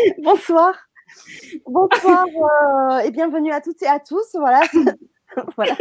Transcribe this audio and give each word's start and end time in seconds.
Bonsoir. 0.22 0.74
Bonsoir 1.66 2.26
euh, 2.26 2.98
et 3.00 3.10
bienvenue 3.10 3.52
à 3.52 3.60
toutes 3.60 3.82
et 3.82 3.86
à 3.86 3.98
tous. 3.98 4.34
Voilà. 4.34 4.60
voilà. 5.56 5.76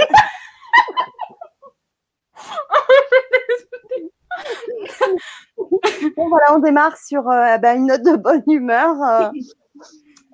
bon, 6.15 6.29
voilà, 6.29 6.55
on 6.55 6.59
démarre 6.59 6.97
sur 6.97 7.29
euh, 7.29 7.57
ben, 7.57 7.77
une 7.77 7.87
note 7.87 8.01
de 8.03 8.15
bonne 8.15 8.43
humeur, 8.47 8.95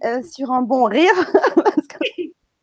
euh, 0.04 0.24
sur 0.24 0.52
un 0.52 0.62
bon 0.62 0.86
rire. 0.86 1.14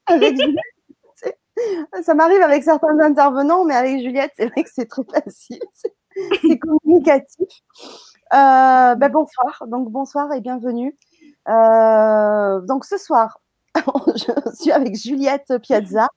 Ça 2.03 2.15
m'arrive 2.15 2.41
avec 2.43 2.65
certains 2.65 2.99
intervenants, 3.01 3.65
mais 3.65 3.75
avec 3.75 4.01
Juliette, 4.01 4.33
c'est 4.37 4.47
vrai 4.47 4.65
que 4.65 4.71
c'est 4.73 4.89
très 4.89 5.05
facile. 5.05 5.61
C'est 6.43 6.59
communicatif. 6.59 7.49
Ben, 8.31 9.09
bonsoir, 9.11 9.65
donc 9.69 9.91
bonsoir 9.91 10.33
et 10.33 10.41
bienvenue. 10.41 10.97
Donc 11.47 12.85
ce 12.85 12.97
soir, 12.99 13.41
je 13.77 14.55
suis 14.55 14.73
avec 14.73 14.95
Juliette 14.95 15.53
Piazza 15.63 16.09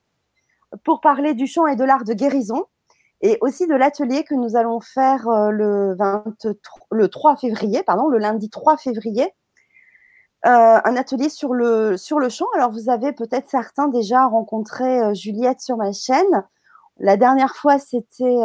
pour 0.84 1.01
parler 1.01 1.34
du 1.34 1.48
chant 1.48 1.67
et 1.67 1.75
de 1.75 1.84
l'art 1.84 2.03
de 2.03 2.13
guérison 2.13 2.65
et 3.21 3.38
aussi 3.41 3.67
de 3.67 3.75
l'atelier 3.75 4.23
que 4.23 4.35
nous 4.35 4.55
allons 4.55 4.79
faire 4.79 5.27
euh, 5.27 5.49
le, 5.49 5.95
23, 5.95 6.53
le 6.91 7.07
3 7.07 7.38
février, 7.38 7.84
pardon, 7.84 8.07
le 8.07 8.17
lundi 8.17 8.49
3 8.49 8.77
février. 8.77 9.34
Euh, 10.45 10.79
un 10.84 10.95
atelier 10.95 11.29
sur 11.29 11.55
le, 11.55 11.98
sur 11.98 12.20
le 12.20 12.29
chant. 12.29 12.45
Alors, 12.55 12.70
vous 12.70 12.89
avez 12.89 13.13
peut-être 13.13 13.49
certains 13.49 13.87
déjà 13.87 14.27
rencontré 14.27 15.01
euh, 15.01 15.13
Juliette 15.15 15.59
sur 15.59 15.76
ma 15.76 15.91
chaîne. 15.91 16.43
La 16.98 17.17
dernière 17.17 17.55
fois, 17.55 17.79
c'était 17.79 18.37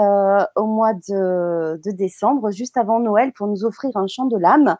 au 0.57 0.67
mois 0.67 0.95
de, 0.95 1.81
de, 1.85 1.91
décembre, 1.93 2.51
juste 2.51 2.77
avant 2.77 2.99
Noël, 2.99 3.33
pour 3.33 3.47
nous 3.47 3.65
offrir 3.65 3.97
un 3.97 4.09
chant 4.09 4.25
de 4.25 4.37
l'âme 4.37 4.77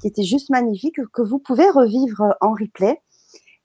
qui 0.00 0.08
était 0.08 0.22
juste 0.22 0.50
magnifique, 0.50 0.96
que 1.12 1.22
vous 1.22 1.38
pouvez 1.38 1.68
revivre 1.70 2.34
en 2.40 2.52
replay. 2.52 3.00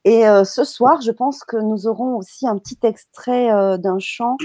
Et 0.04 0.28
euh, 0.28 0.44
ce 0.44 0.64
soir, 0.64 1.00
je 1.02 1.12
pense 1.12 1.44
que 1.44 1.58
nous 1.58 1.86
aurons 1.86 2.16
aussi 2.16 2.48
un 2.48 2.58
petit 2.58 2.80
extrait 2.84 3.52
euh, 3.52 3.78
d'un 3.78 4.00
chant 4.00 4.36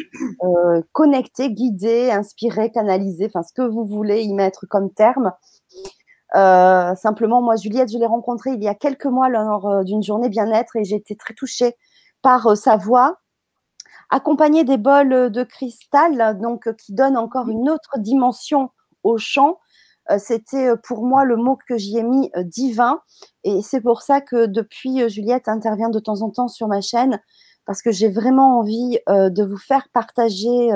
euh, 0.45 0.83
connecté, 0.93 1.51
guidé, 1.51 2.11
inspiré, 2.11 2.71
canalisé, 2.71 3.27
enfin 3.27 3.43
ce 3.43 3.55
que 3.55 3.63
vous 3.63 3.87
voulez 3.87 4.23
y 4.23 4.35
mettre 4.35 4.67
comme 4.69 4.93
terme. 4.93 5.33
simplement, 6.35 7.41
moi, 7.41 7.57
Juliette, 7.57 7.91
je 7.91 7.99
l'ai 7.99 8.07
rencontrée 8.07 8.51
il 8.53 8.63
y 8.63 8.69
a 8.69 8.75
quelques 8.75 9.07
mois 9.07 9.31
lors 9.31 9.85
d'une 9.85 10.03
journée 10.03 10.29
bien-être 10.29 10.77
et 10.77 10.85
j'ai 10.85 10.97
été 10.97 11.17
très 11.17 11.33
touchée 11.33 11.75
par 12.21 12.55
sa 12.57 12.77
voix, 12.77 13.21
accompagnée 14.11 14.65
des 14.65 14.77
bols 14.77 15.31
de 15.31 15.43
cristal, 15.43 16.39
donc 16.39 16.71
qui 16.77 16.93
donnent 16.93 17.17
encore 17.17 17.49
une 17.49 17.71
autre 17.71 17.99
dimension 17.99 18.71
au 19.05 19.17
chant 19.17 19.59
euh, 19.59 19.66
c'était 20.19 20.69
euh, 20.69 20.77
pour 20.77 21.05
moi 21.05 21.25
le 21.25 21.37
mot 21.37 21.59
que 21.69 21.77
j'y 21.77 21.99
ai 21.99 22.03
mis 22.03 22.31
euh, 22.37 22.43
divin. 22.43 23.01
Et 23.45 23.63
c'est 23.63 23.81
pour 23.81 24.03
ça 24.03 24.21
que 24.21 24.47
depuis, 24.47 25.09
Juliette 25.09 25.49
intervient 25.49 25.89
de 25.89 25.99
temps 25.99 26.23
en 26.23 26.31
temps 26.31 26.49
sur 26.49 26.69
ma 26.69 26.81
chaîne, 26.81 27.21
parce 27.65 27.83
que 27.83 27.91
j'ai 27.91 28.09
vraiment 28.09 28.59
envie 28.59 28.99
de 29.09 29.45
vous 29.45 29.59
faire 29.59 29.89
partager 29.93 30.71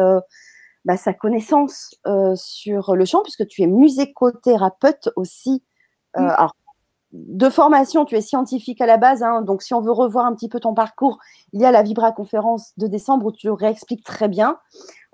bah, 0.84 0.96
sa 0.96 1.12
connaissance 1.12 1.94
sur 2.34 2.96
le 2.96 3.04
chant, 3.04 3.22
puisque 3.22 3.46
tu 3.46 3.62
es 3.62 3.66
musicothérapeute 3.68 5.10
aussi. 5.14 5.62
Alors, 6.14 6.54
de 7.12 7.48
formation, 7.48 8.04
tu 8.04 8.16
es 8.16 8.20
scientifique 8.20 8.80
à 8.80 8.86
la 8.86 8.96
base, 8.96 9.22
hein, 9.22 9.42
donc 9.42 9.62
si 9.62 9.74
on 9.74 9.80
veut 9.80 9.90
revoir 9.90 10.26
un 10.26 10.34
petit 10.34 10.48
peu 10.48 10.60
ton 10.60 10.74
parcours, 10.74 11.18
il 11.52 11.60
y 11.60 11.64
a 11.64 11.72
la 11.72 11.82
Vibra 11.82 12.12
conférence 12.12 12.72
de 12.76 12.86
décembre 12.86 13.26
où 13.26 13.32
tu 13.32 13.48
le 13.48 13.52
réexpliques 13.52 14.04
très 14.04 14.28
bien. 14.28 14.58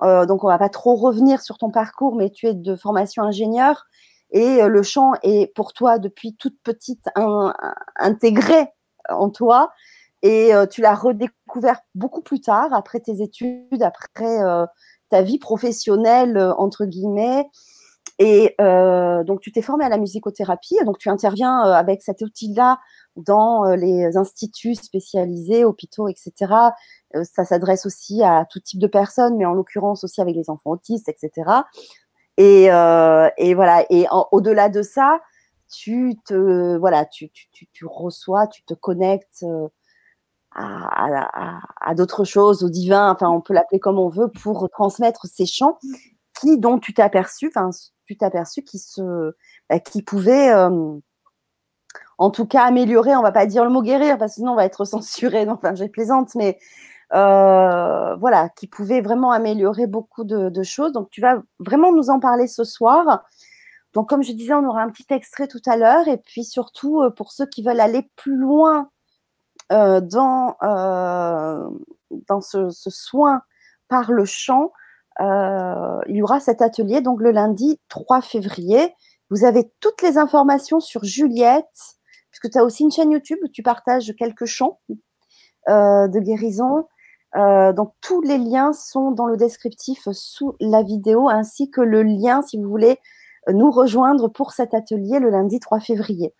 donc 0.02 0.44
on 0.44 0.48
va 0.48 0.58
pas 0.58 0.69
trop 0.69 0.94
revenir 0.94 1.41
sur 1.41 1.56
ton 1.56 1.70
parcours, 1.70 2.14
mais 2.17 2.30
tu 2.30 2.47
es 2.47 2.55
de 2.55 2.77
formation 2.77 3.22
ingénieur 3.22 3.86
et 4.30 4.62
euh, 4.62 4.69
le 4.69 4.83
chant 4.83 5.12
est 5.22 5.52
pour 5.55 5.72
toi 5.72 5.98
depuis 5.98 6.34
toute 6.34 6.61
petite 6.62 7.08
intégré 7.97 8.69
en 9.08 9.30
toi 9.30 9.70
et 10.22 10.55
euh, 10.55 10.67
tu 10.67 10.80
l'as 10.80 10.94
redécouvert 10.94 11.80
beaucoup 11.94 12.22
plus 12.22 12.41
tard 12.41 12.72
après 12.72 13.00
tes 13.00 13.22
études, 13.22 13.83
après 13.83 14.42
euh, 14.42 14.67
ta 15.11 15.23
vie 15.23 15.39
professionnelle 15.39 16.39
entre 16.58 16.84
guillemets. 16.84 17.46
Et 18.18 18.54
donc 18.58 19.40
tu 19.40 19.52
t'es 19.52 19.62
formé 19.62 19.84
à 19.84 19.88
la 19.88 19.98
musicothérapie, 19.98 20.77
donc 20.84 20.98
tu 20.98 21.10
interviens 21.10 21.58
avec 21.58 22.02
cet 22.02 22.22
outil-là 22.22 22.78
dans 23.16 23.64
les 23.74 24.16
instituts 24.16 24.74
spécialisés, 24.74 25.64
hôpitaux, 25.64 26.08
etc. 26.08 26.32
ça 27.24 27.44
s'adresse 27.44 27.84
aussi 27.84 28.22
à 28.22 28.46
tout 28.50 28.60
type 28.60 28.80
de 28.80 28.86
personnes, 28.86 29.36
mais 29.36 29.44
en 29.44 29.52
l'occurrence 29.52 30.02
aussi 30.02 30.20
avec 30.20 30.34
les 30.34 30.48
enfants 30.48 30.70
autistes, 30.70 31.08
etc. 31.08 31.62
Et, 32.36 32.70
euh, 32.70 33.28
voilà. 33.54 33.84
Et 33.90 34.06
au-delà 34.33 34.68
de 34.68 34.83
ça, 34.83 35.20
tu 35.70 36.14
te 36.27 36.77
voilà, 36.78 37.04
tu, 37.06 37.30
reçois, 37.84 38.46
tu 38.46 38.62
te 38.64 38.74
connectes 38.74 39.44
euh, 39.44 39.68
à 40.54 41.94
d'autres 41.94 42.24
choses, 42.24 42.62
au 42.62 42.70
divin. 42.70 43.10
Enfin, 43.10 43.28
on 43.30 43.40
peut 43.40 43.54
l'appeler 43.54 43.80
comme 43.80 43.98
on 43.98 44.08
veut 44.08 44.30
pour 44.42 44.68
transmettre 44.70 45.27
ces 45.27 45.46
chants 45.46 45.78
qui 46.40 46.58
dont 46.58 46.78
tu 46.78 46.92
t'es 46.94 47.02
aperçu, 47.02 47.48
enfin, 47.48 47.70
tu 48.06 48.17
t'es 48.17 48.27
aperçu 48.27 48.62
qui 48.62 48.78
se, 48.78 49.34
bah, 49.68 49.77
euh, 49.77 51.00
en 52.18 52.30
tout 52.30 52.46
cas 52.46 52.62
améliorer. 52.62 53.17
On 53.17 53.22
va 53.22 53.33
pas 53.33 53.46
dire 53.46 53.64
le 53.64 53.70
mot 53.70 53.83
guérir 53.83 54.18
parce 54.18 54.33
que 54.33 54.36
sinon 54.36 54.52
on 54.52 54.56
va 54.56 54.64
être 54.64 54.84
censuré. 54.86 55.48
Enfin, 55.48 55.74
j'ai 55.74 55.89
plaisante, 55.89 56.34
mais 56.34 56.58
euh, 57.14 58.16
voilà, 58.16 58.48
qui 58.50 58.66
pouvait 58.66 59.00
vraiment 59.00 59.30
améliorer 59.30 59.86
beaucoup 59.86 60.24
de, 60.24 60.62
choses. 60.62 60.92
Donc, 60.92 61.11
tu 61.11 61.20
vas 61.20 61.42
vraiment 61.58 61.92
nous 61.92 62.11
en 62.11 62.20
parler 62.20 62.46
ce 62.46 62.64
soir. 62.64 63.24
Donc, 63.92 64.08
comme 64.08 64.22
je 64.22 64.33
disais, 64.33 64.55
on 64.55 64.66
aura 64.68 64.83
un 64.83 64.90
petit 64.90 65.06
extrait 65.11 65.48
tout 65.48 65.62
à 65.66 65.77
l'heure. 65.77 66.08
Et 66.08 66.18
puis, 66.18 66.45
surtout, 66.45 67.02
euh, 67.02 67.11
pour 67.11 67.33
ceux 67.33 67.46
qui 67.46 67.62
veulent 67.62 67.80
aller 67.80 68.11
plus 68.16 68.36
loin 68.36 68.90
euh, 69.72 70.00
dans, 70.00 70.56
dans 72.28 72.40
ce, 72.40 72.70
soin 72.70 73.42
par 73.89 74.11
le 74.12 74.24
chant, 74.24 74.72
il 75.20 76.16
y 76.16 76.22
aura 76.22 76.40
cet 76.40 76.62
atelier 76.62 77.00
donc 77.00 77.20
le 77.20 77.30
lundi 77.30 77.80
3 77.88 78.20
février. 78.20 78.94
Vous 79.30 79.44
avez 79.44 79.70
toutes 79.80 80.02
les 80.02 80.18
informations 80.18 80.80
sur 80.80 81.04
Juliette, 81.04 81.96
puisque 82.30 82.50
tu 82.50 82.58
as 82.58 82.64
aussi 82.64 82.84
une 82.84 82.92
chaîne 82.92 83.10
YouTube 83.10 83.38
où 83.42 83.48
tu 83.48 83.62
partages 83.62 84.14
quelques 84.16 84.46
chants 84.46 84.80
de 85.68 86.18
guérison. 86.20 86.86
Euh, 87.36 87.72
donc 87.72 87.92
tous 88.00 88.22
les 88.22 88.38
liens 88.38 88.72
sont 88.72 89.10
dans 89.10 89.27
le 89.27 89.36
descriptif 89.36 90.08
sous 90.12 90.54
la 90.60 90.82
vidéo, 90.82 91.28
ainsi 91.28 91.70
que 91.70 91.80
le 91.80 92.02
lien 92.02 92.42
si 92.42 92.56
vous 92.56 92.68
voulez 92.68 92.98
nous 93.52 93.70
rejoindre 93.70 94.28
pour 94.28 94.52
cet 94.52 94.74
atelier 94.74 95.20
le 95.20 95.30
lundi 95.30 95.60
3 95.60 95.78
février. 95.80 96.34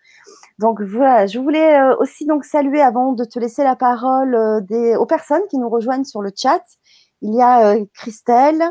Donc 0.59 0.81
voilà, 0.81 1.25
je 1.25 1.39
voulais 1.39 1.79
euh, 1.79 1.95
aussi 1.99 2.25
donc 2.25 2.43
saluer 2.43 2.81
avant 2.81 3.13
de 3.13 3.23
te 3.23 3.39
laisser 3.39 3.63
la 3.63 3.75
parole 3.75 4.35
euh, 4.35 4.97
aux 4.97 5.05
personnes 5.05 5.43
qui 5.49 5.57
nous 5.57 5.69
rejoignent 5.69 6.03
sur 6.03 6.21
le 6.21 6.31
chat. 6.35 6.63
Il 7.21 7.33
y 7.35 7.41
a 7.41 7.75
Christelle, 7.93 8.63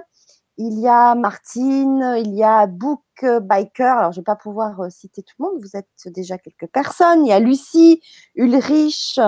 il 0.57 0.79
y 0.81 0.89
a 0.89 1.15
Martine, 1.15 2.17
il 2.19 2.35
y 2.35 2.45
a 2.45 2.67
Book 2.67 3.03
Biker. 3.23 3.99
Alors 3.99 4.13
je 4.13 4.19
ne 4.19 4.23
vais 4.23 4.25
pas 4.25 4.37
pouvoir 4.37 4.91
citer 4.91 5.23
tout 5.23 5.35
le 5.39 5.45
monde, 5.45 5.61
vous 5.61 5.77
êtes 5.77 5.89
déjà 6.07 6.39
quelques 6.39 6.69
personnes. 6.69 7.27
Il 7.27 7.29
y 7.29 7.33
a 7.33 7.41
Lucie, 7.41 8.01
Ulrich, 8.35 9.19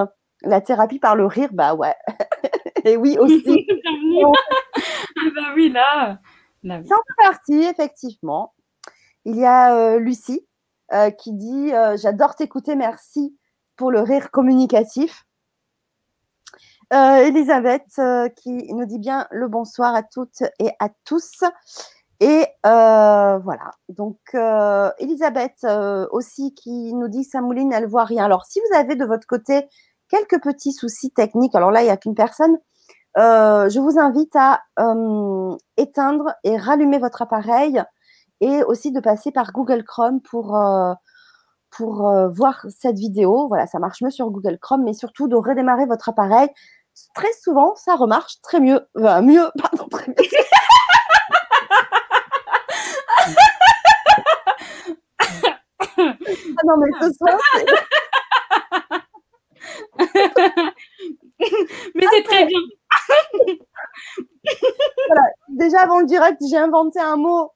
la 0.42 0.60
thérapie 0.60 0.98
par 0.98 1.16
le 1.16 1.26
rire, 1.26 1.50
bah 1.52 1.74
ouais. 1.74 1.94
Et 2.84 2.96
oui 2.96 3.18
aussi. 3.18 3.66
ah 3.66 5.30
bah 5.34 5.52
oui, 5.54 5.70
là. 5.70 6.18
C'est 6.62 6.70
un 6.72 6.80
peu 6.82 7.14
parti, 7.18 7.54
effectivement. 7.54 8.54
Il 9.24 9.36
y 9.36 9.44
a 9.44 9.76
euh, 9.76 9.98
Lucie 9.98 10.46
euh, 10.92 11.10
qui 11.10 11.32
dit 11.32 11.72
euh, 11.72 11.96
J'adore 11.96 12.34
t'écouter, 12.34 12.76
merci 12.76 13.36
pour 13.76 13.90
le 13.90 14.00
rire 14.00 14.30
communicatif. 14.30 15.24
Elisabeth 16.90 18.00
qui 18.36 18.72
nous 18.72 18.86
dit 18.86 18.98
bien 18.98 19.26
le 19.30 19.48
bonsoir 19.48 19.94
à 19.94 20.02
toutes 20.02 20.42
et 20.58 20.70
à 20.78 20.88
tous. 21.04 21.44
Et 22.20 22.46
voilà. 22.64 23.70
Donc, 23.88 24.18
Elisabeth 24.98 25.66
aussi 26.10 26.54
qui 26.54 26.94
nous 26.94 27.08
dit 27.08 27.24
Samouline, 27.24 27.72
elle 27.72 27.86
voit 27.86 28.04
rien. 28.04 28.24
Alors, 28.24 28.46
si 28.46 28.60
vous 28.60 28.76
avez 28.76 28.96
de 28.96 29.04
votre 29.04 29.26
côté 29.26 29.68
quelques 30.08 30.42
petits 30.42 30.72
soucis 30.72 31.10
techniques. 31.10 31.54
Alors 31.54 31.70
là, 31.70 31.82
il 31.82 31.84
n'y 31.84 31.90
a 31.90 31.96
qu'une 31.96 32.14
personne. 32.14 32.56
Euh, 33.16 33.68
je 33.68 33.80
vous 33.80 33.98
invite 33.98 34.34
à 34.36 34.60
euh, 34.78 35.56
éteindre 35.76 36.34
et 36.44 36.56
rallumer 36.56 36.98
votre 36.98 37.22
appareil 37.22 37.82
et 38.40 38.62
aussi 38.64 38.92
de 38.92 39.00
passer 39.00 39.32
par 39.32 39.52
Google 39.52 39.84
Chrome 39.84 40.20
pour, 40.20 40.56
euh, 40.56 40.92
pour 41.70 42.10
voir 42.30 42.64
cette 42.68 42.98
vidéo. 42.98 43.48
Voilà, 43.48 43.66
ça 43.66 43.78
marche 43.78 44.02
mieux 44.02 44.10
sur 44.10 44.30
Google 44.30 44.58
Chrome, 44.58 44.84
mais 44.84 44.94
surtout 44.94 45.28
de 45.28 45.36
redémarrer 45.36 45.86
votre 45.86 46.08
appareil. 46.08 46.48
Très 47.14 47.32
souvent, 47.42 47.74
ça 47.76 47.96
remarche 47.96 48.40
très 48.42 48.60
mieux. 48.60 48.86
mieux, 48.94 49.50
pardon, 49.60 49.88
très 49.90 50.08
mieux. 50.08 50.14
ah 55.98 56.62
non, 56.64 56.76
mais 56.78 56.90
ce 57.00 57.12
soir, 57.12 57.38
Mais 61.94 62.06
c'est 62.12 62.22
très 62.24 62.44
bien. 62.46 62.58
voilà. 65.08 65.22
Déjà 65.48 65.80
avant 65.82 66.00
le 66.00 66.06
direct, 66.06 66.40
j'ai 66.48 66.56
inventé 66.56 67.00
un 67.00 67.16
mot. 67.16 67.52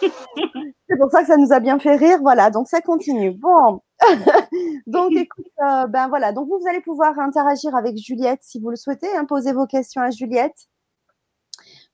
C'est 0.00 0.98
pour 0.98 1.10
ça 1.10 1.22
que 1.22 1.26
ça 1.26 1.36
nous 1.36 1.52
a 1.52 1.60
bien 1.60 1.78
fait 1.78 1.96
rire. 1.96 2.18
Voilà, 2.20 2.50
donc 2.50 2.68
ça 2.68 2.80
continue. 2.80 3.32
Bon, 3.32 3.80
donc, 4.86 5.12
écoute, 5.12 5.46
euh, 5.62 5.86
ben 5.86 6.08
voilà. 6.08 6.32
Donc, 6.32 6.48
vous, 6.48 6.60
allez 6.68 6.80
pouvoir 6.80 7.18
interagir 7.18 7.74
avec 7.74 7.96
Juliette 7.96 8.40
si 8.42 8.60
vous 8.60 8.70
le 8.70 8.76
souhaitez, 8.76 9.08
hein, 9.16 9.24
poser 9.24 9.52
vos 9.52 9.66
questions 9.66 10.02
à 10.02 10.10
Juliette. 10.10 10.68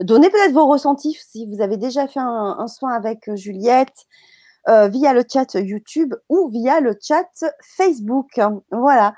Donnez 0.00 0.30
peut-être 0.30 0.52
vos 0.52 0.66
ressentis 0.66 1.18
si 1.26 1.46
vous 1.46 1.62
avez 1.62 1.76
déjà 1.76 2.06
fait 2.06 2.20
un, 2.20 2.66
soin 2.68 2.92
avec 2.92 3.34
Juliette 3.34 4.06
euh, 4.68 4.88
via 4.88 5.14
le 5.14 5.24
chat 5.30 5.54
YouTube 5.54 6.14
ou 6.28 6.48
via 6.48 6.80
le 6.80 6.94
chat 7.00 7.28
Facebook. 7.62 8.40
Voilà. 8.70 9.14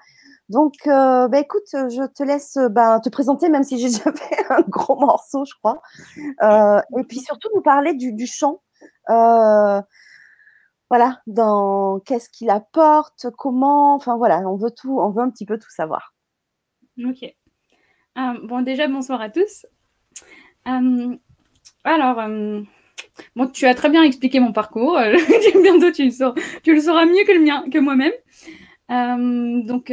Donc, 0.48 0.74
euh, 0.86 1.28
ben, 1.28 1.42
écoute, 1.42 1.68
je 1.72 2.06
te 2.06 2.22
laisse 2.22 2.58
ben, 2.70 3.00
te 3.00 3.08
présenter, 3.08 3.48
même 3.48 3.64
si 3.64 3.78
j'ai 3.78 3.88
déjà 3.96 4.12
fait 4.12 4.46
un 4.50 4.62
gros 4.68 4.96
morceau, 4.98 5.44
je 5.44 5.54
crois. 5.62 5.80
et 6.98 7.04
puis 7.04 7.20
surtout 7.20 7.48
nous 7.54 7.62
parler 7.62 7.94
du, 7.94 8.26
chant 8.26 8.62
voilà, 10.90 11.20
dans 11.26 12.00
qu'est-ce 12.00 12.30
qu'il 12.30 12.50
apporte, 12.50 13.26
comment, 13.36 13.94
enfin 13.94 14.16
voilà, 14.16 14.38
on 14.48 14.56
veut 14.56 14.70
tout, 14.70 14.98
on 15.00 15.10
veut 15.10 15.22
un 15.22 15.30
petit 15.30 15.44
peu 15.44 15.58
tout 15.58 15.70
savoir. 15.70 16.14
Ok. 17.04 17.22
Euh, 17.22 18.34
bon, 18.42 18.62
déjà, 18.62 18.88
bonsoir 18.88 19.20
à 19.20 19.30
tous. 19.30 19.66
Euh, 20.66 21.16
alors, 21.84 22.18
euh, 22.18 22.62
bon, 23.36 23.46
tu 23.48 23.66
as 23.66 23.74
très 23.74 23.90
bien 23.90 24.02
expliqué 24.02 24.40
mon 24.40 24.52
parcours. 24.52 24.98
Bientôt, 25.62 25.92
tu 25.92 26.06
le, 26.06 26.60
tu 26.62 26.74
le 26.74 26.80
sauras 26.80 27.04
mieux 27.04 27.24
que 27.26 27.32
le 27.32 27.40
mien, 27.40 27.64
que 27.70 27.78
moi-même. 27.78 28.12
Donc, 28.88 29.92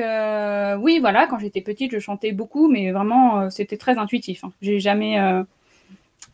oui, 0.80 1.00
voilà, 1.00 1.28
quand 1.28 1.40
j'étais 1.40 1.62
petite, 1.62 1.92
je 1.92 2.00
chantais 2.00 2.32
beaucoup, 2.32 2.68
mais 2.68 2.92
vraiment, 2.92 3.50
c'était 3.50 3.78
très 3.78 3.98
intuitif. 3.98 4.44
Hein. 4.44 4.52
J'ai 4.62 4.80
jamais, 4.80 5.18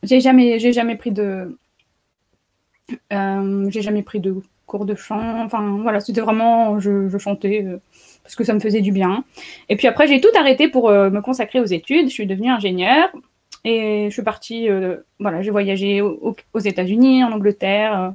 j'ai 0.03 0.19
jamais, 0.19 0.59
j'ai 0.59 0.73
jamais 0.73 0.95
pris 0.95 1.11
de, 1.11 1.57
j'ai 3.09 3.81
jamais 3.81 4.03
pris 4.03 4.19
de 4.19 4.41
cours 4.71 4.85
de 4.85 4.95
chant. 4.95 5.43
Enfin, 5.43 5.79
voilà, 5.81 5.99
c'était 5.99 6.21
vraiment, 6.21 6.79
je, 6.79 7.17
chantais 7.17 7.63
euh, 7.65 7.77
parce 8.23 8.35
que 8.35 8.45
ça 8.45 8.53
me 8.53 8.59
faisait 8.59 8.79
du 8.79 8.93
bien. 8.93 9.25
Et 9.67 9.75
puis 9.75 9.87
après, 9.87 10.07
j'ai 10.07 10.21
tout 10.21 10.33
arrêté 10.35 10.69
pour 10.69 10.89
euh, 10.89 11.09
me 11.09 11.21
consacrer 11.21 11.59
aux 11.59 11.65
études. 11.65 12.07
Je 12.07 12.13
suis 12.13 12.25
devenue 12.25 12.49
ingénieure 12.49 13.09
et 13.65 14.07
je 14.09 14.13
suis 14.13 14.23
partie, 14.23 14.69
euh, 14.69 14.95
voilà, 15.19 15.41
j'ai 15.41 15.51
voyagé 15.51 16.01
aux, 16.01 16.35
États-Unis, 16.59 17.23
en 17.23 17.33
Angleterre. 17.33 18.13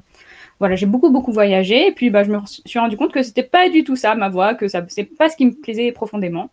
Voilà, 0.59 0.75
j'ai 0.77 0.87
beaucoup, 0.87 1.11
beaucoup 1.11 1.33
voyagé. 1.33 1.89
Et 1.89 1.93
puis, 1.93 2.11
bah, 2.11 2.25
je 2.25 2.31
me 2.31 2.39
suis 2.45 2.79
rendu 2.79 2.97
compte 2.97 3.13
que 3.13 3.23
c'était 3.23 3.43
pas 3.43 3.69
du 3.69 3.85
tout 3.85 3.97
ça, 3.97 4.15
ma 4.15 4.29
voix, 4.29 4.55
que 4.55 4.69
ça, 4.69 4.85
c'est 4.89 5.05
pas 5.05 5.29
ce 5.29 5.37
qui 5.37 5.47
me 5.47 5.53
plaisait 5.53 5.93
profondément. 5.93 6.51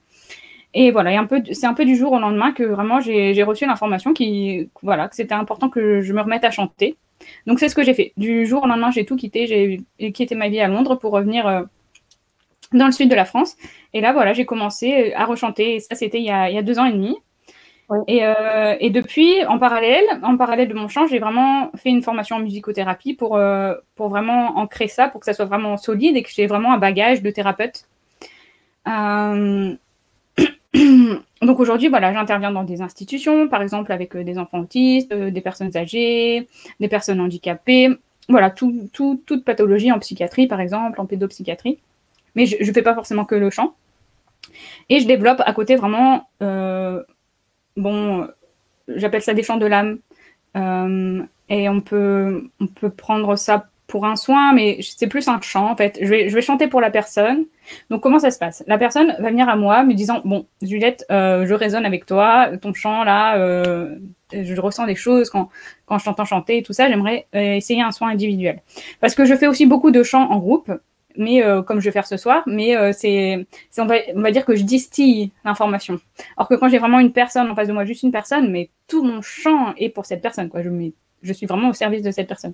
Et 0.74 0.92
voilà, 0.92 1.12
c'est 1.52 1.68
un 1.68 1.74
peu 1.76 1.86
du 1.86 1.96
jour 1.96 2.14
au 2.14 2.20
lendemain 2.20 2.52
que 2.52 2.64
vraiment 2.64 3.00
j'ai 3.00 3.44
reçu 3.44 3.66
l'information 3.66 4.14
qui, 4.14 4.70
voilà, 4.82 5.08
que 5.08 5.16
c'était 5.16 5.36
important 5.36 5.70
que 5.70 6.02
je 6.02 6.14
me 6.14 6.22
remette 6.22 6.44
à 6.44 6.52
chanter. 6.52 6.98
Donc 7.46 7.60
c'est 7.60 7.70
ce 7.70 7.76
que 7.76 7.84
j'ai 7.84 7.94
fait. 7.94 8.14
Du 8.18 8.46
jour 8.48 8.64
au 8.64 8.68
lendemain, 8.68 8.90
j'ai 8.92 9.06
tout 9.06 9.16
quitté. 9.16 9.46
J'ai 9.48 10.12
quitté 10.12 10.36
ma 10.36 10.50
vie 10.50 10.60
à 10.60 10.68
Londres 10.68 10.96
pour 10.96 11.12
revenir 11.12 11.48
euh, 11.48 11.64
dans 12.74 12.88
le 12.88 12.92
sud 12.92 13.10
de 13.10 13.16
la 13.16 13.26
France. 13.26 13.56
Et 13.94 14.02
là, 14.02 14.14
voilà, 14.14 14.34
j'ai 14.34 14.46
commencé 14.46 15.14
à 15.14 15.26
rechanter. 15.26 15.80
ça, 15.80 15.96
c'était 15.96 16.20
il, 16.20 16.26
y 16.26 16.32
a 16.32 16.62
deux 16.64 16.80
ans 16.80 16.86
et 16.86 16.94
demi. 16.94 17.18
Euh, 17.92 18.76
et, 18.80 18.90
depuis, 18.90 19.46
en 19.46 19.60
parallèle, 19.60 20.04
en 20.24 20.38
parallèle 20.38 20.68
de 20.68 20.74
mon 20.74 20.88
chant, 20.88 21.06
j'ai 21.08 21.20
vraiment 21.20 21.72
fait 21.76 21.90
une 21.90 22.02
formation 22.02 22.38
en 22.38 22.40
musicothérapie 22.40 23.14
pour, 23.14 23.36
euh, 23.36 23.76
pour 23.96 24.10
vraiment 24.10 24.58
ancrer 24.58 24.88
ça, 24.88 25.10
pour 25.10 25.20
que 25.20 25.26
ça 25.26 25.34
soit 25.34 25.46
vraiment 25.46 25.78
solide 25.78 26.18
et 26.18 26.24
que 26.24 26.30
j'ai 26.34 26.48
vraiment 26.48 26.74
un 26.74 26.78
bagage 26.78 27.22
de 27.22 27.30
thérapeute. 27.30 27.86
Donc 31.42 31.60
aujourd'hui, 31.60 31.90
voilà, 31.90 32.14
j'interviens 32.14 32.52
dans 32.52 32.64
des 32.64 32.82
institutions, 32.82 33.48
par 33.48 33.62
exemple 33.62 33.92
avec 33.92 34.16
euh, 34.16 34.24
des 34.24 34.38
enfants 34.38 34.60
autistes, 34.60 35.12
euh, 35.12 35.30
des 35.30 35.42
personnes 35.42 35.76
âgées, 35.78 36.48
des 36.80 36.88
personnes 36.88 37.20
handicapées, 37.20 37.90
voilà, 38.30 38.50
tout, 38.50 38.90
toute 38.94 39.44
pathologie 39.44 39.92
en 39.92 40.00
psychiatrie, 40.00 40.48
par 40.48 40.62
exemple, 40.62 41.00
en 41.02 41.06
pédopsychiatrie. 41.06 41.80
Mais 42.36 42.46
je 42.46 42.66
ne 42.66 42.74
fais 42.74 42.82
pas 42.82 42.96
forcément 42.96 43.26
que 43.26 43.36
le 43.36 43.50
chant. 43.50 43.76
Et 44.90 45.00
je 45.00 45.08
développe 45.08 45.42
à 45.46 45.54
côté 45.54 45.76
vraiment, 45.76 46.28
euh, 46.42 47.04
bon, 47.78 48.28
j'appelle 48.88 49.22
ça 49.22 49.34
des 49.34 49.44
chants 49.44 49.58
de 49.58 49.66
l'âme. 49.66 50.00
et 51.50 51.70
on 51.70 51.82
peut, 51.82 52.50
on 52.60 52.68
peut 52.68 52.90
prendre 52.90 53.36
ça 53.36 53.68
pour 53.94 54.06
un 54.08 54.16
soin, 54.16 54.54
mais 54.54 54.80
c'est 54.82 55.06
plus 55.06 55.28
un 55.28 55.40
chant 55.42 55.70
en 55.70 55.76
fait. 55.76 56.00
Je 56.02 56.08
vais, 56.08 56.28
je 56.28 56.34
vais 56.34 56.42
chanter 56.42 56.68
pour 56.68 56.82
la 56.82 56.90
personne. 56.90 57.46
Donc 57.92 58.02
comment 58.02 58.18
ça 58.18 58.32
se 58.32 58.40
passe? 58.40 58.64
La 58.66 58.80
personne 58.80 59.16
va 59.20 59.30
venir 59.30 59.48
à 59.48 59.56
moi 59.56 59.84
me 59.84 59.94
disant 59.94 60.22
bon 60.26 60.48
Juliette, 60.64 61.06
euh, 61.12 61.46
je 61.46 61.54
résonne 61.54 61.86
avec 61.86 62.08
toi, 62.08 62.50
ton 62.60 62.74
chant 62.74 63.04
là, 63.04 63.38
euh, 63.38 63.96
je 64.32 64.60
ressens 64.60 64.88
des 64.88 64.96
choses 64.96 65.30
quand 65.30 65.50
quand 65.86 66.00
je 66.00 66.06
t'entends 66.06 66.26
chanter 66.26 66.58
et 66.58 66.64
tout 66.64 66.74
ça. 66.74 66.90
J'aimerais 66.90 67.28
euh, 67.36 67.54
essayer 67.56 67.84
un 67.84 67.92
soin 67.92 68.10
individuel 68.10 68.62
parce 69.00 69.14
que 69.14 69.26
je 69.26 69.36
fais 69.36 69.46
aussi 69.48 69.68
beaucoup 69.68 69.92
de 69.92 70.02
chants 70.02 70.28
en 70.32 70.40
groupe. 70.40 70.72
Mais 71.18 71.44
comme 71.66 71.80
je 71.80 71.86
vais 71.86 71.92
faire 71.92 72.08
ce 72.08 72.18
soir, 72.18 72.44
mais 72.48 72.76
c'est, 72.94 73.46
on 73.78 73.86
va, 73.86 73.96
on 74.16 74.22
va 74.22 74.32
dire 74.32 74.46
que 74.46 74.56
je 74.56 74.64
distille 74.64 75.32
l'information. 75.46 76.00
Alors 76.38 76.48
que 76.48 76.56
quand 76.56 76.70
j'ai 76.70 76.80
vraiment 76.80 77.00
une 77.00 77.12
personne 77.12 77.50
en 77.50 77.56
face 77.56 77.68
de 77.68 77.74
moi, 77.74 77.86
juste 77.86 78.04
une 78.04 78.12
personne, 78.12 78.52
mais 78.52 78.70
tout 78.88 79.04
mon 79.04 79.22
chant 79.22 79.74
est 79.78 79.90
pour 79.90 80.06
cette 80.06 80.22
personne. 80.22 80.50
Quoi. 80.50 80.64
Je, 80.64 80.70
je 81.22 81.34
suis 81.34 81.46
vraiment 81.46 81.70
au 81.70 81.74
service 81.74 82.02
de 82.02 82.12
cette 82.12 82.28
personne. 82.28 82.54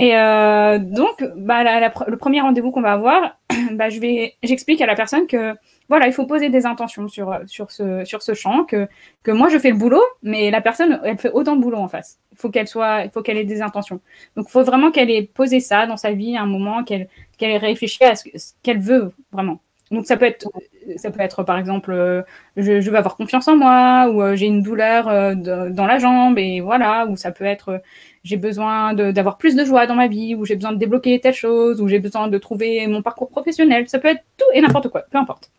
Et 0.00 0.16
euh, 0.16 0.78
donc, 0.78 1.22
bah, 1.36 1.62
le 1.62 2.16
premier 2.16 2.40
rendez-vous 2.40 2.70
qu'on 2.70 2.80
va 2.80 2.92
avoir, 2.92 3.38
bah, 3.72 3.90
je 3.90 4.00
vais, 4.00 4.34
j'explique 4.42 4.80
à 4.80 4.86
la 4.86 4.94
personne 4.94 5.26
que 5.26 5.54
voilà, 5.90 6.06
il 6.06 6.14
faut 6.14 6.24
poser 6.24 6.48
des 6.48 6.64
intentions 6.64 7.06
sur, 7.06 7.38
sur, 7.44 7.70
ce, 7.70 8.02
sur 8.06 8.22
ce 8.22 8.32
champ, 8.32 8.64
que, 8.64 8.88
que 9.22 9.30
moi 9.30 9.50
je 9.50 9.58
fais 9.58 9.70
le 9.70 9.76
boulot, 9.76 10.02
mais 10.22 10.50
la 10.50 10.62
personne, 10.62 11.00
elle 11.04 11.18
fait 11.18 11.30
autant 11.32 11.54
de 11.54 11.60
boulot 11.60 11.76
en 11.76 11.88
face. 11.88 12.18
Il 12.32 12.38
faut 12.38 12.48
qu'elle 12.48 12.66
soit, 12.66 13.04
il 13.04 13.10
faut 13.10 13.20
qu'elle 13.20 13.36
ait 13.36 13.44
des 13.44 13.60
intentions. 13.60 14.00
Donc, 14.36 14.46
il 14.48 14.50
faut 14.50 14.62
vraiment 14.62 14.90
qu'elle 14.90 15.10
ait 15.10 15.24
posé 15.34 15.60
ça 15.60 15.86
dans 15.86 15.98
sa 15.98 16.12
vie 16.12 16.34
à 16.34 16.42
un 16.42 16.46
moment, 16.46 16.82
qu'elle 16.82 17.08
qu'elle 17.36 17.50
ait 17.50 17.58
réfléchi 17.58 18.02
à 18.02 18.16
ce, 18.16 18.24
qu'elle 18.62 18.80
veut 18.80 19.12
vraiment. 19.32 19.60
Donc 19.90 20.06
ça 20.06 20.16
peut 20.16 20.26
être, 20.26 20.48
ça 20.96 21.10
peut 21.10 21.20
être 21.20 21.42
par 21.42 21.58
exemple, 21.58 21.90
euh, 21.90 22.22
je, 22.56 22.80
je, 22.80 22.90
veux 22.90 22.96
avoir 22.96 23.16
confiance 23.16 23.48
en 23.48 23.56
moi, 23.56 24.08
ou 24.08 24.22
euh, 24.22 24.36
j'ai 24.36 24.46
une 24.46 24.62
douleur 24.62 25.06
dans 25.36 25.86
la 25.86 25.98
jambe, 25.98 26.38
et 26.38 26.60
voilà, 26.60 27.06
ou 27.06 27.16
ça 27.16 27.32
peut 27.32 27.44
être, 27.44 27.82
j'ai 28.22 28.36
besoin 28.36 28.94
d'avoir 28.94 29.38
plus 29.38 29.56
de 29.56 29.64
joie 29.64 29.86
dans 29.86 29.94
ma 29.94 30.08
vie, 30.08 30.34
ou 30.34 30.44
j'ai 30.44 30.56
besoin 30.56 30.72
de 30.72 30.78
débloquer 30.78 31.20
telle 31.20 31.34
chose, 31.34 31.80
ou 31.80 31.88
j'ai 31.88 31.98
besoin 31.98 32.28
de 32.28 32.38
trouver 32.38 32.86
mon 32.86 33.02
parcours 33.02 33.30
professionnel. 33.30 33.88
Ça 33.88 33.98
peut 33.98 34.08
être 34.08 34.22
tout 34.36 34.46
et 34.52 34.60
n'importe 34.60 34.88
quoi, 34.88 35.02
peu 35.10 35.18
importe. 35.18 35.50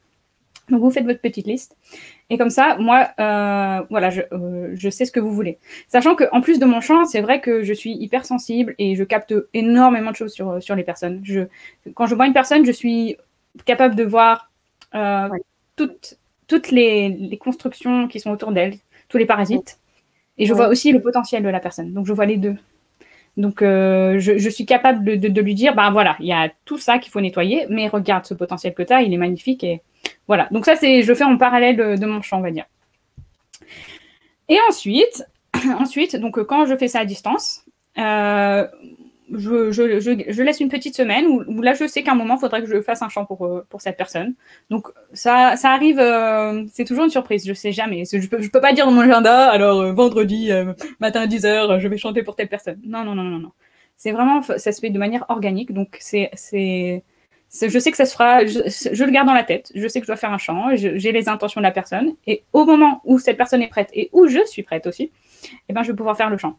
Donc 0.69 0.81
vous 0.81 0.89
faites 0.89 1.05
votre 1.05 1.19
petite 1.19 1.47
liste. 1.47 1.75
Et 2.29 2.37
comme 2.37 2.49
ça, 2.49 2.77
moi, 2.77 3.09
euh, 3.19 3.81
voilà, 3.89 4.09
je, 4.09 4.21
euh, 4.31 4.71
je, 4.73 4.89
sais 4.89 5.05
ce 5.05 5.11
que 5.11 5.19
vous 5.19 5.33
voulez. 5.33 5.59
Sachant 5.89 6.15
qu'en 6.15 6.39
plus 6.39 6.59
de 6.59 6.65
mon 6.65 6.79
champ, 6.79 7.03
c'est 7.05 7.19
vrai 7.19 7.41
que 7.41 7.61
je 7.63 7.73
suis 7.73 7.91
hyper 7.91 8.25
sensible 8.25 8.73
et 8.77 8.95
je 8.95 9.03
capte 9.03 9.33
énormément 9.53 10.11
de 10.11 10.15
choses 10.15 10.31
sur, 10.31 10.63
sur 10.63 10.75
les 10.75 10.83
personnes. 10.83 11.19
Je, 11.23 11.41
quand 11.93 12.05
je 12.05 12.15
vois 12.15 12.25
une 12.25 12.33
personne, 12.33 12.65
je 12.65 12.71
suis 12.71 13.17
capable 13.65 13.95
de 13.95 14.03
voir 14.03 14.49
euh, 14.95 15.27
toutes, 15.75 16.17
toutes 16.47 16.71
les, 16.71 17.09
les, 17.09 17.37
constructions 17.37 18.07
qui 18.07 18.21
sont 18.21 18.31
autour 18.31 18.53
d'elle, 18.53 18.75
tous 19.09 19.17
les 19.17 19.25
parasites. 19.25 19.80
Et 20.41 20.47
je 20.47 20.55
vois 20.55 20.69
aussi 20.69 20.91
le 20.91 20.99
potentiel 20.99 21.43
de 21.43 21.49
la 21.49 21.59
personne. 21.59 21.93
Donc, 21.93 22.07
je 22.07 22.13
vois 22.13 22.25
les 22.25 22.37
deux. 22.37 22.55
Donc, 23.37 23.61
euh, 23.61 24.17
je, 24.17 24.49
suis 24.49 24.65
capable 24.65 25.19
de, 25.19 25.41
lui 25.41 25.53
dire, 25.53 25.75
bah 25.75 25.91
voilà, 25.91 26.17
il 26.19 26.25
y 26.25 26.33
a 26.33 26.49
tout 26.65 26.79
ça 26.79 26.97
qu'il 26.97 27.11
faut 27.11 27.21
nettoyer, 27.21 27.67
mais 27.69 27.87
regarde 27.87 28.25
ce 28.25 28.33
potentiel 28.33 28.73
que 28.73 28.81
tu 28.81 28.91
as, 28.91 29.03
il 29.03 29.13
est 29.13 29.17
magnifique. 29.17 29.63
Et 29.63 29.83
voilà. 30.27 30.47
Donc, 30.49 30.65
ça, 30.65 30.75
c'est, 30.75 31.03
je 31.03 31.13
fais 31.13 31.25
en 31.25 31.37
parallèle 31.37 31.99
de, 31.99 32.05
mon 32.07 32.23
champ, 32.23 32.39
on 32.39 32.41
va 32.41 32.49
dire. 32.49 32.65
Et 34.49 34.57
ensuite, 34.67 35.23
ensuite, 35.79 36.15
donc 36.15 36.41
quand 36.41 36.65
je 36.65 36.75
fais 36.75 36.87
ça 36.87 37.01
à 37.01 37.05
distance, 37.05 37.63
euh, 37.99 38.65
je, 39.33 40.41
laisse 40.41 40.59
une 40.59 40.69
petite 40.69 40.95
semaine 40.95 41.25
où, 41.27 41.61
là, 41.61 41.73
je 41.73 41.87
sais 41.87 42.03
qu'à 42.03 42.11
un 42.11 42.15
moment, 42.15 42.35
il 42.35 42.39
faudrait 42.39 42.61
que 42.61 42.67
je 42.67 42.81
fasse 42.81 43.01
un 43.01 43.09
chant 43.09 43.25
pour, 43.25 43.45
euh, 43.45 43.65
pour 43.69 43.81
cette 43.81 43.97
personne. 43.97 44.33
Donc, 44.69 44.87
ça, 45.13 45.55
ça 45.55 45.71
arrive, 45.71 45.99
euh, 45.99 46.65
c'est 46.71 46.85
toujours 46.85 47.05
une 47.05 47.09
surprise, 47.11 47.45
je 47.47 47.53
sais 47.53 47.71
jamais. 47.71 48.03
Je 48.05 48.27
peux, 48.27 48.41
je 48.41 48.49
peux 48.49 48.61
pas 48.61 48.73
dire 48.73 48.85
dans 48.85 48.91
mon 48.91 49.01
agenda, 49.01 49.49
alors 49.49 49.81
euh, 49.81 49.93
vendredi, 49.93 50.49
matin 50.99 51.21
à 51.21 51.27
10h, 51.27 51.79
je 51.79 51.87
vais 51.87 51.97
chanter 51.97 52.23
pour 52.23 52.35
telle 52.35 52.49
personne. 52.49 52.79
Non, 52.85 53.03
non, 53.03 53.15
non, 53.15 53.23
non, 53.23 53.39
non. 53.39 53.51
C'est 53.97 54.11
vraiment, 54.11 54.41
ça 54.41 54.71
se 54.71 54.79
fait 54.79 54.89
de 54.89 54.99
manière 54.99 55.25
organique, 55.29 55.73
donc 55.73 55.97
c'est, 55.99 56.31
c'est, 56.33 57.03
je 57.51 57.79
sais 57.79 57.91
que 57.91 57.97
ça 57.97 58.05
se 58.05 58.13
fera, 58.13 58.45
je, 58.45 59.03
le 59.03 59.11
garde 59.11 59.27
dans 59.27 59.33
la 59.33 59.43
tête, 59.43 59.71
je 59.75 59.87
sais 59.87 59.99
que 59.99 60.05
je 60.05 60.11
dois 60.11 60.15
faire 60.15 60.31
un 60.31 60.39
chant, 60.39 60.69
j'ai 60.75 61.11
les 61.11 61.29
intentions 61.29 61.61
de 61.61 61.65
la 61.65 61.71
personne, 61.71 62.15
et 62.25 62.43
au 62.51 62.65
moment 62.65 63.01
où 63.05 63.19
cette 63.19 63.37
personne 63.37 63.61
est 63.61 63.67
prête 63.67 63.89
et 63.93 64.09
où 64.11 64.27
je 64.27 64.43
suis 64.47 64.63
prête 64.63 64.87
aussi, 64.87 65.11
eh 65.69 65.73
ben, 65.73 65.83
je 65.83 65.91
vais 65.91 65.95
pouvoir 65.95 66.17
faire 66.17 66.31
le 66.31 66.37
chant. 66.37 66.57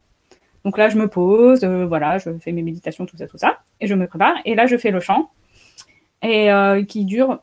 Donc 0.65 0.79
là, 0.79 0.89
je 0.89 0.97
me 0.97 1.09
pose, 1.09 1.65
euh, 1.65 1.87
voilà, 1.87 2.19
je 2.19 2.31
fais 2.39 2.53
mes 2.53 2.63
méditations, 2.63 3.07
tout 3.07 3.17
ça, 3.17 3.27
tout 3.27 3.39
ça, 3.39 3.59
et 3.81 3.87
je 3.87 3.95
me 3.95 4.07
prépare. 4.07 4.35
Et 4.45 4.55
là, 4.55 4.67
je 4.67 4.77
fais 4.77 4.91
le 4.91 5.01
chant, 5.01 5.31
et 6.23 6.53
euh, 6.53 6.85
qui 6.85 7.05
dure, 7.05 7.41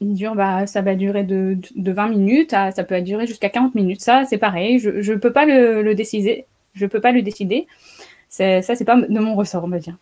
dure, 0.00 0.34
bah, 0.34 0.66
ça 0.66 0.82
va 0.82 0.94
durer 0.94 1.24
de, 1.24 1.58
de 1.74 1.92
20 1.92 2.08
minutes, 2.08 2.52
à, 2.52 2.70
ça 2.70 2.84
peut 2.84 3.00
durer 3.00 3.26
jusqu'à 3.26 3.48
40 3.48 3.74
minutes. 3.74 4.02
Ça, 4.02 4.24
c'est 4.26 4.38
pareil, 4.38 4.78
je 4.78 4.90
ne 4.90 5.18
peux 5.18 5.32
pas 5.32 5.46
le, 5.46 5.94
décider. 5.94 6.46
Je 6.74 6.86
peux 6.86 7.00
pas 7.00 7.12
le 7.12 7.22
décider. 7.22 7.66
Ça, 8.28 8.60
c'est 8.62 8.84
pas 8.84 8.96
de 8.96 9.18
mon 9.18 9.34
ressort, 9.34 9.64
on 9.64 9.68
va 9.68 9.78
dire. 9.78 9.96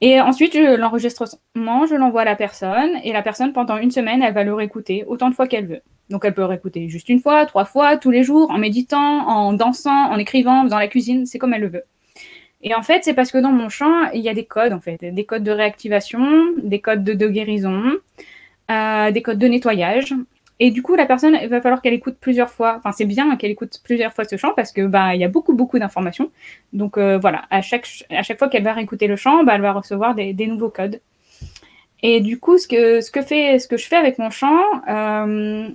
Et 0.00 0.20
ensuite, 0.20 0.54
l'enregistrement, 0.54 1.86
je 1.86 1.94
l'envoie 1.94 2.22
à 2.22 2.24
la 2.24 2.34
personne, 2.34 2.90
et 3.04 3.12
la 3.12 3.22
personne, 3.22 3.52
pendant 3.52 3.76
une 3.76 3.90
semaine, 3.90 4.22
elle 4.22 4.34
va 4.34 4.42
le 4.42 4.54
réécouter 4.54 5.04
autant 5.06 5.28
de 5.30 5.34
fois 5.34 5.46
qu'elle 5.46 5.66
veut. 5.66 5.82
Donc 6.12 6.24
elle 6.24 6.34
peut 6.34 6.44
réécouter 6.44 6.88
juste 6.88 7.08
une 7.08 7.18
fois, 7.18 7.46
trois 7.46 7.64
fois, 7.64 7.96
tous 7.96 8.10
les 8.10 8.22
jours, 8.22 8.50
en 8.50 8.58
méditant, 8.58 9.26
en 9.26 9.52
dansant, 9.54 10.10
en 10.10 10.18
écrivant, 10.18 10.64
dans 10.64 10.78
la 10.78 10.86
cuisine, 10.86 11.26
c'est 11.26 11.38
comme 11.38 11.54
elle 11.54 11.62
le 11.62 11.68
veut. 11.68 11.84
Et 12.62 12.74
en 12.74 12.82
fait, 12.82 13.02
c'est 13.02 13.14
parce 13.14 13.32
que 13.32 13.38
dans 13.38 13.50
mon 13.50 13.68
champ, 13.68 14.10
il 14.12 14.20
y 14.20 14.28
a 14.28 14.34
des 14.34 14.44
codes, 14.44 14.72
en 14.72 14.80
fait, 14.80 15.02
des 15.02 15.24
codes 15.24 15.42
de 15.42 15.50
réactivation, 15.50 16.52
des 16.62 16.80
codes 16.80 17.02
de, 17.02 17.28
guérison, 17.28 17.82
euh, 18.70 19.10
des 19.10 19.22
codes 19.22 19.38
de 19.38 19.48
nettoyage. 19.48 20.14
Et 20.60 20.70
du 20.70 20.82
coup, 20.82 20.94
la 20.94 21.06
personne, 21.06 21.36
il 21.42 21.48
va 21.48 21.60
falloir 21.60 21.82
qu'elle 21.82 21.94
écoute 21.94 22.18
plusieurs 22.20 22.50
fois. 22.50 22.76
Enfin, 22.78 22.92
c'est 22.92 23.06
bien 23.06 23.34
qu'elle 23.36 23.50
écoute 23.50 23.80
plusieurs 23.82 24.12
fois 24.12 24.24
ce 24.24 24.36
chant 24.36 24.52
parce 24.54 24.70
que 24.70 24.86
bah 24.86 25.14
il 25.14 25.20
y 25.20 25.24
a 25.24 25.28
beaucoup 25.28 25.54
beaucoup 25.54 25.78
d'informations. 25.78 26.30
Donc 26.72 26.98
euh, 26.98 27.18
voilà, 27.18 27.46
à 27.50 27.62
chaque 27.62 27.86
fois 28.38 28.48
qu'elle 28.48 28.62
va 28.62 28.74
réécouter 28.74 29.08
le 29.08 29.16
chant, 29.16 29.42
bah, 29.42 29.54
elle 29.56 29.62
va 29.62 29.72
recevoir 29.72 30.14
des, 30.14 30.46
nouveaux 30.46 30.68
codes. 30.68 31.00
Et 32.04 32.20
du 32.20 32.38
coup, 32.38 32.58
ce 32.58 32.68
que 32.68 33.76
je 33.76 33.86
fais 33.86 33.96
avec 33.96 34.18
mon 34.18 34.30
chant, 34.30 34.60
euh, 34.88 35.68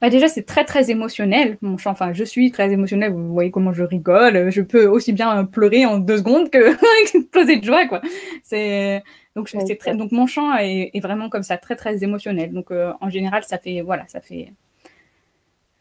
bah 0.00 0.10
déjà, 0.10 0.28
c'est 0.28 0.42
très 0.42 0.64
très 0.64 0.90
émotionnel. 0.90 1.58
Mon 1.60 1.78
chant, 1.78 1.90
enfin, 1.90 2.12
je 2.12 2.24
suis 2.24 2.50
très 2.50 2.72
émotionnelle. 2.72 3.12
Vous 3.12 3.32
voyez 3.32 3.50
comment 3.50 3.72
je 3.72 3.84
rigole. 3.84 4.50
Je 4.50 4.62
peux 4.62 4.86
aussi 4.86 5.12
bien 5.12 5.44
pleurer 5.44 5.86
en 5.86 5.98
deux 5.98 6.18
secondes 6.18 6.50
que 6.50 6.76
exploser 7.02 7.56
de 7.56 7.64
joie, 7.64 7.86
quoi. 7.86 8.00
C'est 8.42 9.02
donc 9.36 9.48
c'est 9.48 9.76
très 9.76 9.94
donc 9.94 10.12
mon 10.12 10.26
chant 10.26 10.56
est, 10.56 10.98
vraiment 11.00 11.28
comme 11.28 11.42
ça, 11.42 11.56
très 11.56 11.76
très 11.76 12.02
émotionnel. 12.02 12.52
Donc 12.52 12.70
euh, 12.70 12.92
en 13.00 13.10
général, 13.10 13.44
ça 13.44 13.58
fait 13.58 13.80
voilà, 13.82 14.04
ça 14.08 14.20
fait 14.20 14.52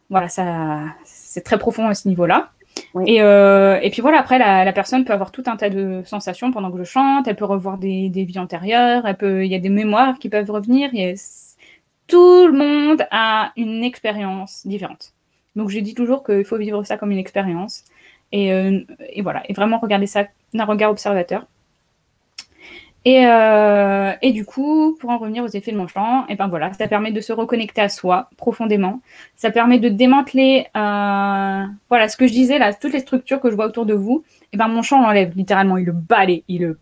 voilà, 0.10 0.30
ça 0.30 0.84
c'est 1.04 1.42
très 1.42 1.58
profond 1.58 1.88
à 1.88 1.94
ce 1.94 2.08
niveau-là. 2.08 2.52
Et, 3.06 3.22
euh, 3.22 3.80
et, 3.82 3.90
puis 3.90 4.02
voilà, 4.02 4.20
après, 4.20 4.40
la, 4.40 4.64
la, 4.64 4.74
personne 4.74 5.04
peut 5.04 5.14
avoir 5.14 5.32
tout 5.32 5.44
un 5.48 5.58
tas 5.58 5.70
de 5.70 6.02
sensations 6.06 6.52
pendant 6.52 6.72
que 6.72 6.78
je 6.78 6.84
chante. 6.84 7.28
Elle 7.28 7.36
peut 7.36 7.46
revoir 7.46 7.78
des, 7.78 8.10
des 8.10 8.24
vies 8.24 8.40
antérieures. 8.40 9.06
Elle 9.06 9.18
peut, 9.18 9.46
il 9.46 9.52
y 9.52 9.56
a 9.56 9.60
des 9.60 9.70
mémoires 9.70 10.18
qui 10.18 10.30
peuvent 10.30 10.50
revenir. 10.50 10.90
Tout 12.10 12.48
le 12.48 12.54
monde 12.54 13.06
a 13.12 13.54
une 13.56 13.84
expérience 13.84 14.66
différente. 14.66 15.14
Donc 15.56 15.70
je 15.70 15.80
dis 15.80 15.94
toujours 15.94 16.24
qu'il 16.24 16.44
faut 16.44 16.58
vivre 16.58 16.84
ça 16.84 16.98
comme 16.98 17.12
une 17.12 17.18
expérience. 17.18 17.84
Et, 18.32 18.54
euh, 18.54 18.82
voilà, 19.22 19.44
et 19.50 19.54
vraiment 19.54 19.80
regarder 19.80 20.08
ça 20.08 20.26
d'un 20.54 20.66
regard 20.66 20.92
observateur. 20.92 21.46
Et, 23.06 23.26
euh, 23.26 24.14
du 24.22 24.46
coup, 24.46 24.98
pour 25.00 25.10
en 25.10 25.18
revenir 25.18 25.44
aux 25.44 25.48
effets 25.48 25.72
de 25.72 25.78
mon 25.78 25.88
chant, 25.88 26.28
et 26.28 26.36
ben 26.36 26.48
voilà, 26.48 26.72
ça 26.74 26.88
permet 26.88 27.12
de 27.12 27.22
se 27.22 27.34
reconnecter 27.34 27.82
à 27.82 27.90
soi 27.90 28.30
profondément. 28.38 29.02
Ça 29.36 29.52
permet 29.52 29.80
de 29.80 29.90
démanteler, 29.90 30.68
euh, 30.76 31.66
voilà, 31.90 32.10
ce 32.10 32.18
que 32.18 32.28
je 32.28 32.34
disais 32.34 32.60
là, 32.60 32.74
toutes 32.74 32.94
les 32.94 33.00
structures 33.00 33.40
que 33.40 33.50
je 33.50 33.56
vois 33.56 33.66
autour 33.66 33.86
de 33.86 33.94
vous. 33.94 34.24
Et 34.54 34.58
ben 34.58 34.68
mon 34.68 34.82
chant 34.84 35.02
l'enlève 35.02 35.32
littéralement, 35.36 35.78
il 35.78 35.86
le 35.86 35.94
balaye, 35.94 36.44
il 36.48 36.62
le, 36.62 36.80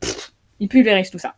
il 0.59 0.67
pulvérise 0.67 1.11
tout 1.11 1.19
ça. 1.19 1.35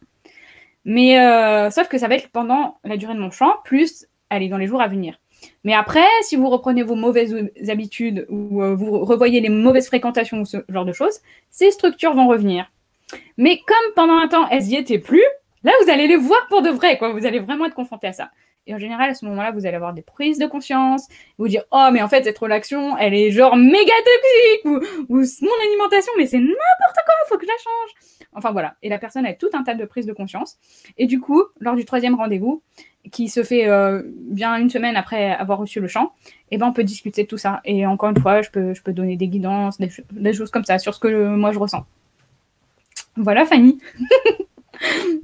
Mais 0.85 1.19
euh, 1.19 1.69
sauf 1.69 1.87
que 1.87 1.97
ça 1.97 2.07
va 2.07 2.15
être 2.15 2.29
pendant 2.29 2.77
la 2.83 2.97
durée 2.97 3.13
de 3.13 3.19
mon 3.19 3.31
chant, 3.31 3.55
plus 3.63 4.07
allez, 4.29 4.49
dans 4.49 4.57
les 4.57 4.67
jours 4.67 4.81
à 4.81 4.87
venir. 4.87 5.19
Mais 5.63 5.73
après, 5.73 6.05
si 6.21 6.35
vous 6.35 6.49
reprenez 6.49 6.83
vos 6.83 6.95
mauvaises 6.95 7.35
habitudes 7.69 8.25
ou 8.29 8.61
euh, 8.61 8.75
vous 8.75 8.99
revoyez 8.99 9.39
les 9.39 9.49
mauvaises 9.49 9.87
fréquentations 9.87 10.41
ou 10.41 10.45
ce 10.45 10.57
genre 10.69 10.85
de 10.85 10.93
choses, 10.93 11.19
ces 11.49 11.71
structures 11.71 12.13
vont 12.13 12.27
revenir. 12.27 12.71
Mais 13.37 13.59
comme 13.65 13.93
pendant 13.95 14.17
un 14.17 14.27
temps, 14.27 14.47
elles 14.49 14.63
n'y 14.63 14.75
étaient 14.75 14.99
plus, 14.99 15.23
là, 15.63 15.71
vous 15.83 15.89
allez 15.89 16.07
les 16.07 16.15
voir 16.15 16.47
pour 16.49 16.61
de 16.61 16.69
vrai, 16.69 16.97
quoi. 16.97 17.11
Vous 17.13 17.25
allez 17.25 17.39
vraiment 17.39 17.65
être 17.65 17.75
confronté 17.75 18.07
à 18.07 18.13
ça. 18.13 18.29
Et 18.67 18.75
en 18.75 18.77
général, 18.77 19.09
à 19.09 19.13
ce 19.15 19.25
moment-là, 19.25 19.51
vous 19.51 19.65
allez 19.65 19.77
avoir 19.77 19.93
des 19.93 20.03
prises 20.03 20.37
de 20.37 20.45
conscience, 20.45 21.07
vous 21.37 21.47
dire 21.47 21.63
Oh, 21.71 21.87
mais 21.91 22.03
en 22.03 22.07
fait, 22.07 22.23
cette 22.23 22.37
relaxation, 22.37 22.97
elle 22.97 23.15
est 23.15 23.31
genre 23.31 23.55
méga 23.55 23.93
toxique, 24.05 24.65
ou, 24.65 25.15
ou 25.15 25.17
mon 25.17 25.67
alimentation, 25.67 26.11
mais 26.17 26.27
c'est 26.27 26.37
n'importe 26.37 26.99
quoi, 27.05 27.15
il 27.25 27.29
faut 27.29 27.37
que 27.37 27.45
je 27.45 27.47
la 27.47 27.57
change. 27.57 28.18
Enfin 28.33 28.51
voilà. 28.51 28.75
Et 28.83 28.89
la 28.89 28.99
personne 28.99 29.25
a 29.25 29.33
tout 29.33 29.49
un 29.53 29.63
tas 29.63 29.75
de 29.75 29.85
prises 29.85 30.05
de 30.05 30.13
conscience. 30.13 30.57
Et 30.97 31.07
du 31.07 31.19
coup, 31.19 31.43
lors 31.59 31.75
du 31.75 31.85
troisième 31.85 32.15
rendez-vous, 32.15 32.61
qui 33.11 33.29
se 33.29 33.43
fait 33.43 33.67
euh, 33.67 34.03
bien 34.05 34.55
une 34.57 34.69
semaine 34.69 34.95
après 34.95 35.31
avoir 35.31 35.57
reçu 35.57 35.79
le 35.79 35.87
chant, 35.87 36.11
eh 36.51 36.57
ben, 36.57 36.67
on 36.67 36.73
peut 36.73 36.83
discuter 36.83 37.23
de 37.23 37.27
tout 37.27 37.37
ça. 37.37 37.61
Et 37.65 37.85
encore 37.85 38.09
une 38.09 38.19
fois, 38.19 38.41
je 38.41 38.49
peux, 38.49 38.73
je 38.73 38.81
peux 38.83 38.93
donner 38.93 39.15
des 39.15 39.27
guidances, 39.27 39.77
des, 39.79 40.33
choses 40.33 40.51
comme 40.51 40.65
ça, 40.65 40.77
sur 40.79 40.93
ce 40.93 40.99
que 40.99 41.35
moi 41.35 41.51
je 41.51 41.59
ressens. 41.59 41.85
Voilà, 43.15 43.45
Fanny. 43.45 43.79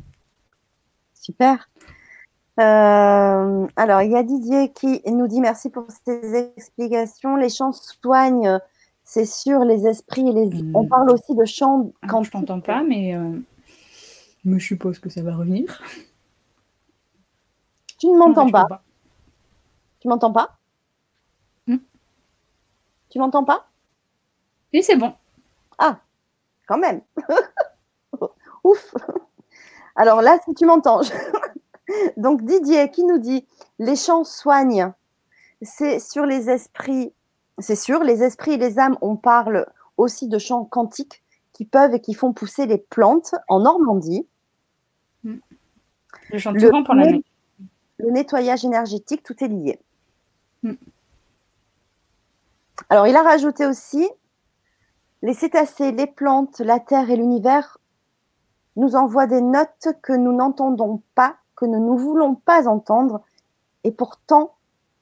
Super. 1.13 1.69
Euh, 2.59 3.67
alors, 3.75 4.01
il 4.01 4.11
y 4.11 4.15
a 4.15 4.23
Didier 4.23 4.71
qui 4.71 5.01
nous 5.07 5.27
dit 5.27 5.41
merci 5.41 5.69
pour 5.69 5.87
ces 6.05 6.35
explications. 6.35 7.35
Les 7.35 7.49
chants 7.49 7.73
soignent 7.73 8.59
c'est 9.15 9.25
sur 9.25 9.59
les 9.59 9.87
esprits 9.87 10.27
et 10.27 10.33
les. 10.33 10.49
On 10.73 10.85
parle 10.87 11.09
aussi 11.09 11.33
de 11.35 11.45
chants 11.45 11.93
ah, 12.01 12.07
quand. 12.09 12.23
je 12.23 12.31
t'entends 12.31 12.59
pas, 12.59 12.83
mais 12.83 13.15
euh, 13.15 13.39
je 14.43 14.49
me 14.49 14.59
suppose 14.59 14.99
que 14.99 15.07
ça 15.09 15.23
va 15.23 15.35
revenir. 15.35 15.81
Tu 17.97 18.07
ne 18.07 18.17
m'entends 18.17 18.49
pas. 18.49 18.83
Tu 20.01 20.09
m'entends 20.09 20.33
pas? 20.33 20.57
Hmm? 21.65 21.77
Tu 23.09 23.19
m'entends 23.19 23.45
pas? 23.45 23.69
Oui, 24.73 24.83
c'est 24.83 24.97
bon. 24.97 25.13
Ah, 25.77 26.01
quand 26.67 26.77
même. 26.77 27.01
Ouf. 28.65 28.93
Alors 29.95 30.21
là, 30.21 30.37
si 30.43 30.53
tu 30.55 30.65
m'entends. 30.65 30.99
Donc 32.17 32.43
Didier 32.43 32.91
qui 32.91 33.05
nous 33.05 33.17
dit 33.17 33.47
les 33.79 33.95
chants 33.95 34.25
soignent. 34.25 34.91
C'est 35.61 35.99
sur 35.99 36.25
les 36.25 36.49
esprits 36.49 37.13
c'est 37.59 37.75
sûr, 37.75 38.03
les 38.03 38.23
esprits 38.23 38.53
et 38.53 38.57
les 38.57 38.79
âmes, 38.79 38.97
on 39.01 39.15
parle 39.15 39.65
aussi 39.97 40.27
de 40.27 40.37
chants 40.37 40.65
quantiques 40.65 41.23
qui 41.53 41.65
peuvent 41.65 41.93
et 41.93 42.01
qui 42.01 42.13
font 42.13 42.33
pousser 42.33 42.65
les 42.65 42.77
plantes 42.77 43.33
en 43.47 43.61
Normandie. 43.61 44.27
Mm. 45.23 45.35
Je 46.31 46.37
chante 46.37 46.59
souvent 46.59 46.83
pour 46.83 46.95
la 46.95 47.11
nuit. 47.11 47.25
Le 47.97 48.11
nettoyage 48.11 48.65
énergétique, 48.65 49.23
tout 49.23 49.41
est 49.43 49.47
lié. 49.47 49.79
Mm. 50.63 50.73
Alors, 52.89 53.07
il 53.07 53.15
a 53.15 53.23
rajouté 53.23 53.65
aussi 53.65 54.09
les 55.21 55.33
cétacés, 55.33 55.91
les 55.91 56.07
plantes, 56.07 56.59
la 56.59 56.79
terre 56.79 57.09
et 57.09 57.15
l'univers 57.15 57.77
nous 58.75 58.95
envoient 58.95 59.27
des 59.27 59.41
notes 59.41 59.87
que 60.01 60.13
nous 60.13 60.33
n'entendons 60.33 61.01
pas, 61.15 61.37
que 61.55 61.65
nous 61.65 61.79
ne 61.79 61.97
voulons 61.97 62.35
pas 62.35 62.67
entendre. 62.67 63.21
Et 63.85 63.91
pourtant, 63.91 64.55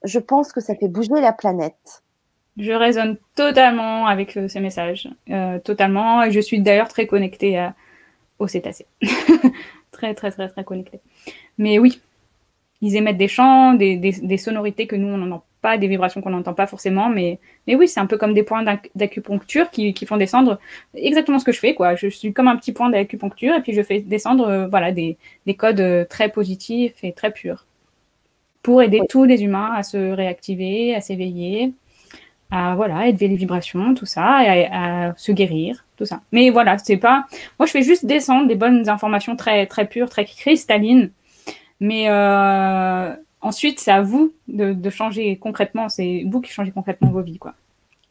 je 0.03 0.19
pense 0.19 0.53
que 0.53 0.61
ça 0.61 0.75
fait 0.75 0.87
bouger 0.87 1.19
la 1.19 1.33
planète. 1.33 2.03
Je 2.57 2.71
résonne 2.71 3.17
totalement 3.35 4.05
avec 4.05 4.37
euh, 4.37 4.47
ces 4.47 4.59
messages, 4.59 5.09
euh, 5.29 5.59
totalement. 5.59 6.23
Et 6.23 6.31
je 6.31 6.39
suis 6.39 6.61
d'ailleurs 6.61 6.87
très 6.87 7.07
connectée 7.07 7.57
à, 7.57 7.73
au 8.37 8.47
cétacé. 8.47 8.85
très, 9.91 10.13
très, 10.13 10.31
très, 10.31 10.49
très 10.49 10.63
connectée. 10.63 10.99
Mais 11.57 11.79
oui, 11.79 11.99
ils 12.81 12.95
émettent 12.95 13.17
des 13.17 13.27
chants, 13.27 13.73
des, 13.73 13.95
des, 13.95 14.37
sonorités 14.37 14.85
que 14.85 14.95
nous, 14.95 15.07
on 15.07 15.17
n'entend 15.17 15.43
pas, 15.61 15.77
des 15.77 15.87
vibrations 15.87 16.21
qu'on 16.21 16.29
n'entend 16.29 16.53
pas 16.53 16.67
forcément. 16.67 17.09
Mais, 17.09 17.39
mais 17.65 17.75
oui, 17.75 17.87
c'est 17.87 17.99
un 17.99 18.05
peu 18.05 18.17
comme 18.17 18.35
des 18.35 18.43
points 18.43 18.63
d'acupuncture 18.93 19.71
qui, 19.71 19.93
qui, 19.95 20.05
font 20.05 20.17
descendre 20.17 20.59
exactement 20.93 21.39
ce 21.39 21.45
que 21.45 21.51
je 21.51 21.59
fais. 21.59 21.73
Quoi. 21.73 21.95
Je 21.95 22.07
suis 22.07 22.33
comme 22.33 22.47
un 22.47 22.55
petit 22.55 22.71
point 22.71 22.89
d'acupuncture 22.89 23.55
et 23.55 23.61
puis 23.61 23.73
je 23.73 23.81
fais 23.81 24.01
descendre 24.01 24.47
euh, 24.47 24.67
voilà, 24.67 24.91
des, 24.91 25.17
des 25.47 25.55
codes 25.55 26.07
très 26.07 26.29
positifs 26.29 27.03
et 27.03 27.13
très 27.13 27.31
purs 27.31 27.65
pour 28.61 28.81
aider 28.81 29.01
tous 29.09 29.25
les 29.25 29.43
humains 29.43 29.71
à 29.73 29.83
se 29.83 29.97
réactiver, 29.97 30.95
à 30.95 31.01
s'éveiller 31.01 31.73
à 32.53 32.75
voilà, 32.75 33.07
élever 33.07 33.29
les 33.29 33.35
vibrations, 33.35 33.95
tout 33.95 34.05
ça, 34.05 34.43
et 34.43 34.67
à, 34.67 35.15
se 35.17 35.31
guérir, 35.31 35.85
tout 35.97 36.05
ça. 36.05 36.21
Mais 36.31 36.51
voilà, 36.51 36.77
c'est 36.77 36.97
pas. 36.97 37.25
Moi, 37.57 37.65
je 37.65 37.71
fais 37.71 37.81
juste 37.81 38.05
descendre 38.05 38.47
des 38.47 38.53
bonnes 38.53 38.87
informations 38.89 39.35
très, 39.35 39.65
très 39.65 39.87
pures, 39.87 40.07
très 40.07 40.23
cristallines. 40.23 41.09
Mais 41.79 42.09
euh, 42.09 43.11
ensuite, 43.41 43.79
c'est 43.79 43.91
à 43.91 44.01
vous 44.01 44.33
de, 44.47 44.89
changer 44.91 45.37
concrètement. 45.37 45.89
C'est 45.89 46.25
vous 46.29 46.41
qui 46.41 46.51
changez 46.51 46.71
concrètement 46.71 47.09
vos 47.09 47.23
vies, 47.23 47.39
quoi. 47.39 47.55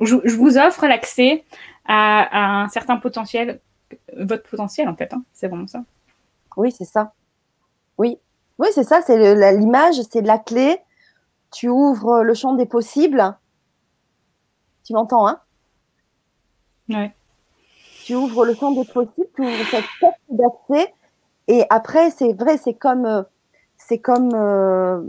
Je, 0.00 0.16
vous 0.36 0.58
offre 0.58 0.88
l'accès 0.88 1.44
à, 1.86 2.62
un 2.64 2.68
certain 2.68 2.96
potentiel, 2.96 3.60
votre 4.18 4.42
potentiel 4.42 4.88
en 4.88 4.96
fait. 4.96 5.12
Hein. 5.12 5.22
c'est 5.32 5.46
vraiment 5.46 5.68
ça. 5.68 5.84
Oui, 6.56 6.72
c'est 6.72 6.84
ça. 6.84 7.12
Oui, 7.96 8.18
oui, 8.58 8.66
c'est 8.74 8.82
ça. 8.82 9.02
C'est 9.06 9.36
l'image, 9.56 9.94
c'est 10.10 10.22
la 10.22 10.38
clé. 10.38 10.78
Tu 11.52 11.68
ouvres 11.68 12.24
le 12.24 12.34
champ 12.34 12.54
des 12.54 12.66
possibles 12.66 13.36
tu 14.84 14.92
m'entends, 14.92 15.26
hein? 15.26 15.40
Ouais. 16.88 17.14
Tu 18.04 18.14
ouvres 18.14 18.44
le 18.44 18.54
champ 18.54 18.72
des 18.72 18.84
possibles, 18.84 19.28
tu 19.34 19.42
ouvres 19.42 19.70
cette 19.70 19.84
porte 20.00 20.14
d'accès. 20.28 20.92
Et 21.48 21.64
après, 21.70 22.10
c'est 22.10 22.32
vrai, 22.32 22.56
c'est 22.56 22.74
comme, 22.74 23.06
euh, 23.06 23.22
c'est 23.76 23.98
comme 23.98 24.30
euh, 24.34 25.02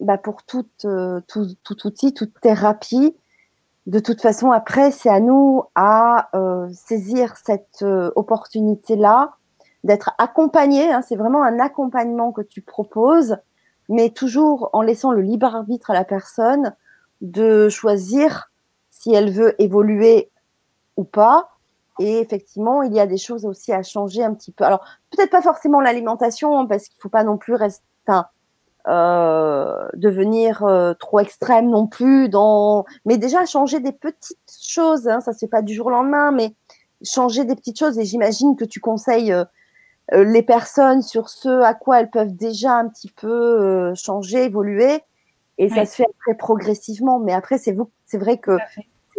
bah 0.00 0.18
pour 0.18 0.42
toute, 0.44 0.84
euh, 0.84 1.20
tout, 1.28 1.46
tout, 1.62 1.86
outil, 1.86 2.14
toute 2.14 2.40
thérapie. 2.40 3.14
De 3.86 3.98
toute 3.98 4.20
façon, 4.20 4.50
après, 4.50 4.90
c'est 4.90 5.08
à 5.08 5.20
nous 5.20 5.64
à 5.74 6.30
saisir 6.72 7.34
cette 7.36 7.82
opportunité-là, 7.82 9.34
d'être 9.84 10.12
accompagné. 10.18 10.92
Hein, 10.92 11.02
c'est 11.02 11.16
vraiment 11.16 11.42
un 11.42 11.58
accompagnement 11.58 12.30
que 12.30 12.42
tu 12.42 12.60
proposes, 12.60 13.38
mais 13.88 14.10
toujours 14.10 14.70
en 14.74 14.82
laissant 14.82 15.12
le 15.12 15.22
libre 15.22 15.46
arbitre 15.46 15.90
à 15.90 15.94
la 15.94 16.04
personne 16.04 16.74
de 17.20 17.68
choisir 17.68 18.49
si 19.00 19.14
elle 19.14 19.30
veut 19.30 19.60
évoluer 19.60 20.30
ou 20.96 21.04
pas. 21.04 21.48
Et 21.98 22.18
effectivement, 22.18 22.82
il 22.82 22.92
y 22.94 23.00
a 23.00 23.06
des 23.06 23.16
choses 23.16 23.46
aussi 23.46 23.72
à 23.72 23.82
changer 23.82 24.22
un 24.22 24.34
petit 24.34 24.52
peu. 24.52 24.64
Alors, 24.64 24.84
peut-être 25.10 25.30
pas 25.30 25.42
forcément 25.42 25.80
l'alimentation, 25.80 26.58
hein, 26.58 26.66
parce 26.66 26.84
qu'il 26.84 26.96
ne 26.98 27.02
faut 27.02 27.08
pas 27.08 27.24
non 27.24 27.38
plus 27.38 27.54
rester, 27.54 27.84
euh, 28.88 29.88
devenir 29.94 30.64
euh, 30.64 30.94
trop 30.94 31.20
extrême 31.20 31.70
non 31.70 31.86
plus. 31.86 32.28
Dans... 32.28 32.84
Mais 33.06 33.16
déjà, 33.16 33.46
changer 33.46 33.80
des 33.80 33.92
petites 33.92 34.38
choses, 34.62 35.08
hein, 35.08 35.20
ça 35.20 35.30
ne 35.30 35.34
se 35.34 35.40
fait 35.40 35.50
pas 35.50 35.62
du 35.62 35.74
jour 35.74 35.86
au 35.86 35.90
lendemain, 35.90 36.30
mais 36.30 36.54
changer 37.02 37.44
des 37.44 37.56
petites 37.56 37.78
choses. 37.78 37.98
Et 37.98 38.04
j'imagine 38.04 38.54
que 38.56 38.64
tu 38.64 38.80
conseilles 38.80 39.34
les 40.12 40.42
personnes 40.42 41.02
sur 41.02 41.28
ce 41.28 41.62
à 41.62 41.72
quoi 41.72 42.00
elles 42.00 42.10
peuvent 42.10 42.34
déjà 42.34 42.72
un 42.72 42.88
petit 42.88 43.10
peu 43.10 43.94
changer, 43.94 44.44
évoluer. 44.44 45.02
Et 45.56 45.68
ça 45.68 45.84
se 45.84 45.96
fait 45.96 46.08
très 46.24 46.34
progressivement. 46.34 47.18
Mais 47.18 47.32
après, 47.32 47.58
c'est 47.58 47.72
vous, 47.72 47.90
c'est 48.06 48.18
vrai 48.18 48.38
que 48.38 48.56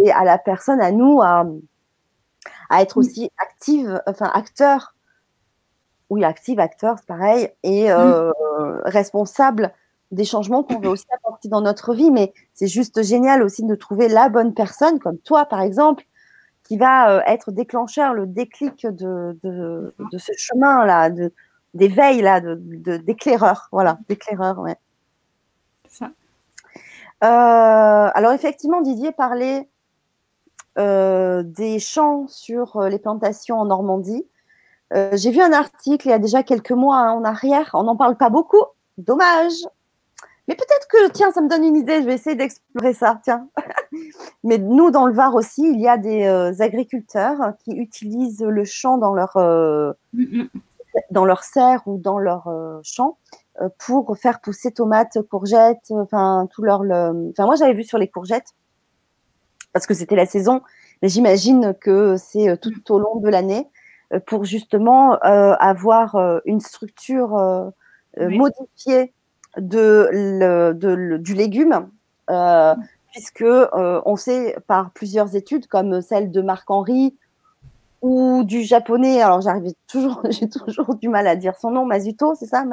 c'est 0.02 0.12
à 0.12 0.24
la 0.24 0.38
personne, 0.38 0.82
à 0.82 0.92
nous, 0.92 1.22
à, 1.22 1.46
à 2.70 2.82
être 2.82 2.98
aussi 2.98 3.32
active, 3.38 4.02
enfin 4.08 4.32
acteur. 4.34 4.96
Oui, 6.10 6.26
active, 6.26 6.60
acteur, 6.60 6.98
c'est 7.00 7.08
pareil, 7.08 7.50
et 7.64 7.90
euh, 7.90 8.32
responsable 8.84 9.72
des 10.12 10.26
changements 10.26 10.62
qu'on 10.62 10.78
veut 10.78 10.90
aussi 10.90 11.06
apporter 11.16 11.48
dans 11.48 11.62
notre 11.62 11.94
vie. 11.94 12.12
Mais 12.12 12.34
c'est 12.54 12.68
juste 12.68 13.02
génial 13.02 13.42
aussi 13.42 13.64
de 13.64 13.76
trouver 13.76 14.10
la 14.10 14.28
bonne 14.28 14.54
personne, 14.54 15.00
comme 15.00 15.18
toi, 15.20 15.46
par 15.46 15.62
exemple, 15.62 16.04
qui 16.64 16.78
va 16.78 17.12
euh, 17.12 17.22
être 17.28 17.54
déclencheur, 17.54 18.14
le 18.14 18.28
déclic 18.28 18.86
de, 18.86 19.40
de, 19.42 19.96
de 20.00 20.18
ce 20.18 20.34
chemin-là, 20.36 21.12
d'éveil, 21.74 22.22
là, 22.22 22.42
d'éclaireur. 22.42 23.70
Voilà, 23.72 24.00
d'éclaireur, 24.10 24.60
ouais. 24.60 24.76
Ça. 25.88 26.12
Euh, 27.24 28.12
alors 28.14 28.34
effectivement, 28.34 28.82
Didier 28.82 29.14
parlait 29.14 29.70
des 30.78 31.80
champs 31.80 32.28
sur 32.28 32.78
euh, 32.78 32.90
les 32.90 33.00
plantations 33.00 33.60
en 33.60 33.66
Normandie. 33.66 34.26
J'ai 35.14 35.32
vu 35.32 35.40
un 35.40 35.54
article 35.54 36.08
il 36.08 36.10
y 36.10 36.14
a 36.14 36.20
déjà 36.20 36.44
quelques 36.44 36.72
mois 36.72 36.98
hein, 36.98 37.14
en 37.14 37.24
arrière. 37.24 37.72
On 37.74 37.84
n'en 37.84 37.96
parle 37.96 38.18
pas 38.18 38.30
beaucoup. 38.30 38.62
Dommage. 38.98 39.54
Mais 40.50 40.56
peut-être 40.56 40.86
que, 40.90 41.10
tiens, 41.12 41.32
ça 41.32 41.40
me 41.40 41.48
donne 41.48 41.64
une 41.64 41.78
idée. 41.78 42.02
Je 42.02 42.08
vais 42.08 42.16
essayer 42.16 42.36
d'explorer 42.36 42.94
ça. 42.94 43.22
Tiens. 43.24 43.48
Mais 44.44 44.58
nous, 44.58 44.92
dans 44.92 45.06
le 45.06 45.14
Var 45.14 45.34
aussi, 45.34 45.62
il 45.64 45.80
y 45.80 45.88
a 45.88 45.98
des 45.98 46.62
agriculteurs 46.62 47.54
qui 47.64 47.72
utilisent 47.72 48.44
le 48.44 48.66
champ 48.66 48.98
dans 48.98 49.14
leur, 49.14 49.38
dans 51.10 51.24
leur 51.24 51.44
serre 51.46 51.84
ou 51.86 51.98
dans 51.98 52.20
leur 52.20 52.52
champ 52.84 53.18
euh, 53.62 53.68
pour 53.86 54.18
faire 54.18 54.40
pousser 54.40 54.72
tomates, 54.72 55.22
courgettes, 55.30 55.92
enfin 55.92 56.48
tout 56.52 56.64
leur. 56.64 56.82
Enfin 56.82 57.46
moi 57.46 57.56
j'avais 57.56 57.74
vu 57.74 57.84
sur 57.84 57.98
les 57.98 58.08
courgettes 58.08 58.54
parce 59.74 59.86
que 59.86 59.94
c'était 59.94 60.16
la 60.16 60.26
saison, 60.26 60.62
mais 61.02 61.10
j'imagine 61.10 61.74
que 61.80 62.16
c'est 62.18 62.50
euh, 62.50 62.56
tout 62.56 62.92
au 62.92 63.00
long 63.00 63.18
de 63.18 63.30
l'année 63.30 63.68
euh, 64.14 64.20
pour 64.20 64.46
justement 64.46 65.14
avoir 65.20 66.42
une 66.46 66.60
structure 66.60 67.72
modifiée 68.18 69.14
de, 69.58 70.10
le, 70.12 71.18
du 71.18 71.34
légume, 71.34 71.90
puisque 73.12 73.46
on 73.74 74.16
sait 74.16 74.58
par 74.68 74.92
plusieurs 74.92 75.36
études, 75.36 75.68
comme 75.68 76.02
celle 76.02 76.32
de 76.32 76.42
Marc 76.42 76.70
Henry 76.70 77.16
ou 78.02 78.44
du 78.44 78.64
japonais, 78.64 79.22
alors 79.22 79.42
j'arrivais 79.42 79.74
toujours, 79.88 80.22
j'ai 80.30 80.50
toujours 80.50 80.96
du 80.96 81.08
mal 81.08 81.28
à 81.28 81.36
dire 81.36 81.56
son 81.56 81.72
nom, 81.72 81.86
Mazuto, 81.86 82.34
c'est 82.36 82.48
ça? 82.48 82.66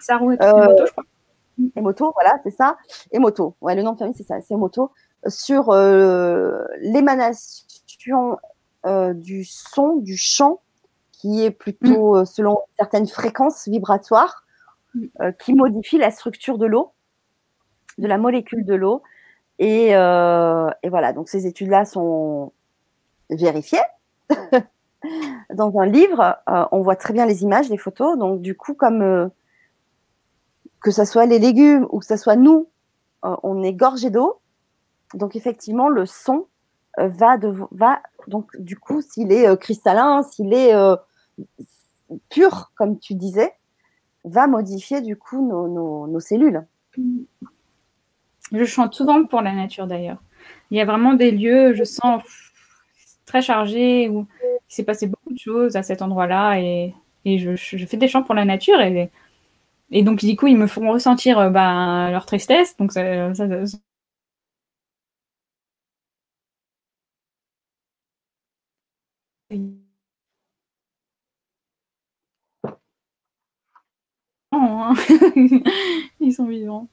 Saru 0.00 0.36
Emoto, 0.40 0.86
je 0.86 0.92
crois. 0.92 1.04
Emoto, 1.76 2.12
voilà, 2.14 2.38
c'est 2.42 2.50
ça. 2.50 2.76
Emoto, 3.12 3.54
ouais, 3.60 3.74
le 3.74 3.82
nom 3.82 3.92
de 3.92 3.98
famille, 3.98 4.14
c'est 4.16 4.26
ça, 4.26 4.40
c'est 4.40 4.54
Emoto. 4.54 4.90
Sur 5.28 5.70
euh, 5.70 6.64
l'émanation 6.80 8.38
euh, 8.86 9.14
du 9.14 9.44
son, 9.44 9.96
du 9.96 10.16
chant, 10.16 10.60
qui 11.12 11.44
est 11.44 11.50
plutôt 11.50 12.14
mm. 12.14 12.18
euh, 12.18 12.24
selon 12.24 12.58
certaines 12.78 13.06
fréquences 13.06 13.68
vibratoires, 13.68 14.44
mm. 14.94 15.06
qui 15.38 15.54
modifie 15.54 15.98
la 15.98 16.10
structure 16.10 16.58
de 16.58 16.66
l'eau, 16.66 16.92
de 17.98 18.06
la 18.06 18.18
molécule 18.18 18.64
de 18.64 18.74
l'eau. 18.74 19.02
Et, 19.58 19.90
et, 19.90 20.88
voilà, 20.88 21.12
donc 21.12 21.28
ces 21.28 21.46
études-là 21.46 21.84
sont 21.84 22.52
vérifiées. 23.30 23.78
Dans 25.54 25.78
un 25.78 25.86
livre, 25.86 26.36
on 26.72 26.80
voit 26.82 26.96
très 26.96 27.12
bien 27.12 27.26
les 27.26 27.44
images, 27.44 27.68
les 27.68 27.76
photos. 27.76 28.18
Donc, 28.18 28.40
du 28.40 28.56
coup, 28.56 28.74
comme 28.74 29.30
que 30.82 30.90
ce 30.90 31.04
soit 31.04 31.26
les 31.26 31.38
légumes 31.38 31.86
ou 31.90 32.00
que 32.00 32.06
ce 32.06 32.16
soit 32.16 32.36
nous, 32.36 32.68
euh, 33.24 33.36
on 33.42 33.62
est 33.62 33.72
gorgé 33.72 34.10
d'eau. 34.10 34.40
Donc 35.14 35.36
effectivement, 35.36 35.88
le 35.88 36.06
son 36.06 36.46
euh, 36.98 37.08
va, 37.08 37.38
de, 37.38 37.54
va 37.70 38.02
donc 38.28 38.56
du 38.58 38.78
coup, 38.78 39.00
s'il 39.00 39.32
est 39.32 39.48
euh, 39.48 39.56
cristallin, 39.56 40.22
s'il 40.22 40.52
est 40.52 40.72
pur, 42.28 42.72
comme 42.76 42.98
tu 42.98 43.14
disais, 43.14 43.52
va 44.24 44.46
modifier 44.46 45.00
du 45.00 45.16
coup 45.16 45.40
nos, 45.46 46.20
cellules. 46.20 46.66
Je 48.52 48.64
chante 48.64 48.94
souvent 48.94 49.24
pour 49.24 49.40
la 49.40 49.52
nature 49.52 49.86
d'ailleurs. 49.86 50.22
Il 50.70 50.76
y 50.76 50.80
a 50.80 50.84
vraiment 50.84 51.14
des 51.14 51.30
lieux, 51.30 51.72
je 51.72 51.84
sens 51.84 52.22
très 53.24 53.40
chargés 53.40 54.08
où 54.08 54.26
il 54.42 54.74
s'est 54.74 54.84
passé 54.84 55.06
beaucoup 55.06 55.32
de 55.32 55.38
choses 55.38 55.76
à 55.76 55.82
cet 55.82 56.02
endroit-là 56.02 56.58
et, 56.58 56.94
je, 57.24 57.54
je, 57.54 57.86
fais 57.86 57.96
des 57.96 58.08
chants 58.08 58.24
pour 58.24 58.34
la 58.34 58.44
nature 58.44 58.80
et 58.80 59.10
et 59.92 60.02
donc, 60.02 60.20
du 60.20 60.36
coup, 60.36 60.46
ils 60.46 60.56
me 60.56 60.66
font 60.66 60.90
ressentir 60.90 61.38
euh, 61.38 61.50
bah, 61.50 62.10
leur 62.10 62.24
tristesse. 62.24 62.76
Donc, 62.78 62.92
ça, 62.92 63.02
hein. 74.52 74.94
Ils 76.20 76.32
sont 76.32 76.46
vivants. 76.46 76.88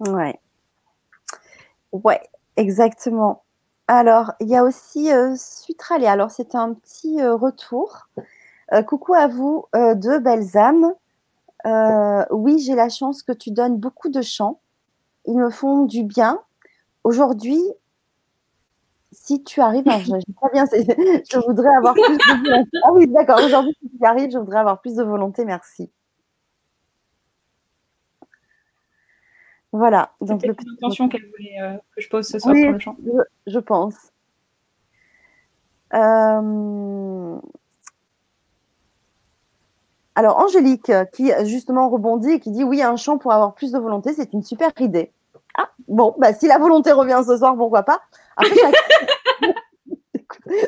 Ouais. 0.00 0.38
Ouais, 1.92 2.20
exactement. 2.56 3.42
Alors, 3.86 4.32
il 4.40 4.48
y 4.48 4.56
a 4.56 4.64
aussi 4.64 5.10
euh, 5.10 5.34
Alors, 6.06 6.30
c'est 6.30 6.54
un 6.54 6.74
petit 6.74 7.20
euh, 7.20 7.34
retour. 7.34 8.08
Euh, 8.72 8.82
coucou 8.82 9.14
à 9.14 9.28
vous, 9.28 9.64
deux 9.74 10.18
belles 10.18 10.56
âmes. 10.58 10.92
Euh, 11.66 12.24
oui, 12.30 12.58
j'ai 12.58 12.74
la 12.74 12.88
chance 12.88 13.22
que 13.22 13.32
tu 13.32 13.50
donnes 13.50 13.78
beaucoup 13.78 14.08
de 14.08 14.22
chants. 14.22 14.60
Ils 15.26 15.36
me 15.36 15.50
font 15.50 15.84
du 15.84 16.04
bien. 16.04 16.40
Aujourd'hui, 17.04 17.60
si 19.10 19.42
tu 19.42 19.60
arrives, 19.60 19.84
je, 19.84 20.50
bien, 20.52 20.64
je 20.72 21.46
voudrais 21.46 21.74
avoir 21.76 21.94
plus 21.94 22.02
de 22.02 22.44
volonté. 22.44 22.70
Ah 22.84 22.92
oui, 22.92 23.06
d'accord. 23.08 23.40
Aujourd'hui, 23.44 23.76
si 23.80 23.98
tu 23.98 24.06
arrives, 24.06 24.30
je 24.30 24.38
voudrais 24.38 24.60
avoir 24.60 24.80
plus 24.80 24.94
de 24.94 25.02
volonté. 25.02 25.44
Merci. 25.44 25.90
Voilà. 29.72 30.12
Donc, 30.20 30.42
l'intention 30.42 31.08
qu'elle 31.08 31.26
voulait 31.26 31.60
euh, 31.60 31.76
que 31.94 32.00
je 32.00 32.08
pose 32.08 32.26
ce 32.26 32.38
soir 32.38 32.54
pour 32.54 32.72
le 32.72 32.78
chant. 32.78 32.96
Je, 33.04 33.52
je 33.52 33.58
pense. 33.58 33.94
Euh, 35.94 37.38
alors, 40.14 40.38
Angélique, 40.38 40.92
qui 41.12 41.30
justement 41.44 41.88
rebondit 41.88 42.32
et 42.32 42.40
qui 42.40 42.50
dit 42.50 42.64
oui, 42.64 42.82
un 42.82 42.96
chant 42.96 43.18
pour 43.18 43.32
avoir 43.32 43.54
plus 43.54 43.72
de 43.72 43.78
volonté, 43.78 44.12
c'est 44.14 44.32
une 44.32 44.42
super 44.42 44.70
idée. 44.80 45.12
Ah, 45.56 45.70
bon, 45.86 46.14
bah, 46.18 46.32
si 46.32 46.46
la 46.46 46.58
volonté 46.58 46.92
revient 46.92 47.22
ce 47.26 47.36
soir, 47.36 47.56
pourquoi 47.56 47.82
pas 47.82 48.00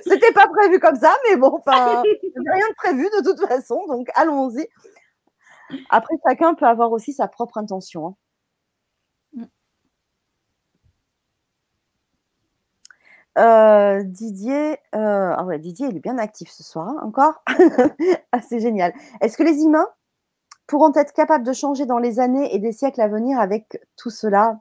C'était 0.04 0.32
pas 0.32 0.46
prévu 0.48 0.78
comme 0.78 0.96
ça, 0.96 1.14
mais 1.28 1.36
bon, 1.36 1.58
enfin, 1.58 2.02
rien 2.02 2.68
de 2.68 2.74
prévu 2.74 3.04
de 3.04 3.22
toute 3.24 3.40
façon, 3.46 3.86
donc 3.88 4.08
allons-y. 4.14 4.68
Après, 5.88 6.14
chacun 6.26 6.54
peut 6.54 6.66
avoir 6.66 6.92
aussi 6.92 7.12
sa 7.12 7.28
propre 7.28 7.58
intention. 7.58 8.08
Hein. 8.08 8.14
Euh, 13.38 14.02
Didier, 14.02 14.72
euh, 14.94 15.34
ah 15.36 15.44
ouais, 15.44 15.58
Didier, 15.58 15.88
il 15.88 15.96
est 15.96 16.00
bien 16.00 16.18
actif 16.18 16.50
ce 16.50 16.62
soir, 16.62 16.88
hein, 16.88 16.96
encore. 17.02 17.42
ah, 18.32 18.40
c'est 18.42 18.60
génial. 18.60 18.92
Est-ce 19.20 19.36
que 19.36 19.42
les 19.42 19.62
humains 19.62 19.86
pourront 20.66 20.92
être 20.94 21.12
capables 21.12 21.44
de 21.44 21.52
changer 21.52 21.86
dans 21.86 21.98
les 21.98 22.18
années 22.20 22.54
et 22.54 22.58
des 22.58 22.72
siècles 22.72 23.00
à 23.00 23.08
venir 23.08 23.38
avec 23.38 23.80
tout 23.96 24.10
cela? 24.10 24.60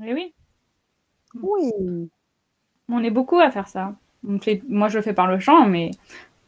Oui, 0.00 0.12
oui. 0.12 0.34
Oui. 1.42 2.10
On 2.88 3.02
est 3.02 3.10
beaucoup 3.10 3.38
à 3.38 3.50
faire 3.50 3.68
ça. 3.68 3.94
Fait, 4.40 4.62
moi, 4.68 4.88
je 4.88 4.96
le 4.98 5.02
fais 5.02 5.14
par 5.14 5.26
le 5.26 5.38
chant, 5.38 5.66
mais 5.66 5.90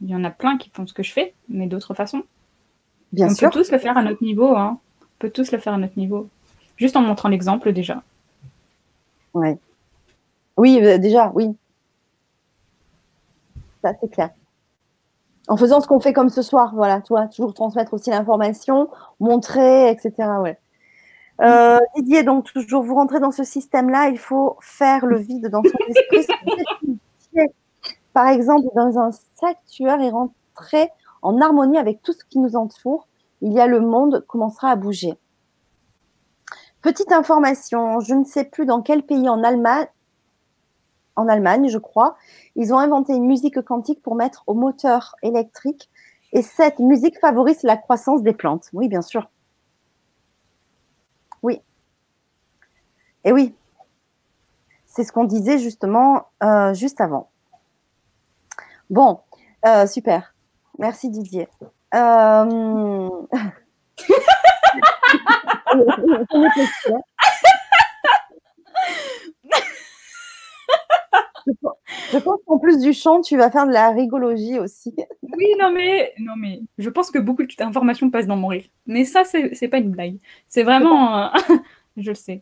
il 0.01 0.09
y 0.09 0.15
en 0.15 0.23
a 0.23 0.31
plein 0.31 0.57
qui 0.57 0.69
font 0.69 0.87
ce 0.87 0.93
que 0.93 1.03
je 1.03 1.11
fais, 1.11 1.33
mais 1.49 1.67
d'autres 1.67 1.93
façons. 1.93 2.23
Bien 3.11 3.27
on 3.27 3.35
sûr. 3.35 3.49
peut 3.49 3.59
tous 3.59 3.71
le 3.71 3.77
faire 3.77 3.97
à 3.97 4.03
notre 4.03 4.23
niveau. 4.23 4.55
Hein. 4.55 4.79
On 5.01 5.05
peut 5.19 5.29
tous 5.29 5.51
le 5.51 5.59
faire 5.59 5.73
à 5.73 5.77
notre 5.77 5.97
niveau. 5.97 6.27
Juste 6.77 6.95
en 6.95 7.01
montrant 7.01 7.29
l'exemple 7.29 7.71
déjà. 7.73 8.03
Ouais. 9.33 9.57
Oui, 10.57 10.79
euh, 10.81 10.97
déjà, 10.97 11.31
oui. 11.35 11.55
Ça, 13.83 13.93
c'est 14.01 14.09
clair. 14.09 14.29
En 15.47 15.57
faisant 15.57 15.79
ce 15.79 15.87
qu'on 15.87 15.99
fait 15.99 16.13
comme 16.13 16.29
ce 16.29 16.41
soir, 16.41 16.73
voilà, 16.75 17.01
toi, 17.01 17.27
toujours 17.27 17.53
transmettre 17.53 17.93
aussi 17.93 18.09
l'information, 18.09 18.89
montrer, 19.19 19.89
etc. 19.91 20.13
Ouais. 20.41 20.57
Euh, 21.41 21.79
Didier, 21.95 22.23
donc 22.23 22.51
toujours 22.51 22.83
vous 22.83 22.95
rentrez 22.95 23.19
dans 23.19 23.31
ce 23.31 23.43
système-là, 23.43 24.09
il 24.09 24.17
faut 24.17 24.57
faire 24.61 25.05
le 25.05 25.17
vide 25.19 25.49
dans 25.49 25.61
son 25.63 25.77
esprit. 25.89 26.27
Par 28.13 28.27
exemple, 28.29 28.67
dans 28.75 28.97
un 28.97 29.11
sanctuaire 29.35 30.01
et 30.01 30.09
rentrer 30.09 30.89
en 31.21 31.41
harmonie 31.41 31.77
avec 31.77 32.01
tout 32.01 32.13
ce 32.13 32.23
qui 32.29 32.39
nous 32.39 32.55
entoure, 32.55 33.07
il 33.41 33.51
y 33.53 33.59
a 33.59 33.67
le 33.67 33.81
monde 33.81 34.25
commencera 34.27 34.71
à 34.71 34.75
bouger. 34.75 35.13
Petite 36.81 37.11
information, 37.11 37.99
je 37.99 38.13
ne 38.13 38.23
sais 38.23 38.45
plus 38.45 38.65
dans 38.65 38.81
quel 38.81 39.03
pays 39.03 39.27
en 39.27 39.43
Allemagne, 39.43 39.87
en 41.15 41.27
Allemagne, 41.27 41.69
je 41.69 41.77
crois. 41.77 42.15
Ils 42.55 42.73
ont 42.73 42.77
inventé 42.77 43.13
une 43.13 43.25
musique 43.25 43.61
quantique 43.61 44.01
pour 44.01 44.15
mettre 44.15 44.43
au 44.47 44.53
moteur 44.53 45.15
électrique. 45.21 45.89
Et 46.33 46.41
cette 46.41 46.79
musique 46.79 47.19
favorise 47.19 47.63
la 47.63 47.77
croissance 47.77 48.21
des 48.21 48.33
plantes. 48.33 48.69
Oui, 48.73 48.87
bien 48.87 49.01
sûr. 49.01 49.29
Oui. 51.43 51.61
Et 53.23 53.31
oui. 53.31 53.55
C'est 54.85 55.03
ce 55.03 55.11
qu'on 55.11 55.25
disait 55.25 55.59
justement 55.59 56.27
euh, 56.43 56.73
juste 56.73 57.01
avant. 57.01 57.29
Bon, 58.89 59.19
euh, 59.65 59.87
super. 59.87 60.33
Merci 60.77 61.09
Didier. 61.09 61.47
Euh... 61.93 63.09
Je 72.11 72.17
pense 72.17 72.39
qu'en 72.45 72.59
plus 72.59 72.79
du 72.79 72.93
chant, 72.93 73.21
tu 73.21 73.37
vas 73.37 73.51
faire 73.51 73.67
de 73.67 73.71
la 73.71 73.89
rigologie 73.89 74.59
aussi. 74.59 74.95
Oui, 75.37 75.47
non 75.59 75.69
mais, 75.71 76.13
non 76.19 76.33
mais, 76.37 76.61
je 76.77 76.89
pense 76.89 77.11
que 77.11 77.19
beaucoup 77.19 77.43
d'informations 77.45 78.09
passent 78.09 78.27
dans 78.27 78.37
mon 78.37 78.47
rire. 78.47 78.63
Mais 78.85 79.03
ça, 79.03 79.23
c'est 79.25 79.67
pas 79.67 79.79
une 79.79 79.91
blague. 79.91 80.17
C'est 80.47 80.63
vraiment, 80.63 81.25
euh, 81.25 81.27
je 81.97 82.11
le 82.11 82.15
sais. 82.15 82.41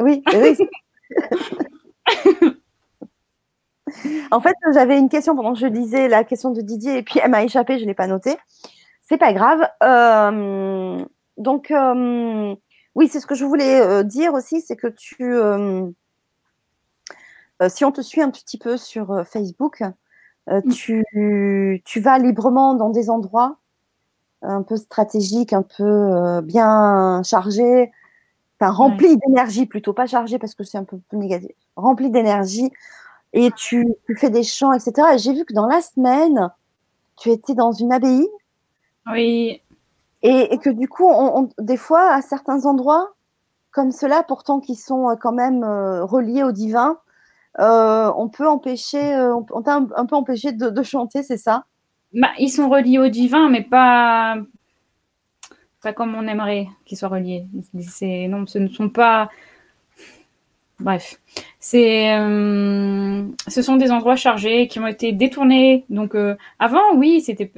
Oui, 0.00 0.22
oui. 0.32 0.56
en 4.30 4.40
fait, 4.40 4.54
j'avais 4.72 4.98
une 4.98 5.10
question 5.10 5.36
pendant 5.36 5.52
que 5.52 5.58
je 5.58 5.66
lisais 5.66 6.08
la 6.08 6.24
question 6.24 6.52
de 6.52 6.62
Didier 6.62 6.96
et 6.96 7.02
puis 7.02 7.20
elle 7.22 7.30
m'a 7.30 7.44
échappé, 7.44 7.78
je 7.78 7.82
ne 7.82 7.88
l'ai 7.88 7.94
pas 7.94 8.06
notée. 8.06 8.38
C'est 9.02 9.18
pas 9.18 9.34
grave. 9.34 9.68
Euh, 9.82 11.04
donc, 11.36 11.70
euh, 11.70 12.54
oui, 12.94 13.08
c'est 13.08 13.20
ce 13.20 13.26
que 13.26 13.34
je 13.34 13.44
voulais 13.44 14.04
dire 14.04 14.32
aussi, 14.32 14.62
c'est 14.62 14.76
que 14.76 14.86
tu 14.86 15.34
euh, 15.34 15.86
si 17.68 17.84
on 17.84 17.92
te 17.92 18.00
suit 18.00 18.22
un 18.22 18.30
petit 18.30 18.58
peu 18.58 18.76
sur 18.76 19.10
euh, 19.10 19.24
Facebook, 19.24 19.82
euh, 20.48 20.60
mm. 20.64 21.82
tu, 21.84 22.00
vas 22.00 22.18
librement 22.18 22.74
dans 22.74 22.90
des 22.90 23.10
endroits 23.10 23.56
un 24.42 24.62
peu 24.62 24.76
stratégiques, 24.76 25.52
un 25.52 25.62
peu 25.62 26.40
bien 26.42 27.22
chargés, 27.22 27.92
enfin 28.58 28.72
remplis 28.72 29.16
d'énergie 29.16 29.66
plutôt, 29.66 29.92
pas 29.92 30.06
chargés 30.06 30.40
parce 30.40 30.56
que 30.56 30.64
c'est 30.64 30.78
un 30.78 30.84
peu 30.84 30.98
négatif, 31.12 31.52
remplis 31.76 32.10
d'énergie 32.10 32.72
et 33.32 33.52
tu, 33.52 33.86
fais 34.16 34.30
des 34.30 34.42
chants, 34.42 34.72
etc. 34.72 34.92
Et 35.14 35.18
j'ai 35.18 35.32
vu 35.32 35.44
que 35.44 35.54
dans 35.54 35.68
la 35.68 35.80
semaine, 35.80 36.50
tu 37.16 37.30
étais 37.30 37.54
dans 37.54 37.70
une 37.70 37.92
abbaye. 37.92 38.26
Oui. 39.06 39.62
Et, 40.22 40.58
que 40.58 40.70
du 40.70 40.88
coup, 40.88 41.08
des 41.58 41.76
fois, 41.76 42.12
à 42.12 42.20
certains 42.20 42.66
endroits, 42.66 43.14
comme 43.70 43.92
ceux-là, 43.92 44.24
pourtant 44.24 44.58
qui 44.58 44.74
sont 44.74 45.16
quand 45.20 45.32
même 45.32 45.64
reliés 45.64 46.42
au 46.42 46.50
divin, 46.50 46.98
euh, 47.60 48.10
on 48.16 48.28
peut 48.28 48.48
empêcher, 48.48 49.14
euh, 49.14 49.34
on 49.52 49.62
t'a 49.62 49.76
un, 49.76 50.06
peu 50.06 50.16
empêché 50.16 50.52
de, 50.52 50.82
chanter, 50.82 51.22
c'est 51.22 51.36
ça? 51.36 51.64
Bah, 52.14 52.30
Ils 52.38 52.50
sont 52.50 52.68
reliés 52.68 52.98
au 52.98 53.08
divin, 53.08 53.48
mais 53.48 53.62
pas, 53.62 54.36
pas 55.82 55.92
comme 55.92 56.14
on 56.14 56.26
aimerait 56.26 56.68
qu'ils 56.84 56.98
soient 56.98 57.08
reliés. 57.08 57.46
Non, 57.74 58.46
ce 58.46 58.58
ne 58.58 58.68
sont 58.68 58.88
pas. 58.88 59.28
Bref, 60.82 61.18
c'est, 61.60 62.12
euh, 62.14 63.22
ce 63.46 63.62
sont 63.62 63.76
des 63.76 63.90
endroits 63.90 64.16
chargés 64.16 64.66
qui 64.66 64.80
ont 64.80 64.86
été 64.86 65.12
détournés. 65.12 65.84
Donc 65.90 66.14
avant, 66.58 66.94
oui, 66.96 67.20
c'était, 67.20 67.50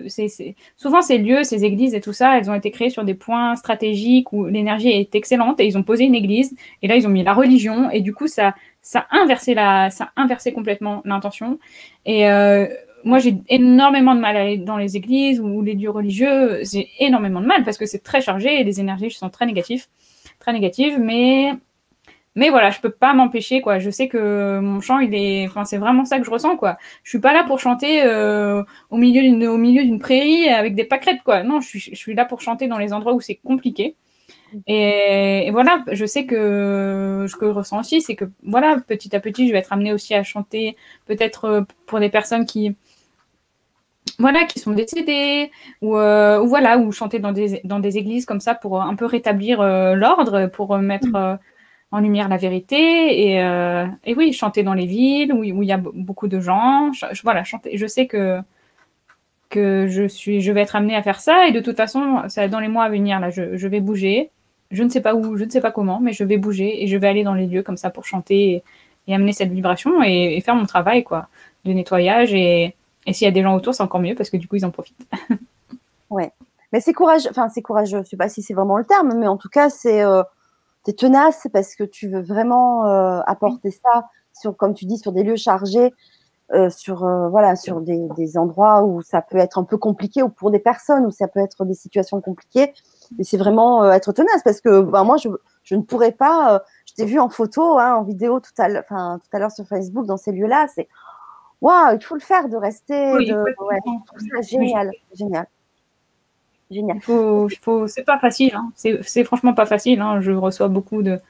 souvent 0.77 1.01
ces 1.03 1.19
lieux, 1.19 1.43
ces 1.43 1.65
églises 1.65 1.95
et 1.95 2.01
tout 2.01 2.13
ça, 2.13 2.39
elles 2.39 2.51
ont 2.51 2.55
été 2.55 2.71
créées 2.71 2.91
sur 2.91 3.05
des 3.05 3.15
points 3.15 3.57
stratégiques 3.57 4.33
où 4.33 4.47
l'énergie 4.47 4.91
est 4.91 5.15
excellente 5.15 5.59
et 5.61 5.67
ils 5.67 5.79
ont 5.79 5.83
posé 5.83 6.05
une 6.05 6.15
église 6.15 6.55
et 6.83 6.89
là 6.89 6.97
ils 6.97 7.07
ont 7.07 7.11
mis 7.11 7.25
la 7.25 7.33
religion 7.33 7.91
et 7.91 8.01
du 8.03 8.13
coup 8.13 8.27
ça, 8.27 8.55
ça 8.83 9.07
inversé, 9.11 9.55
la, 9.55 9.91
ça 9.91 10.13
a 10.15 10.23
inversé 10.23 10.53
complètement 10.53 11.01
l'intention. 11.05 11.59
Et 12.05 12.29
euh, 12.29 12.67
moi, 13.05 13.19
j'ai 13.19 13.37
énormément 13.49 14.15
de 14.15 14.21
mal 14.21 14.37
à 14.37 14.41
aller 14.41 14.59
dans 14.59 14.77
les 14.77 14.97
églises 14.97 15.41
ou 15.41 15.63
les 15.63 15.75
lieux 15.75 15.91
religieux. 15.91 16.63
J'ai 16.65 16.89
énormément 16.99 17.41
de 17.41 17.47
mal 17.47 17.65
parce 17.65 17.79
que 17.79 17.87
c'est 17.87 18.03
très 18.03 18.21
chargé 18.21 18.61
et 18.61 18.65
les 18.65 18.81
énergies 18.81 19.11
sont 19.11 19.31
très 19.31 19.47
négatives, 19.47 19.87
très 20.39 20.53
négatives. 20.53 20.99
Mais, 20.99 21.53
mais 22.37 22.51
voilà, 22.51 22.70
je 22.70 22.81
peux 22.81 22.90
pas 22.90 23.14
m'empêcher 23.14 23.61
quoi. 23.61 23.79
Je 23.79 23.90
sais 23.90 24.09
que 24.09 24.59
mon 24.61 24.81
chant, 24.81 24.99
il 24.99 25.14
est, 25.14 25.47
enfin, 25.47 25.64
c'est 25.64 25.79
vraiment 25.79 26.05
ça 26.05 26.18
que 26.18 26.25
je 26.25 26.31
ressens 26.31 26.57
quoi. 26.57 26.77
Je 27.03 27.11
suis 27.11 27.20
pas 27.20 27.33
là 27.33 27.44
pour 27.44 27.59
chanter 27.61 28.03
euh, 28.05 28.62
au 28.90 28.97
milieu 28.97 29.23
d'une, 29.23 29.47
au 29.47 29.57
milieu 29.59 29.85
d'une 29.85 29.99
prairie 29.99 30.49
avec 30.49 30.75
des 30.75 30.85
pâquerettes 30.85 31.23
quoi. 31.25 31.42
Non, 31.42 31.61
je 31.61 31.68
suis, 31.68 31.81
je 31.81 31.94
suis 31.94 32.14
là 32.14 32.25
pour 32.25 32.40
chanter 32.40 32.66
dans 32.66 32.79
les 32.79 32.92
endroits 32.92 33.14
où 33.14 33.20
c'est 33.20 33.37
compliqué. 33.37 33.97
Et, 34.66 35.51
voilà, 35.51 35.85
je 35.90 36.07
sais 36.07 36.27
que 36.27 37.27
ce 37.29 37.37
que 37.37 37.47
je 37.47 37.51
ressens 37.51 37.81
aussi, 37.81 38.01
c'est 38.01 38.14
que 38.14 38.25
voilà, 38.42 38.79
petit 38.87 39.14
à 39.14 39.20
petit, 39.20 39.49
je 39.49 39.53
vais 39.53 39.59
être 39.59 39.73
amenée 39.73 39.92
aussi 39.92 40.14
à 40.14 40.23
chanter, 40.23 40.77
peut-être 41.07 41.44
euh, 41.44 41.62
pour 41.87 42.01
des 42.01 42.09
personnes 42.09 42.47
qui, 42.47 42.77
voilà, 44.18 44.44
qui 44.44 44.61
sont 44.61 44.73
décédées, 44.73 45.51
ou, 45.83 45.97
euh, 45.97 46.40
ou, 46.40 46.49
voilà, 46.49 46.79
ou 46.79 46.92
chanter 46.92 47.18
dans 47.18 47.33
des, 47.33 47.61
dans 47.64 47.81
des 47.81 47.99
églises 47.99 48.27
comme 48.27 48.40
ça 48.40 48.55
pour 48.55 48.81
un 48.81 48.94
peu 48.94 49.07
rétablir 49.07 49.61
euh, 49.61 49.94
l'ordre, 49.94 50.47
pour 50.47 50.77
mettre 50.79 51.09
mm. 51.09 51.38
En 51.95 52.01
lumière 52.01 52.29
la 52.29 52.37
vérité, 52.37 52.77
et, 52.77 53.37
et, 54.05 54.15
oui, 54.15 54.33
chanter 54.33 54.63
dans 54.63 54.75
les 54.75 54.87
villes 54.87 55.33
où, 55.33 55.45
il 55.45 55.69
y 55.69 55.73
a 55.73 55.79
beaucoup 55.79 56.29
de 56.29 56.41
gens, 56.41 56.91
voilà, 57.23 57.45
chanter. 57.45 57.77
Je 57.77 57.87
sais 57.87 58.07
que 58.07 58.41
que 59.51 59.87
je 59.89 60.09
suis, 60.09 60.41
je 60.41 60.51
vais 60.51 60.63
être 60.63 60.75
amenée 60.75 60.97
à 60.97 61.03
faire 61.03 61.21
ça, 61.21 61.47
et 61.47 61.53
de 61.53 61.61
toute 61.61 61.77
façon, 61.77 62.25
ça, 62.29 62.49
dans 62.49 62.61
les 62.61 62.69
mois 62.69 62.85
à 62.85 62.89
venir, 62.89 63.21
là, 63.21 63.31
je, 63.31 63.57
je 63.57 63.69
vais 63.69 63.81
bouger 63.81 64.31
je 64.75 64.83
ne 64.83 64.89
sais 64.89 65.01
pas 65.01 65.15
où, 65.15 65.37
je 65.37 65.45
ne 65.45 65.51
sais 65.51 65.61
pas 65.61 65.71
comment, 65.71 66.01
mais 66.01 66.13
je 66.13 66.25
vais 66.25 66.37
bouger 66.37 66.83
et 66.83 66.87
je 66.87 66.97
vais 66.97 67.09
aller 67.09 67.25
dans 67.25 67.35
les 67.35 67.47
lieux 67.47 67.63
comme 67.63 67.77
ça 67.77 67.91
pour 67.91 68.05
chanter 68.05 68.63
et, 69.07 69.15
amener 69.15 69.33
cette 69.33 69.51
vibration 69.51 70.03
et, 70.03 70.41
faire 70.41 70.55
mon 70.55 70.67
travail 70.67 71.05
quoi, 71.05 71.29
de 71.65 71.73
nettoyage. 71.73 72.35
Et, 72.35 72.75
s'il 73.13 73.27
y 73.27 73.29
a 73.29 73.31
des 73.31 73.43
gens 73.43 73.55
autour, 73.55 73.75
c'est 73.75 73.83
encore 73.83 74.01
mieux 74.01 74.15
parce 74.15 74.31
que 74.31 74.37
du 74.37 74.49
coup, 74.49 74.57
ils 74.57 74.65
en 74.65 74.71
profitent. 74.71 75.07
ouais. 76.11 76.33
Mais 76.73 76.81
c'est 76.81 76.95
courageux, 76.95 77.29
enfin, 77.31 77.49
c'est 77.51 77.63
courageux, 77.63 78.03
je 78.03 78.09
sais 78.09 78.17
pas 78.17 78.29
si 78.29 78.43
c'est 78.43 78.55
vraiment 78.55 78.79
le 78.79 78.85
terme, 78.85 79.15
mais 79.17 79.29
en 79.29 79.37
tout 79.37 79.49
cas, 79.49 79.71
c'est. 79.71 80.03
Euh, 80.03 80.23
es 80.90 80.94
tenace 80.94 81.47
parce 81.53 81.75
que 81.77 81.85
tu 81.85 82.09
veux 82.09 82.23
vraiment 82.23 82.87
euh, 82.87 83.20
apporter 83.27 83.70
ça, 83.70 84.09
sur, 84.33 84.57
comme 84.57 84.75
tu 84.75 84.85
dis, 84.85 84.99
sur 84.99 85.12
des 85.12 85.23
lieux 85.23 85.37
chargés. 85.37 85.92
Euh, 86.53 86.68
sur 86.68 87.07
euh, 87.07 87.31
voilà 87.31 87.57
sur 87.57 87.81
des, 87.81 88.07
des, 88.18 88.37
endroits 88.37 88.85
où 88.85 89.01
ça 89.01 89.23
peut 89.23 89.38
être 89.38 89.57
un 89.57 89.64
peu 89.64 89.79
compliqué 89.79 90.23
ou 90.23 90.29
pour 90.29 90.51
des 90.51 90.59
personnes 90.59 91.07
où 91.07 91.11
ça 91.11 91.27
peut 91.27 91.40
être 91.40 91.64
des 91.64 91.73
situations 91.73 92.20
compliquées 92.20 92.75
mais 93.16 93.25
c'est 93.25 93.38
vraiment 93.38 93.90
être 93.90 94.12
tenace 94.12 94.42
parce 94.44 94.61
que 94.61 94.83
ben, 94.83 95.05
moi, 95.05 95.16
je, 95.16 95.31
je, 95.62 95.75
ne 95.75 95.81
pourrais 95.81 96.12
pas. 96.12 96.62
Je 96.87 96.92
t'ai 96.92 97.07
vu 97.07 97.18
en 97.18 97.31
photo, 97.31 97.79
hein, 97.79 97.94
en 97.94 98.03
vidéo 98.03 98.40
tout 98.40 98.53
à 98.59 98.68
tout 98.68 99.29
à 99.33 99.38
l'heure 99.38 99.53
sur 99.53 99.66
Facebook 99.66 100.05
dans 100.05 100.18
ces 100.18 100.33
lieux-là. 100.33 100.66
C'est 100.75 100.87
waouh, 101.62 101.94
il 101.94 102.05
faut 102.05 102.14
le 102.14 102.20
faire 102.20 102.51
de 102.51 102.59
rester. 102.59 103.12
de, 103.12 104.42
génial, 104.42 104.90
génial. 105.14 105.47
Génial. 106.75 107.01
Faut, 107.01 107.49
faut, 107.63 107.87
c'est 107.87 108.03
pas 108.03 108.19
facile. 108.19 108.55
Hein. 108.55 108.73
C'est 108.75 109.25
franchement 109.25 109.55
pas 109.55 109.67
facile. 109.67 110.01
Hein. 110.01 110.21
Je 110.21 110.33
reçois 110.33 110.69
beaucoup 110.69 111.03
de 111.03 111.21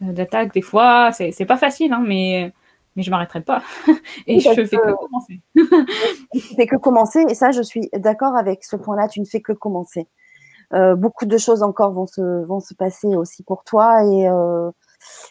d'attaques 0.00 0.54
des 0.54 0.62
fois. 0.62 1.10
C'est 1.12 1.44
pas 1.44 1.58
facile, 1.58 1.92
hein, 1.92 2.02
mais 2.04 2.52
mais 2.96 3.02
je 3.02 3.10
m'arrêterai 3.10 3.42
pas. 3.42 3.62
et 4.26 4.40
je 4.40 4.48
fais 4.48 4.64
que 4.64 4.94
commencer. 4.94 5.40
tu 6.32 6.54
fais 6.56 6.66
que 6.66 6.76
commencer. 6.76 7.24
Et 7.28 7.34
ça, 7.34 7.50
je 7.50 7.60
suis 7.60 7.90
d'accord 7.92 8.36
avec 8.36 8.64
ce 8.64 8.76
point-là. 8.76 9.08
Tu 9.08 9.20
ne 9.20 9.26
fais 9.26 9.42
que 9.42 9.52
commencer. 9.52 10.08
Euh, 10.72 10.96
beaucoup 10.96 11.26
de 11.26 11.38
choses 11.38 11.62
encore 11.62 11.92
vont 11.92 12.06
se, 12.06 12.44
vont 12.46 12.60
se 12.60 12.74
passer 12.74 13.14
aussi 13.14 13.44
pour 13.44 13.62
toi 13.62 14.02
et 14.02 14.28
euh, 14.28 14.70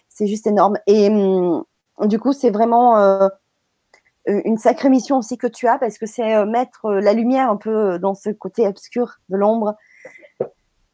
c'est 0.10 0.28
juste 0.28 0.47
énorme. 0.47 0.78
Et 0.88 1.10
hum, 1.10 1.63
du 2.06 2.19
coup, 2.19 2.34
c'est 2.34 2.51
vraiment 2.51 2.97
euh, 2.97 3.28
une 4.27 4.57
sacrée 4.57 4.89
mission 4.89 5.17
aussi 5.17 5.38
que 5.38 5.47
tu 5.47 5.67
as 5.67 5.77
parce 5.77 5.97
que 5.97 6.05
c'est 6.05 6.45
mettre 6.45 6.91
la 6.91 7.13
lumière 7.13 7.49
un 7.49 7.57
peu 7.57 7.99
dans 7.99 8.15
ce 8.15 8.29
côté 8.29 8.67
obscur 8.67 9.17
de 9.29 9.38
l'ombre. 9.38 9.75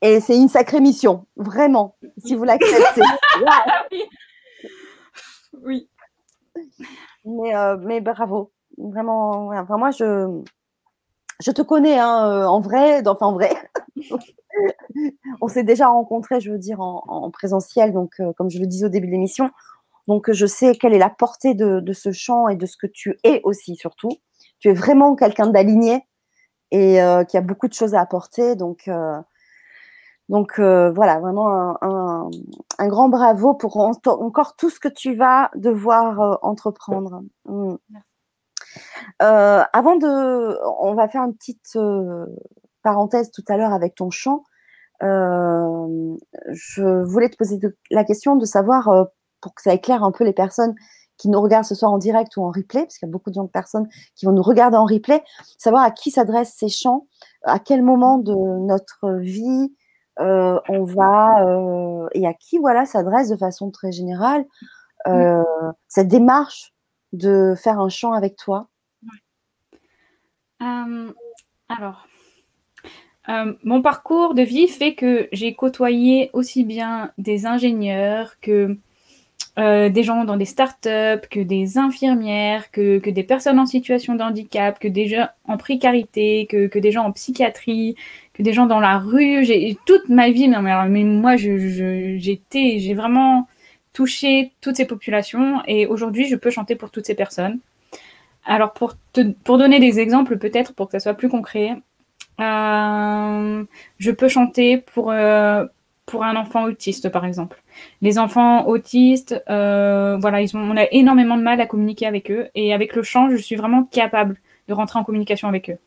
Et 0.02 0.20
c'est 0.20 0.36
une 0.36 0.50
sacrée 0.50 0.82
mission, 0.82 1.28
vraiment, 1.36 1.96
si 2.18 2.36
vous 2.36 2.44
l'acceptez. 2.44 3.02
oui. 5.64 5.88
Mais, 7.24 7.54
mais 7.80 8.02
bravo. 8.02 8.52
Vraiment, 8.78 9.64
vraiment 9.64 9.92
je, 9.92 10.42
je 11.42 11.52
te 11.52 11.62
connais 11.62 12.00
hein, 12.00 12.48
en 12.48 12.60
vrai, 12.60 13.06
enfin 13.08 13.28
en 13.28 13.34
vrai. 13.34 13.52
on 15.42 15.48
s'est 15.48 15.64
déjà 15.64 15.88
rencontrés, 15.88 16.40
je 16.40 16.52
veux 16.52 16.58
dire, 16.58 16.82
en, 16.82 17.30
présentiel, 17.32 17.94
donc 17.94 18.14
euh, 18.20 18.34
comme 18.34 18.50
je 18.50 18.60
le 18.60 18.68
disais 18.68 18.86
au 18.86 18.90
début 18.90 19.08
de 19.08 19.12
l'émission. 19.12 19.50
Donc 20.08 20.32
je 20.32 20.46
sais 20.46 20.76
quelle 20.76 20.94
est 20.94 21.00
la 21.00 21.10
portée 21.10 21.54
de, 21.54 21.94
ce 21.94 22.12
chant 22.12 22.48
et 22.48 22.56
de 22.56 22.66
ce 22.66 22.78
que 22.78 22.88
tu 22.88 23.18
es 23.24 23.42
aussi, 23.44 23.76
surtout. 23.76 24.12
Tu 24.60 24.70
es 24.70 24.74
vraiment 24.74 25.16
quelqu'un 25.16 25.48
d'aligné 25.48 26.08
et 26.72 27.02
euh, 27.02 27.24
qui 27.24 27.38
a 27.38 27.42
beaucoup 27.42 27.68
de 27.68 27.74
choses 27.74 27.96
à 27.96 28.02
apporter. 28.02 28.56
Donc, 28.56 28.88
euh, 28.88 29.20
donc 30.30 30.60
voilà, 30.60 31.20
vraiment 31.20 31.76
un, 31.82 32.30
grand 32.88 33.10
bravo 33.10 33.54
pour 33.54 33.78
encore 33.78 34.56
tout 34.56 34.70
ce 34.70 34.80
que 34.80 34.88
tu 34.88 35.14
vas 35.14 35.50
devoir 35.56 36.40
entreprendre. 36.42 37.22
Mm. 37.46 37.76
avant 39.20 39.96
de, 39.98 40.58
on 40.80 40.94
va 40.94 41.08
faire 41.10 41.24
une 41.24 41.36
petite 41.36 41.78
parenthèse 42.82 43.32
tout 43.32 43.44
à 43.48 43.58
l'heure 43.58 43.74
avec 43.74 43.96
ton 43.96 44.10
chant, 44.10 44.44
euh, 45.04 46.16
je 46.52 47.04
voulais 47.04 47.30
te 47.30 47.38
poser 47.38 47.60
la 47.90 48.04
question 48.04 48.36
de 48.36 48.46
savoir, 48.46 48.88
euh, 48.90 49.06
pour 49.42 49.56
que 49.56 49.62
ça 49.62 49.74
éclaire 49.74 50.04
un 50.04 50.12
peu 50.12 50.24
les 50.24 50.34
personnes 50.34 50.76
qui 51.18 51.30
nous 51.30 51.40
regardent 51.40 51.66
ce 51.66 51.76
soir 51.76 51.92
en 51.92 52.00
direct 52.00 52.36
ou 52.38 52.44
en 52.44 52.50
replay, 52.50 52.82
parce 52.82 52.98
qu'il 52.98 53.08
y 53.08 53.10
a 53.10 53.12
beaucoup 53.12 53.30
de 53.30 53.40
personnes 53.48 53.88
qui 54.16 54.26
vont 54.26 54.32
nous 54.32 54.42
regarder 54.42 54.78
en 54.78 54.86
replay, 54.86 55.24
savoir 55.58 55.84
à 55.84 55.92
qui 55.92 56.10
s'adressent 56.10 56.56
ces 56.56 56.70
chants, 56.70 57.06
à 57.44 57.60
quel 57.60 57.84
moment 57.84 58.18
de 58.18 58.34
notre 58.34 59.20
vie 59.20 59.72
euh, 60.20 60.60
on 60.68 60.84
va 60.84 61.46
euh, 61.46 62.08
et 62.14 62.28
à 62.28 62.34
qui 62.34 62.58
voilà 62.58 62.86
s'adresse 62.86 63.30
de 63.30 63.38
façon 63.38 63.72
très 63.72 63.92
générale 63.92 64.46
euh, 65.08 65.42
cette 65.88 66.10
démarche 66.10 66.74
de 67.14 67.54
faire 67.56 67.80
un 67.80 67.90
chant 67.90 68.14
avec 68.14 68.36
toi. 68.36 68.68
alors, 70.60 72.08
mon 73.64 73.82
parcours 73.82 74.34
de 74.34 74.42
vie 74.42 74.68
fait 74.68 74.96
que 74.96 75.28
j'ai 75.32 75.56
côtoyé 75.56 76.30
aussi 76.34 76.64
bien 76.64 77.12
des 77.18 77.46
ingénieurs 77.46 78.40
que 78.42 78.78
des 79.58 80.04
gens 80.04 80.24
dans 80.24 80.38
des 80.38 80.46
startups, 80.46 81.28
que 81.30 81.40
des 81.40 81.78
infirmières, 81.78 82.72
que, 82.72 83.10
des 83.10 83.24
personnes 83.24 83.60
en 83.60 83.66
situation 83.66 84.16
de 84.16 84.22
handicap, 84.22 84.80
que 84.80 84.88
des 84.88 85.08
gens 85.08 85.28
en 85.46 85.58
précarité, 85.58 86.48
que, 86.48 86.68
que 86.68 86.80
des 86.80 86.92
gens 86.92 87.04
en 87.04 87.12
psychiatrie, 87.12 87.96
que 88.34 88.44
des 88.44 88.54
gens 88.54 88.66
dans 88.66 88.80
la 88.80 88.98
rue. 88.98 89.44
J'ai 89.44 89.78
toute 89.86 90.10
ma 90.10 90.30
vie, 90.30 90.48
mais, 90.48 90.90
mais 90.90 91.04
moi, 91.04 91.36
j'étais, 91.36 92.80
j'ai 92.80 92.94
vraiment 92.94 93.48
touché 93.94 94.52
toutes 94.62 94.78
ces 94.78 94.86
populations 94.86 95.62
et 95.68 95.86
aujourd'hui, 95.86 96.28
je 96.28 96.36
peux 96.36 96.50
chanter 96.50 96.76
pour 96.76 96.92
toutes 96.92 97.06
ces 97.06 97.16
personnes. 97.16 97.60
Alors, 98.46 98.74
pour, 98.74 98.96
te, 99.14 99.22
pour 99.44 99.58
donner 99.58 99.80
des 99.80 100.00
exemples, 100.00 100.38
peut-être 100.38 100.74
pour 100.74 100.88
que 100.88 100.94
ça 100.94 101.00
soit 101.00 101.14
plus 101.14 101.30
concret, 101.30 101.76
euh, 102.40 103.64
je 104.00 104.12
peux 104.12 104.28
chanter 104.28 104.78
pour, 104.78 105.12
euh, 105.12 105.66
pour 106.12 106.24
un 106.24 106.36
enfant 106.36 106.66
autiste, 106.66 107.10
par 107.10 107.26
exemple. 107.26 107.64
Les 108.02 108.20
enfants 108.20 108.68
autistes, 108.68 109.42
euh, 109.50 110.18
voilà, 110.20 110.42
ils 110.42 110.56
ont, 110.56 110.60
on 110.60 110.78
a 110.78 110.86
énormément 110.92 111.38
de 111.38 111.42
mal 111.42 111.62
à 111.62 111.66
communiquer 111.66 112.06
avec 112.06 112.30
eux 112.30 112.50
et 112.54 112.74
avec 112.74 112.96
le 112.96 113.02
chant, 113.02 113.30
je 113.30 113.38
suis 113.38 113.56
vraiment 113.56 113.84
capable 113.86 114.38
de 114.68 114.74
rentrer 114.74 115.00
en 115.00 115.04
communication 115.04 115.48
avec 115.48 115.70
eux 115.70 115.78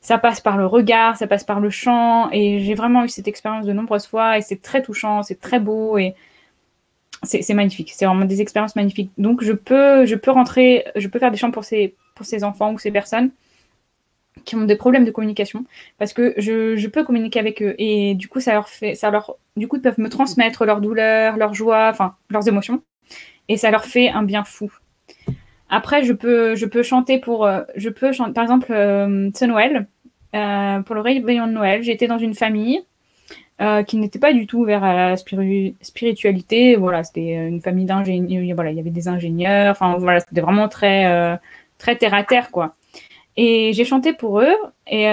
ça 0.00 0.18
passe 0.18 0.40
par 0.40 0.56
le 0.56 0.66
regard, 0.66 1.16
ça 1.16 1.26
passe 1.26 1.42
par 1.42 1.58
le 1.58 1.68
chant, 1.68 2.30
et 2.30 2.60
j'ai 2.60 2.74
vraiment 2.74 3.04
eu 3.04 3.08
cette 3.08 3.26
expérience 3.26 3.66
de 3.66 3.72
nombreuses 3.72 4.06
fois, 4.06 4.38
et 4.38 4.40
c'est 4.40 4.62
très 4.62 4.80
touchant, 4.80 5.24
c'est 5.24 5.40
très 5.40 5.58
beau, 5.58 5.98
et 5.98 6.14
c'est 7.24 7.54
magnifique. 7.54 7.90
C'est 7.92 8.06
vraiment 8.06 8.24
des 8.24 8.40
expériences 8.40 8.76
magnifiques. 8.76 9.10
Donc 9.18 9.42
je 9.42 9.52
peux, 9.52 10.06
je 10.06 10.14
peux 10.14 10.30
rentrer, 10.30 10.84
je 10.94 11.08
peux 11.08 11.18
faire 11.18 11.32
des 11.32 11.36
chants 11.36 11.50
pour 11.50 11.64
ces, 11.64 11.96
pour 12.14 12.24
ces 12.24 12.44
enfants 12.44 12.72
ou 12.72 12.78
ces 12.78 12.92
personnes 12.92 13.30
qui 14.44 14.54
ont 14.54 14.64
des 14.64 14.76
problèmes 14.76 15.04
de 15.04 15.10
communication, 15.10 15.64
parce 15.98 16.12
que 16.12 16.34
je, 16.36 16.76
je 16.76 16.88
peux 16.88 17.04
communiquer 17.04 17.40
avec 17.40 17.62
eux, 17.62 17.74
et 17.78 18.14
du 18.14 18.28
coup 18.28 18.40
ça 18.40 18.52
leur 18.52 18.68
fait, 18.68 18.94
ça 18.94 19.10
leur, 19.10 19.36
du 19.56 19.66
coup 19.66 19.76
ils 19.76 19.82
peuvent 19.82 19.98
me 19.98 20.08
transmettre 20.08 20.64
leur 20.64 20.80
douleur, 20.80 21.36
leur 21.36 21.54
joie, 21.54 21.88
enfin 21.90 22.12
leurs 22.30 22.46
émotions, 22.46 22.82
et 23.48 23.56
ça 23.56 23.70
leur 23.70 23.84
fait 23.84 24.08
un 24.08 24.22
bien 24.22 24.44
fou. 24.44 24.70
Après, 25.68 26.04
je 26.04 26.12
peux, 26.12 26.54
je 26.54 26.64
peux 26.64 26.84
chanter 26.84 27.18
pour, 27.18 27.44
euh, 27.44 27.62
je 27.74 27.88
peux 27.88 28.12
chanter, 28.12 28.32
par 28.32 28.44
exemple, 28.44 28.68
euh, 28.70 29.30
c'est 29.34 29.48
Noël. 29.48 29.88
Euh, 30.36 30.80
pour 30.82 30.94
le 30.94 31.00
réveillon 31.00 31.48
de 31.48 31.52
Noël, 31.52 31.82
j'étais 31.82 32.06
dans 32.06 32.18
une 32.18 32.34
famille 32.34 32.82
euh, 33.60 33.82
qui 33.82 33.96
n'était 33.96 34.20
pas 34.20 34.32
du 34.32 34.46
tout 34.46 34.64
à 34.66 34.78
la 34.78 35.16
spiritualité. 35.16 36.76
Voilà, 36.76 37.02
c'était 37.02 37.48
une 37.48 37.60
famille 37.60 37.84
d'ingénieurs. 37.84 38.54
Voilà, 38.54 38.70
il 38.70 38.76
y 38.76 38.80
avait 38.80 38.90
des 38.90 39.08
ingénieurs. 39.08 39.72
Enfin, 39.72 39.96
voilà, 39.98 40.20
c'était 40.20 40.40
vraiment 40.40 40.68
très, 40.68 41.06
euh, 41.06 41.36
très 41.78 41.96
terre 41.96 42.14
à 42.14 42.22
terre, 42.22 42.52
quoi. 42.52 42.75
Et 43.36 43.72
j'ai 43.74 43.84
chanté 43.84 44.12
pour 44.12 44.40
eux. 44.40 44.56
Et 44.86 45.04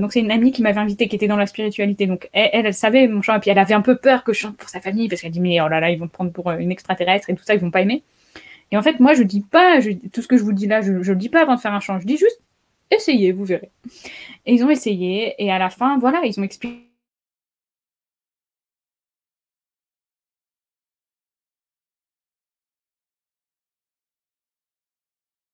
donc, 0.00 0.12
c'est 0.12 0.20
une 0.20 0.30
amie 0.30 0.52
qui 0.52 0.62
m'avait 0.62 0.80
invité 0.80 1.08
qui 1.08 1.16
était 1.16 1.26
dans 1.26 1.36
la 1.36 1.46
spiritualité. 1.46 2.06
Donc, 2.06 2.30
elle, 2.32 2.66
elle, 2.66 2.74
savait 2.74 3.06
mon 3.08 3.20
chant. 3.20 3.36
Et 3.36 3.40
puis, 3.40 3.50
elle 3.50 3.58
avait 3.58 3.74
un 3.74 3.82
peu 3.82 3.96
peur 3.96 4.24
que 4.24 4.32
je 4.32 4.38
chante 4.40 4.56
pour 4.56 4.68
sa 4.68 4.80
famille 4.80 5.08
parce 5.08 5.20
qu'elle 5.20 5.32
dit, 5.32 5.40
mais 5.40 5.60
oh 5.60 5.68
là 5.68 5.80
là, 5.80 5.90
ils 5.90 5.98
vont 5.98 6.06
me 6.06 6.10
prendre 6.10 6.32
pour 6.32 6.50
une 6.50 6.72
extraterrestre 6.72 7.28
et 7.28 7.34
tout 7.34 7.44
ça, 7.44 7.54
ils 7.54 7.60
vont 7.60 7.70
pas 7.70 7.82
aimer. 7.82 8.02
Et 8.70 8.76
en 8.78 8.82
fait, 8.82 9.00
moi, 9.00 9.12
je 9.12 9.22
dis 9.22 9.42
pas, 9.42 9.80
tout 10.12 10.22
ce 10.22 10.28
que 10.28 10.38
je 10.38 10.42
vous 10.42 10.52
dis 10.52 10.66
là, 10.66 10.80
je, 10.80 11.02
je 11.02 11.12
le 11.12 11.18
dis 11.18 11.28
pas 11.28 11.42
avant 11.42 11.56
de 11.56 11.60
faire 11.60 11.74
un 11.74 11.80
chant. 11.80 12.00
Je 12.00 12.06
dis 12.06 12.16
juste, 12.16 12.40
essayez, 12.90 13.32
vous 13.32 13.44
verrez. 13.44 13.70
Et 14.46 14.54
ils 14.54 14.64
ont 14.64 14.70
essayé, 14.70 15.34
et 15.38 15.50
à 15.50 15.58
la 15.58 15.68
fin, 15.68 15.98
voilà, 15.98 16.22
ils 16.24 16.38
ont 16.40 16.42
expliqué. 16.42 16.91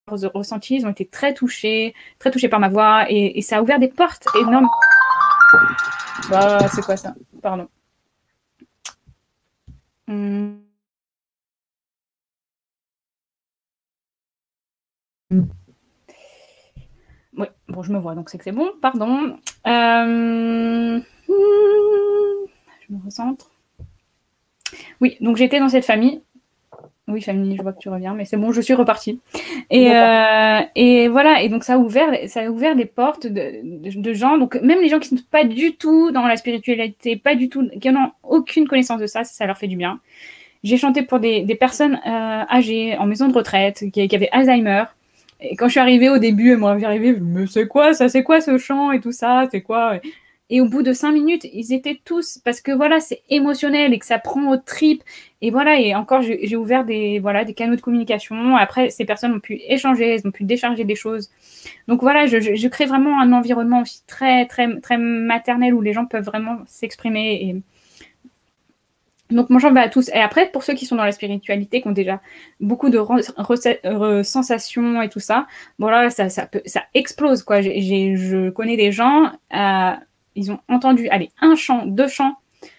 Ressentis, 0.08 0.76
ils 0.76 0.86
ont 0.86 0.90
été 0.90 1.06
très 1.06 1.34
touchés, 1.34 1.94
très 2.18 2.30
touchés 2.30 2.48
par 2.48 2.60
ma 2.60 2.68
voix, 2.68 3.06
et, 3.08 3.40
ça 3.42 3.58
a 3.58 3.62
ouvert 3.62 3.78
des 3.78 3.88
portes 3.88 4.26
énormes. 4.40 4.68
Bah, 6.30 6.68
c'est 6.68 6.82
quoi 6.82 6.96
ça? 6.96 7.14
Pardon. 7.42 7.68
Hmm. 10.06 10.58
Oui, 17.36 17.46
bon, 17.68 17.82
je 17.82 17.92
me 17.92 17.98
vois, 17.98 18.14
donc 18.14 18.30
c'est 18.30 18.38
que 18.38 18.44
c'est 18.44 18.52
bon. 18.52 18.72
Pardon. 18.80 19.38
Euh, 19.66 21.00
je 21.28 22.92
me 22.92 23.04
recentre. 23.04 23.50
Oui, 25.00 25.16
donc 25.20 25.36
j'étais 25.36 25.60
dans 25.60 25.68
cette 25.68 25.84
famille. 25.84 26.22
Oui, 27.08 27.22
famille, 27.22 27.56
je 27.56 27.62
vois 27.62 27.72
que 27.72 27.78
tu 27.78 27.88
reviens, 27.88 28.14
mais 28.14 28.24
c'est 28.26 28.36
bon, 28.36 28.52
je 28.52 28.60
suis 28.60 28.74
repartie. 28.74 29.20
Et, 29.70 29.90
euh, 29.92 30.60
et 30.74 31.08
voilà, 31.08 31.42
et 31.42 31.48
donc 31.48 31.64
ça 31.64 31.74
a 31.74 31.78
ouvert, 31.78 32.08
ça 32.26 32.42
a 32.42 32.48
ouvert 32.48 32.76
des 32.76 32.84
portes 32.84 33.26
de, 33.26 34.12
gens, 34.12 34.36
donc 34.36 34.56
même 34.62 34.80
les 34.80 34.88
gens 34.88 34.98
qui 34.98 35.14
ne 35.14 35.18
sont 35.18 35.24
pas 35.30 35.44
du 35.44 35.74
tout 35.74 36.10
dans 36.10 36.26
la 36.26 36.36
spiritualité, 36.36 37.16
pas 37.16 37.34
du 37.34 37.48
tout, 37.48 37.68
qui 37.80 37.90
n'ont 37.90 38.12
aucune 38.22 38.68
connaissance 38.68 39.00
de 39.00 39.06
ça, 39.06 39.24
ça 39.24 39.46
leur 39.46 39.56
fait 39.56 39.68
du 39.68 39.76
bien. 39.76 40.00
J'ai 40.64 40.76
chanté 40.76 41.02
pour 41.02 41.18
des, 41.18 41.44
personnes 41.58 42.00
euh, 42.06 42.44
âgées, 42.50 42.96
en 42.98 43.06
maison 43.06 43.28
de 43.28 43.34
retraite, 43.34 43.84
qui, 43.92 44.06
qui 44.06 44.14
avaient 44.14 44.28
Alzheimer, 44.30 44.84
et 45.40 45.56
quand 45.56 45.66
je 45.66 45.72
suis 45.72 45.80
arrivée 45.80 46.08
au 46.08 46.18
début, 46.18 46.56
moi, 46.56 46.76
arrivée, 46.82 47.16
mais 47.20 47.46
c'est 47.46 47.68
quoi 47.68 47.94
ça, 47.94 48.08
c'est 48.08 48.22
quoi 48.22 48.40
ce 48.40 48.58
chant 48.58 48.90
et 48.90 49.00
tout 49.00 49.12
ça, 49.12 49.46
c'est 49.50 49.60
quoi 49.60 50.00
Et 50.50 50.60
au 50.60 50.66
bout 50.66 50.82
de 50.82 50.92
cinq 50.92 51.12
minutes, 51.12 51.46
ils 51.52 51.72
étaient 51.74 52.00
tous, 52.04 52.38
parce 52.44 52.60
que 52.60 52.72
voilà, 52.72 53.00
c'est 53.00 53.22
émotionnel 53.28 53.92
et 53.92 53.98
que 53.98 54.06
ça 54.06 54.18
prend 54.18 54.50
aux 54.50 54.56
tripes. 54.56 55.02
Et 55.42 55.50
voilà, 55.50 55.78
et 55.78 55.94
encore, 55.94 56.22
j'ai 56.22 56.56
ouvert 56.56 56.84
des, 56.84 57.18
voilà, 57.18 57.44
des 57.44 57.54
canaux 57.54 57.76
de 57.76 57.80
communication. 57.80 58.56
Après, 58.56 58.90
ces 58.90 59.04
personnes 59.04 59.34
ont 59.34 59.40
pu 59.40 59.60
échanger, 59.68 60.14
elles 60.14 60.26
ont 60.26 60.30
pu 60.30 60.44
décharger 60.44 60.84
des 60.84 60.94
choses. 60.94 61.30
Donc 61.86 62.00
voilà, 62.00 62.26
je, 62.26 62.40
je, 62.40 62.54
je 62.54 62.68
crée 62.68 62.86
vraiment 62.86 63.20
un 63.20 63.32
environnement 63.32 63.82
aussi 63.82 64.02
très, 64.06 64.46
très, 64.46 64.80
très 64.80 64.98
maternel 64.98 65.74
où 65.74 65.80
les 65.82 65.92
gens 65.92 66.06
peuvent 66.06 66.24
vraiment 66.24 66.58
s'exprimer 66.66 67.34
et 67.42 67.62
donc, 69.30 69.48
j'en 69.58 69.72
vais 69.72 69.80
à 69.80 69.88
tous. 69.88 70.08
Et 70.08 70.20
après, 70.20 70.50
pour 70.50 70.62
ceux 70.62 70.74
qui 70.74 70.86
sont 70.86 70.96
dans 70.96 71.04
la 71.04 71.12
spiritualité, 71.12 71.82
qui 71.82 71.88
ont 71.88 71.92
déjà 71.92 72.20
beaucoup 72.60 72.88
de 72.88 72.98
sensations 74.22 75.02
et 75.02 75.08
tout 75.08 75.20
ça, 75.20 75.46
bon 75.78 75.88
ça, 76.10 76.28
ça, 76.30 76.48
ça 76.64 76.82
explose, 76.94 77.42
quoi. 77.42 77.60
je 77.60 78.48
connais 78.50 78.76
des 78.76 78.90
gens, 78.90 79.30
euh, 79.54 79.92
ils 80.38 80.52
ont 80.52 80.60
entendu, 80.68 81.08
allez, 81.08 81.30
un 81.40 81.56
chant, 81.56 81.84
deux 81.84 82.06
chants, 82.06 82.36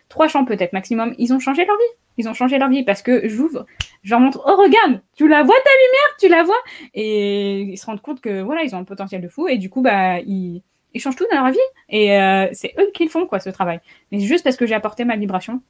trois 0.07 0.27
chants 0.27 0.45
peut-être 0.45 0.71
maximum, 0.71 1.13
ils 1.17 1.33
ont 1.33 1.39
changé 1.39 1.65
leur 1.65 1.75
vie. 1.77 1.97
Ils 2.17 2.27
ont 2.27 2.33
changé 2.33 2.57
leur 2.57 2.69
vie 2.69 2.83
parce 2.83 3.01
que 3.01 3.27
j'ouvre, 3.29 3.65
je 4.03 4.11
leur 4.11 4.19
montre, 4.19 4.41
oh 4.45 4.55
regarde, 4.61 5.01
tu 5.15 5.27
la 5.27 5.43
vois 5.43 5.55
ta 5.55 5.69
lumière, 5.69 6.17
tu 6.19 6.27
la 6.27 6.43
vois, 6.43 6.57
et 6.93 7.61
ils 7.61 7.77
se 7.77 7.85
rendent 7.85 8.01
compte 8.01 8.19
que 8.19 8.41
voilà, 8.41 8.63
ils 8.63 8.75
ont 8.75 8.77
un 8.77 8.83
potentiel 8.83 9.21
de 9.21 9.29
fou, 9.29 9.47
et 9.47 9.57
du 9.57 9.69
coup, 9.69 9.81
bah, 9.81 10.19
ils, 10.19 10.61
changent 10.97 11.15
tout 11.15 11.25
dans 11.31 11.41
leur 11.41 11.51
vie, 11.51 11.59
et 11.87 12.19
euh, 12.19 12.47
c'est 12.51 12.73
eux 12.77 12.91
qui 12.93 13.05
le 13.05 13.09
font, 13.09 13.25
quoi, 13.25 13.39
ce 13.39 13.49
travail. 13.49 13.79
Mais 14.11 14.19
juste 14.19 14.43
parce 14.43 14.57
que 14.57 14.65
j'ai 14.65 14.75
apporté 14.75 15.05
ma 15.05 15.15
vibration. 15.15 15.61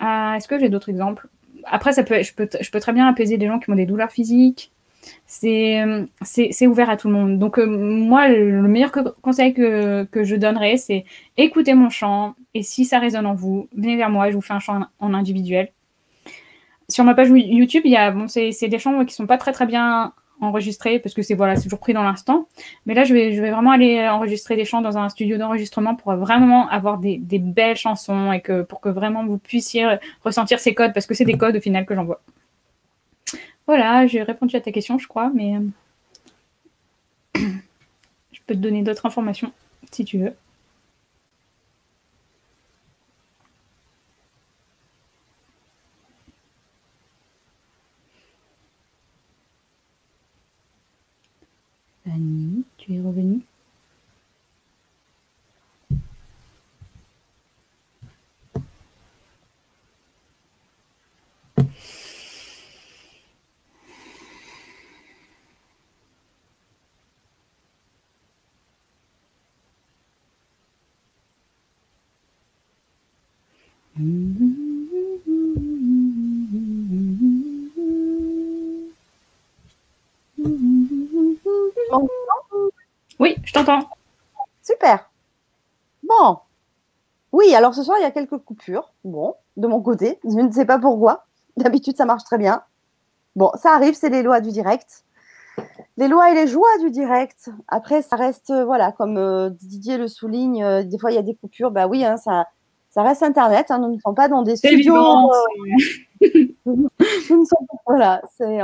Ah, 0.00 0.34
est-ce 0.36 0.48
que 0.48 0.58
j'ai 0.58 0.70
d'autres 0.70 0.88
exemples? 0.90 1.28
Après, 1.64 1.92
ça 1.92 2.02
peut, 2.02 2.20
je, 2.22 2.34
peux, 2.34 2.48
je 2.60 2.70
peux 2.70 2.80
très 2.80 2.92
bien 2.92 3.06
apaiser 3.06 3.38
des 3.38 3.46
gens 3.46 3.60
qui 3.60 3.70
ont 3.70 3.76
des 3.76 3.86
douleurs 3.86 4.10
physiques. 4.10 4.72
C'est 5.26 6.66
ouvert 6.66 6.90
à 6.90 6.96
tout 6.96 7.08
le 7.08 7.14
monde. 7.14 7.38
Donc, 7.38 7.58
euh, 7.58 7.66
moi, 7.66 8.28
le 8.28 8.62
meilleur 8.62 8.92
conseil 9.22 9.54
que, 9.54 10.06
je 10.12 10.36
donnerais, 10.36 10.76
c'est 10.76 11.04
écoutez 11.36 11.74
mon 11.74 11.90
chant. 11.90 12.34
Et 12.54 12.62
si 12.62 12.84
ça 12.84 12.98
résonne 12.98 13.26
en 13.26 13.34
vous, 13.34 13.68
venez 13.74 13.96
vers 13.96 14.10
moi, 14.10 14.30
je 14.30 14.34
vous 14.34 14.40
fais 14.40 14.54
un 14.54 14.60
chant 14.60 14.80
en, 14.98 15.14
individuel. 15.14 15.72
Sur 16.88 17.04
ma 17.04 17.14
page 17.14 17.28
YouTube, 17.30 17.82
il 17.84 17.92
y 17.92 17.96
a, 17.96 18.10
bon, 18.10 18.26
c'est 18.28 18.68
des 18.68 18.78
chants 18.78 19.04
qui 19.04 19.14
sont 19.14 19.26
pas 19.26 19.38
très 19.38 19.52
très 19.52 19.66
bien 19.66 20.12
enregistrer 20.40 20.98
parce 20.98 21.14
que 21.14 21.22
c'est 21.22 21.34
voilà, 21.34 21.54
c'est 21.54 21.64
toujours 21.64 21.78
pris 21.78 21.92
dans 21.92 22.02
l'instant. 22.02 22.48
Mais 22.86 22.94
là, 22.94 23.04
je 23.04 23.14
vais, 23.14 23.38
vraiment 23.38 23.70
aller 23.70 24.08
enregistrer 24.08 24.56
des 24.56 24.64
chants 24.64 24.80
dans 24.80 24.98
un 24.98 25.08
studio 25.08 25.38
d'enregistrement 25.38 25.94
pour 25.94 26.14
vraiment 26.14 26.68
avoir 26.68 26.98
des, 26.98 27.18
des, 27.18 27.38
belles 27.38 27.76
chansons 27.76 28.32
et 28.32 28.40
que 28.40 28.62
pour 28.62 28.80
que 28.80 28.88
vraiment 28.88 29.24
vous 29.24 29.38
puissiez 29.38 29.86
ressentir 30.24 30.58
ces 30.58 30.74
codes 30.74 30.92
parce 30.92 31.06
que 31.06 31.14
c'est 31.14 31.24
des 31.24 31.38
codes 31.38 31.56
au 31.56 31.60
final 31.60 31.86
que 31.86 31.94
j'envoie. 31.94 32.20
Voilà, 33.66 34.06
j'ai 34.06 34.22
répondu 34.22 34.56
à 34.56 34.60
ta 34.60 34.72
question, 34.72 34.98
je 34.98 35.06
crois, 35.06 35.30
mais 35.34 35.56
euh, 35.56 35.60
je 38.32 38.40
peux 38.46 38.54
te 38.54 38.60
donner 38.60 38.82
d'autres 38.82 39.06
informations 39.06 39.52
si 39.92 40.04
tu 40.04 40.18
veux. 40.18 40.34
Annie, 52.06 52.64
tu 52.78 52.94
es 52.94 53.00
revenue 53.00 53.40
Oui, 83.18 83.36
je 83.44 83.49
t'entends. 83.64 83.88
Super. 84.62 85.10
Bon. 86.02 86.38
Oui, 87.32 87.54
alors 87.54 87.74
ce 87.74 87.82
soir, 87.82 87.98
il 87.98 88.02
y 88.02 88.06
a 88.06 88.10
quelques 88.10 88.38
coupures. 88.38 88.92
Bon, 89.04 89.34
de 89.56 89.66
mon 89.68 89.80
côté, 89.80 90.18
je 90.24 90.40
ne 90.40 90.50
sais 90.50 90.64
pas 90.64 90.78
pourquoi. 90.78 91.26
D'habitude, 91.56 91.96
ça 91.96 92.04
marche 92.04 92.24
très 92.24 92.38
bien. 92.38 92.62
Bon, 93.36 93.50
ça 93.54 93.72
arrive, 93.72 93.94
c'est 93.94 94.08
les 94.08 94.22
lois 94.22 94.40
du 94.40 94.50
direct. 94.50 95.04
Les 95.96 96.08
lois 96.08 96.30
et 96.30 96.34
les 96.34 96.48
joies 96.48 96.78
du 96.80 96.90
direct. 96.90 97.50
Après, 97.68 98.02
ça 98.02 98.16
reste, 98.16 98.50
euh, 98.50 98.64
voilà, 98.64 98.92
comme 98.92 99.18
euh, 99.18 99.50
Didier 99.50 99.98
le 99.98 100.08
souligne, 100.08 100.64
euh, 100.64 100.82
des 100.82 100.98
fois, 100.98 101.12
il 101.12 101.14
y 101.14 101.18
a 101.18 101.22
des 101.22 101.34
coupures. 101.34 101.70
Bah 101.70 101.86
oui, 101.86 102.04
hein, 102.04 102.16
ça, 102.16 102.46
ça 102.88 103.02
reste 103.02 103.22
Internet. 103.22 103.70
Hein, 103.70 103.78
nous 103.78 103.94
ne 103.94 104.00
sommes 104.00 104.14
pas 104.14 104.28
dans 104.28 104.42
des 104.42 104.56
studios. 104.56 105.30
voilà, 107.86 108.22
c'est, 108.36 108.62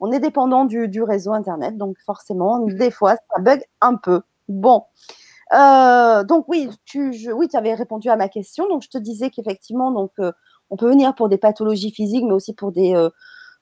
on, 0.00 0.12
est 0.12 0.20
dépendant 0.20 0.64
du, 0.64 0.88
du, 0.88 1.02
réseau 1.02 1.32
Internet. 1.32 1.76
Donc, 1.76 1.96
forcément, 2.04 2.60
des 2.60 2.90
fois, 2.90 3.16
ça 3.16 3.40
bug 3.40 3.62
un 3.80 3.94
peu. 3.96 4.22
Bon. 4.48 4.84
donc, 5.52 6.44
oui, 6.48 6.68
tu 6.84 7.12
je, 7.12 7.30
oui, 7.30 7.48
avais 7.54 7.74
répondu 7.74 8.08
à 8.10 8.16
ma 8.16 8.28
question. 8.28 8.68
Donc, 8.68 8.82
je 8.82 8.88
te 8.88 8.98
disais 8.98 9.30
qu'effectivement, 9.30 9.90
donc, 9.90 10.12
on 10.70 10.76
peut 10.76 10.88
venir 10.88 11.14
pour 11.14 11.28
des 11.28 11.38
pathologies 11.38 11.90
physiques, 11.92 12.24
mais 12.24 12.34
aussi 12.34 12.54
pour 12.54 12.72
des 12.72 12.94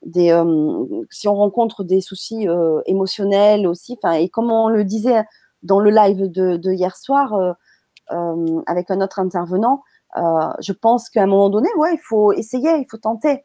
des, 0.03 0.31
euh, 0.31 0.85
si 1.11 1.29
on 1.29 1.35
rencontre 1.35 1.85
des 1.85 2.01
soucis 2.01 2.49
euh, 2.49 2.81
émotionnels 2.87 3.66
aussi, 3.66 3.99
et 4.14 4.29
comme 4.29 4.51
on 4.51 4.68
le 4.68 4.85
disait 4.85 5.25
dans 5.62 5.81
le 5.81 5.90
live 5.90 6.31
de, 6.31 6.72
hier 6.72 6.96
soir 6.96 7.35
euh, 7.35 8.62
avec 8.66 8.90
un 8.90 9.01
autre 9.01 9.18
intervenant, 9.18 9.83
je 10.14 10.72
pense 10.72 11.11
qu'à 11.11 11.25
un 11.25 11.27
moment 11.27 11.51
donné, 11.51 11.68
ouais, 11.77 11.94
il 11.94 12.01
faut 12.01 12.33
essayer, 12.33 12.77
il 12.79 12.87
faut 12.90 12.99
tenter. 12.99 13.44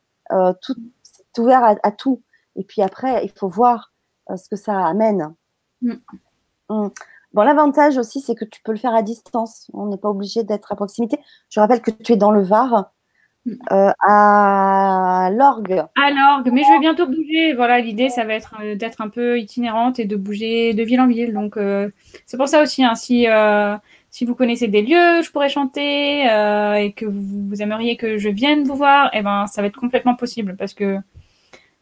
tout 0.62 0.76
c'est 1.04 1.42
ouvert 1.42 1.78
à, 1.82 1.92
tout. 1.92 2.22
Et 2.58 2.64
puis 2.64 2.82
après, 2.82 3.24
il 3.24 3.32
faut 3.32 3.48
voir 3.48 3.94
ce 4.36 4.50
que 4.50 4.56
ça 4.56 4.86
amène. 4.86 5.34
Mm. 5.82 5.94
Mm. 6.70 6.88
Bon, 7.34 7.44
l'avantage 7.44 7.98
aussi, 7.98 8.20
c'est 8.22 8.36
que 8.36 8.46
tu 8.46 8.62
peux 8.64 8.72
le 8.72 8.78
faire 8.78 8.94
à 8.94 9.02
distance. 9.04 9.70
On 9.74 9.88
n'est 9.88 9.98
pas 9.98 10.10
obligé 10.10 10.44
d'être 10.44 10.72
à 10.72 10.76
proximité. 10.76 11.18
Je 11.50 11.60
rappelle 11.60 11.82
que 11.82 11.92
tu 11.92 12.14
es 12.14 12.18
dans 12.18 12.32
le 12.32 12.42
Var. 12.42 12.92
Euh, 13.72 13.92
à 14.08 15.32
l'orgue. 15.34 15.84
À 15.96 16.12
l'orgue, 16.12 16.52
mais 16.54 16.62
je 16.62 16.74
vais 16.74 16.80
bientôt 16.80 17.08
bouger. 17.08 17.54
Voilà, 17.54 17.80
l'idée, 17.80 18.10
ça 18.10 18.24
va 18.24 18.36
être 18.36 18.56
euh, 18.62 18.76
d'être 18.76 19.02
un 19.02 19.10
peu 19.10 19.40
itinérante 19.40 20.00
et 20.00 20.06
de 20.06 20.16
bouger 20.16 20.76
de 20.76 20.84
ville 20.84 21.02
en 21.02 21.08
ville. 21.08 21.34
Donc, 21.34 21.58
euh, 21.58 21.90
c'est 22.28 22.38
pour 22.38 22.48
ça 22.48 22.62
aussi, 22.62 22.84
hein, 22.84 22.94
si, 22.94 23.26
si 24.12 24.26
vous 24.26 24.36
connaissez 24.36 24.68
des 24.68 24.84
lieux, 24.84 25.22
je 25.24 25.32
pourrais 25.32 25.50
chanter 25.50 26.22
et 26.22 26.94
que 26.94 27.06
vous, 27.06 27.62
aimeriez 27.62 27.98
que 27.98 28.18
je 28.18 28.30
vienne 28.30 28.64
vous 28.64 28.76
voir, 28.76 29.10
eh 29.14 29.22
ben, 29.24 29.48
ça 29.48 29.62
va 29.62 29.68
être 29.68 29.80
complètement 29.80 30.16
possible 30.16 30.56
parce 30.58 30.74
que 30.74 31.00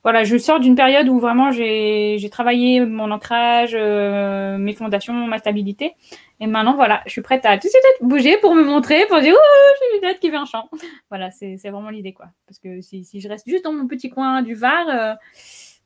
voilà, 0.09 0.23
je 0.23 0.37
sors 0.37 0.59
d'une 0.59 0.75
période 0.75 1.07
où 1.07 1.19
vraiment 1.19 1.51
j'ai 1.51 2.29
travaillé 2.31 2.83
mon 2.83 3.11
ancrage, 3.11 3.75
mes 3.75 4.73
fondations, 4.73 5.13
ma 5.13 5.37
stabilité. 5.37 5.95
Et 6.41 6.47
maintenant, 6.47 6.75
voilà, 6.75 7.01
je 7.05 7.11
suis 7.11 7.21
prête 7.21 7.45
à 7.45 7.57
tout 7.57 7.67
de 7.67 7.71
suite 7.71 7.83
bouger 8.01 8.37
pour 8.37 8.55
me 8.55 8.63
montrer, 8.63 9.05
pour 9.07 9.19
dire, 9.19 9.35
oh, 9.37 9.75
j'ai 9.79 9.97
une 9.97 10.01
tête 10.01 10.19
qui 10.19 10.29
fait 10.29 10.37
un 10.37 10.45
chant. 10.45 10.69
Voilà, 11.09 11.31
c'est 11.31 11.57
vraiment 11.69 11.89
l'idée, 11.89 12.13
quoi. 12.13 12.27
Parce 12.47 12.59
que 12.59 12.81
si, 12.81 13.03
si, 13.03 13.19
je 13.19 13.27
reste 13.27 13.47
juste 13.47 13.65
dans 13.65 13.73
mon 13.73 13.87
petit 13.87 14.09
coin 14.09 14.41
du 14.41 14.55
Var, 14.55 14.87
euh, 14.89 15.13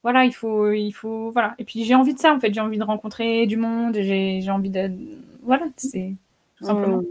voilà, 0.03 0.25
il 0.25 0.33
faut, 0.33 0.71
il 0.71 0.91
faut, 0.91 1.31
voilà. 1.31 1.55
Et 1.57 1.63
puis 1.63 1.83
j'ai 1.83 1.95
envie 1.95 2.13
de 2.13 2.19
ça, 2.19 2.33
en 2.33 2.39
fait. 2.39 2.53
J'ai 2.53 2.61
envie 2.61 2.77
de 2.77 2.83
rencontrer 2.83 3.47
du 3.47 3.57
monde. 3.57 3.97
J'ai 3.99 4.49
envie 4.49 4.69
de, 4.69 4.91
voilà, 5.41 5.65
c'est 5.75 6.13
tout 6.57 6.65
simplement. 6.65 6.97
Mmh. 6.97 7.05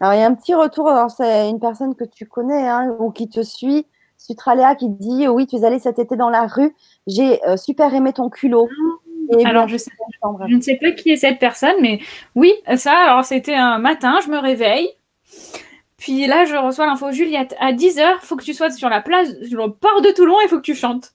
Alors, 0.00 0.14
il 0.14 0.20
y 0.20 0.22
a 0.22 0.26
un 0.26 0.34
petit 0.34 0.54
retour. 0.54 0.90
C'est 1.16 1.48
une 1.48 1.58
personne 1.58 1.94
que 1.94 2.04
tu 2.04 2.26
connais 2.26 2.68
hein, 2.68 2.94
ou 2.98 3.10
qui 3.10 3.28
te 3.28 3.42
suit. 3.42 3.86
Sutraléa 4.18 4.74
qui 4.74 4.88
dit 4.88 5.26
Oui, 5.28 5.46
tu 5.46 5.56
es 5.56 5.64
allée 5.64 5.78
cet 5.78 5.98
été 5.98 6.16
dans 6.16 6.28
la 6.28 6.46
rue. 6.46 6.74
J'ai 7.06 7.42
euh, 7.46 7.56
super 7.56 7.94
aimé 7.94 8.12
ton 8.12 8.28
culot. 8.28 8.68
Ah. 8.70 9.48
Alors, 9.48 9.68
je, 9.68 9.76
sais, 9.76 9.90
je 10.48 10.54
ne 10.54 10.60
sais 10.60 10.76
pas 10.76 10.90
qui 10.92 11.10
est 11.10 11.16
cette 11.16 11.38
personne, 11.38 11.76
mais 11.80 12.00
oui, 12.34 12.52
ça, 12.76 12.94
alors 12.94 13.24
c'était 13.24 13.54
un 13.54 13.78
matin, 13.78 14.18
je 14.24 14.30
me 14.30 14.38
réveille. 14.38 14.90
Puis 15.98 16.26
là, 16.26 16.44
je 16.44 16.54
reçois 16.54 16.86
l'info 16.86 17.10
Juliette, 17.10 17.54
à 17.60 17.72
10h, 17.72 18.20
faut 18.20 18.36
que 18.36 18.44
tu 18.44 18.54
sois 18.54 18.70
sur 18.70 18.88
la 18.88 19.02
place, 19.02 19.28
sur 19.42 19.66
le 19.66 19.72
port 19.72 20.00
de 20.00 20.10
Toulon, 20.12 20.36
il 20.42 20.48
faut 20.48 20.56
que 20.56 20.62
tu 20.62 20.74
chantes. 20.74 21.12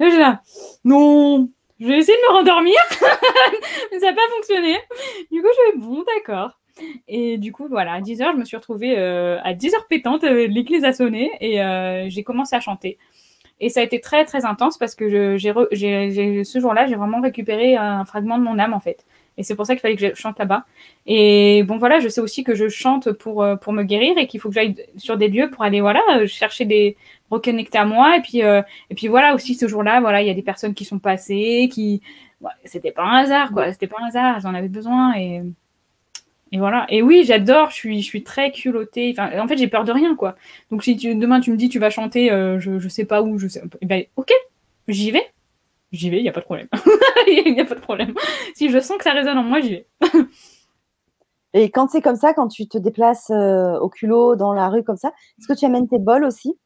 Et 0.00 0.10
je 0.10 0.16
là, 0.16 0.40
non, 0.84 1.50
je 1.78 1.86
vais 1.86 1.98
essayer 1.98 2.16
de 2.16 2.32
me 2.32 2.36
rendormir, 2.38 2.78
mais 3.92 4.00
ça 4.00 4.06
n'a 4.06 4.12
pas 4.14 4.28
fonctionné. 4.34 4.78
Du 5.30 5.42
coup, 5.42 5.48
je 5.54 5.72
vais, 5.72 5.78
bon, 5.78 6.02
d'accord. 6.16 6.58
Et 7.08 7.38
du 7.38 7.52
coup, 7.52 7.66
voilà, 7.68 7.92
à 7.94 8.00
10h, 8.00 8.32
je 8.32 8.38
me 8.38 8.44
suis 8.44 8.56
retrouvée 8.56 8.98
euh, 8.98 9.38
à 9.42 9.54
10h 9.54 9.74
pétante, 9.88 10.24
euh, 10.24 10.46
l'église 10.46 10.84
a 10.84 10.92
sonné 10.92 11.30
et 11.40 11.62
euh, 11.62 12.08
j'ai 12.08 12.22
commencé 12.22 12.56
à 12.56 12.60
chanter. 12.60 12.98
Et 13.60 13.68
ça 13.68 13.80
a 13.80 13.82
été 13.82 14.00
très, 14.00 14.24
très 14.24 14.44
intense 14.44 14.76
parce 14.76 14.94
que 14.94 15.36
j'ai, 15.36 15.52
ce 15.52 16.58
jour-là, 16.60 16.86
j'ai 16.86 16.96
vraiment 16.96 17.20
récupéré 17.20 17.76
un 17.76 18.04
fragment 18.04 18.38
de 18.38 18.42
mon 18.42 18.58
âme, 18.58 18.74
en 18.74 18.80
fait. 18.80 19.04
Et 19.38 19.44
c'est 19.44 19.54
pour 19.54 19.66
ça 19.66 19.74
qu'il 19.74 19.80
fallait 19.80 19.96
que 19.96 20.08
je 20.08 20.14
chante 20.14 20.38
là-bas. 20.38 20.64
Et 21.06 21.62
bon, 21.62 21.76
voilà, 21.78 22.00
je 22.00 22.08
sais 22.08 22.20
aussi 22.20 22.42
que 22.42 22.56
je 22.56 22.68
chante 22.68 23.12
pour, 23.12 23.46
pour 23.60 23.72
me 23.72 23.84
guérir 23.84 24.18
et 24.18 24.26
qu'il 24.26 24.40
faut 24.40 24.48
que 24.48 24.54
j'aille 24.56 24.74
sur 24.96 25.16
des 25.16 25.28
lieux 25.28 25.48
pour 25.48 25.62
aller, 25.62 25.80
voilà, 25.80 26.00
chercher 26.26 26.64
des, 26.64 26.96
reconnecter 27.30 27.78
à 27.78 27.84
moi. 27.84 28.16
Et 28.16 28.20
puis, 28.20 28.38
et 28.38 28.94
puis 28.96 29.06
voilà, 29.06 29.32
aussi 29.32 29.54
ce 29.54 29.68
jour-là, 29.68 30.00
voilà, 30.00 30.22
il 30.22 30.26
y 30.26 30.30
a 30.30 30.34
des 30.34 30.42
personnes 30.42 30.74
qui 30.74 30.84
sont 30.84 30.98
passées, 30.98 31.68
qui, 31.72 32.02
c'était 32.64 32.90
pas 32.90 33.04
un 33.04 33.18
hasard, 33.18 33.52
quoi. 33.52 33.72
C'était 33.72 33.86
pas 33.86 33.98
un 34.02 34.06
hasard, 34.08 34.38
elles 34.38 34.46
en 34.46 34.54
avaient 34.54 34.68
besoin. 34.68 35.14
Et, 35.14 35.42
et 36.52 36.58
voilà. 36.58 36.86
Et 36.90 37.00
oui, 37.02 37.24
j'adore, 37.24 37.70
je 37.70 37.76
suis, 37.76 38.02
je 38.02 38.06
suis 38.06 38.22
très 38.22 38.52
culottée. 38.52 39.14
Enfin, 39.16 39.30
en 39.40 39.48
fait, 39.48 39.56
j'ai 39.56 39.68
peur 39.68 39.84
de 39.84 39.92
rien, 39.92 40.14
quoi. 40.14 40.36
Donc, 40.70 40.84
si 40.84 40.96
tu, 40.96 41.14
demain 41.14 41.40
tu 41.40 41.50
me 41.50 41.56
dis 41.56 41.70
tu 41.70 41.78
vas 41.78 41.88
chanter, 41.88 42.30
euh, 42.30 42.58
je, 42.58 42.78
je 42.78 42.88
sais 42.88 43.06
pas 43.06 43.22
où, 43.22 43.38
je 43.38 43.48
sais. 43.48 43.62
Eh 43.80 43.86
ben, 43.86 44.04
ok, 44.16 44.30
j'y 44.86 45.10
vais. 45.10 45.26
J'y 45.92 46.10
vais, 46.10 46.18
il 46.18 46.22
n'y 46.22 46.28
a 46.28 46.32
pas 46.32 46.40
de 46.40 46.44
problème. 46.44 46.68
Il 47.26 47.54
n'y 47.54 47.60
a 47.60 47.64
pas 47.64 47.74
de 47.74 47.80
problème. 47.80 48.14
Si 48.54 48.70
je 48.70 48.78
sens 48.80 48.98
que 48.98 49.04
ça 49.04 49.12
résonne 49.12 49.38
en 49.38 49.42
moi, 49.42 49.60
j'y 49.60 49.70
vais. 49.70 49.86
Et 51.54 51.70
quand 51.70 51.88
c'est 51.90 52.00
comme 52.00 52.16
ça, 52.16 52.34
quand 52.34 52.48
tu 52.48 52.66
te 52.66 52.78
déplaces 52.78 53.30
euh, 53.30 53.78
au 53.78 53.88
culot 53.88 54.36
dans 54.36 54.52
la 54.54 54.68
rue 54.68 54.82
comme 54.82 54.96
ça, 54.96 55.12
est-ce 55.38 55.46
que 55.46 55.58
tu 55.58 55.66
amènes 55.66 55.86
tes 55.88 55.98
bols 55.98 56.24
aussi? 56.24 56.58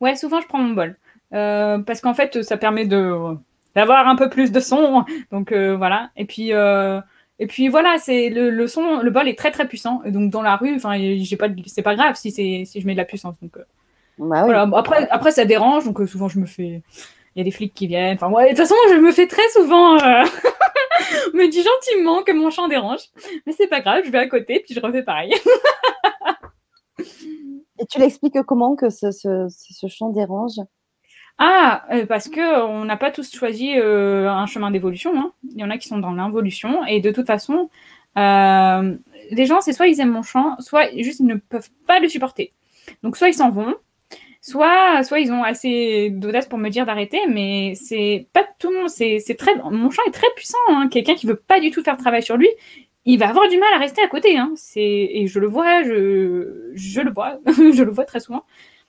Ouais, 0.00 0.14
souvent 0.14 0.40
je 0.40 0.46
prends 0.46 0.58
mon 0.58 0.74
bol. 0.74 0.98
Euh, 1.32 1.78
parce 1.78 2.00
qu'en 2.00 2.14
fait, 2.14 2.42
ça 2.42 2.56
permet 2.56 2.86
de 2.86 3.36
d'avoir 3.74 4.06
un 4.08 4.16
peu 4.16 4.28
plus 4.28 4.52
de 4.52 4.60
son. 4.60 5.04
Donc 5.32 5.52
voilà. 5.52 6.10
Et 6.16 6.26
puis 6.26 6.52
et 7.42 7.46
puis 7.46 7.68
voilà, 7.68 7.96
c'est 7.98 8.28
le, 8.28 8.50
le, 8.50 8.66
son, 8.66 9.00
le 9.00 9.10
bol 9.10 9.26
est 9.26 9.36
très 9.36 9.50
très 9.50 9.66
puissant. 9.66 10.02
Et 10.04 10.10
donc 10.10 10.30
dans 10.30 10.42
la 10.42 10.56
rue, 10.56 10.76
enfin, 10.76 10.98
j'ai 10.98 11.36
pas, 11.38 11.48
c'est 11.66 11.80
pas 11.80 11.94
grave 11.94 12.14
si 12.14 12.30
c'est 12.30 12.64
si 12.66 12.82
je 12.82 12.86
mets 12.86 12.92
de 12.92 12.98
la 12.98 13.06
puissance. 13.06 13.40
Donc 13.40 13.56
euh, 13.56 13.64
bah 14.18 14.44
voilà. 14.44 14.68
Après, 14.74 15.08
après 15.08 15.30
ça 15.30 15.46
dérange, 15.46 15.86
donc 15.86 15.98
euh, 16.00 16.06
souvent 16.06 16.28
je 16.28 16.38
me 16.38 16.44
fais, 16.44 16.82
il 17.34 17.38
y 17.38 17.40
a 17.40 17.44
des 17.44 17.50
flics 17.50 17.72
qui 17.72 17.86
viennent. 17.86 18.16
Enfin 18.16 18.28
ouais, 18.30 18.44
de 18.44 18.48
toute 18.50 18.58
façon, 18.58 18.74
je 18.90 18.96
me 18.96 19.10
fais 19.10 19.26
très 19.26 19.48
souvent 19.54 19.96
euh... 19.96 20.22
me 21.32 21.48
dit 21.50 21.62
gentiment 21.62 22.22
que 22.22 22.32
mon 22.32 22.50
chant 22.50 22.68
dérange, 22.68 23.00
mais 23.46 23.54
c'est 23.54 23.68
pas 23.68 23.80
grave, 23.80 24.02
je 24.04 24.10
vais 24.10 24.18
à 24.18 24.26
côté 24.26 24.60
puis 24.60 24.74
je 24.74 24.80
refais 24.80 25.02
pareil. 25.02 25.32
Et 26.98 27.86
tu 27.90 27.98
l'expliques 27.98 28.42
comment 28.42 28.76
que 28.76 28.90
ce, 28.90 29.10
ce, 29.10 29.46
ce 29.48 29.86
chant 29.86 30.10
dérange? 30.10 30.60
Ah, 31.42 31.86
euh, 31.90 32.04
parce 32.04 32.28
que 32.28 32.62
on 32.66 32.84
n'a 32.84 32.98
pas 32.98 33.10
tous 33.10 33.34
choisi 33.34 33.72
euh, 33.74 34.30
un 34.30 34.44
chemin 34.44 34.70
d'évolution. 34.70 35.18
Hein. 35.18 35.32
Il 35.50 35.58
y 35.58 35.64
en 35.64 35.70
a 35.70 35.78
qui 35.78 35.88
sont 35.88 35.96
dans 35.98 36.12
l'involution. 36.12 36.84
Et 36.84 37.00
de 37.00 37.10
toute 37.10 37.26
façon, 37.26 37.70
euh, 38.18 38.94
les 39.30 39.46
gens, 39.46 39.62
c'est 39.62 39.72
soit 39.72 39.88
ils 39.88 39.98
aiment 40.00 40.10
mon 40.10 40.22
chant, 40.22 40.56
soit 40.60 40.90
juste 40.98 41.20
ils 41.20 41.26
ne 41.26 41.36
peuvent 41.36 41.70
pas 41.86 41.98
le 41.98 42.08
supporter. 42.10 42.52
Donc 43.02 43.16
soit 43.16 43.30
ils 43.30 43.34
s'en 43.34 43.48
vont, 43.48 43.74
soit, 44.42 45.02
ils 45.18 45.32
ont 45.32 45.42
assez 45.42 46.10
d'audace 46.10 46.46
pour 46.46 46.58
me 46.58 46.68
dire 46.68 46.84
d'arrêter, 46.84 47.20
mais 47.26 47.72
c'est 47.74 48.26
pas 48.34 48.46
tout 48.58 48.70
le 48.70 48.80
monde. 48.80 48.90
C'est, 48.90 49.36
très, 49.38 49.54
mon 49.70 49.90
chant 49.90 50.02
est 50.06 50.12
très 50.12 50.28
puissant. 50.36 50.58
Hein. 50.68 50.88
Quelqu'un 50.90 51.14
qui 51.14 51.26
veut 51.26 51.36
pas 51.36 51.58
du 51.58 51.70
tout 51.70 51.82
faire 51.82 51.96
travail 51.96 52.22
sur 52.22 52.36
lui, 52.36 52.48
il 53.06 53.18
va 53.18 53.30
avoir 53.30 53.48
du 53.48 53.58
mal 53.58 53.72
à 53.74 53.78
rester 53.78 54.02
à 54.02 54.08
côté. 54.08 54.36
Hein. 54.36 54.52
Et 54.76 55.26
je 55.26 55.38
le 55.38 55.46
vois, 55.46 55.84
je 55.84 55.94
le 55.94 57.10
vois, 57.12 57.38
je 57.46 57.82
le 57.82 57.90
vois 57.90 58.04
très 58.04 58.20
souvent. 58.20 58.44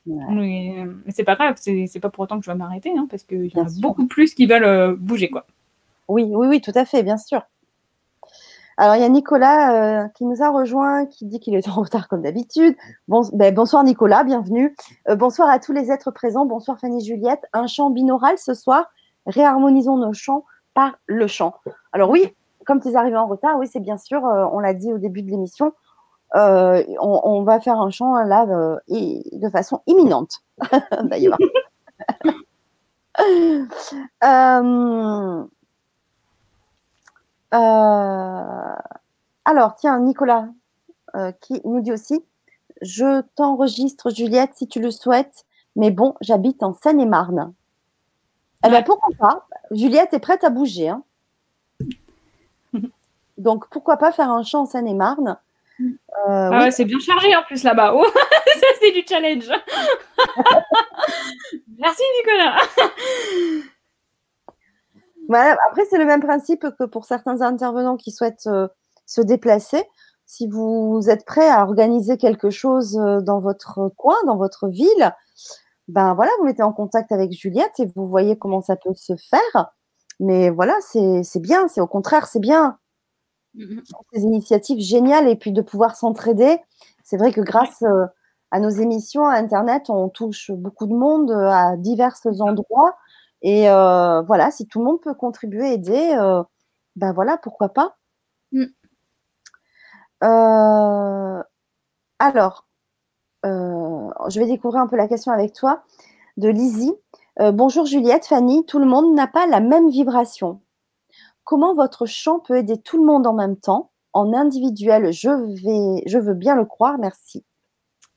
Mais, 0.06 0.86
c'est 1.10 1.24
pas 1.24 1.36
grave, 1.36 1.56
c'est 1.58 1.99
pas 1.99 2.10
pour 2.10 2.24
autant 2.24 2.39
que 2.39 2.45
je 2.45 2.52
vais 2.52 2.58
m'arrêter, 2.58 2.91
hein, 2.97 3.08
parce 3.10 3.24
qu'il 3.24 3.45
y 3.45 3.60
en 3.60 3.66
a 3.66 3.70
beaucoup 3.80 4.08
plus 4.08 4.34
qui 4.34 4.47
veulent 4.47 4.64
euh, 4.64 4.95
bouger. 4.97 5.30
quoi. 5.30 5.45
Oui, 6.08 6.30
oui, 6.32 6.47
oui, 6.47 6.62
tout 6.62 6.72
à 6.74 6.86
fait, 6.86 7.04
bien 7.04 7.18
sûr. 7.18 7.41
Alors, 8.78 8.95
il 8.95 9.02
y 9.02 9.06
a 9.06 9.10
Nicolas 9.10 10.06
euh, 10.06 10.08
qui 10.16 10.26
nous 10.26 10.41
a 10.41 10.49
rejoint, 10.49 11.06
qui 11.06 11.26
dit 11.26 11.39
qu'il 11.39 11.54
est 11.54 11.68
en 11.68 11.74
retard 11.74 12.08
comme 12.08 12.24
d'habitude. 12.24 12.76
Bon, 13.08 13.22
ben, 13.34 13.54
bonsoir 13.54 13.84
Nicolas, 13.84 14.24
bienvenue. 14.24 14.76
Euh, 15.08 15.16
bonsoir 15.16 15.49
à 15.49 15.60
tous 15.60 15.72
les 15.72 15.91
êtres 15.91 16.10
présents. 16.10 16.45
Bonsoir 16.45 16.80
Fanny 16.80 17.06
Juliette. 17.06 17.45
Un 17.54 17.68
chant 17.68 17.91
binaural 17.91 18.38
ce 18.39 18.56
soir. 18.56 18.89
Réharmonisons 19.28 19.97
nos 19.97 20.14
chants 20.14 20.45
par 20.74 20.97
le 21.06 21.28
chant. 21.28 21.54
Alors 21.91 22.10
oui, 22.10 22.34
comme 22.66 22.82
tu 22.82 22.88
es 22.88 22.95
arrivé 22.95 23.18
en 23.18 23.28
retard, 23.28 23.60
oui, 23.60 23.68
c'est 23.72 23.82
bien 23.82 23.97
sûr, 23.97 24.24
on 24.24 24.60
l'a 24.60 24.74
dit 24.74 24.91
au 24.91 24.97
début 24.97 25.22
de 25.22 25.30
l'émission, 25.30 25.74
euh, 26.36 26.84
on, 27.00 27.44
va 27.44 27.60
faire 27.60 27.80
un 27.80 27.90
chant 27.90 28.16
là 28.24 28.46
euh, 28.48 28.80
de 28.88 29.50
façon 29.50 29.82
imminente, 29.88 30.44
d'ailleurs. 31.04 31.38
Euh, 37.54 38.76
alors, 39.44 39.76
tiens, 39.76 40.00
Nicolas 40.00 40.48
qui 41.42 41.62
nous 41.66 41.82
dit 41.82 41.92
aussi 41.92 42.24
je 42.82 43.22
t'enregistre, 43.36 44.10
Juliette, 44.10 44.56
si 44.56 44.68
tu 44.68 44.80
le 44.80 44.92
souhaites. 44.92 45.46
Mais 45.76 45.92
bon, 45.92 46.16
j'habite 46.22 46.64
en 46.64 46.74
Seine-et-Marne. 46.74 47.54
Eh 48.66 48.70
bien, 48.70 48.82
pourquoi 48.84 49.10
pas? 49.18 49.48
Juliette 49.72 50.14
est 50.14 50.20
prête 50.20 50.44
à 50.44 50.50
bouger. 50.50 50.90
Hein. 50.90 51.04
Donc, 53.38 53.68
pourquoi 53.70 53.98
pas 53.98 54.12
faire 54.12 54.32
un 54.32 54.44
chant 54.44 54.62
en 54.62 54.66
Seine-et-Marne? 54.66 55.38
Euh, 55.82 55.92
ah 56.28 56.64
ouais, 56.64 56.72
c'est 56.72 56.86
bien 56.86 57.00
chargé 57.00 57.36
en 57.36 57.44
plus 57.44 57.64
là-bas. 57.64 57.94
Oh, 57.96 58.06
ça, 58.06 58.68
c'est 58.80 58.92
du 58.92 59.04
challenge. 59.08 59.48
Merci, 61.78 62.04
Nicolas. 62.20 62.58
Voilà, 65.28 65.58
après, 65.70 65.86
c'est 65.90 65.98
le 65.98 66.06
même 66.06 66.22
principe 66.22 66.66
que 66.78 66.84
pour 66.84 67.06
certains 67.06 67.42
intervenants 67.42 67.98
qui 67.98 68.12
souhaitent 68.12 68.48
euh, 68.48 68.68
se 69.06 69.22
déplacer. 69.22 69.84
Si 70.26 70.48
vous 70.48 71.02
êtes 71.10 71.26
prêt 71.26 71.50
à 71.50 71.64
organiser 71.64 72.18
quelque 72.18 72.50
chose 72.50 72.98
euh, 72.98 73.22
dans 73.22 73.40
votre 73.40 73.90
coin, 73.98 74.16
dans 74.26 74.38
votre 74.38 74.68
ville, 74.68 75.14
ben 75.88 76.14
voilà, 76.14 76.32
vous 76.40 76.46
mettez 76.46 76.64
en 76.64 76.74
contact 76.74 77.12
avec 77.12 77.32
Juliette 77.32 77.80
et 77.80 77.88
vous 77.96 78.08
voyez 78.08 78.38
comment 78.38 78.62
ça 78.62 78.76
peut 78.76 78.94
se 78.96 79.14
faire. 79.30 79.72
Mais 80.20 80.50
voilà, 80.50 80.76
c'est 80.82 81.40
bien, 81.40 81.68
c'est 81.68 81.82
au 81.82 81.88
contraire, 81.88 82.28
c'est 82.28 82.40
bien. 82.40 82.78
Mm-hmm. 83.56 83.84
Ces 84.14 84.22
initiatives 84.22 84.80
géniales 84.80 85.28
et 85.28 85.36
puis 85.36 85.52
de 85.52 85.62
pouvoir 85.62 85.95
s'entraider. 85.95 86.60
C'est 87.04 87.18
vrai 87.18 87.32
que 87.34 87.41
grâce 87.41 87.82
euh, 87.82 88.06
à 88.52 88.60
nos 88.60 88.70
émissions 88.70 89.26
à 89.26 89.36
Internet, 89.36 89.89
on 89.89 90.10
touche 90.10 90.52
beaucoup 90.52 90.86
de 90.86 90.93
monde 90.93 91.32
à 91.32 91.76
divers 91.78 92.16
endroits. 92.39 92.95
Et 93.41 93.70
euh, 93.70 94.22
voilà, 94.22 94.52
si 94.52 94.68
tout 94.68 94.80
le 94.80 94.86
monde 94.86 95.02
peut 95.02 95.14
contribuer, 95.14 95.74
aider, 95.74 96.16
euh, 96.18 96.43
ben 96.95 97.12
voilà, 97.14 97.38
pourquoi 97.38 97.70
pas. 97.70 97.97
Mm. 98.52 98.66
alors, 102.20 102.68
je 103.43 104.39
vais 104.39 104.45
découvrir 104.45 104.82
un 104.82 104.88
peu 104.88 104.95
la 104.95 105.08
question 105.08 105.32
avec 105.32 105.54
toi 105.54 105.84
de 106.38 106.49
Lizzie. 106.49 106.93
bonjour 107.39 107.86
Juliette, 107.86 108.26
Fanny, 108.26 108.66
tout 108.66 108.80
le 108.80 108.86
monde 108.86 109.16
n'a 109.16 109.28
pas 109.28 109.47
la 109.47 109.60
même 109.60 109.89
vibration 109.89 110.62
comment 111.44 111.76
votre 111.76 112.06
chant 112.06 112.39
peut 112.39 112.58
aider 112.58 112.78
tout 112.78 112.98
le 112.98 113.06
monde 113.06 113.28
en 113.28 113.34
même 113.34 113.58
temps, 113.58 113.92
en 114.14 114.34
individuel 114.34 115.12
Je, 115.12 115.30
vais, 115.30 116.04
je 116.08 116.18
veux 116.18 116.34
bien 116.34 116.56
le 116.56 116.66
croire, 116.66 116.98
merci. 116.98 117.44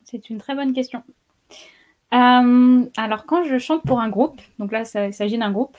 C'est 0.04 0.30
une 0.30 0.38
très 0.38 0.54
bonne 0.54 0.72
question. 0.72 1.02
Euh, 2.12 2.84
alors, 2.96 3.26
quand 3.26 3.42
je 3.44 3.58
chante 3.58 3.82
pour 3.82 4.00
un 4.00 4.08
groupe, 4.08 4.40
donc 4.58 4.70
là, 4.70 4.82
il 5.06 5.12
s'agit 5.12 5.38
d'un 5.38 5.50
groupe, 5.50 5.76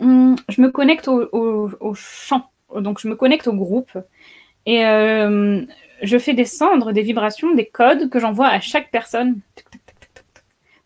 hum, 0.00 0.36
je 0.48 0.60
me 0.60 0.70
connecte 0.70 1.08
au, 1.08 1.94
chant, 1.94 2.50
donc 2.74 3.00
je 3.00 3.08
me 3.08 3.16
connecte 3.16 3.46
au 3.46 3.54
groupe 3.54 3.96
et 4.66 4.84
euh, 4.84 5.64
je 6.02 6.18
fais 6.18 6.34
descendre 6.34 6.92
des 6.92 7.02
vibrations, 7.02 7.54
des 7.54 7.66
codes 7.66 8.10
que 8.10 8.18
j'envoie 8.18 8.48
à 8.48 8.60
chaque 8.60 8.90
personne. 8.90 9.40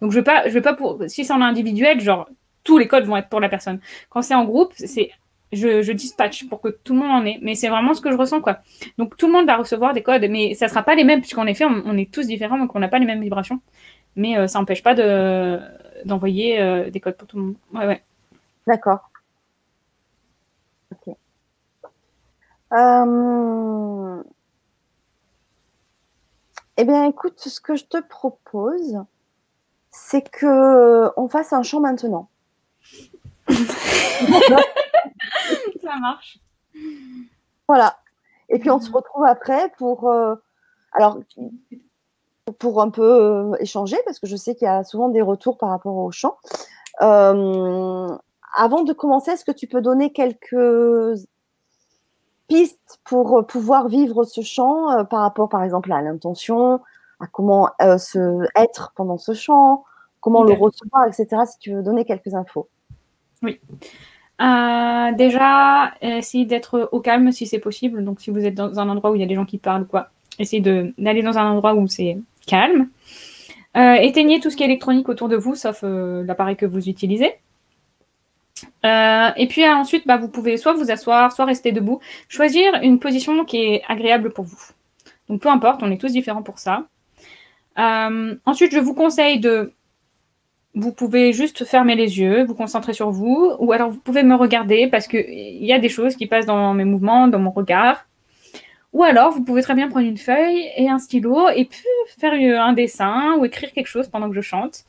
Donc, 0.01 0.13
je 0.13 0.19
ne 0.19 0.23
vais 0.23 0.61
pas, 0.61 0.73
pas 0.73 0.75
pour, 0.75 1.03
si 1.09 1.25
c'est 1.25 1.33
en 1.33 1.43
individuel, 1.43 2.01
genre 2.01 2.29
tous 2.63 2.79
les 2.79 2.87
codes 2.87 3.05
vont 3.05 3.17
être 3.17 3.29
pour 3.29 3.41
la 3.41 3.49
personne. 3.49 3.81
Quand 4.11 4.23
c'est 4.23 4.35
en 4.35 4.45
groupe, 4.45 4.73
c'est 4.77 5.11
je, 5.53 5.83
je, 5.83 5.93
dispatch 5.93 6.49
pour 6.49 6.61
que 6.61 6.69
tout 6.69 6.95
le 6.95 7.01
monde 7.01 7.11
en 7.11 7.25
ait. 7.25 7.39
Mais 7.43 7.55
c'est 7.55 7.69
vraiment 7.69 7.95
ce 7.95 8.01
que 8.01 8.11
je 8.11 8.17
ressens, 8.17 8.41
quoi. 8.41 8.59
Donc 8.99 9.17
tout 9.17 9.27
le 9.27 9.33
monde 9.33 9.47
va 9.47 9.57
recevoir 9.57 9.93
des 9.93 10.03
codes, 10.03 10.27
mais 10.31 10.55
ça 10.55 10.69
sera 10.69 10.83
pas 10.83 10.95
les 10.95 11.05
mêmes, 11.05 11.21
puisqu'en 11.21 11.47
effet, 11.47 11.65
on, 11.65 11.97
est 11.97 12.11
tous 12.11 12.27
différents, 12.27 12.59
donc 12.59 12.75
on 12.75 12.79
n'a 12.79 12.89
pas 12.89 12.99
les 12.99 13.07
mêmes 13.07 13.21
vibrations. 13.21 13.61
Mais 14.17 14.37
euh, 14.39 14.47
ça 14.47 14.59
n'empêche 14.59 14.83
pas 14.83 14.95
de, 14.95 15.61
d'envoyer 16.05 16.61
euh, 16.61 16.91
des 16.91 17.01
codes 17.01 17.17
pour 17.17 17.29
tout 17.29 17.37
le 17.37 17.43
monde. 17.45 17.55
Ouais, 17.73 17.87
ouais. 17.87 18.03
D'accord. 18.67 19.11
Ok. 20.93 21.15
Euh... 22.73 24.23
Eh 26.77 26.85
bien, 26.85 27.05
écoute, 27.05 27.39
ce 27.39 27.61
que 27.61 27.77
je 27.77 27.85
te 27.85 28.01
propose, 28.01 28.99
c'est 29.91 30.29
que 30.29 31.11
on 31.19 31.29
fasse 31.29 31.53
un 31.53 31.63
chant 31.63 31.81
maintenant. 31.81 32.29
Ça 35.83 35.97
marche. 35.97 36.39
Voilà. 37.69 37.97
Et 38.49 38.59
puis 38.59 38.71
on 38.71 38.81
se 38.81 38.91
retrouve 38.91 39.25
après 39.25 39.71
pour, 39.79 40.11
euh, 40.11 40.35
alors, 40.93 41.19
pour 42.59 42.83
un 42.83 42.91
peu 42.91 43.03
euh, 43.03 43.55
échanger, 43.61 43.97
parce 44.05 44.19
que 44.19 44.27
je 44.27 44.37
sais 44.37 44.55
qu'il 44.55 44.67
y 44.67 44.69
a 44.69 44.83
souvent 44.85 45.09
des 45.09 45.23
retours 45.23 45.57
par 45.57 45.71
rapport 45.71 45.97
au 45.97 46.11
chant. 46.11 46.37
Euh, 47.01 48.09
avant 48.57 48.83
de 48.83 48.93
commencer, 48.93 49.31
est-ce 49.31 49.45
que 49.45 49.53
tu 49.53 49.69
peux 49.69 49.81
donner 49.81 50.13
quelques 50.13 51.19
pistes 52.49 52.99
pour 53.05 53.47
pouvoir 53.47 53.87
vivre 53.87 54.25
ce 54.25 54.41
chant 54.41 55.05
par 55.05 55.21
rapport, 55.21 55.49
par 55.49 55.63
exemple, 55.63 55.93
à 55.93 56.03
l'intention, 56.03 56.81
à 57.21 57.29
comment 57.29 57.71
se 57.79 58.45
être 58.57 58.93
pendant 58.97 59.19
ce 59.19 59.35
chant, 59.35 59.85
comment 60.21 60.43
le 60.43 60.55
recevoir, 60.55 61.07
etc. 61.07 61.43
Si 61.47 61.59
tu 61.61 61.73
veux 61.73 61.83
donner 61.85 62.05
quelques 62.05 62.35
infos. 62.35 62.69
Oui. 63.43 63.61
Euh, 64.41 65.13
déjà, 65.13 65.93
essayez 66.01 66.47
d'être 66.47 66.89
au 66.93 67.01
calme 67.01 67.31
si 67.33 67.47
c'est 67.47 67.59
possible. 67.59 68.05
Donc, 68.05 68.21
si 68.21 68.31
vous 68.31 68.45
êtes 68.45 68.55
dans 68.55 68.79
un 68.81 68.89
endroit 68.89 69.11
où 69.11 69.15
il 69.15 69.21
y 69.21 69.25
a 69.25 69.27
des 69.27 69.35
gens 69.35 69.45
qui 69.45 69.59
parlent, 69.59 69.87
quoi, 69.87 70.09
essayez 70.39 70.63
d'aller 70.63 71.23
dans 71.23 71.39
un 71.39 71.51
endroit 71.51 71.75
où 71.75 71.87
c'est 71.87 72.19
calme. 72.47 72.89
Euh, 73.77 73.95
éteignez 73.95 74.41
tout 74.41 74.51
ce 74.51 74.57
qui 74.57 74.63
est 74.63 74.67
électronique 74.67 75.09
autour 75.09 75.29
de 75.29 75.37
vous, 75.37 75.55
sauf 75.55 75.81
euh, 75.85 76.25
l'appareil 76.25 76.57
que 76.57 76.67
vous 76.67 76.89
utilisez. 76.89 77.35
et 78.83 79.47
puis 79.49 79.69
ensuite, 79.69 80.07
bah, 80.07 80.17
vous 80.17 80.29
pouvez 80.29 80.57
soit 80.57 80.73
vous 80.73 80.91
asseoir, 80.91 81.33
soit 81.33 81.45
rester 81.45 81.73
debout. 81.73 82.01
Choisir 82.29 82.75
une 82.83 82.99
position 82.99 83.45
qui 83.45 83.59
est 83.59 83.83
agréable 83.89 84.33
pour 84.33 84.45
vous. 84.47 84.63
Donc, 85.29 85.43
peu 85.43 85.49
importe, 85.49 85.83
on 85.83 85.91
est 85.91 86.01
tous 86.01 86.13
différents 86.13 86.43
pour 86.43 86.59
ça. 86.59 86.87
ensuite, 87.77 88.73
je 88.73 88.79
vous 88.79 88.95
conseille 88.95 89.39
de 89.39 89.73
vous 90.75 90.93
pouvez 90.93 91.33
juste 91.33 91.65
fermer 91.65 91.97
les 91.97 92.19
yeux, 92.19 92.45
vous 92.45 92.55
concentrer 92.55 92.93
sur 92.93 93.11
vous, 93.11 93.53
ou 93.59 93.73
alors 93.73 93.91
vous 93.91 93.99
pouvez 93.99 94.23
me 94.23 94.35
regarder 94.35 94.87
parce 94.87 95.09
qu'il 95.09 95.65
y 95.65 95.73
a 95.73 95.79
des 95.79 95.89
choses 95.89 96.17
qui 96.17 96.27
passent 96.27 96.47
dans 96.47 96.75
mes 96.75 96.85
mouvements, 96.85 97.29
dans 97.29 97.41
mon 97.41 97.51
regard. 97.51 98.07
Ou 98.93 99.05
alors, 99.05 99.33
vous 99.33 99.45
pouvez 99.45 99.63
très 99.63 99.75
bien 99.75 99.89
prendre 99.89 100.07
une 100.07 100.17
feuille 100.17 100.69
et 100.77 100.89
un 100.89 100.99
stylo 100.99 101.49
et 101.49 101.69
faire 102.19 102.33
un 102.33 102.73
dessin 102.73 103.37
ou 103.39 103.45
écrire 103.45 103.73
quelque 103.73 103.87
chose 103.87 104.09
pendant 104.09 104.29
que 104.29 104.35
je 104.35 104.41
chante. 104.41 104.85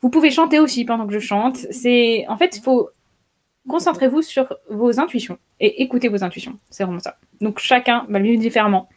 Vous 0.00 0.10
pouvez 0.10 0.30
chanter 0.30 0.60
aussi 0.60 0.84
pendant 0.84 1.06
que 1.06 1.12
je 1.12 1.18
chante. 1.18 1.56
C'est, 1.70 2.24
en 2.28 2.36
fait, 2.36 2.56
il 2.56 2.62
faut 2.62 2.90
concentrez-vous 3.68 4.22
sur 4.22 4.56
vos 4.70 5.00
intuitions 5.00 5.38
et 5.60 5.82
écoutez 5.82 6.08
vos 6.08 6.22
intuitions. 6.22 6.58
C'est 6.70 6.84
vraiment 6.84 7.00
ça. 7.00 7.16
Donc 7.40 7.58
chacun 7.58 8.06
va 8.08 8.18
le 8.18 8.24
vivre 8.26 8.40
différemment. 8.40 8.88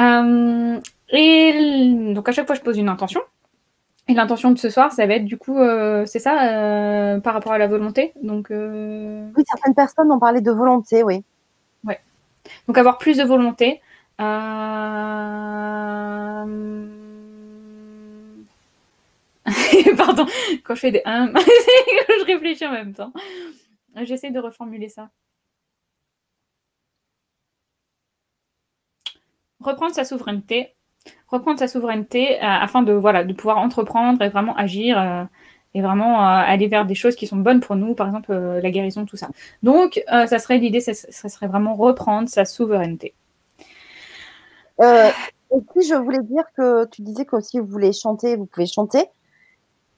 Euh, 0.00 0.78
et 1.10 2.12
donc 2.14 2.28
à 2.28 2.32
chaque 2.32 2.46
fois, 2.46 2.54
je 2.54 2.60
pose 2.60 2.78
une 2.78 2.88
intention. 2.88 3.20
Et 4.08 4.14
l'intention 4.14 4.52
de 4.52 4.58
ce 4.58 4.70
soir, 4.70 4.92
ça 4.92 5.04
va 5.06 5.14
être 5.14 5.24
du 5.24 5.36
coup, 5.36 5.58
euh, 5.58 6.06
c'est 6.06 6.20
ça, 6.20 7.14
euh, 7.16 7.20
par 7.20 7.34
rapport 7.34 7.52
à 7.52 7.58
la 7.58 7.66
volonté. 7.66 8.12
Donc, 8.22 8.50
euh, 8.52 9.28
Oui, 9.36 9.42
certaines 9.48 9.74
personnes 9.74 10.12
ont 10.12 10.20
parlé 10.20 10.40
de 10.40 10.50
volonté, 10.52 11.02
oui. 11.02 11.24
Ouais. 11.84 12.00
Donc 12.68 12.78
avoir 12.78 12.98
plus 12.98 13.18
de 13.18 13.24
volonté. 13.24 13.82
Pardon, 19.98 20.26
quand 20.64 20.74
je 20.74 20.80
fais 20.80 20.90
des 20.92 21.02
je 21.06 22.24
réfléchis 22.26 22.66
en 22.66 22.72
même 22.72 22.94
temps. 22.94 23.12
J'essaie 24.04 24.30
de 24.30 24.38
reformuler 24.40 24.88
ça. 24.88 25.10
Reprendre 29.60 29.94
sa 29.94 30.04
souveraineté 30.04 30.75
reprendre 31.28 31.58
sa 31.58 31.68
souveraineté 31.68 32.36
euh, 32.36 32.40
afin 32.42 32.82
de, 32.82 32.92
voilà, 32.92 33.24
de 33.24 33.32
pouvoir 33.32 33.58
entreprendre 33.58 34.22
et 34.22 34.28
vraiment 34.28 34.56
agir 34.56 34.98
euh, 34.98 35.24
et 35.74 35.82
vraiment 35.82 36.20
euh, 36.20 36.42
aller 36.46 36.68
vers 36.68 36.86
des 36.86 36.94
choses 36.94 37.16
qui 37.16 37.26
sont 37.26 37.36
bonnes 37.36 37.60
pour 37.60 37.76
nous, 37.76 37.94
par 37.94 38.06
exemple 38.06 38.32
la 38.32 38.70
guérison, 38.70 39.04
tout 39.04 39.16
ça. 39.16 39.28
Donc, 39.62 40.02
ça 40.08 40.38
serait 40.38 40.58
l'idée, 40.58 40.80
ça, 40.80 40.94
serait 40.94 41.48
vraiment 41.48 41.74
reprendre 41.74 42.28
sa 42.28 42.44
souveraineté. 42.44 43.14
et 44.80 45.60
puis, 45.72 45.86
je 45.86 45.94
voulais 45.94 46.22
dire 46.22 46.44
que 46.56 46.86
tu 46.86 47.02
disais 47.02 47.26
que 47.26 47.40
si 47.40 47.60
vous 47.60 47.66
voulez 47.66 47.92
chanter, 47.92 48.36
vous 48.36 48.46
pouvez 48.46 48.66
chanter. 48.66 49.04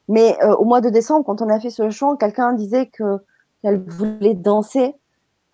Mais 0.09 0.37
au 0.43 0.65
mois 0.65 0.81
de 0.81 0.89
décembre, 0.89 1.25
quand 1.25 1.43
on 1.43 1.49
a 1.49 1.61
fait 1.61 1.71
ce 1.71 1.91
chant, 1.91 2.17
quelqu'un 2.17 2.55
disait 2.55 2.87
que 2.87 3.19
qu'elle 3.63 3.79
voulait 3.79 4.35
danser. 4.35 4.95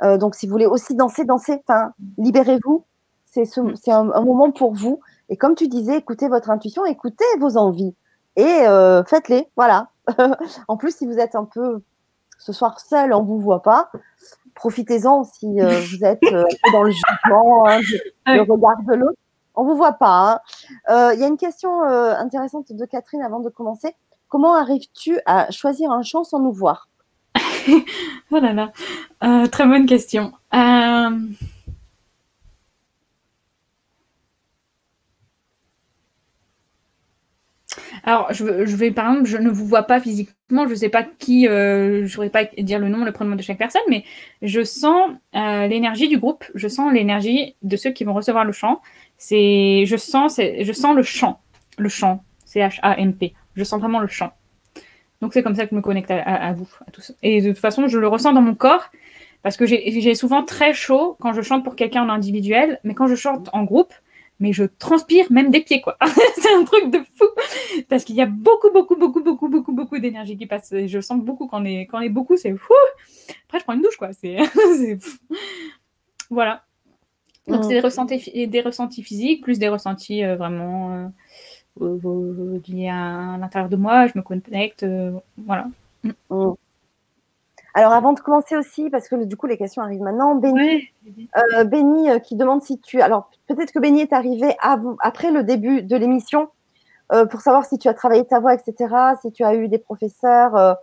donc, 0.02 0.36
si 0.36 0.46
vous 0.46 0.52
voulez 0.52 0.66
aussi 0.66 0.94
danser, 0.94 1.26
danser. 1.26 1.60
Enfin, 1.66 1.92
libérez-vous. 2.16 2.84
C'est 3.26 3.90
un, 3.90 4.04
moment 4.04 4.52
pour 4.52 4.72
vous. 4.72 5.00
Et 5.34 5.36
comme 5.36 5.56
tu 5.56 5.66
disais, 5.66 5.96
écoutez 5.96 6.28
votre 6.28 6.48
intuition, 6.48 6.86
écoutez 6.86 7.24
vos 7.40 7.56
envies 7.56 7.92
et 8.36 8.68
euh, 8.68 9.02
faites-les. 9.02 9.48
Voilà. 9.56 9.88
en 10.68 10.76
plus, 10.76 10.94
si 10.94 11.06
vous 11.06 11.18
êtes 11.18 11.34
un 11.34 11.44
peu 11.44 11.82
ce 12.38 12.52
soir 12.52 12.78
seul, 12.78 13.12
on 13.12 13.22
ne 13.22 13.26
vous 13.26 13.40
voit 13.40 13.60
pas. 13.62 13.90
Profitez-en 14.54 15.24
si 15.24 15.60
euh, 15.60 15.80
vous 15.90 16.04
êtes 16.04 16.22
euh, 16.22 16.44
dans 16.72 16.84
le 16.84 16.92
jugement, 16.92 17.66
hein, 17.66 17.80
le 18.26 18.42
regard 18.42 18.80
de 18.86 18.94
l'autre. 18.94 19.18
On 19.56 19.64
ne 19.64 19.70
vous 19.70 19.76
voit 19.76 19.94
pas. 19.94 20.40
Hein. 20.88 21.12
Il 21.14 21.18
y 21.18 21.24
a 21.24 21.26
une 21.26 21.36
question 21.36 21.82
intéressante 21.82 22.72
de 22.72 22.84
Catherine 22.84 23.22
avant 23.22 23.40
de 23.40 23.48
commencer. 23.48 23.96
Comment 24.28 24.54
arrives-tu 24.54 25.18
à 25.26 25.50
choisir 25.50 25.90
un 25.90 26.02
chant 26.02 26.22
sans 26.22 26.38
nous 26.38 26.52
voir? 26.52 26.88
Oh 28.30 28.38
là 28.38 28.52
là, 28.52 29.48
très 29.48 29.66
bonne 29.66 29.86
question. 29.86 30.32
Alors, 38.06 38.32
je, 38.32 38.44
vais, 38.44 38.90
par 38.90 39.10
exemple, 39.10 39.26
je 39.26 39.38
ne 39.38 39.48
vous 39.48 39.66
vois 39.66 39.84
pas 39.84 39.98
physiquement, 39.98 40.66
je 40.66 40.70
ne 40.70 40.74
sais 40.74 40.90
pas 40.90 41.02
qui, 41.02 41.48
euh, 41.48 41.98
je 41.98 42.02
ne 42.02 42.06
saurais 42.06 42.28
pas 42.28 42.44
dire 42.58 42.78
le 42.78 42.88
nom, 42.88 43.02
le 43.02 43.12
prénom 43.12 43.34
de 43.34 43.40
chaque 43.40 43.56
personne, 43.56 43.82
mais 43.88 44.04
je 44.42 44.62
sens 44.62 45.10
euh, 45.34 45.66
l'énergie 45.66 46.08
du 46.08 46.18
groupe, 46.18 46.44
je 46.54 46.68
sens 46.68 46.92
l'énergie 46.92 47.56
de 47.62 47.76
ceux 47.76 47.90
qui 47.90 48.04
vont 48.04 48.12
recevoir 48.12 48.44
le 48.44 48.52
chant. 48.52 48.82
C'est, 49.16 49.86
je 49.86 49.96
sens, 49.96 50.38
je 50.38 50.72
sens 50.72 50.94
le 50.94 51.02
chant, 51.02 51.40
le 51.78 51.88
chant, 51.88 52.22
C-H-A-M-P. 52.44 53.32
Je 53.54 53.64
sens 53.64 53.80
vraiment 53.80 54.00
le 54.00 54.08
chant. 54.08 54.32
Donc 55.22 55.32
c'est 55.32 55.42
comme 55.42 55.54
ça 55.54 55.64
que 55.64 55.70
je 55.70 55.76
me 55.76 55.80
connecte 55.80 56.10
à, 56.10 56.52
vous, 56.52 56.68
à 56.86 56.90
tous. 56.90 57.14
Et 57.22 57.40
de 57.40 57.48
toute 57.48 57.58
façon, 57.58 57.88
je 57.88 57.98
le 57.98 58.08
ressens 58.08 58.34
dans 58.34 58.42
mon 58.42 58.54
corps 58.54 58.90
parce 59.42 59.56
que 59.56 59.64
j'ai 59.64 60.14
souvent 60.14 60.42
très 60.42 60.74
chaud 60.74 61.16
quand 61.20 61.32
je 61.32 61.40
chante 61.40 61.64
pour 61.64 61.76
quelqu'un 61.76 62.02
en 62.02 62.10
individuel, 62.10 62.80
mais 62.84 62.92
quand 62.92 63.06
je 63.06 63.14
chante 63.14 63.48
en 63.54 63.62
groupe, 63.64 63.94
mais 64.44 64.52
je 64.52 64.64
transpire 64.64 65.32
même 65.32 65.50
des 65.50 65.60
pieds, 65.60 65.80
quoi. 65.80 65.96
c'est 66.36 66.52
un 66.54 66.64
truc 66.64 66.90
de 66.90 66.98
fou. 67.16 67.24
Parce 67.88 68.04
qu'il 68.04 68.14
y 68.14 68.20
a 68.20 68.26
beaucoup, 68.26 68.70
beaucoup, 68.70 68.94
beaucoup, 68.94 69.22
beaucoup, 69.22 69.48
beaucoup, 69.48 69.72
beaucoup 69.72 69.98
d'énergie 69.98 70.36
qui 70.36 70.44
passe. 70.44 70.70
Et 70.72 70.86
je 70.86 71.00
sens 71.00 71.18
beaucoup 71.18 71.46
quand 71.46 71.62
on 71.62 71.64
est, 71.64 71.86
quand 71.86 71.96
on 71.98 72.02
est 72.02 72.10
beaucoup, 72.10 72.36
c'est 72.36 72.54
fou. 72.54 72.74
Après, 73.46 73.58
je 73.58 73.64
prends 73.64 73.72
une 73.72 73.80
douche, 73.80 73.96
quoi. 73.96 74.10
C'est 74.12 74.36
Voilà. 76.30 76.62
Donc, 77.48 77.64
c'est 77.64 77.70
des 77.70 77.80
ressentis, 77.80 78.46
des 78.46 78.60
ressentis 78.60 79.02
physiques, 79.02 79.42
plus 79.42 79.58
des 79.58 79.68
ressentis 79.68 80.22
euh, 80.22 80.36
vraiment 80.36 81.10
euh, 81.80 82.60
liés 82.68 82.90
à, 82.90 83.38
l'intérieur 83.40 83.70
de 83.70 83.76
moi. 83.76 84.06
Je 84.06 84.12
me 84.16 84.22
connecte. 84.22 84.82
Euh, 84.82 85.12
voilà. 85.38 85.68
Mm. 86.02 86.52
Alors, 87.74 87.92
avant 87.92 88.12
de 88.12 88.20
commencer 88.20 88.56
aussi, 88.56 88.88
parce 88.88 89.08
que 89.08 89.16
du 89.24 89.36
coup, 89.36 89.46
les 89.46 89.58
questions 89.58 89.82
arrivent 89.82 90.02
maintenant, 90.02 90.36
Béni, 90.36 90.90
euh, 92.10 92.18
qui 92.20 92.36
demande 92.36 92.62
si 92.62 92.78
tu. 92.80 93.00
Alors, 93.00 93.30
peut-être 93.48 93.72
que 93.72 93.80
Béni 93.80 94.00
est 94.00 94.12
arrivé 94.12 94.56
après 95.00 95.30
le 95.30 95.42
début 95.42 95.82
de 95.82 95.96
l'émission 95.96 96.48
pour 97.30 97.40
savoir 97.42 97.64
si 97.64 97.78
tu 97.78 97.86
as 97.88 97.94
travaillé 97.94 98.24
ta 98.24 98.40
voix, 98.40 98.54
etc., 98.54 98.92
si 99.22 99.30
tu 99.30 99.44
as 99.44 99.54
eu 99.54 99.68
des 99.68 99.78
professeurs. 99.78 100.76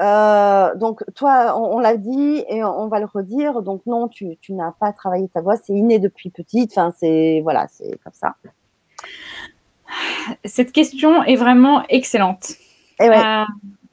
donc, 0.00 1.04
toi, 1.14 1.56
on, 1.58 1.78
l'a 1.78 1.96
dit 1.96 2.44
et 2.48 2.64
on, 2.64 2.88
va 2.88 2.98
le 3.00 3.06
redire. 3.06 3.62
Donc, 3.62 3.82
non, 3.86 4.08
tu, 4.08 4.36
tu 4.40 4.52
n'as 4.52 4.72
pas 4.72 4.92
travaillé 4.92 5.28
ta 5.28 5.40
voix, 5.42 5.56
c'est 5.56 5.74
inné 5.74 5.98
depuis 5.98 6.30
petite. 6.30 6.72
Enfin, 6.72 6.92
c'est. 6.98 7.40
Voilà, 7.42 7.66
c'est 7.68 7.98
comme 8.02 8.14
ça. 8.14 8.36
Cette 10.44 10.72
question 10.72 11.22
est 11.24 11.36
vraiment 11.36 11.84
excellente. 11.88 12.52
Eh 13.00 13.08
euh, 13.08 13.44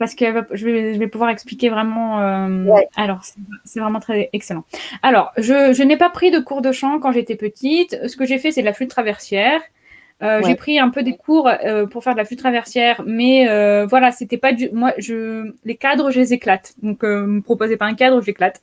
parce 0.02 0.16
que 0.16 0.26
je 0.54 0.66
vais, 0.98 1.08
pouvoir 1.08 1.30
expliquer 1.30 1.70
vraiment. 1.70 2.20
Euh, 2.22 2.66
alors, 2.96 3.22
c'est 3.66 3.80
vraiment 3.80 4.00
très 4.00 4.32
excellent. 4.34 4.64
Alors, 5.04 5.32
je, 5.38 5.84
n'ai 5.84 5.96
pas 5.96 6.10
pris 6.10 6.32
de 6.32 6.40
cours 6.40 6.64
de 6.64 6.72
chant 6.72 7.00
quand 7.00 7.12
j'étais 7.12 7.36
petite. 7.36 8.08
Ce 8.08 8.18
que 8.18 8.26
j'ai 8.26 8.40
fait, 8.40 8.52
c'est 8.52 8.62
de 8.62 8.66
la 8.66 8.74
flûte 8.74 8.90
traversière. 8.90 9.62
Euh, 10.24 10.42
j'ai 10.44 10.56
pris 10.56 10.80
un 10.80 10.90
peu 10.90 11.04
des 11.04 11.16
cours 11.16 11.52
pour 11.92 12.04
faire 12.04 12.14
de 12.14 12.18
la 12.18 12.26
flûte 12.26 12.40
traversière, 12.40 13.04
mais 13.06 13.46
voilà, 13.86 14.12
c'était 14.12 14.38
pas 14.38 14.54
du. 14.54 14.72
Moi, 14.72 14.94
je 14.98 15.54
les 15.66 15.76
cadres, 15.76 16.10
je 16.10 16.20
les 16.20 16.34
éclate. 16.34 16.74
Donc, 16.82 17.04
me 17.04 17.42
proposez 17.42 17.78
pas 17.78 17.86
un 17.86 17.94
cadre, 17.94 18.24
j'éclate. 18.24 18.60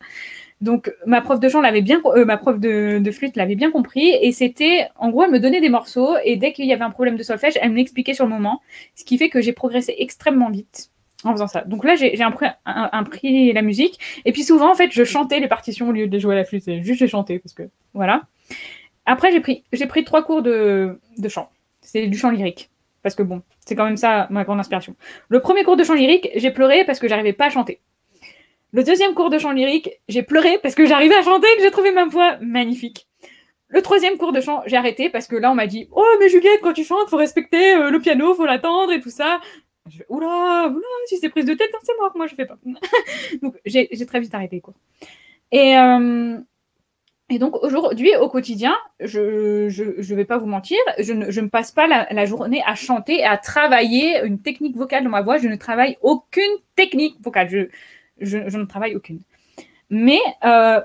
Donc 0.60 0.92
ma 1.06 1.20
prof 1.20 1.38
de 1.38 1.48
chant 1.48 1.60
l'avait 1.60 1.82
bien, 1.82 2.00
euh, 2.06 2.24
ma 2.24 2.36
prof 2.36 2.58
de, 2.58 3.10
flûte 3.12 3.36
l'avait 3.36 3.54
bien 3.54 3.70
compris 3.70 4.10
et 4.20 4.32
c'était, 4.32 4.88
en 4.96 5.10
gros, 5.10 5.22
elle 5.22 5.30
me 5.30 5.38
donnait 5.38 5.60
des 5.60 5.68
morceaux 5.68 6.16
et 6.24 6.36
dès 6.36 6.52
qu'il 6.52 6.66
y 6.66 6.72
avait 6.72 6.82
un 6.82 6.90
problème 6.90 7.16
de 7.16 7.22
solfège, 7.22 7.56
elle 7.60 7.70
me 7.70 7.76
l'expliquait 7.76 8.14
sur 8.14 8.24
le 8.24 8.30
moment, 8.32 8.60
ce 8.96 9.04
qui 9.04 9.18
fait 9.18 9.28
que 9.28 9.40
j'ai 9.40 9.52
progressé 9.52 9.94
extrêmement 9.98 10.50
vite 10.50 10.90
en 11.24 11.32
faisant 11.32 11.48
ça. 11.48 11.62
Donc 11.62 11.84
là, 11.84 11.96
j'ai 11.96 12.16
prix 13.10 13.52
la 13.52 13.62
musique 13.62 13.98
et 14.24 14.32
puis 14.32 14.42
souvent, 14.42 14.70
en 14.70 14.74
fait, 14.74 14.90
je 14.92 15.04
chantais 15.04 15.40
les 15.40 15.48
partitions 15.48 15.88
au 15.88 15.92
lieu 15.92 16.06
de 16.06 16.18
jouer 16.18 16.34
à 16.34 16.38
la 16.38 16.44
flûte. 16.44 16.64
Juste 16.82 17.00
j'ai 17.00 17.08
chanté 17.08 17.38
parce 17.38 17.54
que 17.54 17.64
voilà. 17.94 18.22
Après, 19.06 19.32
j'ai 19.32 19.40
pris, 19.40 19.64
j'ai 19.72 19.86
pris 19.86 20.04
trois 20.04 20.22
cours 20.22 20.42
de, 20.42 21.00
de 21.16 21.28
chant. 21.28 21.50
C'est 21.80 22.06
du 22.06 22.18
chant 22.18 22.30
lyrique 22.30 22.70
parce 23.02 23.14
que 23.14 23.22
bon, 23.22 23.42
c'est 23.64 23.74
quand 23.74 23.84
même 23.84 23.96
ça 23.96 24.26
ma 24.30 24.44
grande 24.44 24.60
inspiration. 24.60 24.94
Le 25.28 25.40
premier 25.40 25.64
cours 25.64 25.76
de 25.76 25.84
chant 25.84 25.94
lyrique, 25.94 26.28
j'ai 26.34 26.50
pleuré 26.50 26.84
parce 26.84 26.98
que 26.98 27.08
j'arrivais 27.08 27.32
pas 27.32 27.46
à 27.46 27.50
chanter. 27.50 27.80
Le 28.72 28.84
deuxième 28.84 29.14
cours 29.14 29.30
de 29.30 29.38
chant 29.38 29.52
lyrique, 29.52 29.90
j'ai 30.08 30.22
pleuré 30.22 30.58
parce 30.62 30.74
que 30.74 30.84
j'arrivais 30.84 31.14
à 31.14 31.22
chanter 31.22 31.46
et 31.50 31.56
que 31.56 31.62
j'ai 31.62 31.70
trouvé 31.70 31.90
ma 31.90 32.04
voix 32.04 32.36
magnifique. 32.40 33.06
Le 33.68 33.82
troisième 33.82 34.16
cours 34.18 34.32
de 34.32 34.40
chant, 34.40 34.62
j'ai 34.66 34.76
arrêté 34.76 35.08
parce 35.10 35.26
que 35.26 35.36
là, 35.36 35.50
on 35.50 35.54
m'a 35.54 35.66
dit 35.66 35.88
Oh, 35.92 36.04
mais 36.20 36.28
Juliette, 36.28 36.60
quand 36.62 36.72
tu 36.72 36.84
chantes, 36.84 37.08
faut 37.08 37.16
respecter 37.16 37.74
euh, 37.76 37.90
le 37.90 37.98
piano, 37.98 38.34
faut 38.34 38.46
l'attendre 38.46 38.92
et 38.92 39.00
tout 39.00 39.10
ça. 39.10 39.40
Je 39.90 39.98
fais, 39.98 40.06
oula, 40.08 40.68
oula, 40.68 40.86
si 41.06 41.18
c'est 41.18 41.28
prise 41.28 41.44
de 41.44 41.54
tête, 41.54 41.70
c'est 41.82 41.96
mort, 42.00 42.12
moi 42.14 42.26
je 42.26 42.34
fais 42.34 42.46
pas. 42.46 42.58
donc 43.42 43.56
j'ai 43.64 43.88
très 44.06 44.20
vite 44.20 44.34
arrêté 44.34 44.60
quoi. 44.60 44.74
Et, 45.50 45.76
euh, 45.78 46.38
et 47.30 47.38
donc 47.38 47.56
aujourd'hui, 47.62 48.10
au 48.20 48.28
quotidien, 48.28 48.74
je 49.00 49.64
ne 49.64 49.68
je, 50.02 50.14
vais 50.14 50.24
pas 50.24 50.38
vous 50.38 50.46
mentir, 50.46 50.78
je 50.98 51.12
ne, 51.12 51.30
je 51.30 51.40
passe 51.42 51.72
pas 51.72 51.86
la, 51.86 52.06
la, 52.10 52.24
journée 52.24 52.62
à 52.66 52.74
chanter 52.74 53.18
et 53.18 53.24
à 53.24 53.36
travailler 53.36 54.22
une 54.24 54.40
technique 54.40 54.76
vocale 54.76 55.04
dans 55.04 55.10
ma 55.10 55.22
voix. 55.22 55.38
Je 55.38 55.48
ne 55.48 55.56
travaille 55.56 55.98
aucune 56.00 56.42
technique 56.74 57.16
vocale. 57.22 57.48
Je, 57.48 57.68
je, 58.20 58.56
ne 58.56 58.64
travaille 58.64 58.96
aucune. 58.96 59.20
Mais 59.90 60.20
euh, 60.44 60.80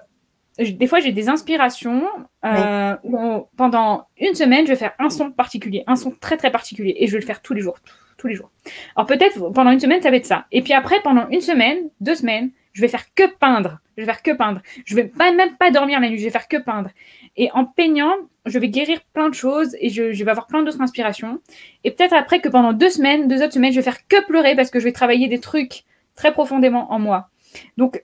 des 0.58 0.88
fois, 0.88 1.00
j'ai 1.00 1.12
des 1.12 1.30
inspirations 1.30 2.08
euh, 2.46 2.96
où 3.04 3.48
pendant 3.58 4.08
une 4.18 4.36
semaine, 4.36 4.66
je 4.66 4.72
vais 4.72 4.78
faire 4.78 4.94
un 5.00 5.10
son 5.10 5.32
particulier, 5.32 5.84
un 5.88 5.96
son 5.96 6.12
très 6.12 6.38
très 6.38 6.52
particulier, 6.52 6.96
et 7.00 7.08
je 7.08 7.14
vais 7.14 7.20
le 7.20 7.26
faire 7.26 7.42
tous 7.42 7.54
les 7.54 7.62
jours, 7.62 7.78
tous 8.18 8.28
les 8.28 8.36
jours. 8.36 8.52
Alors 8.96 9.08
peut-être 9.08 9.52
pendant 9.52 9.72
une 9.72 9.80
semaine, 9.80 10.02
ça 10.02 10.10
va 10.10 10.18
être 10.18 10.26
ça. 10.26 10.46
Et 10.52 10.62
puis 10.62 10.74
après, 10.74 11.02
pendant 11.02 11.28
une 11.30 11.42
semaine, 11.42 11.90
deux 12.02 12.16
semaines, 12.16 12.52
je 12.74 12.82
vais 12.82 12.88
faire 12.88 13.14
que 13.14 13.24
peindre. 13.38 13.80
Je 13.96 14.02
vais 14.02 14.06
faire 14.06 14.24
que 14.24 14.32
peindre. 14.32 14.62
Je 14.86 14.96
vais 14.96 15.06
pas, 15.06 15.32
même 15.32 15.56
pas 15.58 15.70
dormir 15.70 16.00
la 16.00 16.10
nuit. 16.10 16.18
Je 16.18 16.24
vais 16.24 16.32
faire 16.32 16.48
que 16.48 16.58
peindre. 16.58 16.90
Et 17.38 17.52
en 17.54 17.66
peignant, 17.66 18.14
je 18.46 18.58
vais 18.58 18.70
guérir 18.70 19.02
plein 19.14 19.30
de 19.30 19.36
choses 19.36 19.76
et 19.80 19.90
je, 19.90 20.12
je 20.12 20.24
vais 20.24 20.32
avoir 20.32 20.48
plein 20.48 20.64
d'autres 20.64 20.82
inspirations. 20.82 21.40
Et 21.84 21.92
peut-être 21.92 22.14
après 22.14 22.42
que 22.42 22.50
pendant 22.50 22.74
deux 22.74 22.90
semaines, 22.90 23.28
deux 23.28 23.44
autres 23.44 23.54
semaines, 23.54 23.72
je 23.72 23.78
vais 23.78 23.84
faire 23.84 24.08
que 24.08 24.26
pleurer 24.26 24.56
parce 24.56 24.72
que 24.72 24.80
je 24.80 24.86
vais 24.86 24.92
travailler 24.92 25.28
des 25.28 25.40
trucs 25.40 25.84
très 26.16 26.32
profondément 26.34 26.92
en 26.92 27.00
moi. 27.00 27.30
Donc, 27.78 28.04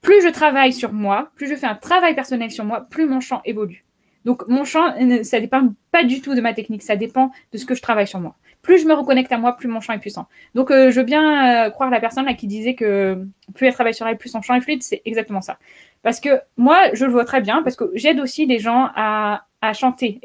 plus 0.00 0.22
je 0.22 0.28
travaille 0.28 0.72
sur 0.72 0.92
moi, 0.92 1.30
plus 1.36 1.48
je 1.48 1.54
fais 1.54 1.66
un 1.66 1.74
travail 1.74 2.14
personnel 2.14 2.50
sur 2.50 2.64
moi, 2.64 2.86
plus 2.88 3.06
mon 3.06 3.20
champ 3.20 3.42
évolue. 3.44 3.84
Donc, 4.24 4.46
mon 4.48 4.64
champ, 4.64 4.94
euh, 5.00 5.22
ça 5.22 5.40
dépend 5.40 5.68
pas 5.92 6.04
du 6.04 6.20
tout 6.20 6.34
de 6.34 6.40
ma 6.40 6.52
technique, 6.52 6.82
ça 6.82 6.96
dépend 6.96 7.30
de 7.52 7.58
ce 7.58 7.64
que 7.64 7.74
je 7.74 7.82
travaille 7.82 8.08
sur 8.08 8.20
moi. 8.20 8.34
Plus 8.66 8.82
je 8.82 8.88
me 8.88 8.94
reconnecte 8.94 9.30
à 9.30 9.38
moi, 9.38 9.56
plus 9.56 9.68
mon 9.68 9.80
champ 9.80 9.92
est 9.92 10.00
puissant. 10.00 10.26
Donc, 10.56 10.72
euh, 10.72 10.90
je 10.90 10.98
veux 10.98 11.06
bien 11.06 11.66
euh, 11.66 11.70
croire 11.70 11.88
la 11.88 12.00
personne 12.00 12.24
là, 12.26 12.34
qui 12.34 12.48
disait 12.48 12.74
que 12.74 13.16
plus 13.54 13.68
elle 13.68 13.72
travaille 13.72 13.94
sur 13.94 14.08
elle, 14.08 14.18
plus 14.18 14.28
son 14.28 14.42
champ 14.42 14.56
est 14.56 14.60
fluide, 14.60 14.82
c'est 14.82 15.02
exactement 15.04 15.40
ça. 15.40 15.56
Parce 16.02 16.18
que 16.18 16.40
moi, 16.56 16.76
je 16.92 17.04
le 17.04 17.12
vois 17.12 17.24
très 17.24 17.40
bien, 17.40 17.62
parce 17.62 17.76
que 17.76 17.84
j'aide 17.94 18.18
aussi 18.18 18.48
des 18.48 18.58
gens 18.58 18.88
à, 18.96 19.44
chanter. 19.72 20.20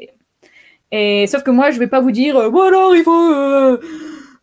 Et, 0.90 1.28
sauf 1.28 1.44
que 1.44 1.52
moi, 1.52 1.70
je 1.70 1.78
vais 1.78 1.86
pas 1.86 2.00
vous 2.00 2.10
dire, 2.10 2.50
bon 2.50 2.62
alors, 2.62 2.96
il 2.96 3.04
faut 3.04 3.78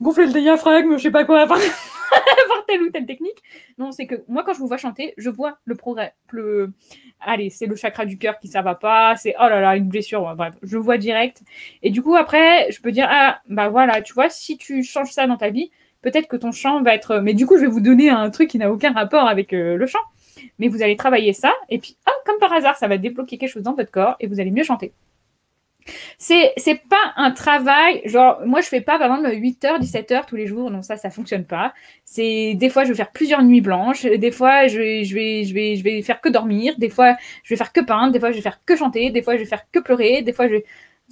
gonfler 0.02 0.26
le 0.28 0.34
diaphragme, 0.34 0.98
je 0.98 1.04
sais 1.04 1.12
pas 1.12 1.26
quoi. 1.26 1.46
avoir 2.44 2.66
telle 2.68 2.82
ou 2.82 2.90
telle 2.90 3.06
technique. 3.06 3.42
Non, 3.78 3.92
c'est 3.92 4.08
que 4.08 4.24
moi, 4.28 4.44
quand 4.44 4.54
je 4.54 4.60
vous 4.60 4.68
vois 4.68 4.78
chanter, 4.78 5.14
je 5.18 5.30
vois 5.30 5.58
le 5.66 5.76
progrès. 5.76 6.14
Le... 6.32 6.72
Allez, 7.20 7.50
c'est 7.50 7.66
le 7.66 7.76
chakra 7.76 8.06
du 8.06 8.18
cœur 8.18 8.40
qui 8.40 8.48
ça 8.48 8.62
va 8.62 8.76
pas, 8.76 9.16
c'est 9.16 9.36
oh 9.40 9.48
là 9.50 9.60
là, 9.60 9.76
une 9.76 9.90
blessure, 9.90 10.34
bref, 10.36 10.56
je 10.64 10.78
vois 10.78 10.98
direct. 10.98 11.42
Et 11.84 11.90
du 11.90 12.02
coup, 12.02 12.16
après, 12.16 12.72
je 12.72 12.82
peux 12.82 12.92
dire, 12.92 13.08
ah, 13.10 13.40
bah 13.50 13.70
voilà, 13.70 14.02
tu 14.02 14.14
vois, 14.14 14.30
si 14.30 14.58
tu 14.58 14.84
changes 14.84 15.12
ça 15.12 15.28
dans 15.28 15.38
ta 15.38 15.50
vie, 15.50 15.72
peut-être 16.02 16.28
que 16.28 16.38
ton 16.38 16.52
chant 16.52 16.82
va 16.82 16.96
être. 16.96 17.20
Mais 17.20 17.34
du 17.34 17.46
coup, 17.46 17.58
je 17.58 17.62
vais 17.62 17.68
vous 17.68 17.82
donner 17.82 18.10
un 18.10 18.30
truc 18.30 18.50
qui 18.50 18.58
n'a 18.58 18.72
aucun 18.72 18.94
rapport 18.94 19.28
avec 19.28 19.54
euh, 19.54 19.76
le 19.76 19.86
chant. 19.86 20.00
Mais 20.58 20.70
vous 20.70 20.82
allez 20.82 20.96
travailler 20.96 21.34
ça, 21.34 21.54
et 21.70 21.80
puis, 21.80 21.98
ah, 22.06 22.12
comme 22.26 22.38
par 22.40 22.54
hasard, 22.54 22.78
ça 22.78 22.88
va 22.88 22.98
débloquer 22.98 23.38
quelque 23.38 23.50
chose 23.50 23.64
dans 23.64 23.74
votre 23.74 23.92
corps, 23.92 24.16
et 24.20 24.28
vous 24.28 24.40
allez 24.40 24.52
mieux 24.52 24.64
chanter. 24.64 24.94
C'est, 26.18 26.54
c'est 26.58 26.82
pas 26.88 27.14
un 27.16 27.32
travail, 27.32 28.02
genre, 28.06 28.42
moi 28.46 28.62
je 28.62 28.68
fais 28.68 28.82
pas 28.82 29.00
par 29.00 29.16
exemple 29.16 29.34
8h, 29.36 29.82
17h 29.82 30.26
tous 30.28 30.36
les 30.36 30.46
jours, 30.46 30.70
non, 30.70 30.82
ça, 30.82 30.98
ça 30.98 31.10
fonctionne 31.10 31.46
pas. 31.46 31.74
C'est, 32.06 32.54
des 32.56 32.70
fois 32.70 32.84
je 32.84 32.90
vais 32.90 32.96
faire 32.96 33.12
plusieurs 33.12 33.44
nuits 33.44 33.62
blanches, 33.62 34.04
des 34.04 34.32
fois 34.32 34.68
je 34.68 34.78
vais, 34.78 35.04
je 35.04 35.16
vais, 35.16 35.44
je 35.46 35.54
vais, 35.54 35.76
je 35.76 35.84
vais 35.84 36.02
faire 36.02 36.22
que 36.22 36.30
dormir, 36.30 36.76
des 36.78 36.90
fois 36.90 37.16
je 37.44 37.50
vais 37.50 37.56
faire 37.56 37.72
que 37.74 37.82
peindre, 37.82 38.12
des 38.14 38.20
fois 38.20 38.32
je 38.32 38.36
vais 38.36 38.42
faire 38.42 38.60
que 38.66 38.76
chanter, 38.76 39.10
des 39.10 39.22
fois 39.22 39.36
je 39.36 39.40
vais 39.40 39.46
faire 39.46 39.64
que 39.72 39.80
pleurer, 39.80 40.22
des 40.22 40.34
fois 40.34 40.48
je 40.48 40.58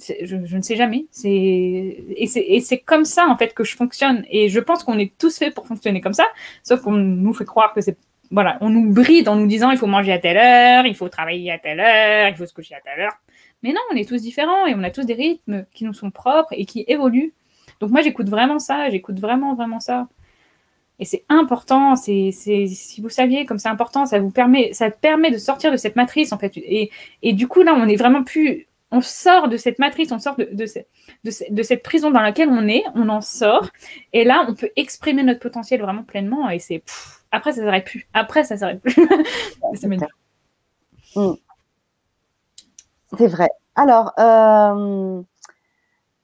je, 0.00 0.44
je, 0.44 0.56
ne 0.56 0.62
sais 0.62 0.76
jamais. 0.76 1.06
C'est 1.10 1.28
et 1.28 2.26
c'est 2.28 2.40
et 2.40 2.60
c'est 2.60 2.78
comme 2.78 3.04
ça 3.04 3.26
en 3.26 3.36
fait 3.36 3.54
que 3.54 3.64
je 3.64 3.76
fonctionne. 3.76 4.24
Et 4.30 4.48
je 4.48 4.60
pense 4.60 4.84
qu'on 4.84 4.98
est 4.98 5.12
tous 5.18 5.36
faits 5.38 5.54
pour 5.54 5.66
fonctionner 5.66 6.00
comme 6.00 6.12
ça, 6.12 6.26
sauf 6.62 6.82
qu'on 6.82 6.92
nous 6.92 7.34
fait 7.34 7.44
croire 7.44 7.72
que 7.74 7.80
c'est 7.80 7.96
voilà, 8.30 8.58
on 8.60 8.68
nous 8.68 8.92
bride 8.92 9.28
en 9.28 9.36
nous 9.36 9.46
disant 9.46 9.70
il 9.70 9.78
faut 9.78 9.86
manger 9.86 10.12
à 10.12 10.18
telle 10.18 10.36
heure, 10.36 10.86
il 10.86 10.94
faut 10.94 11.08
travailler 11.08 11.50
à 11.50 11.58
telle 11.58 11.80
heure, 11.80 12.28
il 12.28 12.36
faut 12.36 12.46
se 12.46 12.52
coucher 12.52 12.74
à 12.74 12.80
telle 12.80 13.00
heure. 13.00 13.16
Mais 13.62 13.72
non, 13.72 13.80
on 13.92 13.96
est 13.96 14.08
tous 14.08 14.22
différents 14.22 14.66
et 14.66 14.74
on 14.74 14.82
a 14.82 14.90
tous 14.90 15.04
des 15.04 15.14
rythmes 15.14 15.66
qui 15.74 15.84
nous 15.84 15.94
sont 15.94 16.10
propres 16.10 16.52
et 16.52 16.64
qui 16.64 16.84
évoluent. 16.86 17.34
Donc 17.80 17.90
moi, 17.90 18.02
j'écoute 18.02 18.28
vraiment 18.28 18.58
ça, 18.58 18.90
j'écoute 18.90 19.18
vraiment, 19.18 19.54
vraiment 19.54 19.80
ça. 19.80 20.08
Et 21.00 21.04
c'est 21.04 21.24
important, 21.28 21.94
c'est, 21.94 22.32
si 22.32 23.00
vous 23.00 23.08
saviez 23.08 23.46
comme 23.46 23.58
c'est 23.58 23.68
important, 23.68 24.04
ça 24.04 24.18
vous 24.18 24.30
permet, 24.30 24.72
ça 24.72 24.90
permet 24.90 25.30
de 25.30 25.38
sortir 25.38 25.70
de 25.70 25.76
cette 25.76 25.94
matrice, 25.94 26.32
en 26.32 26.38
fait. 26.38 26.56
Et, 26.56 26.90
et 27.22 27.32
du 27.32 27.46
coup, 27.46 27.62
là, 27.62 27.74
on 27.76 27.86
est 27.86 27.94
vraiment 27.94 28.24
plus, 28.24 28.66
on 28.90 29.00
sort 29.00 29.48
de 29.48 29.56
cette 29.56 29.78
matrice, 29.78 30.10
on 30.10 30.18
sort 30.18 30.34
de, 30.36 30.48
de, 30.52 30.66
de, 31.24 31.62
cette 31.62 31.82
prison 31.84 32.10
dans 32.10 32.20
laquelle 32.20 32.48
on 32.48 32.66
est, 32.66 32.82
on 32.96 33.08
en 33.10 33.20
sort. 33.20 33.68
Et 34.12 34.24
là, 34.24 34.44
on 34.48 34.54
peut 34.54 34.70
exprimer 34.74 35.22
notre 35.22 35.40
potentiel 35.40 35.80
vraiment 35.80 36.02
pleinement. 36.02 36.50
Et 36.50 36.58
c'est, 36.58 36.82
après, 37.30 37.52
ça 37.52 37.62
s'arrête 37.62 37.84
plus. 37.84 38.08
Après, 38.12 38.42
ça 38.42 38.56
s'arrête 38.56 38.80
plus. 38.80 38.96
Mm. 41.16 41.32
C'est 43.16 43.28
vrai. 43.28 43.48
Alors, 43.76 44.12
euh, 44.18 45.22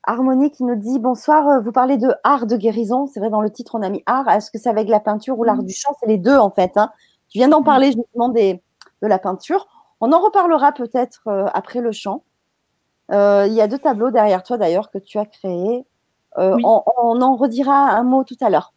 Harmonie 0.03 0.51
qui 0.51 0.63
nous 0.63 0.75
dit 0.75 0.99
bonsoir, 0.99 1.47
euh, 1.47 1.59
vous 1.61 1.71
parlez 1.71 1.97
de 1.97 2.13
art 2.23 2.45
de 2.45 2.55
guérison. 2.57 3.07
C'est 3.07 3.19
vrai, 3.19 3.29
dans 3.29 3.41
le 3.41 3.49
titre, 3.49 3.75
on 3.75 3.81
a 3.81 3.89
mis 3.89 4.03
art. 4.05 4.27
Est-ce 4.29 4.51
que 4.51 4.59
c'est 4.59 4.69
avec 4.69 4.87
la 4.87 4.99
peinture 4.99 5.39
ou 5.39 5.43
l'art 5.43 5.57
Mm. 5.57 5.65
du 5.65 5.73
chant? 5.73 5.95
C'est 5.99 6.07
les 6.07 6.17
deux, 6.17 6.37
en 6.37 6.51
fait. 6.51 6.77
hein. 6.77 6.91
Tu 7.29 7.39
viens 7.39 7.47
d'en 7.47 7.61
Mm. 7.61 7.65
parler 7.65 7.91
justement 7.91 8.29
des, 8.29 8.61
de 9.01 9.07
la 9.07 9.17
peinture. 9.19 9.67
On 10.01 10.11
en 10.11 10.19
reparlera 10.19 10.73
peut-être 10.73 11.21
euh, 11.27 11.47
après 11.53 11.81
le 11.81 11.91
chant. 11.91 12.23
Euh, 13.11 13.45
il 13.47 13.53
y 13.53 13.61
a 13.61 13.67
deux 13.67 13.79
tableaux 13.79 14.11
derrière 14.11 14.43
toi, 14.43 14.57
d'ailleurs, 14.57 14.91
que 14.91 14.97
tu 14.99 15.17
as 15.17 15.25
créés. 15.25 15.85
Oui. 16.37 16.61
on, 16.65 16.83
on 17.01 17.21
en 17.21 17.35
redira 17.37 17.73
un 17.91 18.03
mot 18.03 18.25
tout 18.25 18.35
à 18.41 18.49
l'heure. 18.49 18.73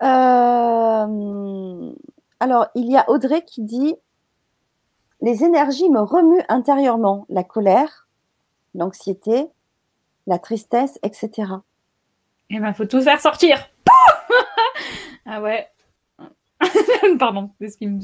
Mm. 0.00 1.92
Alors, 2.40 2.66
il 2.74 2.90
y 2.90 2.96
a 2.96 3.08
Audrey 3.08 3.42
qui 3.44 3.62
dit 3.62 3.94
Les 5.24 5.42
énergies 5.42 5.88
me 5.88 6.00
remuent 6.00 6.44
intérieurement, 6.50 7.24
la 7.30 7.44
colère, 7.44 8.08
l'anxiété, 8.74 9.46
la 10.26 10.38
tristesse, 10.38 10.98
etc. 11.02 11.50
Eh 12.50 12.60
ben, 12.60 12.74
faut 12.74 12.84
tout 12.84 13.00
faire 13.00 13.22
sortir. 13.22 13.70
ah 15.24 15.40
ouais. 15.40 15.66
Pardon, 17.18 17.48
c'est 17.58 17.70
ce 17.70 17.78
qui 17.78 17.86
me. 17.86 18.00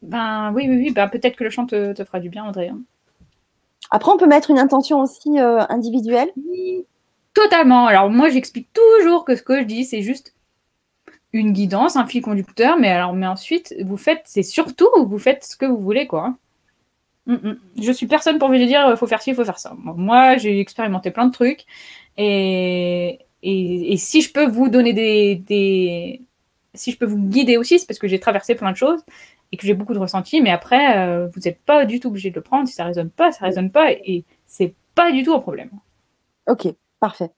Ben 0.00 0.52
oui, 0.54 0.64
oui, 0.66 0.76
oui. 0.78 0.90
Ben, 0.90 1.06
peut-être 1.08 1.36
que 1.36 1.44
le 1.44 1.50
chant 1.50 1.66
te, 1.66 1.92
te 1.92 2.02
fera 2.02 2.18
du 2.18 2.30
bien, 2.30 2.48
Audrey. 2.48 2.68
hein. 2.68 2.80
Après, 3.90 4.10
on 4.10 4.16
peut 4.16 4.26
mettre 4.26 4.50
une 4.50 4.58
intention 4.58 5.02
aussi 5.02 5.38
euh, 5.38 5.66
individuelle? 5.68 6.30
Totalement. 7.34 7.88
Alors 7.88 8.08
moi, 8.08 8.30
j'explique 8.30 8.70
toujours 8.72 9.26
que 9.26 9.36
ce 9.36 9.42
que 9.42 9.58
je 9.60 9.64
dis, 9.64 9.84
c'est 9.84 10.00
juste 10.00 10.34
une 11.36 11.52
guidance, 11.52 11.96
un 11.96 12.06
fil 12.06 12.22
conducteur, 12.22 12.78
mais 12.78 12.88
alors, 12.88 13.12
mais 13.12 13.26
ensuite, 13.26 13.74
vous 13.84 13.96
faites, 13.96 14.22
c'est 14.24 14.42
surtout, 14.42 14.88
vous 15.06 15.18
faites 15.18 15.44
ce 15.44 15.56
que 15.56 15.66
vous 15.66 15.78
voulez, 15.78 16.06
quoi. 16.06 16.36
Mm, 17.26 17.34
mm. 17.34 17.58
Je 17.82 17.92
suis 17.92 18.06
personne 18.06 18.38
pour 18.38 18.48
vous 18.48 18.56
dire, 18.56 18.86
euh, 18.86 18.96
faut 18.96 19.06
faire 19.06 19.22
ci, 19.22 19.34
faut 19.34 19.44
faire 19.44 19.58
ça. 19.58 19.74
Moi, 19.76 20.36
j'ai 20.38 20.60
expérimenté 20.60 21.10
plein 21.10 21.26
de 21.26 21.32
trucs, 21.32 21.64
et, 22.16 23.18
et, 23.42 23.96
si 23.96 24.22
je 24.22 24.32
peux 24.32 24.46
vous 24.46 24.68
donner 24.68 24.92
des, 24.92 26.22
si 26.74 26.92
je 26.92 26.98
peux 26.98 27.06
vous 27.06 27.18
guider 27.18 27.56
aussi, 27.56 27.78
c'est 27.78 27.86
parce 27.86 27.98
que 27.98 28.08
j'ai 28.08 28.20
traversé 28.20 28.54
plein 28.54 28.72
de 28.72 28.76
choses 28.76 29.02
et 29.52 29.56
que 29.56 29.66
j'ai 29.66 29.74
beaucoup 29.74 29.94
de 29.94 29.98
ressentis, 29.98 30.40
mais 30.40 30.50
après, 30.50 30.98
euh, 30.98 31.28
vous 31.28 31.40
n'êtes 31.44 31.60
pas 31.62 31.84
du 31.84 32.00
tout 32.00 32.08
obligé 32.08 32.30
de 32.30 32.34
le 32.34 32.40
prendre. 32.40 32.66
Si 32.68 32.74
ça 32.74 32.84
résonne 32.84 33.10
pas, 33.10 33.32
ça 33.32 33.44
résonne 33.44 33.70
pas, 33.70 33.92
et 33.92 34.24
c'est 34.46 34.74
pas 34.94 35.12
du 35.12 35.22
tout 35.22 35.34
un 35.34 35.40
problème. 35.40 35.70
Ok, 36.48 36.66
parfait. 37.00 37.30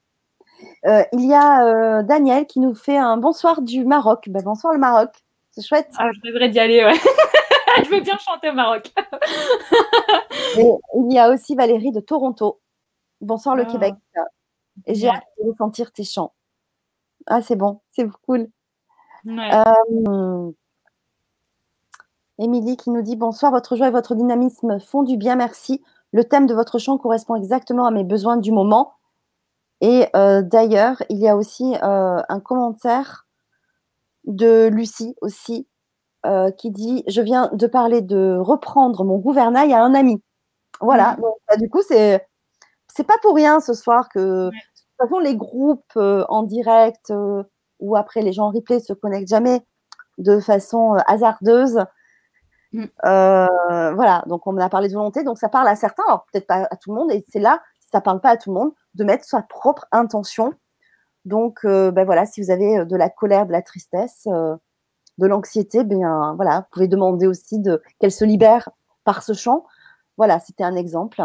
Euh, 0.86 1.02
il 1.12 1.26
y 1.26 1.34
a 1.34 1.66
euh, 1.66 2.02
Daniel 2.02 2.46
qui 2.46 2.60
nous 2.60 2.74
fait 2.74 2.96
un 2.96 3.16
bonsoir 3.16 3.62
du 3.62 3.84
Maroc. 3.84 4.24
Ben, 4.28 4.42
bonsoir 4.42 4.72
le 4.72 4.78
Maroc, 4.78 5.10
c'est 5.50 5.62
chouette. 5.66 5.90
Ah, 5.98 6.10
je 6.12 6.20
devrais 6.30 6.48
d'y 6.48 6.58
aller, 6.58 6.84
ouais. 6.84 6.94
je 7.84 7.90
veux 7.90 8.00
bien 8.00 8.16
chanter 8.18 8.50
au 8.50 8.54
Maroc. 8.54 8.92
Et 10.58 10.70
il 10.96 11.12
y 11.12 11.18
a 11.18 11.30
aussi 11.30 11.54
Valérie 11.54 11.92
de 11.92 12.00
Toronto. 12.00 12.60
Bonsoir 13.20 13.54
le 13.56 13.64
Ah. 13.66 13.70
Québec. 13.72 13.94
Et 14.86 14.94
j'ai 14.94 15.08
Ouais. 15.08 15.14
hâte 15.14 15.24
de 15.42 15.50
ressentir 15.50 15.92
tes 15.92 16.04
chants. 16.04 16.32
Ah, 17.26 17.42
c'est 17.42 17.56
bon, 17.56 17.80
c'est 17.92 18.08
cool. 18.26 18.48
Ouais. 19.26 19.50
Émilie 22.38 22.76
qui 22.76 22.90
nous 22.90 23.02
dit 23.02 23.16
bonsoir, 23.16 23.50
votre 23.50 23.74
joie 23.76 23.88
et 23.88 23.92
votre 23.92 24.14
dynamisme 24.14 24.78
font 24.80 25.02
du 25.02 25.16
bien, 25.16 25.34
merci. 25.34 25.82
Le 26.12 26.24
thème 26.24 26.46
de 26.46 26.54
votre 26.54 26.78
chant 26.78 26.96
correspond 26.96 27.34
exactement 27.34 27.84
à 27.86 27.90
mes 27.90 28.04
besoins 28.04 28.36
du 28.36 28.52
moment. 28.52 28.94
Et 29.80 30.08
euh, 30.16 30.42
d'ailleurs, 30.42 31.02
il 31.08 31.18
y 31.18 31.28
a 31.28 31.36
aussi 31.36 31.74
euh, 31.82 32.22
un 32.28 32.40
commentaire 32.40 33.26
de 34.24 34.68
Lucie 34.68 35.14
aussi 35.20 35.68
euh, 36.26 36.50
qui 36.50 36.70
dit 36.70 37.04
Je 37.06 37.20
viens 37.22 37.50
de 37.52 37.66
parler 37.66 38.02
de 38.02 38.36
reprendre 38.38 39.04
mon 39.04 39.18
gouvernail 39.18 39.72
à 39.72 39.82
un 39.82 39.94
ami. 39.94 40.22
Voilà, 40.80 41.16
donc, 41.16 41.36
bah, 41.48 41.56
du 41.56 41.68
coup, 41.70 41.82
c'est 41.86 42.26
c'est 42.94 43.04
pas 43.04 43.18
pour 43.22 43.34
rien 43.34 43.60
ce 43.60 43.74
soir 43.74 44.08
que 44.08 44.46
de 44.46 44.50
toute 44.50 45.08
façon, 45.08 45.18
les 45.20 45.36
groupes 45.36 45.96
en 45.96 46.42
direct 46.42 47.12
ou 47.80 47.96
après 47.96 48.22
les 48.22 48.32
gens 48.32 48.46
en 48.46 48.50
replay 48.50 48.80
se 48.80 48.92
connectent 48.92 49.28
jamais 49.28 49.62
de 50.18 50.40
façon 50.40 50.94
hasardeuse. 51.06 51.84
Mm. 52.72 52.84
Euh, 53.04 53.94
voilà, 53.94 54.22
donc 54.26 54.46
on 54.46 54.56
a 54.58 54.68
parlé 54.68 54.88
de 54.88 54.94
volonté, 54.94 55.24
donc 55.24 55.38
ça 55.38 55.48
parle 55.48 55.68
à 55.68 55.76
certains, 55.76 56.02
alors 56.06 56.26
peut-être 56.30 56.46
pas 56.46 56.66
à 56.70 56.76
tout 56.76 56.90
le 56.92 56.96
monde, 56.96 57.10
et 57.12 57.24
c'est 57.28 57.40
là, 57.40 57.62
si 57.80 57.88
ça 57.90 58.00
parle 58.00 58.20
pas 58.20 58.30
à 58.30 58.36
tout 58.36 58.50
le 58.50 58.60
monde, 58.60 58.72
de 58.94 59.04
mettre 59.04 59.24
sa 59.24 59.42
propre 59.42 59.86
intention. 59.92 60.54
Donc, 61.24 61.60
euh, 61.64 61.90
ben 61.90 62.04
voilà, 62.04 62.26
si 62.26 62.42
vous 62.42 62.50
avez 62.50 62.78
euh, 62.78 62.84
de 62.84 62.96
la 62.96 63.10
colère, 63.10 63.46
de 63.46 63.52
la 63.52 63.62
tristesse, 63.62 64.26
euh, 64.28 64.56
de 65.18 65.26
l'anxiété, 65.26 65.84
bien 65.84 66.34
voilà, 66.36 66.60
vous 66.60 66.66
pouvez 66.72 66.88
demander 66.88 67.26
aussi 67.26 67.58
de 67.58 67.82
qu'elle 67.98 68.12
se 68.12 68.24
libère 68.24 68.70
par 69.04 69.22
ce 69.22 69.32
chant. 69.32 69.64
Voilà, 70.16 70.40
c'était 70.40 70.64
un 70.64 70.76
exemple. 70.76 71.22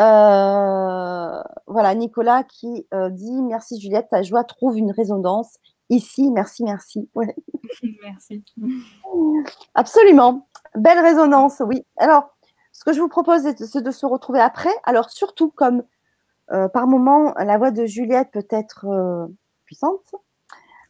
Euh, 0.00 1.42
voilà, 1.66 1.94
Nicolas 1.94 2.44
qui 2.44 2.86
dit 3.10 3.42
merci 3.42 3.80
Juliette, 3.80 4.08
ta 4.10 4.22
joie 4.22 4.44
trouve 4.44 4.78
une 4.78 4.92
résonance 4.92 5.58
ici. 5.90 6.30
Merci, 6.30 6.64
merci. 6.64 7.08
Ouais. 7.14 7.34
Merci. 8.02 8.44
Absolument. 9.74 10.48
Belle 10.74 11.00
résonance, 11.00 11.62
oui. 11.66 11.84
Alors, 11.96 12.28
ce 12.72 12.84
que 12.84 12.92
je 12.92 13.00
vous 13.00 13.08
propose, 13.08 13.42
c'est 13.56 13.82
de 13.82 13.90
se 13.90 14.06
retrouver 14.06 14.40
après. 14.40 14.72
Alors, 14.84 15.10
surtout 15.10 15.50
comme 15.50 15.82
euh, 16.52 16.68
par 16.68 16.86
moment, 16.86 17.32
la 17.38 17.58
voix 17.58 17.70
de 17.70 17.86
Juliette 17.86 18.30
peut 18.32 18.46
être 18.50 18.86
euh, 18.86 19.26
puissante, 19.64 20.14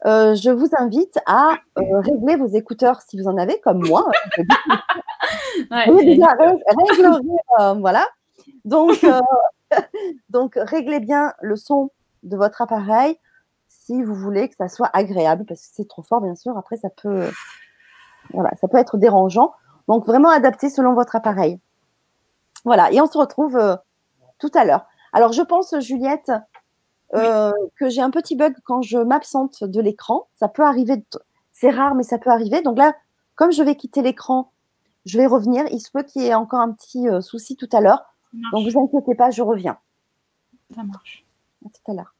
euh, 0.04 0.34
je 0.34 0.50
vous 0.50 0.68
invite 0.76 1.18
à 1.26 1.50
régler 1.76 2.34
vos 2.36 2.48
écouteurs 2.48 3.00
si 3.02 3.16
vous 3.20 3.28
en 3.28 3.36
avez, 3.38 3.60
comme 3.60 3.86
moi. 3.86 4.06
Ouais, 5.70 5.86
Vous 5.88 6.00
déjà 6.00 6.26
ré- 6.32 6.58
réglerez, 6.88 7.20
euh, 7.60 7.74
voilà. 7.74 8.06
Donc, 8.64 9.04
donc, 10.30 10.54
réglez 10.56 10.98
bien 11.00 11.32
le 11.40 11.54
son 11.56 11.90
de 12.24 12.36
votre 12.36 12.60
appareil 12.62 13.16
si 13.68 14.02
vous 14.02 14.14
voulez 14.14 14.48
que 14.48 14.56
ça 14.56 14.68
soit 14.68 14.90
agréable, 14.92 15.44
parce 15.46 15.60
que 15.60 15.68
c'est 15.74 15.88
trop 15.88 16.02
fort, 16.02 16.20
bien 16.20 16.34
sûr. 16.34 16.56
Après, 16.58 16.76
ça 16.76 16.88
peut, 16.90 17.30
voilà, 18.32 18.50
ça 18.60 18.68
peut 18.68 18.78
être 18.78 18.96
dérangeant. 18.98 19.52
Donc, 19.88 20.06
vraiment 20.06 20.30
adapté 20.30 20.68
selon 20.68 20.94
votre 20.94 21.14
appareil. 21.16 21.58
Voilà. 22.64 22.92
Et 22.92 23.00
on 23.00 23.06
se 23.06 23.16
retrouve 23.18 23.78
tout 24.38 24.50
à 24.54 24.64
l'heure. 24.64 24.86
Alors, 25.12 25.32
je 25.32 25.42
pense, 25.42 25.78
Juliette, 25.80 26.32
euh, 27.14 27.52
que 27.76 27.90
j'ai 27.90 28.00
un 28.00 28.10
petit 28.10 28.36
bug 28.36 28.54
quand 28.64 28.80
je 28.80 28.96
m'absente 28.98 29.64
de 29.64 29.80
l'écran. 29.80 30.28
Ça 30.36 30.48
peut 30.48 30.62
arriver. 30.62 31.04
C'est 31.52 31.70
rare, 31.70 31.94
mais 31.94 32.02
ça 32.02 32.18
peut 32.18 32.30
arriver. 32.30 32.62
Donc 32.62 32.78
là, 32.78 32.94
comme 33.34 33.52
je 33.52 33.62
vais 33.62 33.76
quitter 33.76 34.00
l'écran, 34.02 34.50
je 35.04 35.18
vais 35.18 35.26
revenir. 35.26 35.66
Il 35.70 35.80
se 35.80 35.90
peut 35.90 36.02
qu'il 36.02 36.22
y 36.22 36.26
ait 36.26 36.34
encore 36.34 36.60
un 36.60 36.72
petit 36.72 37.08
euh, 37.08 37.20
souci 37.20 37.56
tout 37.56 37.68
à 37.72 37.80
l'heure. 37.80 38.02
Donc, 38.52 38.66
vous 38.66 38.80
inquiétez 38.80 39.14
pas, 39.14 39.30
je 39.30 39.42
reviens. 39.42 39.78
Ça 40.74 40.82
marche. 40.84 41.26
À 41.66 41.68
tout 41.68 41.90
à 41.90 41.94
l'heure. 41.94 42.14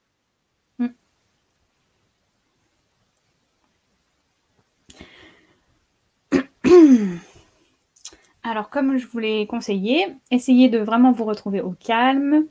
Alors, 8.43 8.69
comme 8.69 8.97
je 8.97 9.07
vous 9.07 9.17
l'ai 9.17 9.47
conseillé, 9.47 10.15
essayez 10.29 10.69
de 10.69 10.77
vraiment 10.77 11.11
vous 11.11 11.25
retrouver 11.25 11.61
au 11.61 11.71
calme 11.71 12.45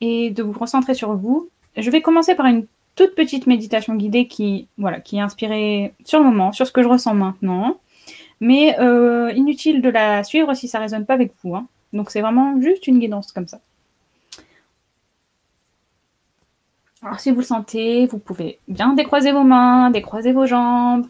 et 0.00 0.30
de 0.30 0.42
vous 0.42 0.58
recentrer 0.58 0.94
sur 0.94 1.14
vous. 1.14 1.48
Je 1.76 1.90
vais 1.90 2.02
commencer 2.02 2.34
par 2.34 2.46
une 2.46 2.66
toute 2.94 3.14
petite 3.14 3.46
méditation 3.46 3.94
guidée 3.94 4.26
qui, 4.26 4.68
voilà, 4.78 5.00
qui 5.00 5.16
est 5.18 5.20
inspirée 5.20 5.92
sur 6.04 6.18
le 6.18 6.24
moment, 6.24 6.52
sur 6.52 6.66
ce 6.66 6.72
que 6.72 6.82
je 6.82 6.88
ressens 6.88 7.14
maintenant. 7.14 7.78
Mais 8.40 8.78
euh, 8.80 9.32
inutile 9.32 9.82
de 9.82 9.88
la 9.88 10.24
suivre 10.24 10.54
si 10.54 10.68
ça 10.68 10.78
ne 10.78 10.84
résonne 10.84 11.06
pas 11.06 11.14
avec 11.14 11.32
vous. 11.42 11.54
hein. 11.56 11.66
Donc, 11.92 12.10
c'est 12.10 12.20
vraiment 12.20 12.60
juste 12.60 12.86
une 12.86 12.98
guidance 12.98 13.32
comme 13.32 13.46
ça. 13.46 13.60
Alors, 17.02 17.20
si 17.20 17.30
vous 17.30 17.38
le 17.40 17.44
sentez, 17.44 18.06
vous 18.06 18.18
pouvez 18.18 18.58
bien 18.68 18.94
décroiser 18.94 19.32
vos 19.32 19.44
mains, 19.44 19.90
décroiser 19.90 20.32
vos 20.32 20.46
jambes, 20.46 21.06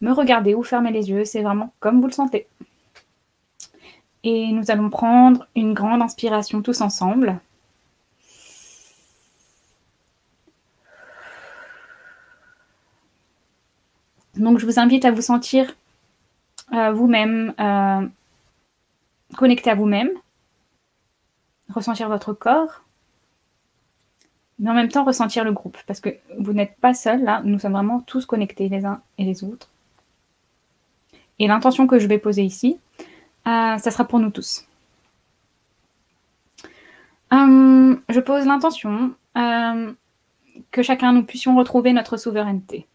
me 0.00 0.12
regarder 0.12 0.54
ou 0.54 0.62
fermer 0.62 0.92
les 0.92 1.10
yeux. 1.10 1.24
C'est 1.24 1.42
vraiment 1.42 1.72
comme 1.80 2.00
vous 2.00 2.06
le 2.06 2.12
sentez. 2.12 2.46
Et 4.22 4.50
nous 4.52 4.70
allons 4.70 4.88
prendre 4.90 5.46
une 5.54 5.74
grande 5.74 6.00
inspiration 6.00 6.62
tous 6.62 6.80
ensemble. 6.80 7.38
Donc 14.36 14.58
je 14.58 14.66
vous 14.66 14.78
invite 14.78 15.04
à 15.04 15.10
vous 15.10 15.22
sentir 15.22 15.74
euh, 16.72 16.92
vous-même, 16.92 17.54
euh, 17.60 18.06
connecté 19.36 19.70
à 19.70 19.74
vous-même, 19.74 20.10
ressentir 21.72 22.08
votre 22.08 22.32
corps, 22.32 22.82
mais 24.58 24.70
en 24.70 24.74
même 24.74 24.88
temps 24.88 25.04
ressentir 25.04 25.44
le 25.44 25.52
groupe, 25.52 25.78
parce 25.86 26.00
que 26.00 26.10
vous 26.38 26.52
n'êtes 26.52 26.76
pas 26.76 26.94
seul 26.94 27.22
là, 27.22 27.42
nous 27.44 27.58
sommes 27.58 27.72
vraiment 27.72 28.00
tous 28.00 28.26
connectés 28.26 28.68
les 28.68 28.84
uns 28.84 29.02
et 29.18 29.24
les 29.24 29.44
autres. 29.44 29.68
Et 31.38 31.46
l'intention 31.46 31.86
que 31.86 31.98
je 31.98 32.06
vais 32.06 32.18
poser 32.18 32.44
ici, 32.44 32.78
euh, 33.46 33.78
ça 33.78 33.90
sera 33.90 34.04
pour 34.04 34.18
nous 34.18 34.30
tous. 34.30 34.66
Euh, 37.32 37.96
je 38.08 38.20
pose 38.20 38.46
l'intention 38.46 39.12
que 40.70 40.82
chacun 40.82 41.12
nous 41.12 41.24
puissions 41.24 41.56
retrouver 41.56 41.92
notre 41.92 42.16
souveraineté. 42.16 42.86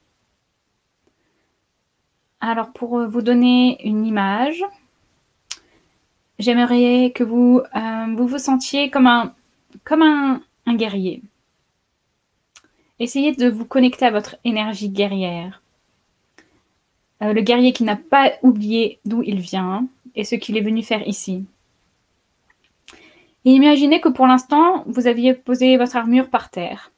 Alors 2.41 2.71
pour 2.71 3.05
vous 3.07 3.21
donner 3.21 3.85
une 3.85 4.05
image, 4.05 4.63
j'aimerais 6.39 7.11
que 7.13 7.23
vous, 7.23 7.61
euh, 7.75 8.15
vous 8.15 8.37
sentiez 8.37 8.89
comme 8.89 9.07
un 9.07 10.75
guerrier. 10.75 11.21
Essayez 12.99 13.33
de 13.33 13.49
vous 13.49 13.65
connecter 13.65 14.05
à 14.05 14.11
votre 14.11 14.35
énergie 14.43 14.89
guerrière. 14.89 15.61
Euh, 17.21 17.33
le 17.33 17.41
guerrier 17.41 17.73
qui 17.73 17.83
n'a 17.83 17.95
pas 17.95 18.31
oublié 18.43 18.99
d'où 19.05 19.23
il 19.23 19.39
vient 19.39 19.87
et 20.15 20.23
ce 20.23 20.35
qu'il 20.35 20.57
est 20.57 20.61
venu 20.61 20.83
faire 20.83 21.05
ici. 21.07 21.45
Et 23.45 23.51
imaginez 23.51 24.01
que 24.01 24.09
pour 24.09 24.27
l'instant, 24.27 24.83
vous 24.85 25.07
aviez 25.07 25.33
posé 25.33 25.77
votre 25.77 25.95
armure 25.95 26.29
par 26.29 26.49
terre 26.49 26.91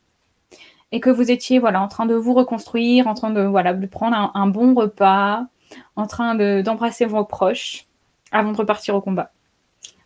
et 0.91 0.99
que 0.99 1.09
vous 1.09 1.31
étiez 1.31 1.59
voilà, 1.59 1.81
en 1.81 1.87
train 1.87 2.05
de 2.05 2.15
vous 2.15 2.33
reconstruire, 2.33 3.07
en 3.07 3.13
train 3.13 3.29
de, 3.31 3.41
voilà, 3.41 3.73
prendre 3.73 4.31
un, 4.33 4.47
bon 4.47 4.73
repas, 4.73 5.47
en 5.95 6.07
train 6.07 6.35
d'embrasser 6.61 7.05
vos 7.05 7.23
proches 7.23 7.85
avant 8.31 8.51
de 8.51 8.57
repartir 8.57 8.95
au 8.95 9.01
combat. 9.01 9.31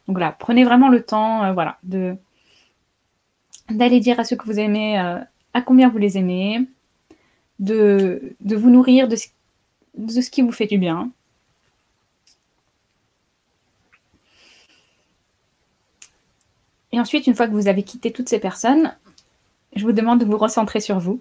Donc 0.08 0.20
là, 0.20 0.36
prenez 0.38 0.64
vraiment 0.64 0.90
le 0.90 1.04
temps 1.04 1.44
euh, 1.44 1.54
voilà, 1.54 1.78
de 1.84 2.16
d'aller 3.70 4.00
dire 4.00 4.20
à 4.20 4.24
ceux 4.24 4.36
que 4.36 4.46
vous 4.46 4.60
aimez 4.60 5.00
euh, 5.00 5.18
à 5.56 5.62
combien 5.64 5.90
vous 5.90 5.98
les 5.98 6.20
aimez, 6.20 6.68
de, 7.58 8.36
de 8.42 8.56
vous 8.56 8.70
nourrir 8.70 9.08
de 9.08 9.16
de 9.96 10.22
ce 10.22 10.30
qui 10.30 10.42
vous 10.42 10.52
fait 10.52 10.68
du 10.68 10.78
bien. 10.78 11.10
Et 16.92 17.00
ensuite, 17.00 17.28
une 17.28 17.36
fois 17.36 17.48
que 17.48 17.54
vous 17.54 17.68
avez 17.68 17.84
quitté 17.84 18.12
toutes 18.12 18.30
ces 18.30 18.40
personnes, 18.40 18.96
je 19.76 19.84
vous 19.84 19.92
demande 19.92 20.20
de 20.20 20.26
vous 20.26 20.38
recentrer 20.38 20.80
sur 20.80 21.00
vous. 21.00 21.20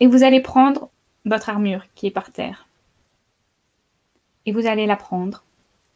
Et 0.00 0.06
vous 0.06 0.24
allez 0.24 0.40
prendre 0.40 0.88
votre 1.24 1.48
armure 1.48 1.84
qui 1.94 2.06
est 2.06 2.10
par 2.10 2.30
terre. 2.32 2.66
Et 4.46 4.52
vous 4.52 4.66
allez 4.66 4.86
la 4.86 4.96
prendre. 4.96 5.44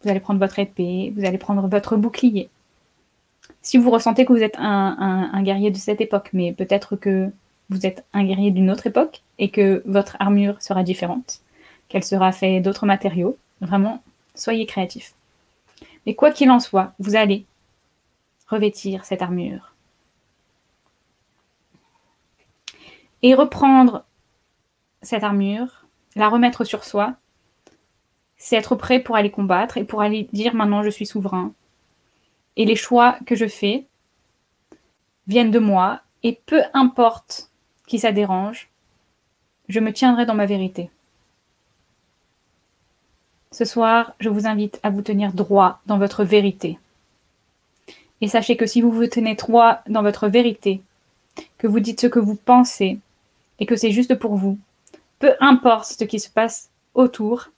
Vous 0.03 0.11
allez 0.11 0.21
prendre 0.21 0.41
votre 0.41 0.59
épée, 0.59 1.13
vous 1.17 1.25
allez 1.25 1.39
prendre 1.39 1.67
votre 1.67 1.97
bouclier. 1.97 2.49
Si 3.63 3.77
vous 3.77 3.91
ressentez 3.91 4.25
que 4.25 4.33
vous 4.33 4.43
êtes 4.43 4.57
un, 4.59 5.43
guerrier 5.43 5.71
de 5.71 5.77
cette 5.77 6.01
époque, 6.01 6.31
mais 6.33 6.53
peut-être 6.53 6.97
que 6.97 7.31
vous 7.69 7.85
êtes 7.85 8.05
un 8.13 8.25
guerrier 8.25 8.51
d'une 8.53 8.71
autre 8.71 8.87
époque 8.87 9.23
et 9.39 9.51
que 9.51 9.83
votre 9.85 10.17
armure 10.21 10.63
sera 10.63 10.85
différente, 10.85 11.41
qu'elle 11.89 12.05
sera 12.05 12.31
faite 12.31 12.63
d'autres 12.63 12.87
matériaux, 12.87 13.37
vraiment, 13.61 14.03
soyez 14.35 14.67
créatif. 14.67 15.15
Mais 16.07 16.15
quoi 16.15 16.31
qu'il 16.31 16.51
en 16.51 16.61
soit, 16.61 16.93
vous 17.01 17.17
allez 17.17 17.45
revêtir 18.47 19.05
cette 19.05 19.23
armure. 19.23 19.75
Et 23.23 23.35
reprendre 23.35 24.05
cette 25.03 25.25
armure, 25.25 25.87
la 26.17 26.29
remettre 26.29 26.65
sur 26.65 26.85
soi, 26.85 27.15
c'est 28.37 28.57
être 28.57 28.77
prêt 28.77 29.01
pour 29.01 29.17
aller 29.17 29.31
combattre 29.31 29.77
et 29.77 29.85
pour 29.85 30.01
aller 30.01 30.29
dire 30.33 30.55
maintenant 30.55 30.83
je 30.83 30.91
suis 30.91 31.07
souverain. 31.07 31.53
Et 32.57 32.65
les 32.65 32.77
choix 32.77 33.19
que 33.27 33.35
je 33.35 33.47
fais 33.47 33.87
viennent 35.27 35.51
de 35.51 35.59
moi 35.59 36.01
et 36.23 36.41
peu 36.47 36.63
importe 36.75 37.51
qui 37.87 37.99
ça 37.99 38.13
dérange, 38.13 38.69
je 39.69 39.81
me 39.81 39.93
tiendrai 39.93 40.27
dans 40.27 40.35
ma 40.35 40.47
vérité. 40.47 40.91
Ce 43.51 43.65
soir, 43.65 44.15
je 44.21 44.29
vous 44.29 44.47
invite 44.47 44.79
à 44.83 44.91
vous 44.91 45.03
tenir 45.03 45.33
droit 45.33 45.81
dans 45.87 45.99
votre 45.99 46.23
vérité. 46.23 46.79
Et 48.21 48.29
sachez 48.29 48.57
que 48.57 48.67
si 48.67 48.83
vous 48.83 48.91
vous 48.91 49.07
tenez 49.07 49.35
droit 49.35 49.81
dans 49.89 50.03
votre 50.03 50.29
vérité, 50.29 50.83
que 51.57 51.67
vous 51.67 51.81
dites 51.81 52.01
ce 52.01 52.07
que 52.07 52.19
vous 52.19 52.35
pensez 52.35 52.99
et 53.59 53.67
que 53.67 53.77
c'est 53.77 53.91
juste 53.91 54.15
pour 54.15 54.35
vous, 54.35 54.59
peu 55.19 55.35
importe 55.41 55.87
ce 55.87 56.05
qui 56.05 56.21
se 56.21 56.31
passe 56.31 56.71
autour, 56.95 57.51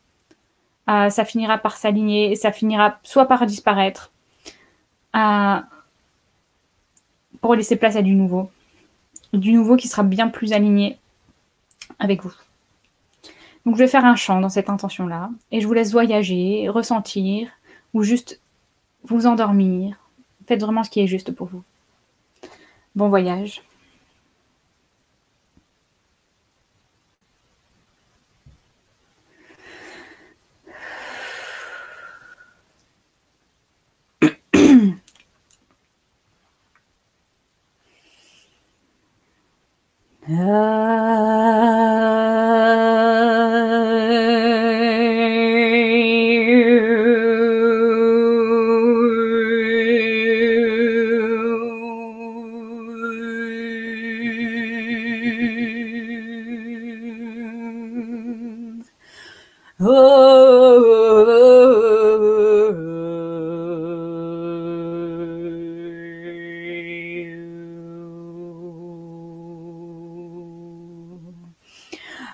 euh, 0.88 1.10
ça 1.10 1.24
finira 1.24 1.58
par 1.58 1.76
s'aligner, 1.76 2.34
ça 2.36 2.52
finira 2.52 2.98
soit 3.02 3.26
par 3.26 3.46
disparaître, 3.46 4.10
euh, 5.14 5.60
pour 7.40 7.54
laisser 7.54 7.76
place 7.76 7.96
à 7.96 8.02
du 8.02 8.14
nouveau. 8.14 8.50
Du 9.32 9.52
nouveau 9.52 9.76
qui 9.76 9.88
sera 9.88 10.02
bien 10.02 10.28
plus 10.28 10.52
aligné 10.52 10.98
avec 11.98 12.22
vous. 12.22 12.34
Donc 13.64 13.76
je 13.76 13.80
vais 13.80 13.88
faire 13.88 14.04
un 14.04 14.16
chant 14.16 14.40
dans 14.40 14.48
cette 14.48 14.70
intention-là, 14.70 15.30
et 15.52 15.60
je 15.60 15.66
vous 15.66 15.74
laisse 15.74 15.92
voyager, 15.92 16.68
ressentir, 16.68 17.48
ou 17.92 18.02
juste 18.02 18.40
vous 19.04 19.26
endormir. 19.26 19.96
Faites 20.46 20.60
vraiment 20.60 20.82
ce 20.82 20.90
qui 20.90 21.00
est 21.00 21.06
juste 21.06 21.32
pour 21.32 21.46
vous. 21.46 21.62
Bon 22.96 23.08
voyage. 23.08 23.62
Ah. 40.32 41.59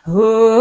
Ooh. 0.08 0.55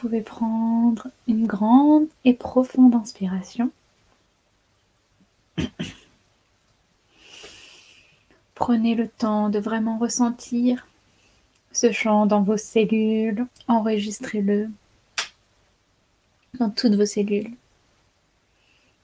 Pouvez 0.00 0.22
prendre 0.22 1.08
une 1.28 1.46
grande 1.46 2.06
et 2.24 2.32
profonde 2.32 2.94
inspiration. 2.94 3.70
Prenez 8.54 8.94
le 8.94 9.08
temps 9.08 9.50
de 9.50 9.58
vraiment 9.58 9.98
ressentir 9.98 10.86
ce 11.72 11.92
chant 11.92 12.24
dans 12.24 12.40
vos 12.40 12.56
cellules. 12.56 13.46
Enregistrez-le 13.68 14.70
dans 16.58 16.70
toutes 16.70 16.94
vos 16.94 17.04
cellules 17.04 17.52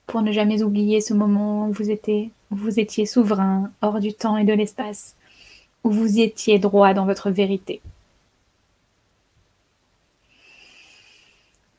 pour 0.07 0.23
ne 0.23 0.33
jamais 0.33 0.63
oublier 0.63 1.03
ce 1.03 1.13
moment 1.13 1.69
vous 1.69 1.91
où 1.91 2.57
vous 2.57 2.81
étiez 2.81 3.05
souverain, 3.05 3.71
hors 3.83 4.01
du 4.01 4.15
temps 4.15 4.39
et 4.39 4.45
de 4.45 4.55
l'espace, 4.55 5.15
où 5.85 5.91
vous 5.91 6.21
étiez 6.21 6.59
droit 6.59 6.95
dans 6.95 7.05
votre 7.05 7.29
vérité. 7.31 7.83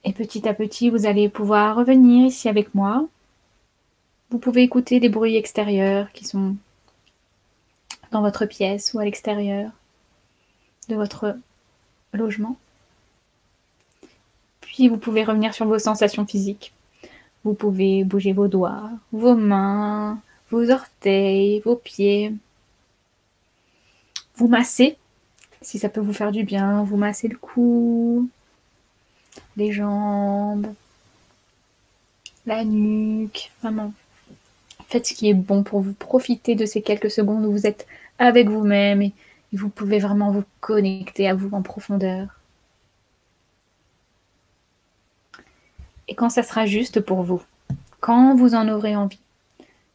Et 0.04 0.14
petit 0.14 0.48
à 0.48 0.54
petit, 0.54 0.90
vous 0.90 1.06
allez 1.06 1.30
pouvoir 1.30 1.76
revenir 1.76 2.28
ici 2.28 2.48
avec 2.48 2.74
moi. 2.76 3.08
Vous 4.30 4.40
pouvez 4.40 4.64
écouter 4.64 5.00
des 5.00 5.10
bruits 5.10 5.36
extérieurs 5.36 6.12
qui 6.12 6.26
sont 6.26 6.56
dans 8.12 8.22
votre 8.22 8.46
pièce 8.46 8.94
ou 8.94 9.00
à 9.00 9.06
l'extérieur 9.06 9.72
de 10.90 10.96
votre 10.96 11.38
logement. 12.14 12.58
Puis 14.62 14.88
vous 14.88 14.98
pouvez 14.98 15.24
revenir 15.24 15.54
sur 15.54 15.66
vos 15.66 15.80
sensations 15.80 16.26
physiques. 16.26 16.74
Vous 17.44 17.54
pouvez 17.54 18.04
bouger 18.04 18.34
vos 18.34 18.48
doigts, 18.48 18.90
vos 19.12 19.36
mains, 19.36 20.20
vos 20.52 20.70
orteils, 20.70 21.62
vos 21.62 21.76
pieds. 21.76 22.34
Vous 24.36 24.48
massez, 24.48 24.98
si 25.62 25.80
ça 25.80 25.90
peut 25.90 26.02
vous 26.02 26.14
faire 26.14 26.32
du 26.32 26.44
bien. 26.44 26.84
Vous 26.84 26.98
massez 26.98 27.28
le 27.28 27.38
cou, 27.38 28.30
les 29.56 29.72
jambes, 29.72 30.68
la 32.46 32.64
nuque, 32.64 33.52
vraiment. 33.62 33.94
Faites 34.88 35.06
ce 35.06 35.14
qui 35.14 35.30
est 35.30 35.34
bon 35.34 35.64
pour 35.64 35.82
vous. 35.82 35.94
Profitez 35.94 36.56
de 36.56 36.66
ces 36.66 36.82
quelques 36.82 37.12
secondes 37.12 37.46
où 37.46 37.52
vous 37.52 37.68
êtes 37.68 37.86
avec 38.20 38.48
vous-même 38.48 39.02
et 39.02 39.14
vous 39.54 39.70
pouvez 39.70 40.00
vraiment 40.00 40.32
vous 40.32 40.44
connecter 40.62 41.28
à 41.28 41.34
vous 41.34 41.50
en 41.52 41.62
profondeur. 41.62 42.40
Et 46.08 46.16
quand 46.16 46.30
ça 46.30 46.44
sera 46.44 46.66
juste 46.66 47.02
pour 47.02 47.24
vous, 47.24 47.42
quand 48.00 48.36
vous 48.36 48.56
en 48.56 48.70
aurez 48.70 48.96
envie, 48.96 49.20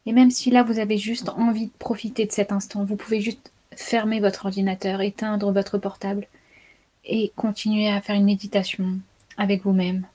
et 0.05 0.11
même 0.11 0.29
si 0.29 0.51
là 0.51 0.61
vous 0.63 0.79
avez 0.79 0.97
juste 0.97 1.29
envie 1.29 1.67
de 1.67 1.71
profiter 1.79 2.25
de 2.25 2.31
cet 2.31 2.51
instant, 2.51 2.83
vous 2.83 2.95
pouvez 2.95 3.19
juste 3.19 3.51
fermer 3.75 4.19
votre 4.19 4.45
ordinateur, 4.45 5.01
éteindre 5.01 5.51
votre 5.51 5.79
portable 5.79 6.27
et 7.05 7.31
continuer 7.35 7.89
à 7.89 8.01
faire 8.01 8.15
une 8.15 8.25
méditation, 8.25 8.99
avec 9.37 9.63
vous-même. 9.63 10.05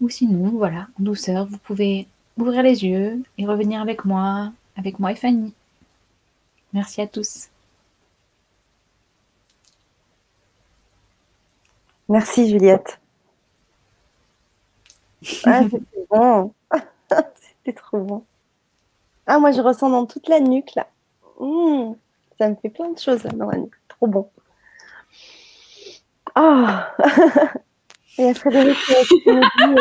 Ou 0.00 0.08
sinon, 0.08 0.50
voilà, 0.50 0.88
en 0.98 1.04
douceur, 1.04 1.46
vous 1.46 1.58
pouvez 1.58 2.08
ouvrir 2.36 2.62
les 2.62 2.84
yeux 2.84 3.22
et 3.38 3.46
revenir 3.46 3.80
avec 3.80 4.04
moi, 4.04 4.52
avec 4.76 4.98
moi 4.98 5.12
et 5.12 5.16
Fanny. 5.16 5.54
Merci 6.72 7.00
à 7.00 7.06
tous. 7.06 7.48
Merci 12.08 12.50
Juliette. 12.50 12.98
Ah, 15.44 15.62
c'était 15.62 16.06
bon. 16.10 16.52
c'était 17.08 17.78
trop 17.80 18.00
bon. 18.00 18.24
Ah, 19.26 19.38
moi, 19.38 19.52
je 19.52 19.60
ressens 19.60 19.88
dans 19.88 20.04
toute 20.04 20.28
la 20.28 20.40
nuque, 20.40 20.74
là. 20.74 20.88
Mmh. 21.40 21.94
ça 22.38 22.48
me 22.48 22.56
fait 22.56 22.70
plein 22.70 22.90
de 22.90 22.98
choses 22.98 23.22
dans 23.22 23.48
la 23.50 23.58
nuque. 23.58 23.74
Trop 23.88 24.08
bon. 24.08 24.28
Ah 26.34 26.94
Et 28.18 28.28
a 28.28 28.34
Frédéric 28.34 28.76
qui 28.78 29.30
me 29.30 29.40
dit... 29.58 29.80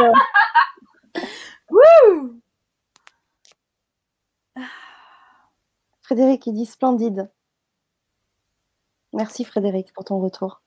Euh, 1.74 2.34
Frédéric, 6.02 6.48
il 6.48 6.54
dit 6.54 6.66
splendide. 6.66 7.30
Merci 9.14 9.44
Frédéric 9.44 9.94
pour 9.94 10.06
ton 10.06 10.20
retour. 10.20 10.62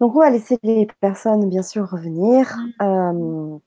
Donc, 0.00 0.16
on 0.16 0.20
va 0.20 0.30
laisser 0.30 0.58
les 0.62 0.86
personnes, 1.00 1.48
bien 1.48 1.62
sûr, 1.62 1.88
revenir. 1.88 2.56
Euh, 2.80 3.58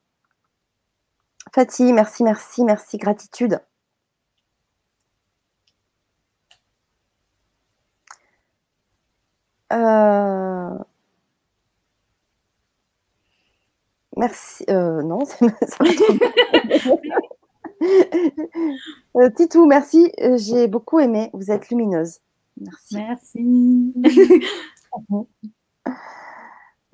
Fatih, 1.54 1.94
merci, 1.94 2.24
merci, 2.24 2.64
merci, 2.64 2.98
gratitude. 2.98 3.60
Euh, 9.74 10.78
merci. 14.16 14.64
Euh, 14.70 15.02
non, 15.02 15.26
c'est 15.30 15.42
euh, 19.16 19.30
Titou, 19.36 19.66
merci. 19.66 20.12
J'ai 20.36 20.68
beaucoup 20.68 21.00
aimé. 21.00 21.32
Vous 21.34 21.50
êtes 21.52 21.70
lumineuse. 21.70 22.20
Merci. 22.60 22.96
Merci. 22.96 23.94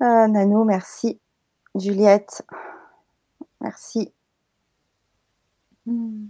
Nano, 0.00 0.64
merci. 0.64 1.20
Juliette, 1.74 2.42
merci. 3.60 4.12
Hmm. 5.86 6.28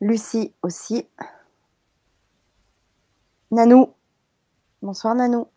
Lucie 0.00 0.52
aussi. 0.62 1.06
Nanou. 3.50 3.94
Bonsoir 4.86 5.16
Nanou. 5.16 5.48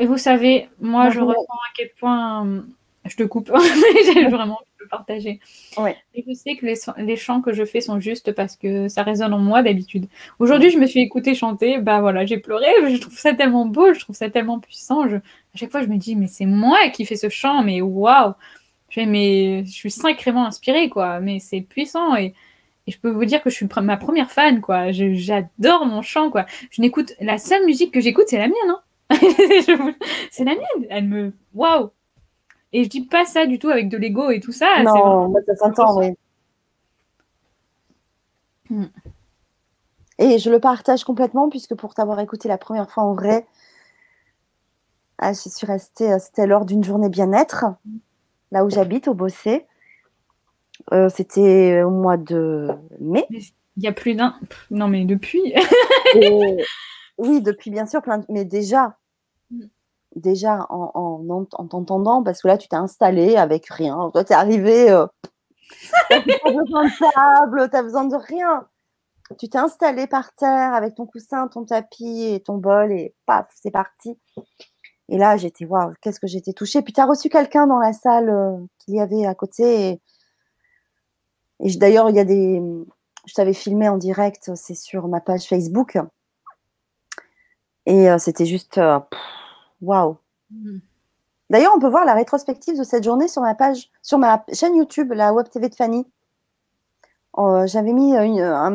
Et 0.00 0.06
vous 0.06 0.18
savez, 0.18 0.68
moi 0.80 1.08
je 1.10 1.20
ressens 1.20 1.42
à 1.42 1.72
quel 1.76 1.90
point 1.96 2.44
euh, 2.44 2.62
je 3.04 3.14
te 3.14 3.22
coupe, 3.22 3.52
j'ai 4.12 4.26
vraiment 4.26 4.58
le 4.80 4.88
partager. 4.88 5.38
Ouais. 5.76 5.96
Et 6.12 6.24
je 6.26 6.34
sais 6.34 6.56
que 6.56 6.66
les, 6.66 6.74
les, 6.98 7.14
chants 7.14 7.40
que 7.40 7.52
je 7.52 7.64
fais 7.64 7.80
sont 7.80 8.00
justes 8.00 8.32
parce 8.32 8.56
que 8.56 8.88
ça 8.88 9.04
résonne 9.04 9.32
en 9.32 9.38
moi 9.38 9.62
d'habitude. 9.62 10.08
Aujourd'hui, 10.40 10.70
je 10.70 10.78
me 10.78 10.86
suis 10.86 11.02
écoutée 11.02 11.36
chanter, 11.36 11.78
bah 11.78 12.00
voilà, 12.00 12.26
j'ai 12.26 12.38
pleuré, 12.38 12.66
je 12.92 12.96
trouve 13.00 13.16
ça 13.16 13.32
tellement 13.34 13.66
beau, 13.66 13.94
je 13.94 14.00
trouve 14.00 14.16
ça 14.16 14.28
tellement 14.28 14.58
puissant. 14.58 15.08
Je, 15.08 15.18
à 15.18 15.20
chaque 15.54 15.70
fois, 15.70 15.82
je 15.82 15.88
me 15.88 15.98
dis, 15.98 16.16
mais 16.16 16.26
c'est 16.26 16.46
moi 16.46 16.88
qui 16.92 17.04
fais 17.06 17.14
ce 17.14 17.28
chant, 17.28 17.62
mais 17.62 17.80
waouh! 17.80 18.34
mais 18.96 19.64
je 19.66 19.70
suis 19.70 19.92
sacrément 19.92 20.46
inspirée, 20.46 20.88
quoi. 20.88 21.20
Mais 21.20 21.38
c'est 21.38 21.60
puissant 21.60 22.16
et, 22.16 22.34
je 22.86 22.98
peux 22.98 23.10
vous 23.10 23.24
dire 23.24 23.42
que 23.42 23.50
je 23.50 23.54
suis 23.54 23.68
ma 23.82 23.96
première 23.96 24.30
fan, 24.30 24.60
quoi. 24.60 24.92
J'adore 24.92 25.86
mon 25.86 26.02
chant, 26.02 26.30
quoi. 26.30 26.46
Je 26.70 26.82
n'écoute 26.82 27.14
la 27.20 27.38
seule 27.38 27.64
musique 27.64 27.92
que 27.92 28.00
j'écoute, 28.00 28.26
c'est 28.28 28.38
la 28.38 28.48
mienne, 28.48 28.54
hein. 28.68 28.80
c'est 30.30 30.44
la 30.44 30.54
mienne. 30.54 30.86
Elle 30.90 31.08
me, 31.08 31.32
waouh. 31.54 31.90
Et 32.72 32.84
je 32.84 32.88
dis 32.88 33.02
pas 33.02 33.24
ça 33.24 33.46
du 33.46 33.58
tout 33.58 33.70
avec 33.70 33.88
de 33.88 33.96
l'ego 33.96 34.30
et 34.30 34.40
tout 34.40 34.52
ça. 34.52 34.82
Non, 34.82 35.28
moi 35.28 35.40
ça 35.46 35.54
s'entend, 35.56 35.98
oui. 35.98 36.10
Hmm. 38.70 38.86
Et 40.18 40.38
je 40.38 40.50
le 40.50 40.58
partage 40.58 41.04
complètement 41.04 41.48
puisque 41.48 41.74
pour 41.74 41.94
t'avoir 41.94 42.18
écouté 42.20 42.48
la 42.48 42.58
première 42.58 42.90
fois 42.90 43.04
en 43.04 43.14
vrai, 43.14 43.46
ah, 45.18 45.32
je 45.32 45.48
suis 45.48 45.66
restée, 45.66 46.12
euh, 46.12 46.18
c'était 46.18 46.46
lors 46.46 46.64
d'une 46.64 46.82
journée 46.82 47.08
bien-être 47.08 47.66
là 48.54 48.64
où 48.64 48.70
j'habite, 48.70 49.08
au 49.08 49.14
Bossé. 49.14 49.66
Euh, 50.92 51.08
c'était 51.08 51.82
au 51.82 51.90
mois 51.90 52.16
de 52.16 52.68
mai. 53.00 53.26
Il 53.76 53.82
y 53.82 53.88
a 53.88 53.92
plus 53.92 54.14
d'un. 54.14 54.34
Non, 54.70 54.88
mais 54.88 55.04
depuis. 55.04 55.54
Oui, 57.18 57.40
depuis, 57.40 57.70
bien 57.70 57.86
sûr, 57.86 58.02
plein 58.02 58.24
mais 58.28 58.44
déjà, 58.44 58.96
mm. 59.50 59.66
déjà 60.16 60.66
en, 60.68 61.22
en, 61.28 61.66
t'entendant, 61.66 62.22
parce 62.22 62.42
que 62.42 62.48
là, 62.48 62.58
tu 62.58 62.68
t'es 62.68 62.76
installé 62.76 63.36
avec 63.36 63.66
rien. 63.66 64.10
Toi, 64.12 64.24
tu 64.24 64.32
es 64.32 64.36
arrivé. 64.36 64.90
Euh... 64.90 65.06
tu 66.10 66.38
pas 66.42 66.52
besoin 66.52 66.84
de 66.86 67.12
table, 67.12 67.70
tu 67.70 67.76
as 67.76 67.82
besoin 67.82 68.04
de 68.04 68.16
rien. 68.16 68.66
Tu 69.38 69.48
t'es 69.48 69.58
installé 69.58 70.06
par 70.06 70.34
terre 70.34 70.74
avec 70.74 70.94
ton 70.96 71.06
coussin, 71.06 71.48
ton 71.48 71.64
tapis 71.64 72.24
et 72.24 72.40
ton 72.40 72.58
bol, 72.58 72.92
et 72.92 73.14
paf, 73.26 73.46
c'est 73.54 73.70
parti. 73.70 74.18
Et 75.08 75.18
là, 75.18 75.36
j'étais, 75.36 75.64
waouh, 75.64 75.92
qu'est-ce 76.00 76.20
que 76.20 76.26
j'étais 76.26 76.52
touchée. 76.52 76.82
Puis 76.82 76.92
tu 76.92 77.00
as 77.00 77.06
reçu 77.06 77.28
quelqu'un 77.28 77.66
dans 77.66 77.78
la 77.78 77.92
salle 77.92 78.28
euh, 78.28 78.56
qu'il 78.78 78.94
y 78.94 79.00
avait 79.00 79.26
à 79.26 79.34
côté. 79.34 79.90
Et, 79.90 80.00
d'ailleurs, 81.60 82.10
il 82.10 82.16
y 82.16 82.20
a 82.20 82.24
des. 82.24 82.62
Je 83.26 83.34
t'avais 83.34 83.54
filmé 83.54 83.88
en 83.88 83.96
direct, 83.96 84.50
c'est 84.54 84.74
sur 84.74 85.08
ma 85.08 85.20
page 85.20 85.48
Facebook. 85.48 85.98
Et 87.86 88.10
euh, 88.10 88.18
c'était 88.18 88.46
juste, 88.46 88.78
euh, 88.78 88.98
waouh. 89.80 90.16
Mmh. 90.50 90.78
D'ailleurs, 91.50 91.72
on 91.74 91.80
peut 91.80 91.88
voir 91.88 92.04
la 92.04 92.14
rétrospective 92.14 92.78
de 92.78 92.84
cette 92.84 93.04
journée 93.04 93.28
sur 93.28 93.42
ma 93.42 93.54
page, 93.54 93.90
sur 94.02 94.18
ma 94.18 94.44
chaîne 94.52 94.76
YouTube, 94.76 95.12
la 95.12 95.32
Web 95.32 95.48
TV 95.48 95.68
de 95.68 95.74
Fanny. 95.74 96.06
J'avais 97.36 97.92
mis 97.92 98.16
un, 98.16 98.70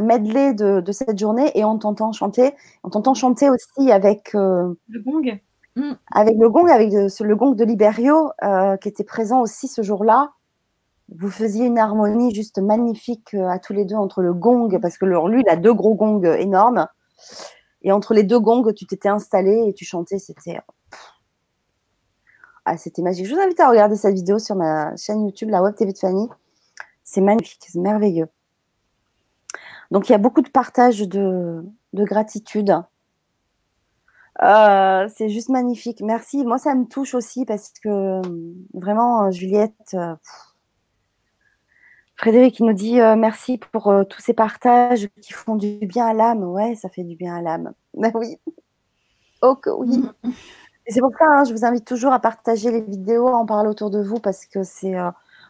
medley 0.00 0.52
de, 0.52 0.80
de, 0.80 0.92
cette 0.92 1.18
journée 1.18 1.52
et 1.54 1.64
on 1.64 1.78
t'entend 1.78 2.12
chanter. 2.12 2.54
On 2.82 2.90
t'entend 2.90 3.14
chanter 3.14 3.48
aussi 3.50 3.92
avec. 3.92 4.32
le 4.32 4.76
gong 5.04 5.40
Mm. 5.76 5.92
Avec 6.10 6.36
le 6.38 6.50
gong, 6.50 6.66
avec 6.66 6.92
le, 6.92 7.36
gong 7.36 7.54
de 7.54 7.64
Liberio, 7.64 8.30
euh, 8.42 8.76
qui 8.76 8.88
était 8.88 9.04
présent 9.04 9.40
aussi 9.40 9.68
ce 9.68 9.82
jour-là, 9.82 10.32
vous 11.16 11.30
faisiez 11.30 11.66
une 11.66 11.78
harmonie 11.78 12.34
juste 12.34 12.58
magnifique 12.58 13.34
euh, 13.34 13.48
à 13.48 13.58
tous 13.58 13.72
les 13.72 13.84
deux 13.84 13.96
entre 13.96 14.22
le 14.22 14.32
gong, 14.32 14.78
parce 14.80 14.98
que 14.98 15.06
lui, 15.06 15.42
il 15.44 15.48
a 15.48 15.56
deux 15.56 15.74
gros 15.74 15.94
gongs 15.94 16.22
énormes, 16.24 16.86
et 17.82 17.92
entre 17.92 18.14
les 18.14 18.22
deux 18.22 18.38
gongs, 18.38 18.72
tu 18.74 18.86
t'étais 18.86 19.08
installé 19.08 19.64
et 19.68 19.74
tu 19.74 19.84
chantais, 19.84 20.18
c'était 20.18 20.60
ah, 22.66 22.76
c'était 22.76 23.02
magique. 23.02 23.26
Je 23.26 23.34
vous 23.34 23.40
invite 23.40 23.58
à 23.58 23.68
regarder 23.68 23.96
cette 23.96 24.14
vidéo 24.14 24.38
sur 24.38 24.54
ma 24.54 24.94
chaîne 24.96 25.24
YouTube, 25.24 25.48
la 25.48 25.62
Web 25.62 25.74
TV 25.74 25.92
de 25.92 25.98
Fanny. 25.98 26.28
C'est 27.02 27.22
magnifique, 27.22 27.64
c'est 27.66 27.80
merveilleux. 27.80 28.28
Donc 29.90 30.08
il 30.08 30.12
y 30.12 30.14
a 30.14 30.18
beaucoup 30.18 30.42
de 30.42 30.50
partage 30.50 31.00
de, 31.00 31.64
de 31.94 32.04
gratitude 32.04 32.76
euh, 34.42 35.06
c'est 35.14 35.28
juste 35.28 35.50
magnifique. 35.50 36.00
Merci. 36.00 36.44
Moi, 36.44 36.58
ça 36.58 36.74
me 36.74 36.86
touche 36.86 37.14
aussi 37.14 37.44
parce 37.44 37.72
que 37.82 38.22
vraiment, 38.72 39.26
euh, 39.26 39.30
Juliette, 39.30 39.74
euh, 39.94 40.14
Frédéric, 42.20 42.60
nous 42.60 42.72
dit 42.72 42.96
merci 43.16 43.58
pour 43.58 43.92
tous 44.08 44.20
ces 44.20 44.34
partages 44.34 45.08
qui 45.22 45.32
font 45.32 45.56
du 45.56 45.78
bien 45.86 46.06
à 46.06 46.12
l'âme. 46.12 46.44
Ouais, 46.44 46.74
ça 46.74 46.88
fait 46.88 47.02
du 47.02 47.16
bien 47.16 47.36
à 47.36 47.42
l'âme. 47.42 47.72
Ben 47.94 48.12
oui. 48.14 48.38
Oh 49.42 49.56
que 49.56 49.70
oui. 49.70 50.04
Et 50.86 50.92
c'est 50.92 51.00
pour 51.00 51.12
ça, 51.18 51.24
hein, 51.26 51.44
je 51.44 51.52
vous 51.52 51.64
invite 51.64 51.86
toujours 51.86 52.12
à 52.12 52.20
partager 52.20 52.70
les 52.70 52.80
vidéos, 52.82 53.28
à 53.28 53.36
en 53.36 53.46
parler 53.46 53.68
autour 53.68 53.90
de 53.90 54.02
vous 54.02 54.18
parce 54.18 54.46
que 54.46 54.62
c'est 54.62 54.94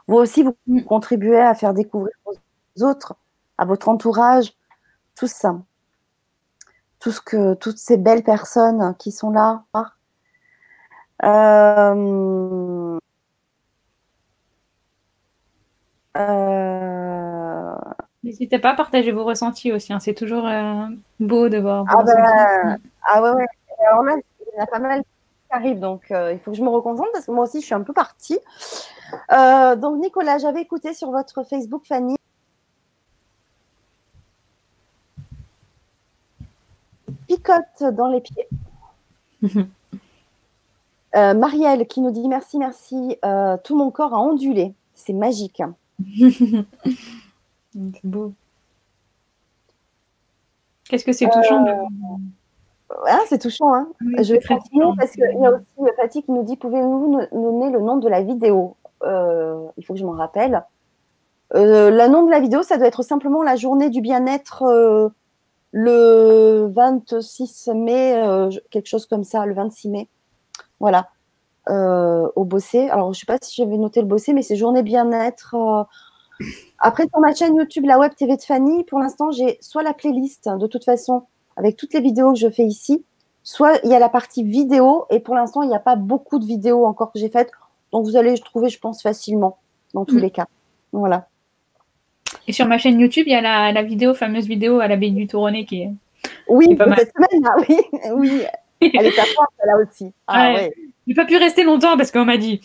vous 0.07 0.17
aussi, 0.17 0.43
vous 0.43 0.55
contribuez 0.87 1.41
à 1.41 1.55
faire 1.55 1.75
découvrir 1.75 2.13
aux 2.25 2.83
autres, 2.85 3.17
à 3.59 3.65
votre 3.65 3.89
entourage, 3.89 4.55
tout 5.17 5.27
ça 5.27 5.57
tout 7.01 7.11
ce 7.11 7.21
que, 7.21 7.55
toutes 7.55 7.79
ces 7.79 7.97
belles 7.97 8.23
personnes 8.23 8.95
qui 8.99 9.11
sont 9.11 9.31
là. 9.31 9.65
Euh, 11.25 12.99
euh, 16.10 16.10
N'hésitez 18.23 18.59
pas 18.59 18.71
à 18.71 18.75
partager 18.75 19.13
vos 19.13 19.25
ressentis 19.25 19.73
aussi. 19.73 19.93
Hein. 19.93 20.01
C'est 20.01 20.15
toujours 20.15 20.47
euh, 20.47 20.87
beau 21.19 21.49
de 21.49 21.59
voir. 21.59 21.85
Ah, 21.89 22.03
ben, 22.03 22.79
ah, 23.09 23.23
ouais, 23.23 23.31
ouais. 23.31 23.47
Alors 23.89 24.03
là, 24.03 24.17
il 24.41 24.59
y 24.59 24.61
a 24.61 24.67
pas 24.67 24.79
mal 24.79 25.01
qui 25.03 25.07
arrivent, 25.51 25.81
donc 25.81 26.05
il 26.11 26.39
faut 26.45 26.51
que 26.51 26.57
je 26.57 26.63
me 26.63 26.69
reconcentre 26.69 27.11
parce 27.13 27.27
que 27.27 27.33
moi 27.33 27.45
aussi, 27.45 27.61
je 27.61 27.67
suis 27.67 27.75
un 27.75 27.83
peu 27.83 27.93
partie. 27.95 28.39
donc, 29.31 30.01
Nicolas, 30.01 30.39
j'avais 30.39 30.61
écouté 30.61 30.93
sur 30.93 31.11
votre 31.11 31.45
Facebook, 31.45 31.85
Fanny, 31.87 32.17
picote 37.31 37.95
dans 37.95 38.09
les 38.09 38.21
pieds. 38.21 38.49
Euh, 41.17 41.35
Marielle 41.35 41.89
qui 41.89 42.01
nous 42.01 42.13
dit 42.13 42.29
merci, 42.29 42.57
merci. 42.57 43.19
Euh, 43.25 43.57
tout 43.65 43.77
mon 43.77 43.91
corps 43.91 44.15
a 44.15 44.21
ondulé. 44.21 44.75
C'est 44.95 45.13
magique. 45.13 45.61
c'est 47.73 48.05
beau. 48.05 48.33
Qu'est-ce 50.89 51.05
que 51.05 51.13
c'est 51.13 51.29
touchant 51.29 51.67
euh, 51.67 53.13
C'est 53.29 53.39
touchant. 53.39 53.75
Hein 53.75 53.89
Je 54.19 54.33
vais 54.35 54.41
continuer 54.41 54.87
parce 54.99 55.13
qu'il 55.13 55.25
y 55.25 55.47
a 55.47 55.53
aussi 55.53 55.65
Fatih 55.97 56.23
qui 56.23 56.33
nous 56.33 56.43
dit 56.43 56.57
pouvez-vous 56.57 57.21
nommer 57.33 57.71
le 57.71 57.81
nom 57.81 57.97
de 57.99 58.09
la 58.09 58.23
vidéo? 58.23 58.77
Il 59.03 59.85
faut 59.85 59.95
que 59.95 60.01
je 60.01 60.05
m'en 60.05 60.13
rappelle. 60.13 60.65
le 61.55 62.09
nom 62.09 62.25
de 62.25 62.31
la 62.31 62.41
vidéo, 62.41 62.63
ça 62.63 62.77
doit 62.77 62.89
être 62.89 63.03
simplement 63.03 63.43
la 63.43 63.57
journée 63.57 63.91
du 63.91 64.01
bien-être 64.01 65.13
le 65.73 66.71
26 66.73 67.71
mai, 67.75 68.15
euh, 68.17 68.51
quelque 68.71 68.87
chose 68.87 69.07
comme 69.07 69.25
ça, 69.25 69.47
le 69.47 69.55
26 69.55 69.89
mai. 69.89 70.09
Voilà. 70.81 71.09
Euh, 71.69 72.27
au 72.37 72.45
Bossé. 72.45 72.89
Alors, 72.89 73.13
je 73.13 73.19
ne 73.19 73.21
sais 73.21 73.27
pas 73.27 73.39
si 73.41 73.55
j'avais 73.55 73.77
noté 73.77 74.01
le 74.01 74.07
Bossé, 74.07 74.33
mais 74.33 74.43
c'est 74.43 74.57
journée 74.57 74.83
bien-être. 74.83 75.55
Euh. 75.55 76.45
Après, 76.79 77.05
sur 77.07 77.21
ma 77.21 77.35
chaîne 77.35 77.55
YouTube, 77.55 77.85
la 77.85 77.99
Web 77.99 78.15
TV 78.17 78.37
de 78.37 78.43
Fanny, 78.43 78.85
pour 78.85 78.99
l'instant, 78.99 79.31
j'ai 79.31 79.59
soit 79.61 79.83
la 79.83 79.93
playlist, 79.93 80.49
de 80.49 80.67
toute 80.67 80.85
façon, 80.85 81.25
avec 81.57 81.77
toutes 81.77 81.93
les 81.93 82.01
vidéos 82.01 82.33
que 82.33 82.39
je 82.39 82.49
fais 82.49 82.65
ici, 82.65 83.05
soit 83.43 83.79
il 83.85 83.91
y 83.91 83.95
a 83.95 83.99
la 83.99 84.09
partie 84.09 84.43
vidéo, 84.43 85.05
et 85.11 85.21
pour 85.21 85.35
l'instant, 85.35 85.63
il 85.63 85.69
n'y 85.69 85.77
a 85.77 85.81
pas 85.81 85.97
beaucoup 85.97 86.39
de 86.39 86.47
vidéos 86.47 86.87
encore 86.87 87.13
que 87.13 87.19
j'ai 87.19 87.29
faites. 87.29 87.51
Donc, 87.93 88.05
vous 88.05 88.17
allez 88.17 88.39
trouver, 88.39 88.71
je 88.71 88.79
pense, 88.79 89.03
facilement, 89.03 89.59
dans 89.93 90.07
tous 90.07 90.17
mm. 90.17 90.23
les 90.23 90.31
cas. 90.31 90.47
Voilà. 90.93 91.29
Et 92.49 92.53
sur 92.53 92.67
ma 92.67 92.79
chaîne 92.79 92.99
YouTube, 92.99 93.25
il 93.27 93.33
y 93.33 93.37
a 93.37 93.43
la, 93.43 93.71
la 93.71 93.83
vidéo, 93.83 94.15
fameuse 94.15 94.47
vidéo 94.47 94.81
à 94.81 94.89
l'abbaye 94.89 95.13
du 95.13 95.27
Touronnet 95.27 95.67
qui 95.67 95.83
est. 95.83 95.93
Oui, 96.49 96.67
cette 96.79 97.13
semaine, 97.13 97.43
là, 97.43 97.55
oui. 97.69 97.81
oui. 98.17 98.43
Elle 98.81 99.07
est 99.07 99.19
à 99.19 99.25
forte, 99.35 99.51
là 99.65 99.77
aussi. 99.77 100.13
Ah, 100.27 100.53
ouais. 100.55 100.75
J'ai 101.07 101.15
pas 101.15 101.25
pu 101.25 101.37
rester 101.37 101.65
longtemps 101.65 101.97
parce 101.97 102.11
qu'on 102.11 102.25
m'a 102.25 102.37
dit 102.37 102.61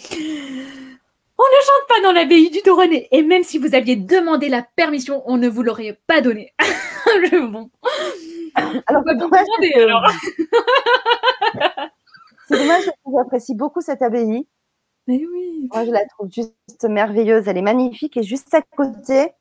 on 1.38 1.44
ne 1.44 1.62
chante 1.66 1.88
pas 1.90 2.02
dans 2.02 2.14
l'abbaye 2.14 2.50
du 2.50 2.62
Touronnet. 2.62 3.10
Et 3.12 3.22
même 3.22 3.44
si 3.44 3.58
vous 3.58 3.76
aviez 3.76 3.98
demandé 3.98 4.48
la 4.48 4.62
permission, 4.62 5.22
on 5.26 5.38
ne 5.38 5.50
vous 5.50 5.64
l'aurait 5.64 6.00
pas 6.08 6.22
donné. 6.22 6.54
bon. 7.32 7.70
Alors, 8.88 9.04
c'est 9.06 9.18
dommage. 9.18 9.46
c'est 12.48 12.58
dommage 12.58 12.86
parce 12.86 12.98
que 13.06 13.12
j'apprécie 13.14 13.54
beaucoup 13.54 13.82
cette 13.82 14.02
abbaye. 14.02 14.48
Mais 15.08 15.22
oui. 15.30 15.68
Moi, 15.74 15.86
je 15.86 15.92
la 15.92 16.06
trouve 16.06 16.32
juste 16.32 16.86
merveilleuse. 16.88 17.48
Elle 17.48 17.58
est 17.58 17.62
magnifique. 17.62 18.16
Et 18.16 18.24
juste 18.24 18.54
à 18.54 18.62
côté, 18.62 19.34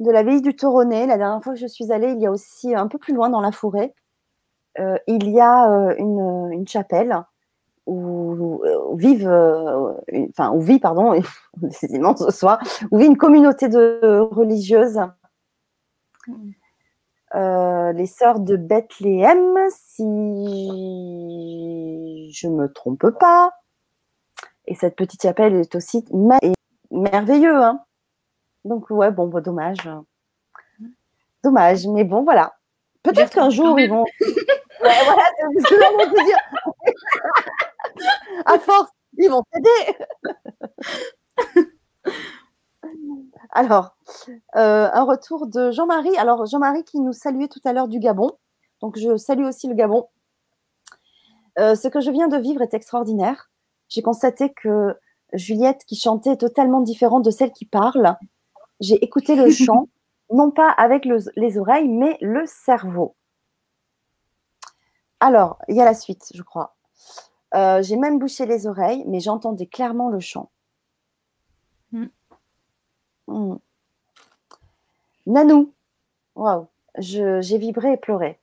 de 0.00 0.10
l'abbaye 0.10 0.42
du 0.42 0.54
Toronnet. 0.54 1.06
La 1.06 1.16
dernière 1.16 1.42
fois 1.42 1.54
que 1.54 1.58
je 1.58 1.66
suis 1.66 1.92
allée, 1.92 2.12
il 2.12 2.20
y 2.20 2.26
a 2.26 2.30
aussi 2.30 2.74
un 2.74 2.88
peu 2.88 2.98
plus 2.98 3.14
loin 3.14 3.30
dans 3.30 3.40
la 3.40 3.52
forêt, 3.52 3.94
il 4.78 5.30
y 5.30 5.40
a 5.40 5.70
euh, 5.70 5.94
une, 5.98 6.66
chapelle 6.66 7.22
où, 7.86 8.62
vivent, 8.94 9.28
euh, 9.28 9.92
enfin 10.30 10.50
où 10.52 10.60
vit, 10.60 10.78
pardon, 10.78 11.20
décidément 11.56 12.16
ce 12.16 12.30
soir, 12.30 12.60
où 12.90 12.98
vit 12.98 13.06
une 13.06 13.16
communauté 13.16 13.68
de 13.68 14.18
religieuses. 14.32 15.00
les 17.34 18.06
sœurs 18.06 18.40
de 18.40 18.56
Bethléem, 18.56 19.56
si 19.70 20.04
je 22.32 22.48
me 22.48 22.72
trompe 22.72 23.10
pas. 23.18 23.52
Et 24.66 24.74
cette 24.74 24.96
petite 24.96 25.22
chapelle 25.22 25.54
est 25.54 25.74
aussi 25.74 26.04
merveilleuse. 26.90 27.62
Hein 27.62 27.84
donc, 28.64 28.88
ouais, 28.90 29.10
bon, 29.10 29.28
bah, 29.28 29.40
dommage. 29.40 29.88
Dommage, 31.42 31.86
mais 31.86 32.04
bon, 32.04 32.24
voilà. 32.24 32.54
Peut-être 33.02 33.34
qu'un 33.34 33.50
jour, 33.50 33.78
ils 33.78 33.90
vont. 33.90 34.06
ouais, 34.84 35.04
voilà, 35.04 35.22
c'est 35.36 35.60
ce 35.60 35.68
que 35.68 35.74
je 35.74 36.24
dire. 36.24 36.38
à 38.46 38.58
force, 38.58 38.90
ils 39.18 39.28
vont 39.28 39.42
t'aider. 39.52 39.98
Alors, 43.50 43.96
euh, 44.56 44.88
un 44.92 45.04
retour 45.04 45.46
de 45.46 45.70
Jean-Marie. 45.70 46.16
Alors, 46.16 46.46
Jean-Marie 46.46 46.84
qui 46.84 47.00
nous 47.00 47.12
saluait 47.12 47.48
tout 47.48 47.60
à 47.64 47.72
l'heure 47.72 47.88
du 47.88 47.98
Gabon. 47.98 48.32
Donc, 48.80 48.98
je 48.98 49.16
salue 49.16 49.44
aussi 49.44 49.68
le 49.68 49.74
Gabon. 49.74 50.08
Euh, 51.58 51.74
ce 51.74 51.88
que 51.88 52.00
je 52.00 52.10
viens 52.10 52.28
de 52.28 52.36
vivre 52.36 52.62
est 52.62 52.74
extraordinaire. 52.74 53.50
J'ai 53.88 54.02
constaté 54.02 54.52
que 54.52 54.96
Juliette, 55.32 55.84
qui 55.86 55.96
chantait, 55.96 56.32
est 56.32 56.36
totalement 56.38 56.80
différente 56.80 57.24
de 57.24 57.30
celle 57.30 57.52
qui 57.52 57.64
parle 57.64 58.16
j'ai 58.80 59.02
écouté 59.04 59.36
le 59.36 59.50
chant, 59.50 59.88
non 60.30 60.50
pas 60.50 60.70
avec 60.70 61.06
les 61.36 61.58
oreilles, 61.58 61.88
mais 61.88 62.16
le 62.20 62.44
cerveau. 62.46 63.16
Alors, 65.20 65.58
il 65.68 65.76
y 65.76 65.80
a 65.80 65.84
la 65.84 65.94
suite, 65.94 66.30
je 66.34 66.42
crois. 66.42 66.76
Euh, 67.54 67.82
j'ai 67.82 67.96
même 67.96 68.18
bouché 68.18 68.46
les 68.46 68.66
oreilles, 68.66 69.04
mais 69.06 69.20
j'entendais 69.20 69.66
clairement 69.66 70.08
le 70.08 70.20
chant. 70.20 70.50
Mm. 71.92 72.06
Mm. 73.28 73.56
Nanou, 75.26 75.72
waouh, 76.34 76.66
j'ai 76.98 77.58
vibré 77.58 77.92
et 77.92 77.96
pleuré. 77.96 78.38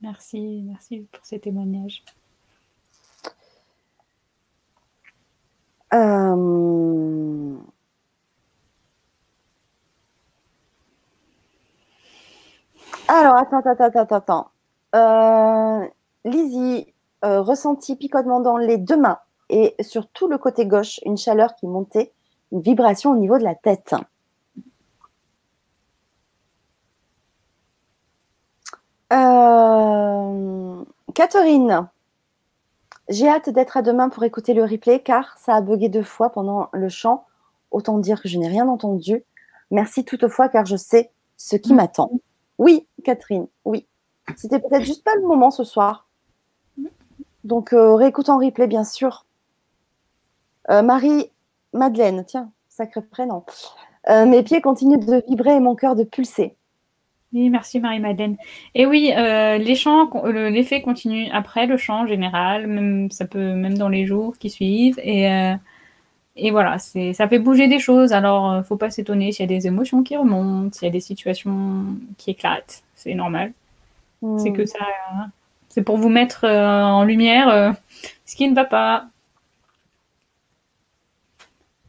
Merci, 0.00 0.62
merci 0.66 1.08
pour 1.12 1.24
ces 1.24 1.40
témoignages. 1.40 2.04
Euh... 5.92 7.56
Alors, 13.08 13.36
attends, 13.36 13.58
attends, 13.58 13.84
attends, 13.84 14.16
attends. 14.16 14.53
Euh, 14.94 15.86
Lizzie, 16.24 16.94
euh, 17.24 17.40
ressenti 17.40 17.96
picotement 17.96 18.40
dans 18.40 18.56
les 18.56 18.78
deux 18.78 18.96
mains 18.96 19.18
et 19.50 19.74
sur 19.80 20.08
tout 20.08 20.28
le 20.28 20.38
côté 20.38 20.66
gauche, 20.66 21.00
une 21.04 21.16
chaleur 21.16 21.54
qui 21.56 21.66
montait, 21.66 22.12
une 22.52 22.60
vibration 22.60 23.10
au 23.10 23.16
niveau 23.16 23.38
de 23.38 23.44
la 23.44 23.54
tête. 23.54 23.94
Euh, 29.12 30.84
Catherine, 31.14 31.88
j'ai 33.08 33.28
hâte 33.28 33.50
d'être 33.50 33.76
à 33.76 33.82
demain 33.82 34.08
pour 34.08 34.24
écouter 34.24 34.54
le 34.54 34.64
replay 34.64 35.00
car 35.00 35.36
ça 35.38 35.54
a 35.54 35.60
bugué 35.60 35.88
deux 35.88 36.02
fois 36.02 36.30
pendant 36.30 36.68
le 36.72 36.88
chant. 36.88 37.26
Autant 37.70 37.98
dire 37.98 38.22
que 38.22 38.28
je 38.28 38.38
n'ai 38.38 38.48
rien 38.48 38.68
entendu. 38.68 39.24
Merci 39.70 40.04
toutefois 40.04 40.48
car 40.48 40.64
je 40.64 40.76
sais 40.76 41.10
ce 41.36 41.56
qui 41.56 41.74
m'attend. 41.74 42.10
Oui, 42.58 42.86
Catherine, 43.02 43.48
oui. 43.64 43.86
C'était 44.36 44.58
peut-être 44.58 44.84
juste 44.84 45.04
pas 45.04 45.14
le 45.16 45.26
moment 45.26 45.50
ce 45.50 45.64
soir. 45.64 46.06
Donc, 47.44 47.72
euh, 47.72 47.94
réécoute 47.94 48.28
en 48.28 48.38
replay, 48.38 48.66
bien 48.66 48.84
sûr. 48.84 49.26
Euh, 50.70 50.82
Marie-Madeleine, 50.82 52.24
tiens, 52.26 52.50
sacré 52.68 53.02
prénom. 53.02 53.44
Euh, 54.08 54.24
mes 54.26 54.42
pieds 54.42 54.60
continuent 54.60 54.98
de 54.98 55.22
vibrer 55.28 55.56
et 55.56 55.60
mon 55.60 55.74
cœur 55.74 55.94
de 55.94 56.04
pulser. 56.04 56.56
Oui, 57.32 57.50
merci 57.50 57.80
Marie-Madeleine. 57.80 58.36
Et 58.74 58.86
oui, 58.86 59.12
l'effet 59.14 60.82
continue 60.82 61.28
après 61.32 61.66
le 61.66 61.76
chant 61.76 62.02
en 62.02 62.06
général, 62.06 62.68
même, 62.68 63.10
ça 63.10 63.26
peut 63.26 63.54
même 63.54 63.76
dans 63.76 63.88
les 63.88 64.06
jours 64.06 64.38
qui 64.38 64.50
suivent. 64.50 65.00
Et 66.36 66.50
voilà, 66.50 66.78
ça 66.78 67.28
fait 67.28 67.38
bouger 67.38 67.68
des 67.68 67.78
choses. 67.78 68.12
Alors, 68.12 68.50
euh, 68.50 68.62
faut 68.62 68.76
pas 68.76 68.90
s'étonner 68.90 69.30
s'il 69.30 69.48
y 69.48 69.54
a 69.54 69.58
des 69.58 69.66
émotions 69.66 70.02
qui 70.02 70.16
remontent, 70.16 70.72
s'il 70.72 70.86
y 70.86 70.88
a 70.88 70.92
des 70.92 71.00
situations 71.00 71.84
qui 72.18 72.30
éclatent. 72.30 72.82
C'est 72.94 73.14
normal. 73.14 73.52
C'est 74.38 74.52
que 74.52 74.64
ça, 74.64 74.78
c'est 75.68 75.82
pour 75.82 75.96
vous 75.98 76.08
mettre 76.08 76.44
euh, 76.44 76.82
en 76.82 77.04
lumière 77.04 77.48
euh, 77.48 77.72
ce 78.26 78.36
qui 78.36 78.48
ne 78.48 78.54
va 78.54 78.64
pas. 78.64 79.06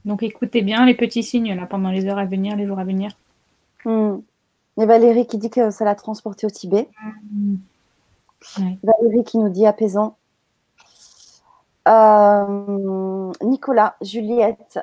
Donc, 0.06 0.24
écoutez 0.24 0.62
bien 0.62 0.86
les 0.86 0.96
petits 0.96 1.24
signes 1.24 1.56
là 1.56 1.66
pendant 1.66 1.92
les 1.92 2.06
heures 2.06 2.18
à 2.18 2.26
venir, 2.26 2.56
les 2.56 2.66
jours 2.66 2.80
à 2.80 2.84
venir. 2.84 3.12
Hmm. 3.86 4.18
Et 4.80 4.86
Valérie 4.86 5.28
qui 5.28 5.38
dit 5.38 5.50
que 5.50 5.70
ça 5.70 5.86
l'a 5.86 5.96
transporté 5.96 6.46
au 6.46 6.50
Tibet. 6.50 6.90
Hmm. 7.32 7.56
Valérie 8.84 9.24
qui 9.24 9.38
nous 9.38 9.50
dit 9.50 9.66
apaisant. 9.66 10.18
Euh, 11.88 13.32
Nicolas, 13.44 13.96
Juliette, 14.02 14.80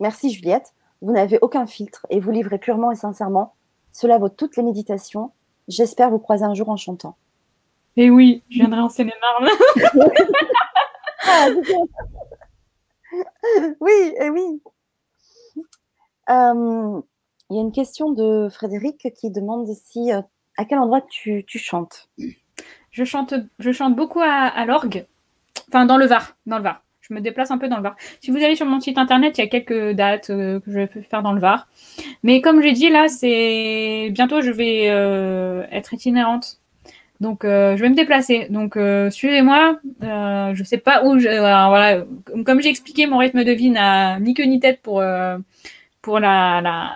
merci 0.00 0.30
Juliette. 0.30 0.72
Vous 1.00 1.10
n'avez 1.10 1.38
aucun 1.42 1.66
filtre 1.66 2.06
et 2.10 2.20
vous 2.20 2.30
livrez 2.30 2.58
purement 2.58 2.92
et 2.92 2.96
sincèrement. 2.96 3.54
Cela 3.92 4.18
vaut 4.18 4.28
toutes 4.28 4.56
les 4.56 4.62
méditations. 4.62 5.32
J'espère 5.68 6.10
vous 6.10 6.18
croiser 6.18 6.44
un 6.44 6.54
jour 6.54 6.68
en 6.68 6.76
chantant. 6.76 7.16
Et 7.96 8.06
eh 8.06 8.10
oui, 8.10 8.42
je 8.48 8.58
viendrai 8.58 8.80
en 8.80 8.88
Seine-et-Marne. 8.88 9.48
oui, 13.80 13.92
et 13.92 14.16
eh 14.22 14.30
oui. 14.30 14.62
Euh, 16.30 17.00
il 17.50 17.56
y 17.56 17.58
a 17.58 17.62
une 17.62 17.72
question 17.72 18.12
de 18.12 18.48
Frédéric 18.50 19.12
qui 19.14 19.30
demande 19.30 19.66
si 19.74 20.12
euh, 20.12 20.22
à 20.56 20.64
quel 20.64 20.78
endroit 20.78 21.02
tu, 21.02 21.44
chantes? 21.46 22.08
Je 22.90 23.04
chante, 23.04 23.34
je 23.58 23.72
chante 23.72 23.94
beaucoup 23.94 24.20
à 24.20 24.64
l'orgue 24.64 25.06
Enfin, 25.68 25.86
dans 25.86 25.96
le 25.96 26.06
Var. 26.06 26.36
Dans 26.46 26.58
le 26.58 26.64
Var. 26.64 26.81
Je 27.02 27.12
me 27.12 27.20
déplace 27.20 27.50
un 27.50 27.58
peu 27.58 27.68
dans 27.68 27.78
le 27.78 27.82
Var. 27.82 27.96
Si 28.20 28.30
vous 28.30 28.36
allez 28.36 28.54
sur 28.54 28.64
mon 28.64 28.78
site 28.78 28.96
internet, 28.96 29.36
il 29.36 29.40
y 29.40 29.44
a 29.44 29.48
quelques 29.48 29.90
dates 29.96 30.30
euh, 30.30 30.60
que 30.60 30.70
je 30.70 30.78
vais 30.78 30.86
faire 30.86 31.22
dans 31.22 31.32
le 31.32 31.40
Var. 31.40 31.66
Mais 32.22 32.40
comme 32.40 32.62
j'ai 32.62 32.70
dit, 32.72 32.90
là, 32.90 33.08
c'est 33.08 34.10
bientôt, 34.12 34.40
je 34.40 34.52
vais 34.52 34.84
euh, 34.88 35.64
être 35.72 35.92
itinérante. 35.94 36.58
Donc, 37.20 37.44
euh, 37.44 37.76
je 37.76 37.82
vais 37.82 37.88
me 37.88 37.96
déplacer. 37.96 38.46
Donc, 38.50 38.78
suivez-moi. 39.10 39.80
je 40.00 40.58
ne 40.58 40.64
sais 40.64 40.78
pas 40.78 41.04
où. 41.04 41.18
Je... 41.18 41.28
voilà. 41.28 42.04
Comme 42.46 42.60
j'ai 42.60 42.68
expliqué, 42.68 43.06
mon 43.06 43.18
rythme 43.18 43.42
de 43.42 43.52
vie 43.52 43.70
n'a 43.70 44.20
ni 44.20 44.34
queue 44.34 44.44
ni 44.44 44.60
tête 44.60 44.80
pour, 44.80 45.02
pour 46.02 46.20
la, 46.20 46.60
la, 46.60 46.92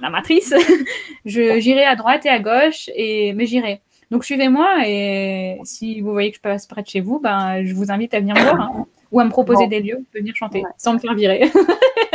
la 0.00 0.10
matrice. 0.10 0.54
J'irai 1.26 1.84
à 1.84 1.94
droite 1.94 2.24
et 2.24 2.30
à 2.30 2.38
gauche, 2.38 2.88
et... 2.94 3.34
mais 3.34 3.46
j'irai. 3.46 3.80
Donc 4.10 4.26
suivez-moi 4.26 4.86
et 4.86 5.58
si 5.64 6.02
vous 6.02 6.12
voyez 6.12 6.30
que 6.30 6.36
je 6.36 6.42
passe 6.42 6.66
près 6.66 6.82
de 6.82 6.86
chez 6.86 7.00
vous, 7.00 7.18
ben, 7.18 7.64
je 7.64 7.72
vous 7.72 7.90
invite 7.90 8.12
à 8.12 8.20
venir 8.20 8.34
me 8.34 8.42
voir 8.42 8.60
hein, 8.60 8.86
ou 9.12 9.20
à 9.20 9.24
me 9.24 9.30
proposer 9.30 9.68
des 9.68 9.80
lieux 9.80 10.04
pour 10.10 10.20
venir 10.20 10.34
chanter 10.34 10.64
sans 10.78 10.94
me 10.94 10.98
faire 10.98 11.14
virer. 11.14 11.50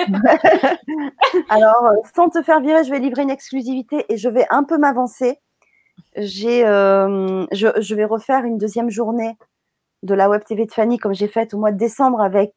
Alors, 1.50 1.86
euh, 1.86 1.96
sans 2.16 2.30
te 2.30 2.42
faire 2.42 2.60
virer, 2.60 2.84
je 2.84 2.92
vais 2.92 3.00
livrer 3.00 3.22
une 3.22 3.30
exclusivité 3.30 4.06
et 4.10 4.18
je 4.18 4.28
vais 4.28 4.46
un 4.50 4.64
peu 4.64 4.78
m'avancer. 4.78 5.40
j'ai, 6.16 6.66
euh, 6.66 7.46
je, 7.52 7.68
je, 7.80 7.96
vais 7.96 8.06
refaire 8.06 8.44
une 8.46 8.58
deuxième 8.58 8.90
journée 8.90 9.38
de 10.04 10.14
la 10.14 10.30
Web 10.30 10.44
TV 10.44 10.66
de 10.66 10.72
Fanny 10.72 10.98
comme 10.98 11.14
j'ai 11.14 11.28
fait 11.28 11.54
au 11.54 11.58
mois 11.58 11.72
de 11.72 11.78
décembre 11.78 12.22
avec 12.22 12.56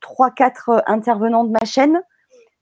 trois, 0.00 0.30
quatre 0.30 0.82
intervenants 0.86 1.44
de 1.44 1.50
ma 1.50 1.64
chaîne. 1.64 2.00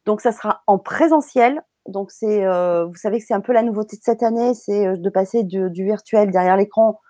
Donc, 0.07 0.21
ça 0.21 0.33
sera 0.33 0.63
en 0.67 0.79
présentiel. 0.79 1.63
Donc, 1.87 2.11
c'est, 2.11 2.45
vous 2.85 2.97
savez 2.97 3.19
que 3.19 3.25
c'est 3.27 3.35
un 3.35 3.41
peu 3.41 3.53
la 3.53 3.63
nouveauté 3.63 3.97
de 3.97 4.03
cette 4.03 4.23
année, 4.23 4.55
c'est 4.55 4.97
de 4.97 5.11
passer 5.11 5.45
du, 5.45 5.71
du 5.71 5.85
virtuel 5.85 6.31
derrière 6.31 6.57
l'écran 6.57 7.01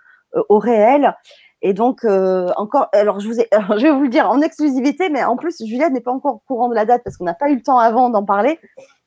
au 0.48 0.59
réel. 0.59 1.14
Et 1.62 1.74
donc, 1.74 2.04
euh, 2.04 2.48
encore, 2.56 2.88
alors 2.92 3.20
je, 3.20 3.28
vais 3.28 3.90
vous 3.90 4.02
le 4.02 4.08
dire 4.08 4.30
en 4.30 4.40
exclusivité, 4.40 5.08
mais 5.08 5.24
en 5.24 5.36
plus, 5.36 5.58
Juliette 5.58 5.92
n'est 5.92 6.00
pas 6.00 6.12
encore 6.12 6.36
au 6.36 6.42
courant 6.46 6.68
de 6.68 6.74
la 6.74 6.84
date 6.84 7.02
parce 7.04 7.16
qu'on 7.16 7.24
n'a 7.24 7.34
pas 7.34 7.50
eu 7.50 7.56
le 7.56 7.62
temps 7.62 7.78
avant 7.78 8.10
d'en 8.10 8.24
parler. 8.24 8.58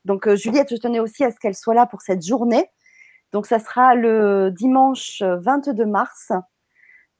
Donc, 0.05 0.27
euh, 0.27 0.35
Juliette, 0.35 0.69
je 0.71 0.77
tenais 0.77 0.99
aussi 0.99 1.23
à 1.23 1.31
ce 1.31 1.39
qu'elle 1.39 1.55
soit 1.55 1.73
là 1.73 1.85
pour 1.85 2.01
cette 2.01 2.25
journée. 2.25 2.69
Donc, 3.31 3.45
ça 3.47 3.57
sera 3.57 3.95
le 3.95 4.51
dimanche 4.51 5.21
22 5.23 5.85
mars 5.85 6.31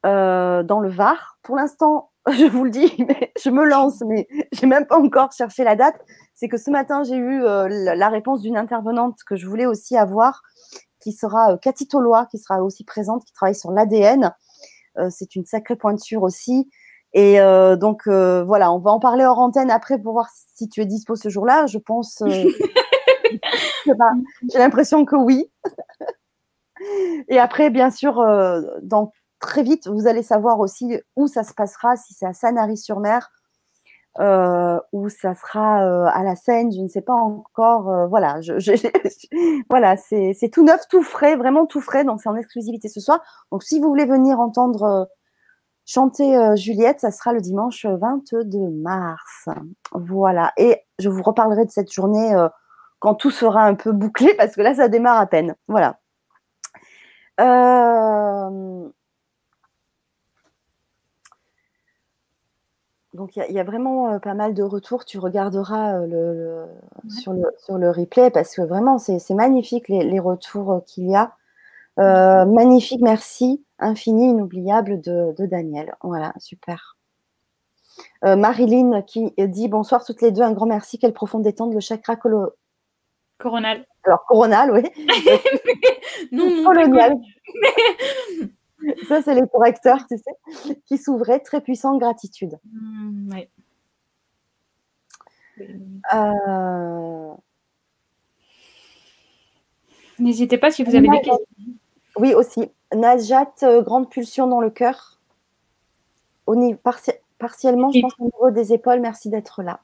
euh, 0.05 0.61
dans 0.61 0.79
le 0.79 0.89
Var. 0.89 1.37
Pour 1.41 1.55
l'instant, 1.55 2.11
je 2.31 2.45
vous 2.45 2.65
le 2.65 2.69
dis, 2.69 2.95
je 3.41 3.49
me 3.49 3.65
lance, 3.65 4.03
mais 4.05 4.27
j'ai 4.51 4.67
même 4.67 4.85
pas 4.85 4.97
encore 4.97 5.31
cherché 5.31 5.63
la 5.63 5.75
date. 5.75 5.95
C'est 6.35 6.47
que 6.47 6.57
ce 6.57 6.69
matin, 6.69 7.03
j'ai 7.03 7.15
eu 7.15 7.41
la 7.41 8.09
réponse 8.09 8.41
d'une 8.41 8.57
intervenante 8.57 9.19
que 9.25 9.35
je 9.35 9.47
voulais 9.47 9.65
aussi 9.65 9.95
avoir, 9.95 10.41
qui 10.99 11.13
sera 11.13 11.57
Cathy 11.57 11.87
Tolois, 11.87 12.25
qui 12.25 12.37
sera 12.37 12.61
aussi 12.63 12.83
présente, 12.83 13.23
qui 13.23 13.33
travaille 13.33 13.55
sur 13.55 13.71
l'ADN 13.71 14.33
c'est 15.09 15.35
une 15.35 15.45
sacrée 15.45 15.75
pointure 15.75 16.23
aussi. 16.23 16.69
Et 17.13 17.39
euh, 17.39 17.75
donc 17.75 18.07
euh, 18.07 18.43
voilà, 18.43 18.71
on 18.71 18.79
va 18.79 18.91
en 18.91 18.99
parler 18.99 19.23
hors 19.23 19.39
antenne 19.39 19.69
après 19.69 19.99
pour 19.99 20.13
voir 20.13 20.29
si 20.55 20.67
tu 20.67 20.81
es 20.81 20.85
dispo 20.85 21.15
ce 21.15 21.29
jour-là. 21.29 21.67
Je 21.67 21.77
pense. 21.77 22.23
J'ai 23.85 24.57
l'impression 24.57 25.05
que 25.05 25.15
oui. 25.15 25.51
Et 27.29 27.39
après, 27.39 27.69
bien 27.69 27.89
sûr, 27.91 28.15
dans 28.81 29.13
très 29.39 29.63
vite, 29.63 29.87
vous 29.87 30.07
allez 30.07 30.23
savoir 30.23 30.59
aussi 30.59 30.99
où 31.15 31.27
ça 31.27 31.43
se 31.43 31.53
passera, 31.53 31.95
si 31.95 32.13
c'est 32.13 32.25
à 32.25 32.33
Sanary-sur-Mer 32.33 33.29
euh, 34.19 34.79
ou 34.91 35.09
ça 35.09 35.33
sera 35.33 35.83
euh, 35.85 36.05
à 36.13 36.23
la 36.23 36.35
scène, 36.35 36.71
je 36.71 36.81
ne 36.81 36.87
sais 36.87 37.01
pas 37.01 37.13
encore. 37.13 37.89
Euh, 37.89 38.07
voilà, 38.07 38.41
je, 38.41 38.53
voilà, 39.69 39.97
c'est 39.97 40.49
tout 40.51 40.63
neuf, 40.63 40.87
tout 40.89 41.03
frais, 41.03 41.35
vraiment 41.35 41.65
tout 41.65 41.81
frais. 41.81 42.03
Donc 42.03 42.21
c'est 42.21 42.29
en 42.29 42.35
exclusivité 42.35 42.89
ce 42.89 42.99
soir. 42.99 43.21
Donc 43.51 43.63
si 43.63 43.79
vous 43.79 43.87
voulez 43.87 44.05
venir 44.05 44.39
entendre 44.39 44.83
euh, 44.83 45.05
chanter 45.85 46.55
Juliette, 46.55 46.99
ça 46.99 47.11
sera 47.11 47.33
le 47.33 47.41
dimanche 47.41 47.85
22 47.85 48.69
mars. 48.69 49.49
Voilà. 49.93 50.53
Et 50.57 50.81
je 50.99 51.09
vous 51.09 51.23
reparlerai 51.23 51.65
de 51.65 51.71
cette 51.71 51.91
journée 51.91 52.33
quand 52.99 53.15
tout 53.15 53.31
sera 53.31 53.63
un 53.63 53.75
peu 53.75 53.91
bouclé, 53.91 54.33
parce 54.35 54.55
que 54.55 54.61
là 54.61 54.75
ça 54.75 54.87
démarre 54.87 55.19
à 55.19 55.25
peine. 55.25 55.55
Voilà. 55.67 55.99
Donc 63.13 63.35
il 63.35 63.51
y, 63.51 63.59
a 63.59 63.63
vraiment 63.63 64.11
euh, 64.11 64.19
pas 64.19 64.33
mal 64.33 64.55
de 64.55 64.63
retours. 64.63 65.05
Tu 65.05 65.19
regarderas 65.19 65.99
euh, 65.99 66.07
le, 66.07 66.65
sur, 67.09 67.33
le, 67.33 67.43
sur, 67.59 67.77
le, 67.77 67.91
replay 67.91 68.31
parce 68.31 68.55
que 68.55 68.63
vraiment 68.63 68.97
c'est 68.97 69.19
magnifique 69.31 69.87
les, 69.87 70.19
retours 70.19 70.71
euh, 70.71 70.79
qu'il 70.79 71.09
y 71.09 71.15
a. 71.15 71.35
magnifique, 71.97 73.01
merci, 73.01 73.63
infini, 73.77 74.29
inoubliable 74.29 74.99
de, 74.99 75.45
Daniel. 75.45 75.95
Voilà, 76.01 76.33
super. 76.39 76.97
Marilyn 78.23 79.03
qui 79.03 79.31
dit 79.37 79.67
bonsoir 79.67 80.03
toutes 80.03 80.21
les 80.23 80.31
deux, 80.31 80.41
un 80.41 80.53
grand 80.53 80.65
merci, 80.65 80.97
quelle 80.97 81.13
profonde 81.13 81.43
détente, 81.43 81.73
le 81.73 81.79
chakra 81.79 82.15
coronal. 83.37 83.85
Alors 84.05 84.25
coronal, 84.27 84.71
oui. 84.71 84.81
non, 86.31 86.49
non, 86.49 86.63
colonial. 86.63 87.15
Ça, 89.07 89.21
c'est 89.21 89.35
les 89.35 89.47
correcteurs, 89.51 90.05
tu 90.07 90.17
sais, 90.17 90.75
qui 90.85 90.97
s'ouvraient. 90.97 91.39
Très 91.39 91.61
puissante 91.61 91.99
gratitude. 91.99 92.57
Mmh, 92.65 93.39
euh, 96.13 97.33
N'hésitez 100.19 100.57
pas 100.57 100.71
si 100.71 100.83
vous 100.83 100.95
avez 100.95 101.07
des 101.07 101.17
questions. 101.17 101.39
Oui, 102.17 102.33
aussi. 102.33 102.71
Najat, 102.93 103.53
euh, 103.63 103.81
grande 103.81 104.09
pulsion 104.09 104.47
dans 104.47 104.61
le 104.61 104.69
cœur. 104.69 105.19
Au 106.45 106.55
niveau, 106.55 106.77
partiellement, 107.39 107.91
je 107.91 108.01
pense 108.01 108.13
au 108.19 108.25
niveau 108.25 108.51
des 108.51 108.73
épaules. 108.73 108.99
Merci 108.99 109.29
d'être 109.29 109.63
là. 109.63 109.79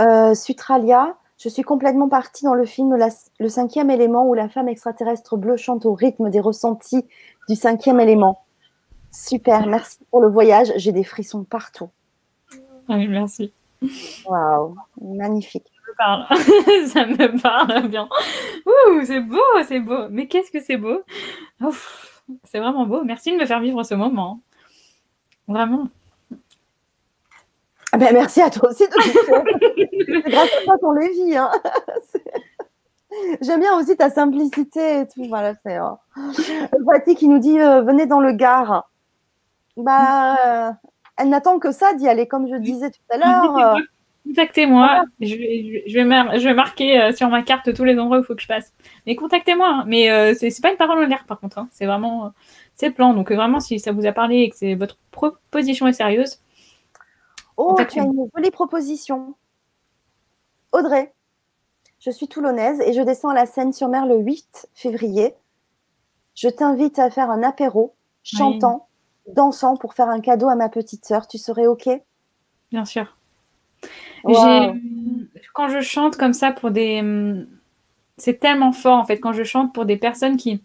Euh, 0.00 0.34
Sutralia, 0.34 1.16
je 1.38 1.48
suis 1.48 1.62
complètement 1.62 2.08
partie 2.08 2.44
dans 2.44 2.54
le 2.54 2.64
film 2.64 2.98
Le 3.38 3.48
cinquième 3.48 3.90
élément 3.90 4.28
où 4.28 4.34
la 4.34 4.48
femme 4.48 4.68
extraterrestre 4.68 5.36
bleue 5.36 5.56
chante 5.56 5.86
au 5.86 5.94
rythme 5.94 6.30
des 6.30 6.40
ressentis 6.40 7.06
du 7.48 7.54
cinquième 7.54 8.00
élément. 8.00 8.44
Super, 9.12 9.66
merci 9.66 9.98
pour 10.10 10.20
le 10.20 10.28
voyage. 10.28 10.72
J'ai 10.76 10.90
des 10.90 11.04
frissons 11.04 11.44
partout. 11.44 11.90
Ah 12.88 12.96
oui, 12.96 13.06
merci. 13.06 13.52
Waouh, 14.26 14.74
magnifique. 15.00 15.66
Ça 15.86 15.92
me 15.92 15.96
parle, 15.96 16.86
ça 16.88 17.06
me 17.06 17.40
parle 17.40 17.88
bien. 17.88 18.08
Ouh, 18.66 19.04
c'est 19.04 19.20
beau, 19.20 19.38
c'est 19.66 19.80
beau. 19.80 20.08
Mais 20.10 20.26
qu'est-ce 20.26 20.50
que 20.50 20.60
c'est 20.60 20.76
beau. 20.76 21.02
C'est 22.44 22.58
vraiment 22.58 22.84
beau. 22.84 23.04
Merci 23.04 23.32
de 23.32 23.36
me 23.36 23.46
faire 23.46 23.60
vivre 23.60 23.84
ce 23.84 23.94
moment. 23.94 24.40
Vraiment. 25.46 25.88
Ah 27.92 27.96
ben, 27.96 28.12
merci 28.12 28.40
à 28.42 28.50
toi 28.50 28.68
aussi. 28.70 28.84
c'est 28.84 30.30
grâce 30.30 30.50
à 30.60 30.64
toi 30.64 30.76
qu'on 30.80 30.92
les 30.92 31.08
vit. 31.10 31.36
Hein. 31.36 31.50
J'aime 33.40 33.60
bien 33.60 33.78
aussi 33.78 33.96
ta 33.96 34.10
simplicité 34.10 35.00
et 35.00 35.06
tout. 35.06 35.24
Voilà, 35.28 35.54
c'est. 35.64 35.78
Oh. 35.80 35.98
qui 37.16 37.28
nous 37.28 37.38
dit 37.38 37.58
euh, 37.58 37.82
venez 37.82 38.06
dans 38.06 38.20
le 38.20 38.32
Gard. 38.32 38.90
Bah, 39.76 40.68
euh, 40.68 40.72
elle 41.16 41.28
n'attend 41.28 41.58
que 41.58 41.72
ça 41.72 41.94
d'y 41.94 42.08
aller, 42.08 42.26
comme 42.26 42.48
je 42.48 42.56
disais 42.56 42.90
tout 42.90 43.00
à 43.10 43.16
l'heure. 43.16 43.58
Euh. 43.58 43.80
Contactez-moi. 44.26 45.04
Je, 45.20 45.34
vais, 45.36 45.84
je, 45.86 46.44
vais 46.48 46.54
marquer 46.54 47.12
sur 47.12 47.30
ma 47.30 47.42
carte 47.42 47.72
tous 47.72 47.84
les 47.84 47.98
endroits 47.98 48.18
où 48.18 48.20
il 48.20 48.26
faut 48.26 48.34
que 48.34 48.42
je 48.42 48.48
passe. 48.48 48.74
Mais 49.06 49.16
contactez-moi. 49.16 49.68
Hein. 49.68 49.84
Mais 49.86 50.34
c'est 50.34 50.60
pas 50.60 50.70
une 50.70 50.76
parole 50.76 50.98
en 50.98 51.06
l'air, 51.06 51.24
par 51.24 51.40
contre. 51.40 51.58
Hein. 51.58 51.68
C'est 51.70 51.86
vraiment. 51.86 52.32
c'est 52.74 52.90
plan. 52.90 53.14
Donc, 53.14 53.32
vraiment, 53.32 53.60
si 53.60 53.78
ça 53.78 53.92
vous 53.92 54.04
a 54.04 54.12
parlé 54.12 54.40
et 54.40 54.50
que 54.50 54.56
c'est 54.56 54.74
votre 54.74 54.98
proposition 55.12 55.86
est 55.86 55.94
sérieuse, 55.94 56.40
Oh, 57.58 57.76
tu 57.90 57.98
as 57.98 58.04
une 58.04 58.28
jolie 58.34 58.50
proposition. 58.52 59.34
Audrey, 60.70 61.12
je 61.98 62.10
suis 62.10 62.28
toulonnaise 62.28 62.80
et 62.80 62.92
je 62.92 63.02
descends 63.02 63.30
à 63.30 63.34
la 63.34 63.46
Seine-sur-Mer 63.46 64.06
le 64.06 64.18
8 64.18 64.68
février. 64.74 65.34
Je 66.36 66.48
t'invite 66.48 67.00
à 67.00 67.10
faire 67.10 67.30
un 67.30 67.42
apéro, 67.42 67.94
chantant, 68.22 68.86
dansant 69.34 69.76
pour 69.76 69.94
faire 69.94 70.08
un 70.08 70.20
cadeau 70.20 70.48
à 70.48 70.54
ma 70.54 70.68
petite 70.68 71.04
sœur. 71.04 71.26
Tu 71.26 71.36
serais 71.36 71.66
OK? 71.66 71.88
Bien 72.70 72.84
sûr. 72.84 73.16
Quand 74.22 75.68
je 75.68 75.80
chante 75.80 76.16
comme 76.16 76.34
ça 76.34 76.52
pour 76.52 76.70
des. 76.70 77.02
C'est 78.18 78.38
tellement 78.38 78.72
fort 78.72 78.98
en 78.98 79.04
fait, 79.04 79.18
quand 79.18 79.32
je 79.32 79.42
chante 79.42 79.74
pour 79.74 79.84
des 79.84 79.96
personnes 79.96 80.36
qui. 80.36 80.62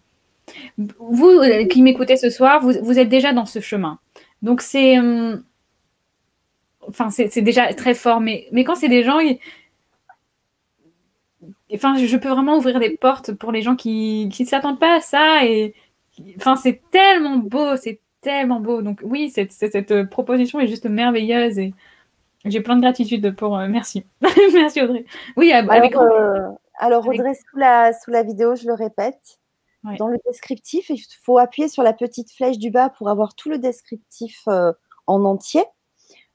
Vous 0.78 1.26
euh, 1.26 1.66
qui 1.66 1.82
m'écoutez 1.82 2.18
ce 2.18 2.30
soir, 2.30 2.62
vous, 2.62 2.74
vous, 2.84 3.00
êtes 3.00 3.10
déjà 3.10 3.32
dans 3.34 3.46
ce 3.46 3.62
chemin. 3.62 3.98
Donc 4.42 4.62
c'est 4.62 5.00
hum, 5.00 5.44
enfin, 6.94 7.10
c'est 7.10 7.42
déjà 7.42 7.74
très 7.74 7.94
fort. 7.94 8.22
Mais, 8.22 8.48
mais 8.52 8.64
quand 8.64 8.76
c'est 8.76 8.90
des 8.90 9.04
gens, 9.04 9.20
enfin, 11.74 11.98
je 11.98 12.18
peux 12.18 12.30
vraiment 12.30 12.58
ouvrir 12.58 12.80
des 12.80 12.92
portes 12.98 13.34
pour 13.34 13.52
les 13.52 13.62
gens 13.62 13.76
qui 13.76 14.30
ne 14.40 14.46
s'attendent 14.46 14.80
pas 14.80 14.98
à 14.98 15.02
ça. 15.02 15.46
Et 15.46 15.74
enfin, 16.38 16.56
c'est 16.56 16.82
tellement 16.92 17.38
beau, 17.38 17.76
c'est 17.76 18.00
tellement 18.22 18.60
beau. 18.60 18.82
Donc 18.82 19.02
oui, 19.04 19.30
cette, 19.30 19.52
cette, 19.52 20.04
proposition 20.10 20.60
est 20.60 20.68
juste 20.68 20.86
merveilleuse 20.86 21.60
et 21.60 21.74
j'ai 22.46 22.62
plein 22.62 22.76
de 22.76 22.82
gratitude 22.82 23.36
pour. 23.36 23.58
Euh, 23.58 23.68
merci, 23.68 24.06
merci 24.54 24.82
Audrey. 24.82 25.06
Oui, 25.38 25.52
avec. 25.52 25.96
Euh, 25.96 26.50
alors, 26.80 27.08
Audrey, 27.08 27.34
Sous, 27.34 27.58
la, 27.58 27.94
sous 27.94 28.12
la 28.12 28.24
vidéo, 28.24 28.56
je 28.56 28.68
le 28.68 28.74
répète. 28.74 29.40
Dans 30.00 30.08
le 30.08 30.18
descriptif, 30.26 30.90
il 30.90 31.04
faut 31.24 31.38
appuyer 31.38 31.68
sur 31.68 31.84
la 31.84 31.92
petite 31.92 32.32
flèche 32.32 32.58
du 32.58 32.72
bas 32.72 32.90
pour 32.90 33.10
avoir 33.10 33.36
tout 33.36 33.50
le 33.50 33.58
descriptif 33.58 34.42
euh, 34.48 34.72
en 35.08 35.26
entier. 35.26 35.66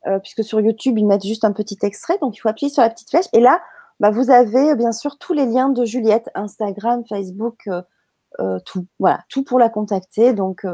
Euh, 0.06 0.18
puisque 0.20 0.44
sur 0.44 0.60
YouTube, 0.60 0.96
ils 0.96 1.06
mettent 1.06 1.26
juste 1.26 1.44
un 1.44 1.52
petit 1.52 1.78
extrait. 1.82 2.18
Donc, 2.20 2.36
il 2.36 2.40
faut 2.40 2.48
appuyer 2.48 2.72
sur 2.72 2.82
la 2.82 2.90
petite 2.90 3.10
flèche. 3.10 3.26
Et 3.32 3.40
là, 3.40 3.60
bah, 4.00 4.10
vous 4.10 4.30
avez 4.30 4.76
bien 4.76 4.92
sûr 4.92 5.18
tous 5.18 5.32
les 5.32 5.44
liens 5.44 5.70
de 5.70 5.84
Juliette, 5.84 6.30
Instagram, 6.34 7.04
Facebook, 7.08 7.66
euh, 7.66 7.82
euh, 8.40 8.58
tout. 8.64 8.86
Voilà, 9.00 9.24
tout 9.28 9.42
pour 9.42 9.58
la 9.58 9.68
contacter. 9.68 10.32
Donc, 10.34 10.64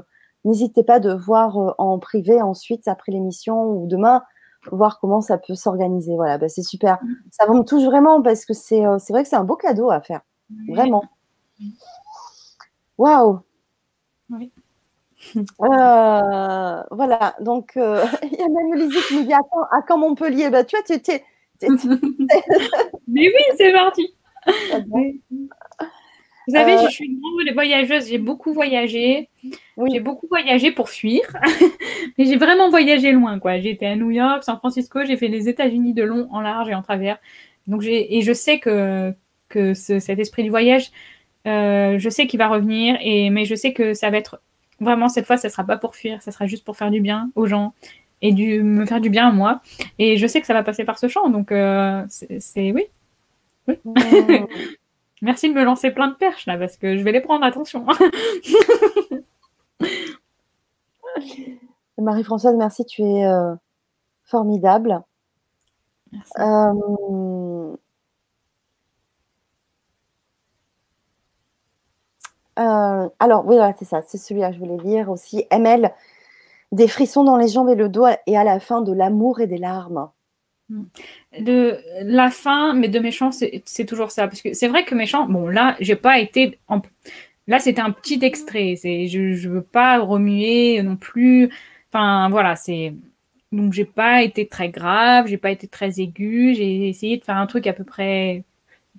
n'hésitez 0.45 0.85
pas 0.85 1.01
de 1.01 1.13
voir 1.13 1.75
en 1.79 1.99
privé 1.99 2.43
ensuite, 2.43 2.87
après 2.87 3.13
l'émission 3.13 3.65
ou 3.65 3.87
demain, 3.87 4.23
voir 4.71 5.01
comment 5.01 5.23
ça 5.23 5.39
peut 5.39 5.55
s'organiser. 5.55 6.15
Voilà, 6.17 6.37
bah, 6.37 6.49
c'est 6.49 6.63
super. 6.63 6.99
Mm. 7.03 7.15
Ça 7.31 7.47
me 7.47 7.63
touche 7.65 7.85
vraiment 7.85 8.21
parce 8.21 8.45
que 8.45 8.53
c'est 8.53 8.83
vrai 8.83 9.23
que 9.23 9.29
c'est 9.29 9.37
un 9.37 9.45
beau 9.45 9.57
cadeau 9.57 9.91
à 9.91 10.03
faire. 10.03 10.21
Vraiment. 10.69 11.05
Waouh! 12.99 13.41
Oui. 14.31 14.53
Euh, 15.37 16.83
voilà, 16.91 17.35
donc 17.41 17.77
euh, 17.77 18.05
il 18.23 18.39
y 18.39 18.43
a 18.43 18.49
même 18.49 18.75
Lizzie 18.75 19.03
qui 19.09 19.17
nous 19.17 19.25
dit 19.25 19.33
à 19.33 19.83
quand, 19.87 19.99
Montpellier 19.99 20.51
bah, 20.51 20.65
Tu 20.65 20.77
vois, 20.77 20.85
tu 20.85 20.93
étais. 20.93 21.25
Mais 21.63 23.29
oui, 23.29 23.43
c'est 23.57 23.73
parti. 23.73 24.15
Vous 26.47 26.55
savez, 26.55 26.77
je 26.85 26.91
suis 26.91 27.07
une 27.07 27.21
grande 27.21 27.55
voyageuse, 27.55 28.09
j'ai 28.09 28.19
beaucoup 28.19 28.53
voyagé. 28.53 29.31
J'ai 29.91 30.01
beaucoup 30.01 30.27
voyagé 30.29 30.73
pour 30.73 30.91
fuir, 30.91 31.23
mais 32.19 32.27
j'ai 32.27 32.37
vraiment 32.37 32.69
voyagé 32.69 33.13
loin. 33.13 33.39
quoi. 33.39 33.59
J'ai 33.61 33.71
été 33.71 33.87
à 33.87 33.97
New 33.97 34.11
York, 34.11 34.45
San 34.45 34.59
Francisco, 34.59 35.01
j'ai 35.07 35.17
fait 35.17 35.29
les 35.29 35.49
États-Unis 35.49 35.95
de 35.95 36.03
long, 36.03 36.29
en 36.33 36.41
large 36.43 36.69
et 36.69 36.75
en 36.75 36.83
travers. 36.83 37.19
Donc 37.67 37.83
et 37.85 38.21
je 38.21 38.33
sais 38.35 38.59
que, 38.59 39.15
que 39.49 39.73
cet 39.73 40.19
esprit 40.19 40.43
du 40.43 40.51
voyage, 40.51 40.91
euh, 41.47 41.99
je 41.99 42.09
sais 42.09 42.27
qu'il 42.27 42.39
va 42.39 42.49
revenir, 42.49 42.97
et, 43.01 43.31
mais 43.31 43.45
je 43.45 43.55
sais 43.55 43.73
que 43.73 43.95
ça 43.95 44.11
va 44.11 44.19
être 44.19 44.41
vraiment 44.81 45.09
cette 45.09 45.27
fois, 45.27 45.37
ça 45.37 45.49
sera 45.49 45.65
pas 45.65 45.77
pour 45.79 45.95
fuir, 45.95 46.23
ça 46.23 46.33
sera 46.33 46.47
juste 46.47 46.65
pour 46.65 46.77
faire 46.77 46.91
du 46.91 47.01
bien 47.01 47.31
aux 47.35 47.47
gens 47.47 47.75
et 48.23 48.33
du, 48.33 48.63
me 48.63 48.87
faire 48.87 49.01
du 49.01 49.11
bien 49.11 49.29
à 49.29 49.33
moi. 49.33 49.61
Et 49.99 50.17
je 50.17 50.27
sais 50.27 50.41
que 50.41 50.47
ça 50.47 50.55
va 50.55 50.63
passer 50.63 50.85
par 50.85 50.99
ce 50.99 51.09
champ, 51.09 51.29
donc 51.29 51.53
euh, 51.53 52.05
c'est 52.09 52.73
oui. 52.73 52.85
oui. 53.69 53.77
Merci 55.23 55.49
de 55.49 55.55
me 55.55 55.65
lancer 55.65 55.91
plein 55.91 56.09
de 56.09 56.15
perches 56.15 56.47
là, 56.47 56.59
parce 56.59 56.77
que 56.77 56.99
je 56.99 57.03
vais 57.03 57.13
les 57.13 57.21
prendre, 57.21 57.45
attention. 57.45 57.87
Marie-Françoise, 61.99 62.57
merci, 62.57 62.85
tu 62.85 63.03
es 63.03 63.25
euh, 63.25 63.55
formidable. 64.25 65.01
Euh, 66.39 66.73
euh, 72.59 73.09
alors, 73.19 73.47
oui, 73.47 73.57
c'est 73.79 73.85
ça, 73.85 74.03
c'est 74.03 74.19
celui-là 74.19 74.51
que 74.51 74.55
je 74.55 74.61
voulais 74.61 74.83
lire 74.83 75.11
aussi. 75.11 75.45
ML, 75.51 75.93
des 76.73 76.89
frissons 76.89 77.25
dans 77.25 77.37
les 77.37 77.49
jambes 77.49 77.69
et 77.71 77.75
le 77.75 77.89
dos, 77.89 78.07
et 78.27 78.37
à 78.37 78.45
la 78.45 78.61
fin 78.61 78.81
de 78.81 78.93
l'amour 78.93 79.41
et 79.41 79.47
des 79.47 79.59
larmes. 79.59 80.11
De 81.39 81.79
la 82.03 82.31
fin, 82.31 82.75
mais 82.75 82.89
de 82.89 82.99
méchant, 82.99 83.31
c'est 83.33 83.85
toujours 83.87 84.11
ça. 84.11 84.29
Parce 84.29 84.41
que 84.41 84.55
c'est 84.55 84.69
vrai 84.69 84.85
que 84.85 84.95
méchant, 84.95 85.27
bon, 85.27 85.49
là, 85.49 85.77
j'ai 85.81 85.97
pas 85.97 86.19
été. 86.19 86.59
Là, 87.47 87.59
c'était 87.59 87.83
un 87.83 87.91
petit 87.91 88.19
extrait. 88.23 88.75
Je, 88.83 89.35
je 89.35 89.49
veux 89.49 89.63
pas 89.63 89.99
remuer 90.01 90.83
non 90.83 90.97
plus. 90.97 91.51
Enfin, 91.93 92.29
voilà, 92.31 92.57
c'est. 92.57 92.95
Donc, 93.53 93.73
j'ai 93.73 93.85
pas 93.85 94.23
été 94.23 94.49
très 94.49 94.69
grave, 94.71 95.27
j'ai 95.29 95.39
pas 95.39 95.51
été 95.51 95.69
très 95.69 96.01
aigu. 96.01 96.55
J'ai 96.55 96.89
essayé 96.89 97.19
de 97.19 97.25
faire 97.25 97.37
un 97.37 97.47
truc 97.47 97.67
à 97.67 97.73
peu 97.73 97.85
près 97.85 98.45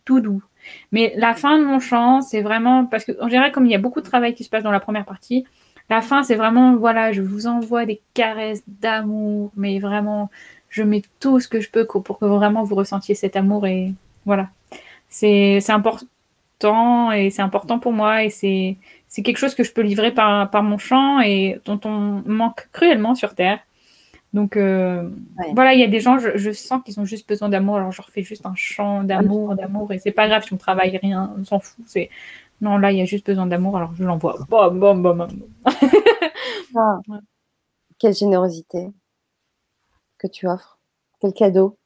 tout 0.06 0.22
doux. 0.22 0.44
Mais 0.92 1.14
la 1.16 1.34
fin 1.34 1.58
de 1.58 1.64
mon 1.64 1.80
chant, 1.80 2.22
c'est 2.22 2.42
vraiment. 2.42 2.86
Parce 2.86 3.06
qu'en 3.06 3.28
général, 3.28 3.52
comme 3.52 3.66
il 3.66 3.72
y 3.72 3.76
a 3.76 3.80
beaucoup 3.80 4.02
de 4.02 4.06
travail 4.06 4.34
qui 4.34 4.44
se 4.44 4.50
passe 4.50 4.64
dans 4.64 4.72
la 4.72 4.80
première 4.80 5.06
partie, 5.06 5.46
la 5.90 6.02
fin, 6.02 6.24
c'est 6.24 6.36
vraiment, 6.36 6.76
voilà, 6.76 7.12
je 7.12 7.22
vous 7.22 7.48
envoie 7.48 7.86
des 7.86 8.02
caresses 8.14 8.64
d'amour, 8.68 9.52
mais 9.56 9.80
vraiment, 9.80 10.32
je 10.70 10.84
mets 10.84 11.04
tout 11.20 11.40
ce 11.40 11.48
que 11.48 11.62
je 11.62 11.70
peux 11.70 11.86
pour 11.86 12.20
que 12.20 12.26
vraiment 12.26 12.64
vous 12.64 12.76
ressentiez 12.76 13.16
cet 13.16 13.36
amour 13.36 13.68
et 13.68 13.94
voilà. 14.26 14.50
C'est 15.10 15.70
important 15.70 17.12
et 17.12 17.30
c'est 17.30 17.42
important 17.42 17.80
pour 17.80 17.94
moi 17.94 18.24
et 18.24 18.30
c'est 18.30 18.78
quelque 19.24 19.38
chose 19.38 19.56
que 19.56 19.64
je 19.64 19.72
peux 19.72 19.82
livrer 19.82 20.12
par, 20.12 20.50
par 20.50 20.64
mon 20.64 20.78
chant 20.78 21.22
et 21.22 21.62
dont 21.66 21.80
on 21.86 22.24
manque 22.26 22.68
cruellement 22.74 23.16
sur 23.16 23.36
Terre. 23.36 23.60
Donc 24.36 24.58
euh, 24.58 25.10
voilà, 25.54 25.74
il 25.74 25.80
y 25.80 25.84
a 25.84 25.88
des 25.88 26.02
gens, 26.02 26.20
je, 26.20 26.52
sens 26.52 26.84
qu'ils 26.84 27.00
ont 27.00 27.06
juste 27.06 27.26
besoin 27.26 27.48
d'amour, 27.48 27.78
alors 27.78 27.94
je 27.94 28.02
leur 28.02 28.10
fais 28.10 28.22
juste 28.22 28.46
un 28.46 28.54
chant 28.54 29.06
d'amour, 29.06 29.56
d'amour, 29.56 29.94
et 29.94 29.98
c'est 29.98 30.12
pas 30.12 30.28
grave 30.28 30.44
si 30.44 30.52
on 30.52 30.58
travaille 30.58 30.98
rien, 30.98 31.34
on 31.38 31.46
s'en 31.46 31.62
fout. 31.62 31.86
C'est 31.88 32.10
non, 32.60 32.78
là 32.78 32.92
il 32.92 32.98
y 32.98 33.02
a 33.02 33.06
juste 33.06 33.26
besoin 33.26 33.46
d'amour, 33.46 33.78
alors 33.78 33.96
je 33.96 34.04
l'envoie. 34.04 34.36
Bom, 34.50 34.72
bom, 34.76 34.96
bom, 34.98 35.28
ah. 36.76 37.00
Quelle 37.98 38.14
générosité 38.14 38.90
que 40.18 40.28
tu 40.28 40.50
offres. 40.50 40.80
Quel 41.22 41.32
cadeau. 41.32 41.78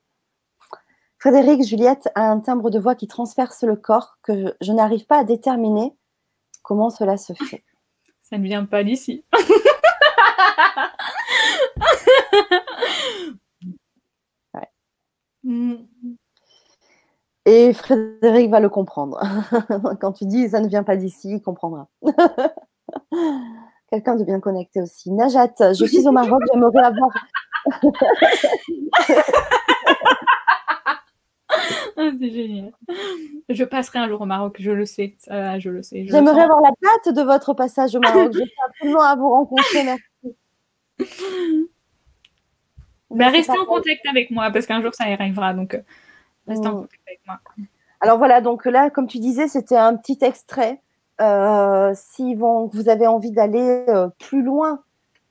Frédéric, 1.20 1.64
Juliette 1.64 2.10
a 2.16 2.32
un 2.32 2.40
timbre 2.40 2.72
de 2.72 2.80
voix 2.80 2.96
qui 2.96 3.06
transperce 3.06 3.62
le 3.62 3.76
corps 3.76 4.18
que 4.24 4.56
je, 4.60 4.72
n'arrive 4.72 5.06
pas 5.06 5.20
à 5.20 5.24
déterminer 5.24 5.94
comment 6.64 6.90
cela 6.90 7.16
se 7.18 7.34
fait. 7.34 7.64
Ça 8.24 8.40
ne 8.40 8.44
vient 8.44 8.66
pas 8.66 8.84
d'ici. 8.84 9.24
Et 17.46 17.74
Frédéric 17.74 18.52
va 18.52 18.60
le 18.60 18.70
comprendre. 18.70 19.20
Quand 20.02 20.12
tu 20.12 20.26
dis 20.26 20.50
ça 20.50 20.60
ne 20.60 20.68
vient 20.68 20.84
pas 20.84 20.96
d'ici, 20.96 21.32
il 21.32 21.42
comprendra. 21.42 21.88
Quelqu'un 23.90 24.16
de 24.16 24.24
bien 24.24 24.40
connecté 24.40 24.82
aussi. 24.82 25.12
Najat, 25.12 25.74
je 25.74 25.86
suis 25.86 26.08
au 26.08 26.12
Maroc, 26.12 26.42
j'aimerais 26.54 26.84
avoir 26.84 27.10
ah, 31.98 32.12
c'est 32.20 32.30
génial. 32.30 32.72
Je 33.50 33.64
passerai 33.64 34.00
un 34.00 34.08
jour 34.08 34.22
au 34.22 34.26
Maroc, 34.26 34.56
je 34.60 34.72
le 34.72 34.86
sais. 34.86 35.16
je 35.28 35.70
le 35.70 35.82
sais. 35.82 36.06
J'aimerais 36.08 36.44
avoir 36.44 36.62
la 36.62 36.72
date 36.82 37.16
de 37.16 37.22
votre 37.22 37.54
passage 37.54 37.96
au 37.96 38.00
Maroc. 38.00 38.32
Je 38.34 38.42
absolument 38.68 39.02
à 39.02 39.16
vous 39.16 39.30
rencontrer. 39.30 39.84
Merci. 39.84 40.04
Ben, 43.12 43.30
restez 43.30 43.58
en 43.58 43.66
contact 43.66 44.06
avec 44.08 44.30
moi 44.32 44.52
parce 44.52 44.66
qu'un 44.66 44.82
jour 44.82 44.94
ça 44.94 45.10
y 45.10 45.14
arrivera. 45.14 45.54
Donc, 45.54 45.74
euh, 45.74 45.82
restez 46.48 46.68
en 46.68 46.72
mm. 46.72 46.82
contact 46.82 47.02
avec 47.08 47.22
moi. 47.26 47.40
Alors 48.02 48.18
voilà, 48.18 48.42
donc 48.42 48.66
là, 48.66 48.90
comme 48.90 49.08
tu 49.08 49.20
disais, 49.20 49.48
c'était 49.48 49.78
un 49.78 49.96
petit 49.96 50.18
extrait. 50.22 50.82
Euh, 51.22 51.92
si 51.96 52.34
vous 52.36 52.70
avez 52.88 53.08
envie 53.08 53.32
d'aller 53.32 53.84
euh, 53.90 54.08
plus 54.20 54.42
loin 54.42 54.84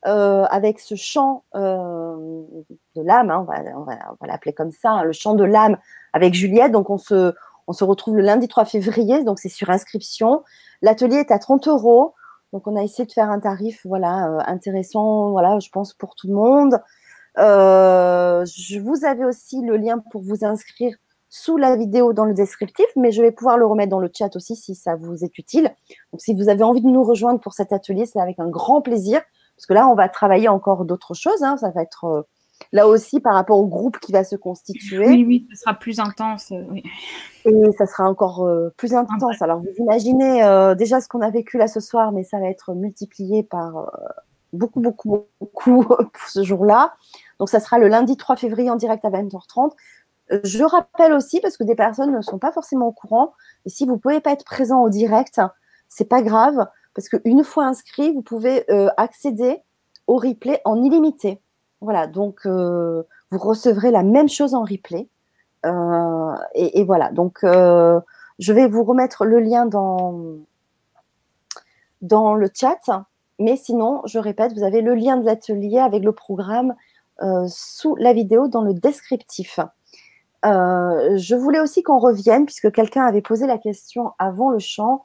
avec 0.05 0.81
ce 0.81 0.95
chant 0.95 1.45
de 1.55 3.03
l'âme, 3.03 3.31
hein, 3.31 3.47
on 3.77 3.83
va, 3.83 4.27
l'appeler 4.27 4.55
comme 4.55 4.71
ça, 4.71 4.91
hein, 4.91 5.03
le 5.03 5.13
chant 5.13 5.35
de 5.35 5.45
l'âme 5.45 5.77
avec 6.15 6.33
Juliette. 6.33 6.73
Donc 6.73 6.89
on 6.89 6.97
se, 6.97 7.35
on 7.67 7.73
se 7.75 7.85
retrouve 7.85 8.17
le 8.17 8.23
lundi 8.23 8.49
3 8.49 8.65
février, 8.65 9.23
donc 9.25 9.39
c'est 9.39 9.51
sur 9.51 9.69
inscription. 9.69 10.45
L'atelier 10.81 11.17
est 11.17 11.31
à 11.31 11.39
30 11.39 11.69
euros. 11.69 12.15
Donc 12.55 12.67
on 12.67 12.77
a 12.77 12.83
essayé 12.83 13.05
de 13.05 13.13
faire 13.13 13.31
un 13.31 13.41
tarif 13.41 13.85
voilà, 13.85 14.43
intéressant, 14.47 15.31
voilà, 15.33 15.59
je 15.59 15.69
pense, 15.69 15.93
pour 15.93 16.15
tout 16.15 16.29
le 16.29 16.35
monde. 16.35 16.81
Je 17.39 18.79
vous 18.81 19.05
avais 19.05 19.25
aussi 19.25 19.63
le 19.63 19.77
lien 19.77 19.99
pour 20.11 20.23
vous 20.23 20.45
inscrire 20.45 20.95
sous 21.31 21.57
la 21.57 21.77
vidéo 21.77 22.13
dans 22.13 22.25
le 22.25 22.35
descriptif, 22.35 22.87
mais 22.97 23.13
je 23.13 23.23
vais 23.23 23.33
pouvoir 23.33 23.59
le 23.59 23.67
remettre 23.67 23.91
dans 23.91 24.01
le 24.01 24.11
chat 24.13 24.35
aussi 24.35 24.57
si 24.57 24.75
ça 24.75 24.97
vous 24.97 25.25
est 25.25 25.39
utile. 25.39 25.75
Donc 26.13 26.21
si 26.21 26.35
vous 26.35 26.49
avez 26.49 26.63
envie 26.63 26.81
de 26.81 26.89
nous 26.89 27.05
rejoindre 27.05 27.41
pour 27.41 27.53
cet 27.53 27.73
atelier, 27.73 28.07
c'est 28.07 28.21
avec 28.21 28.39
un 28.39 28.49
grand 28.49 28.81
plaisir. 28.81 29.21
Parce 29.57 29.67
que 29.67 29.75
là, 29.75 29.89
on 29.89 29.95
va 29.95 30.09
travailler 30.09 30.49
encore 30.49 30.85
d'autres 30.85 31.15
choses. 31.15 31.43
Hein. 31.43 31.57
Ça 31.57 31.71
va 31.71 31.83
être 31.83 32.05
euh, 32.05 32.23
là 32.73 32.87
aussi 32.87 33.21
par 33.21 33.35
rapport 33.35 33.59
au 33.59 33.67
groupe 33.67 33.99
qui 33.99 34.13
va 34.13 34.23
se 34.25 34.37
constituer. 34.37 35.09
Oui, 35.09 35.25
oui, 35.27 35.49
ça 35.51 35.61
sera 35.63 35.75
plus 35.75 35.99
intense. 35.99 36.53
Euh, 36.53 36.65
Et 37.45 37.73
ça 37.77 37.87
sera 37.87 38.09
encore 38.09 38.47
euh, 38.47 38.73
plus 38.77 38.95
intense. 38.95 39.43
Alors, 39.43 39.59
vous 39.59 39.75
imaginez 39.79 40.41
déjà 40.79 41.01
ce 41.01 41.09
qu'on 41.09 41.21
a 41.21 41.31
vécu 41.31 41.59
là 41.59 41.67
ce 41.67 41.81
soir, 41.81 42.13
mais 42.13 42.23
ça 42.23 42.39
va 42.39 42.49
être 42.49 42.73
multiplié 42.73 43.43
par 43.43 43.91
beaucoup, 44.53 44.81
beaucoup, 44.81 45.27
beaucoup 45.41 45.85
pour 45.85 46.29
ce 46.29 46.43
jour-là. 46.43 46.95
Donc, 47.39 47.49
ça 47.49 47.61
sera 47.61 47.79
le 47.79 47.89
lundi 47.89 48.17
3 48.17 48.37
février 48.37 48.71
en 48.71 48.77
direct 48.77 49.05
à 49.05 49.11
20h30. 49.11 49.73
Je 50.45 50.65
rappelle 50.65 51.13
aussi, 51.13 51.41
parce 51.41 51.57
que 51.57 51.65
des 51.65 51.75
personnes 51.75 52.15
ne 52.15 52.21
sont 52.21 52.39
pas 52.39 52.53
forcément 52.53 52.89
au 52.89 52.93
courant, 52.93 53.33
et 53.65 53.71
si 53.71 53.87
vous 53.87 53.93
ne 53.93 53.99
pouvez 53.99 54.21
pas 54.21 54.33
être 54.33 54.45
présent 54.45 54.83
au 54.83 54.91
direct, 54.91 55.41
c'est 55.89 56.05
pas 56.09 56.23
grave 56.23 56.67
parce 56.99 57.09
qu'une 57.09 57.45
fois 57.45 57.65
inscrit, 57.65 58.13
vous 58.13 58.23
pouvez 58.23 58.69
euh, 58.73 58.89
accéder 58.97 59.63
au 60.09 60.17
replay 60.17 60.61
en 60.65 60.83
illimité. 60.83 61.41
Voilà, 61.81 62.09
donc 62.09 62.41
euh, 62.45 63.05
vous 63.31 63.39
recevrez 63.39 63.93
la 63.93 64.03
même 64.03 64.29
chose 64.29 64.53
en 64.53 64.63
replay. 64.63 65.09
Euh, 65.65 66.35
et, 66.55 66.83
voilà, 66.83 67.13
donc 67.13 67.39
je 67.43 68.53
vais 68.53 68.67
vous 68.67 68.83
remettre 68.83 69.25
le 69.25 69.39
lien 69.39 69.67
dans, 69.67 70.25
dans 72.03 72.35
le 72.35 72.49
chat. 72.53 72.81
Mais 73.39 73.55
sinon, 73.55 74.03
je 74.05 74.19
répète, 74.19 74.53
vous 74.55 74.65
avez 74.65 74.81
le 74.81 74.97
lien 74.97 75.17
de 75.19 75.25
l'atelier 75.25 75.79
avec 75.79 76.03
le 76.03 76.11
programme 76.11 76.75
sous 77.49 77.97
la 77.97 78.13
vidéo 78.13 78.49
dans 78.49 78.63
le 78.63 78.75
descriptif. 78.75 79.61
je 80.45 81.35
voulais 81.35 81.61
aussi 81.61 81.83
qu'on 81.83 81.99
revienne, 81.99 82.47
puisque 82.47 82.71
quelqu'un 82.73 83.05
avait 83.05 83.23
posé 83.23 83.47
la 83.47 83.59
question 83.59 84.13
avant 84.19 84.51
le 84.51 84.59
chant, 84.59 85.05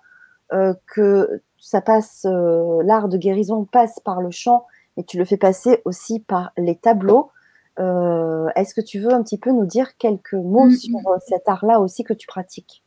que 0.88 1.42
ça 1.64 1.80
passe, 1.80 2.26
euh, 2.26 2.84
l'art 2.84 3.08
de 3.08 3.18
guérison 3.18 3.64
passe 3.64 4.00
par 4.02 4.22
le 4.22 4.32
chant, 4.32 4.66
et 4.98 5.06
tu 5.06 5.18
le 5.18 5.24
fais 5.24 5.38
passer 5.38 5.82
aussi 5.86 6.20
par 6.20 6.52
les 6.58 6.76
tableaux. 6.76 7.32
Euh, 7.80 8.50
est-ce 8.56 8.76
que 8.76 8.82
tu 8.82 9.00
veux 9.00 9.14
un 9.14 9.24
petit 9.24 9.38
peu 9.38 9.52
nous 9.52 9.66
dire 9.66 9.96
quelques 9.98 10.34
mots 10.34 10.66
mm. 10.66 10.76
sur 10.76 11.00
euh, 11.08 11.18
cet 11.26 11.48
art-là 11.48 11.80
aussi 11.80 12.04
que 12.04 12.14
tu 12.14 12.28
pratiques? 12.28 12.84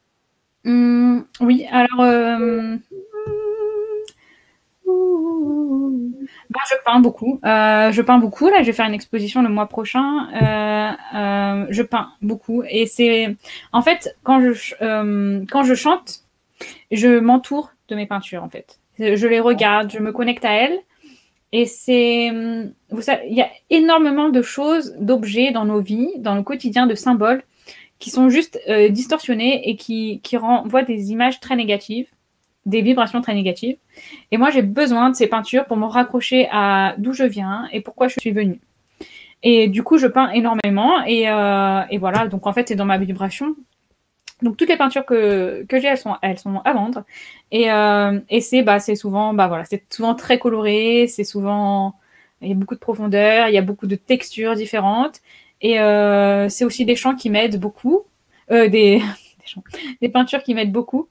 Mm, 0.65 1.21
Oui, 1.41 1.67
alors 1.71 2.79
bah, 6.51 6.61
je 6.69 6.75
peins 6.85 7.01
beaucoup. 7.01 7.41
je 7.43 8.03
peins 8.03 8.19
beaucoup. 8.19 8.49
Là, 8.49 8.63
je 8.63 8.67
vais 8.67 8.73
faire 8.73 8.87
une 8.87 8.95
exposition 8.95 9.43
le 9.43 9.49
mois 9.49 9.67
prochain. 9.67 10.29
je 11.13 11.83
peins 11.83 12.11
beaucoup. 12.23 12.63
Et 12.69 12.87
c'est, 12.87 13.37
en 13.73 13.83
fait, 13.83 14.17
quand 14.23 14.41
je, 14.41 15.45
quand 15.47 15.63
je 15.63 15.75
chante, 15.75 16.21
je 16.91 17.19
m'entoure 17.19 17.73
de 17.89 17.97
mes 17.97 18.07
peintures, 18.07 18.43
en 18.43 18.49
fait. 18.49 18.79
Je 18.99 19.27
les 19.27 19.41
regarde, 19.41 19.91
je 19.93 19.99
me 19.99 20.13
connecte 20.13 20.45
à 20.45 20.53
elles. 20.53 20.79
Et 21.53 21.65
c'est, 21.65 22.31
savez, 23.01 23.23
il 23.29 23.37
y 23.37 23.43
a 23.43 23.51
énormément 23.71 24.29
de 24.29 24.43
choses, 24.43 24.95
d'objets 24.99 25.53
dans 25.53 25.65
nos 25.65 25.81
vies, 25.81 26.11
dans 26.19 26.35
le 26.35 26.43
quotidien, 26.43 26.87
de 26.87 26.95
symboles 26.95 27.43
qui 27.99 28.11
sont 28.11 28.29
juste 28.29 28.61
euh, 28.69 28.89
distorsionnées 28.89 29.69
et 29.69 29.77
qui, 29.77 30.21
qui 30.23 30.37
renvoient 30.37 30.83
des 30.83 31.13
images 31.13 31.41
très 31.41 31.57
négatives, 31.57 32.09
des 32.67 32.83
vibrations 32.83 33.23
très 33.23 33.35
négatives. 33.35 33.77
Et 34.33 34.37
moi, 34.37 34.51
j'ai 34.51 34.63
besoin 34.63 35.11
de 35.11 35.17
ces 35.17 35.29
peintures 35.29 35.65
pour 35.65 35.77
me 35.77 35.87
raccrocher 35.87 36.49
à 36.51 36.95
d'où 36.99 37.13
je 37.13 37.25
viens 37.25 37.69
et 37.73 37.81
pourquoi 37.81 38.09
je 38.09 38.17
suis 38.21 38.33
venue. 38.33 38.61
Et 39.43 39.69
du 39.69 39.83
coup, 39.85 39.97
je 39.99 40.09
peins 40.09 40.31
énormément. 40.31 41.05
Et, 41.05 41.31
euh, 41.31 41.83
voilà, 41.99 42.27
donc 42.27 42.47
en 42.47 42.53
fait, 42.53 42.69
c'est 42.69 42.75
dans 42.75 42.85
ma 42.85 42.99
vibration. 42.99 43.55
Donc 44.43 44.57
toutes 44.57 44.69
les 44.69 44.77
peintures 44.77 45.07
que, 45.07 45.65
j'ai, 45.71 45.87
elles 45.87 46.39
sont, 46.39 46.61
à 46.65 46.73
vendre. 46.73 47.05
Et, 47.53 47.71
euh, 47.71 48.21
et 48.29 48.41
c'est 48.41 48.63
bah, 48.63 48.81
souvent, 48.81 49.33
bah, 49.33 49.63
souvent 49.89 50.15
très 50.15 50.39
coloré, 50.39 51.07
c'est 51.09 51.25
souvent... 51.25 51.95
Il 52.43 52.49
y 52.49 52.53
a 52.53 52.55
beaucoup 52.55 52.75
de 52.75 52.81
profondeur, 52.81 53.49
il 53.49 53.55
y 53.55 53.59
a 53.59 53.63
beaucoup 53.63 53.87
de 53.87 53.97
textures 53.97 54.57
différentes. 54.57 55.21
Et 55.63 55.81
euh, 55.81 56.51
c'est 56.51 56.67
aussi 56.67 56.85
des 56.85 56.97
chants 56.97 57.15
qui 57.15 57.31
m'aident 57.31 57.59
beaucoup, 57.59 58.03
des, 58.51 59.01
des, 60.03 60.09
peintures 60.11 60.43
qui 60.43 60.55
m'aident 60.55 60.73
beaucoup, 60.73 61.09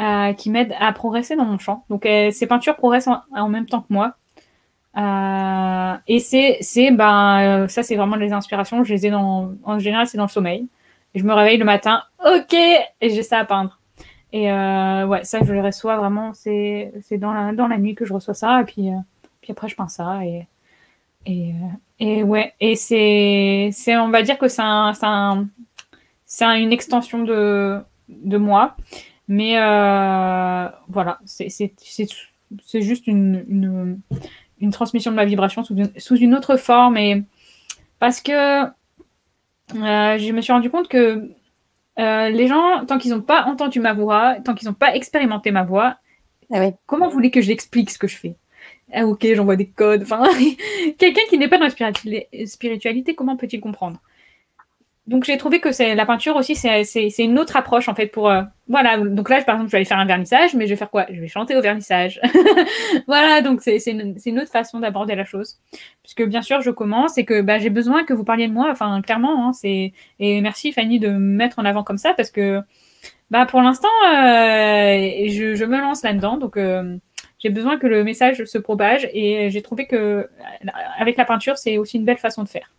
euh, 0.00 0.32
qui 0.32 0.50
m'aident 0.50 0.74
à 0.78 0.92
progresser 0.92 1.36
dans 1.36 1.44
mon 1.44 1.58
chant. 1.58 1.84
Donc 1.90 2.06
euh, 2.06 2.30
ces 2.30 2.46
peintures 2.46 2.76
progressent 2.76 3.08
en, 3.08 3.48
même 3.48 3.66
temps 3.66 3.82
que 3.82 3.92
moi. 3.92 4.14
Euh, 4.96 5.96
et 6.06 6.18
c'est, 6.18 6.58
c'est, 6.60 6.90
ben, 6.90 7.66
ça 7.68 7.82
c'est 7.82 7.96
vraiment 7.96 8.16
les 8.16 8.32
inspirations. 8.32 8.84
Je 8.84 8.92
les 8.92 9.06
ai 9.06 9.10
dans, 9.10 9.52
en 9.64 9.78
général, 9.78 10.06
c'est 10.06 10.18
dans 10.18 10.24
le 10.24 10.30
sommeil. 10.30 10.66
Et 11.14 11.18
je 11.18 11.24
me 11.24 11.34
réveille 11.34 11.58
le 11.58 11.66
matin, 11.66 12.02
ok, 12.24 12.54
et 12.54 13.10
j'ai 13.10 13.22
ça 13.22 13.38
à 13.38 13.44
peindre. 13.44 13.78
Et 14.32 14.50
ouais, 14.50 15.24
ça 15.24 15.40
je 15.44 15.52
le 15.52 15.60
reçois 15.60 15.98
vraiment, 15.98 16.32
c'est, 16.32 16.90
c'est 17.02 17.18
dans 17.18 17.34
la, 17.34 17.52
dans 17.52 17.66
la 17.68 17.76
nuit 17.76 17.94
que 17.94 18.06
je 18.06 18.14
reçois 18.14 18.32
ça. 18.32 18.62
Et 18.62 18.64
puis, 18.64 18.88
puis 19.42 19.52
après 19.52 19.68
je 19.68 19.76
peins 19.76 19.88
ça 19.88 20.24
et 20.24 20.46
et, 21.26 21.54
et 22.00 22.22
ouais, 22.22 22.52
et 22.60 22.74
c'est, 22.76 23.70
c'est, 23.72 23.96
on 23.96 24.08
va 24.08 24.22
dire 24.22 24.38
que 24.38 24.48
c'est 24.48 24.62
un, 24.62 24.92
c'est 24.94 25.06
un, 25.06 25.46
c'est 26.26 26.44
une 26.44 26.72
extension 26.72 27.22
de, 27.22 27.80
de 28.08 28.38
moi, 28.38 28.76
mais 29.32 29.56
euh, 29.56 30.68
voilà, 30.88 31.18
c'est, 31.24 31.48
juste 32.74 33.06
une, 33.06 33.46
une, 33.48 33.98
une, 34.60 34.70
transmission 34.70 35.10
de 35.10 35.16
ma 35.16 35.24
vibration 35.24 35.64
sous 35.64 35.74
une, 35.74 35.90
sous 35.96 36.16
une 36.16 36.34
autre 36.34 36.58
forme, 36.58 36.98
et 36.98 37.22
parce 37.98 38.20
que 38.20 38.64
euh, 38.64 38.68
je 39.72 40.32
me 40.32 40.42
suis 40.42 40.52
rendu 40.52 40.68
compte 40.68 40.86
que 40.86 41.30
euh, 41.98 42.28
les 42.28 42.46
gens, 42.46 42.84
tant 42.84 42.98
qu'ils 42.98 43.12
n'ont 43.12 43.22
pas 43.22 43.44
entendu 43.46 43.80
ma 43.80 43.94
voix, 43.94 44.36
tant 44.44 44.52
qu'ils 44.52 44.68
n'ont 44.68 44.74
pas 44.74 44.94
expérimenté 44.94 45.50
ma 45.50 45.62
voix, 45.62 45.96
ah 46.52 46.60
oui. 46.60 46.74
comment 46.84 47.06
vous 47.06 47.14
voulez 47.14 47.30
que 47.30 47.40
j'explique 47.40 47.88
ce 47.88 47.96
que 47.96 48.08
je 48.08 48.18
fais? 48.18 48.36
Ah, 48.92 49.06
ok, 49.06 49.26
j'envoie 49.34 49.56
des 49.56 49.70
codes. 49.70 50.02
Enfin, 50.02 50.24
quelqu'un 50.98 51.22
qui 51.30 51.38
n'est 51.38 51.48
pas 51.48 51.56
dans 51.56 51.64
la 51.64 52.46
spiritualité, 52.46 53.14
comment 53.14 53.38
peut-il 53.38 53.62
comprendre? 53.62 53.98
Donc 55.08 55.24
j'ai 55.24 55.36
trouvé 55.36 55.58
que 55.58 55.72
c'est 55.72 55.96
la 55.96 56.06
peinture 56.06 56.36
aussi, 56.36 56.54
c'est 56.54 57.10
une 57.18 57.36
autre 57.38 57.56
approche 57.56 57.88
en 57.88 57.94
fait 57.94 58.06
pour 58.06 58.30
euh, 58.30 58.42
voilà. 58.68 58.98
Donc 58.98 59.28
là, 59.28 59.42
par 59.42 59.56
exemple, 59.56 59.68
je 59.68 59.72
vais 59.72 59.78
aller 59.78 59.84
faire 59.84 59.98
un 59.98 60.06
vernissage, 60.06 60.54
mais 60.54 60.66
je 60.66 60.70
vais 60.70 60.76
faire 60.76 60.90
quoi? 60.90 61.06
Je 61.10 61.20
vais 61.20 61.26
chanter 61.26 61.56
au 61.56 61.60
vernissage. 61.60 62.20
voilà, 63.08 63.40
donc 63.42 63.62
c'est 63.62 63.84
une, 63.88 64.16
une, 64.24 64.38
autre 64.38 64.52
façon 64.52 64.78
d'aborder 64.78 65.16
la 65.16 65.24
chose. 65.24 65.58
Puisque 66.02 66.22
bien 66.22 66.40
sûr, 66.40 66.60
je 66.60 66.70
commence 66.70 67.18
et 67.18 67.24
que 67.24 67.40
bah, 67.40 67.58
j'ai 67.58 67.70
besoin 67.70 68.04
que 68.04 68.14
vous 68.14 68.22
parliez 68.22 68.46
de 68.46 68.52
moi. 68.52 68.68
Enfin, 68.70 69.02
clairement, 69.02 69.48
hein, 69.48 69.52
c'est 69.52 69.92
et 70.20 70.40
merci 70.40 70.70
Fanny 70.72 71.00
de 71.00 71.08
me 71.08 71.18
mettre 71.18 71.58
en 71.58 71.64
avant 71.64 71.82
comme 71.82 71.98
ça 71.98 72.14
parce 72.14 72.30
que 72.30 72.60
bah 73.28 73.44
pour 73.46 73.60
l'instant, 73.60 73.88
euh, 74.06 75.26
je, 75.28 75.54
je, 75.56 75.64
me 75.64 75.80
lance 75.80 76.02
là-dedans, 76.02 76.36
donc. 76.36 76.56
Euh, 76.56 76.96
j'ai 77.38 77.50
besoin 77.50 77.76
que 77.76 77.88
le 77.88 78.04
message 78.04 78.44
se 78.44 78.56
propage 78.56 79.08
et 79.12 79.50
j'ai 79.50 79.62
trouvé 79.62 79.88
que 79.88 80.30
avec 80.96 81.16
la 81.16 81.24
peinture, 81.24 81.58
c'est 81.58 81.76
aussi 81.76 81.96
une 81.96 82.04
belle 82.04 82.18
façon 82.18 82.44
de 82.44 82.48
faire. 82.48 82.72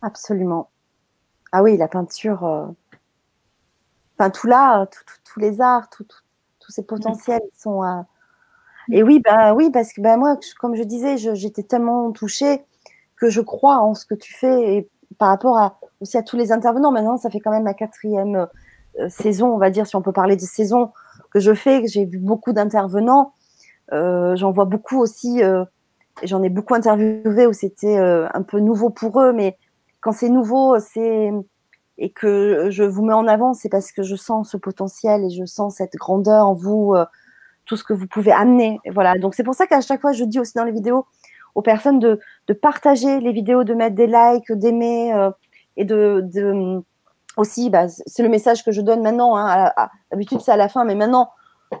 Absolument. 0.00 0.70
Ah 1.52 1.62
oui, 1.62 1.76
la 1.76 1.88
peinture, 1.88 2.44
euh... 2.44 2.66
enfin 4.18 4.30
tout 4.30 4.46
là, 4.46 4.86
tous 5.24 5.40
les 5.40 5.60
arts, 5.60 5.88
tous 5.90 6.06
ces 6.68 6.82
potentiels 6.82 7.42
sont. 7.56 7.84
Euh... 7.84 8.00
Et 8.90 9.02
oui, 9.02 9.20
bah 9.20 9.54
oui, 9.54 9.70
parce 9.70 9.92
que 9.92 10.00
bah, 10.00 10.16
moi, 10.16 10.36
comme 10.58 10.74
je 10.74 10.82
disais, 10.82 11.16
j'étais 11.16 11.62
tellement 11.62 12.10
touchée 12.12 12.64
que 13.16 13.28
je 13.28 13.40
crois 13.40 13.78
en 13.78 13.94
ce 13.94 14.04
que 14.06 14.14
tu 14.14 14.34
fais 14.34 14.76
et 14.76 14.90
par 15.18 15.28
rapport 15.28 15.56
à, 15.58 15.78
aussi 16.00 16.16
à 16.16 16.22
tous 16.22 16.36
les 16.36 16.52
intervenants. 16.52 16.90
Maintenant, 16.90 17.16
ça 17.16 17.30
fait 17.30 17.40
quand 17.40 17.50
même 17.52 17.62
ma 17.62 17.74
quatrième 17.74 18.48
euh, 18.98 19.08
saison, 19.08 19.54
on 19.54 19.58
va 19.58 19.70
dire, 19.70 19.86
si 19.86 19.96
on 19.96 20.02
peut 20.02 20.12
parler 20.12 20.36
de 20.36 20.40
saison 20.40 20.92
que 21.30 21.40
je 21.40 21.54
fais, 21.54 21.82
que 21.82 21.88
j'ai 21.88 22.04
vu 22.04 22.18
beaucoup 22.18 22.52
d'intervenants. 22.52 23.32
Euh, 23.92 24.34
j'en 24.36 24.50
vois 24.50 24.64
beaucoup 24.64 24.98
aussi, 24.98 25.42
euh, 25.42 25.64
j'en 26.24 26.42
ai 26.42 26.48
beaucoup 26.48 26.74
interviewé 26.74 27.46
où 27.46 27.52
c'était 27.52 27.96
un 27.96 28.42
peu 28.42 28.58
nouveau 28.58 28.90
pour 28.90 29.20
eux, 29.20 29.32
mais 29.32 29.56
quand 30.02 30.12
c'est 30.12 30.28
nouveau, 30.28 30.78
c'est 30.78 31.32
et 31.98 32.10
que 32.10 32.68
je 32.70 32.82
vous 32.82 33.04
mets 33.04 33.14
en 33.14 33.26
avant, 33.26 33.54
c'est 33.54 33.68
parce 33.68 33.92
que 33.92 34.02
je 34.02 34.16
sens 34.16 34.50
ce 34.50 34.56
potentiel 34.56 35.24
et 35.24 35.30
je 35.30 35.44
sens 35.44 35.76
cette 35.76 35.94
grandeur 35.94 36.46
en 36.46 36.54
vous, 36.54 36.94
tout 37.64 37.76
ce 37.76 37.84
que 37.84 37.92
vous 37.92 38.06
pouvez 38.06 38.32
amener. 38.32 38.80
voilà. 38.90 39.14
Donc 39.18 39.34
c'est 39.34 39.44
pour 39.44 39.54
ça 39.54 39.66
qu'à 39.66 39.80
chaque 39.80 40.00
fois, 40.00 40.12
je 40.12 40.24
dis 40.24 40.40
aussi 40.40 40.54
dans 40.56 40.64
les 40.64 40.72
vidéos 40.72 41.06
aux 41.54 41.62
personnes 41.62 41.98
de, 41.98 42.18
partager 42.60 43.20
les 43.20 43.32
vidéos, 43.32 43.62
de 43.62 43.74
mettre 43.74 43.94
des 43.94 44.06
likes, 44.06 44.50
d'aimer 44.52 45.14
et 45.76 45.84
de, 45.84 46.82
aussi, 47.36 47.70
bah, 47.70 47.88
c'est 47.88 48.22
le 48.22 48.28
message 48.28 48.64
que 48.64 48.72
je 48.72 48.80
donne 48.80 49.02
maintenant. 49.02 49.36
Hein, 49.36 49.72
D'habitude, 50.10 50.40
c'est 50.40 50.52
à 50.52 50.56
la 50.56 50.68
fin, 50.68 50.84
mais 50.84 50.94
maintenant, 50.94 51.30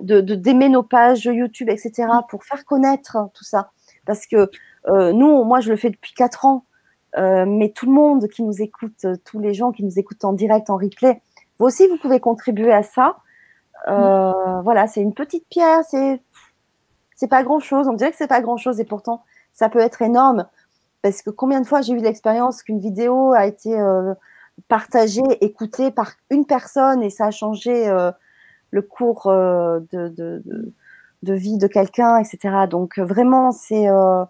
de 0.00 0.20
d'aimer 0.20 0.68
nos 0.68 0.82
pages 0.82 1.24
YouTube, 1.24 1.68
etc., 1.68 2.08
pour 2.28 2.44
faire 2.44 2.64
connaître 2.64 3.18
tout 3.34 3.44
ça. 3.44 3.70
Parce 4.06 4.26
que 4.26 4.50
euh, 4.88 5.12
nous, 5.12 5.44
moi, 5.44 5.60
je 5.60 5.70
le 5.70 5.76
fais 5.76 5.90
depuis 5.90 6.12
quatre 6.14 6.44
ans, 6.44 6.64
euh, 7.16 7.44
mais 7.46 7.70
tout 7.70 7.86
le 7.86 7.92
monde 7.92 8.28
qui 8.28 8.42
nous 8.42 8.62
écoute, 8.62 9.06
tous 9.24 9.38
les 9.38 9.54
gens 9.54 9.72
qui 9.72 9.84
nous 9.84 9.98
écoutent 9.98 10.24
en 10.24 10.32
direct, 10.32 10.70
en 10.70 10.76
replay, 10.76 11.20
vous 11.58 11.66
aussi, 11.66 11.86
vous 11.88 11.98
pouvez 11.98 12.20
contribuer 12.20 12.72
à 12.72 12.82
ça. 12.82 13.16
Euh, 13.88 14.60
voilà, 14.62 14.86
c'est 14.86 15.00
une 15.00 15.14
petite 15.14 15.46
pierre, 15.48 15.82
c'est 15.84 17.28
pas 17.28 17.42
grand 17.42 17.60
chose. 17.60 17.88
On 17.88 17.92
dirait 17.94 18.10
que 18.10 18.16
c'est 18.16 18.26
pas 18.26 18.40
grand 18.40 18.56
chose 18.56 18.80
et 18.80 18.84
pourtant, 18.84 19.22
ça 19.52 19.68
peut 19.68 19.78
être 19.78 20.02
énorme. 20.02 20.46
Parce 21.02 21.22
que 21.22 21.30
combien 21.30 21.60
de 21.60 21.66
fois 21.66 21.82
j'ai 21.82 21.94
eu 21.94 21.98
l'expérience 21.98 22.62
qu'une 22.62 22.78
vidéo 22.78 23.32
a 23.32 23.46
été 23.46 23.78
euh, 23.78 24.14
partagée, 24.68 25.22
écoutée 25.40 25.90
par 25.90 26.12
une 26.30 26.46
personne 26.46 27.02
et 27.02 27.10
ça 27.10 27.26
a 27.26 27.30
changé 27.30 27.88
euh, 27.88 28.12
le 28.70 28.82
cours 28.82 29.26
euh, 29.26 29.80
de, 29.92 30.08
de, 31.22 31.34
vie 31.34 31.58
de 31.58 31.66
quelqu'un, 31.66 32.18
etc. 32.18 32.66
Donc 32.68 32.98
euh, 32.98 33.04
vraiment, 33.04 33.52
c'est 33.52 33.88
euh, 33.88 34.24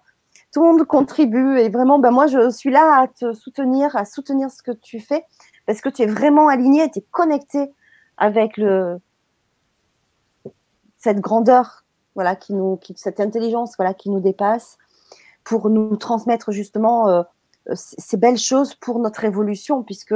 tout 0.52 0.62
le 0.62 0.72
monde 0.72 0.84
contribue 0.84 1.58
et 1.58 1.68
vraiment, 1.68 1.98
ben 1.98 2.10
moi, 2.10 2.26
je 2.26 2.50
suis 2.50 2.70
là 2.70 3.00
à 3.02 3.08
te 3.08 3.32
soutenir, 3.32 3.96
à 3.96 4.04
soutenir 4.04 4.50
ce 4.50 4.62
que 4.62 4.72
tu 4.72 5.00
fais 5.00 5.24
parce 5.66 5.80
que 5.80 5.88
tu 5.88 6.02
es 6.02 6.06
vraiment 6.06 6.48
aligné, 6.48 6.90
tu 6.90 6.98
es 6.98 7.04
connecté 7.10 7.72
avec 8.18 8.60
cette 10.98 11.20
grandeur, 11.20 11.84
voilà, 12.14 12.36
qui 12.36 12.52
nous, 12.52 12.78
cette 12.94 13.20
intelligence, 13.20 13.74
voilà, 13.76 13.94
qui 13.94 14.10
nous 14.10 14.20
dépasse 14.20 14.78
pour 15.44 15.68
nous 15.68 15.96
transmettre 15.96 16.52
justement 16.52 17.08
euh, 17.08 17.22
ces 17.74 18.16
belles 18.16 18.38
choses 18.38 18.74
pour 18.74 19.00
notre 19.00 19.24
évolution, 19.24 19.82
puisque 19.82 20.14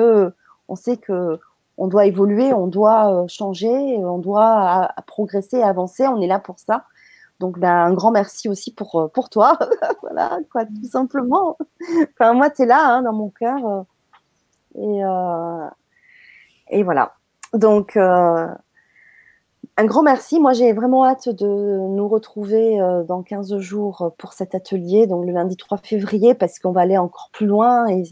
on 0.68 0.76
sait 0.76 0.96
que 0.96 1.38
on 1.78 1.88
doit 1.88 2.06
évoluer, 2.06 2.52
on 2.52 2.68
doit 2.68 3.12
euh, 3.12 3.26
changer, 3.28 3.98
on 3.98 4.18
doit 4.18 4.90
progresser, 5.06 5.62
avancer. 5.62 6.06
On 6.06 6.20
est 6.20 6.26
là 6.26 6.38
pour 6.38 6.58
ça. 6.58 6.84
Donc, 7.38 7.58
ben, 7.58 7.70
un 7.70 7.92
grand 7.92 8.10
merci 8.10 8.48
aussi 8.48 8.72
pour, 8.72 8.96
euh, 8.96 9.08
toi. 9.30 9.58
voilà, 10.02 10.38
quoi, 10.50 10.64
tout 10.64 10.88
simplement. 10.90 11.58
Enfin, 12.14 12.32
moi, 12.32 12.50
tu 12.50 12.62
es 12.62 12.66
là, 12.66 12.96
hein, 12.96 13.02
dans 13.02 13.12
mon 13.12 13.28
cœur. 13.28 13.66
Euh, 13.66 13.82
et, 14.76 15.04
euh, 15.04 15.68
et 16.70 16.82
voilà. 16.82 17.14
Donc, 17.52 17.96
un 17.96 19.84
grand 19.84 20.02
merci. 20.02 20.40
Moi, 20.40 20.52
j'ai 20.52 20.72
vraiment 20.72 21.04
hâte 21.04 21.28
de 21.28 21.46
nous 21.46 22.08
retrouver 22.08 22.78
dans 23.06 23.22
15 23.22 23.58
jours 23.58 24.14
pour 24.18 24.32
cet 24.32 24.54
atelier, 24.54 25.06
donc 25.06 25.24
le 25.26 25.32
lundi 25.32 25.56
3 25.56 25.78
février, 25.78 26.34
parce 26.34 26.58
qu'on 26.58 26.72
va 26.72 26.82
aller 26.82 26.98
encore 26.98 27.30
plus 27.32 27.46
loin 27.46 27.86
et, 27.88 28.02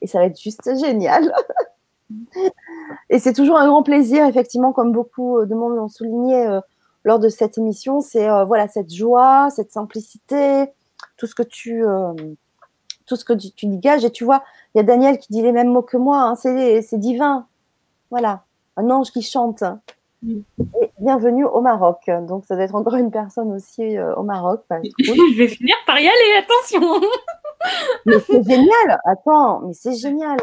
et 0.00 0.06
ça 0.06 0.18
va 0.18 0.26
être 0.26 0.40
juste 0.40 0.70
génial. 0.78 1.32
Et 3.08 3.18
c'est 3.18 3.32
toujours 3.32 3.56
un 3.56 3.66
grand 3.66 3.82
plaisir, 3.82 4.26
effectivement, 4.26 4.72
comme 4.72 4.92
beaucoup 4.92 5.46
de 5.46 5.54
monde 5.54 5.76
l'ont 5.76 5.88
souligné 5.88 6.46
lors 7.04 7.18
de 7.18 7.28
cette 7.28 7.58
émission, 7.58 8.00
c'est 8.00 8.28
euh, 8.28 8.44
voilà 8.44 8.68
cette 8.68 8.92
joie, 8.92 9.48
cette 9.50 9.72
simplicité, 9.72 10.66
tout 11.16 11.26
ce 11.26 11.34
que 11.34 11.42
tu 11.42 11.86
euh, 11.86 12.12
tout 13.06 13.16
ce 13.16 13.24
que 13.24 13.32
tu, 13.32 13.50
tu, 13.52 13.66
dégages. 13.66 14.04
Et 14.04 14.10
tu 14.10 14.24
vois, 14.24 14.42
il 14.74 14.78
y 14.78 14.80
a 14.80 14.84
Daniel 14.84 15.18
qui 15.18 15.32
dit 15.32 15.42
les 15.42 15.52
mêmes 15.52 15.68
mots 15.68 15.82
que 15.82 15.96
moi. 15.96 16.18
Hein, 16.20 16.34
c'est 16.36 16.98
divin. 16.98 17.46
Voilà, 18.10 18.44
un 18.76 18.90
ange 18.90 19.10
qui 19.10 19.22
chante. 19.22 19.64
Mm. 20.22 20.40
Et 20.80 20.90
bienvenue 21.00 21.44
au 21.44 21.60
Maroc. 21.60 22.08
Donc, 22.28 22.44
ça 22.46 22.54
doit 22.54 22.64
être 22.64 22.74
encore 22.74 22.94
une 22.94 23.10
personne 23.10 23.52
aussi 23.52 23.96
euh, 23.96 24.14
au 24.14 24.22
Maroc. 24.22 24.62
Bah, 24.70 24.78
Je 24.98 25.36
vais 25.36 25.48
finir 25.48 25.74
par 25.86 25.98
y 25.98 26.06
aller, 26.06 26.38
attention. 26.38 27.00
mais 28.06 28.20
c'est 28.20 28.42
génial. 28.44 29.00
Attends, 29.04 29.60
mais 29.60 29.74
c'est 29.74 29.94
génial. 29.94 30.38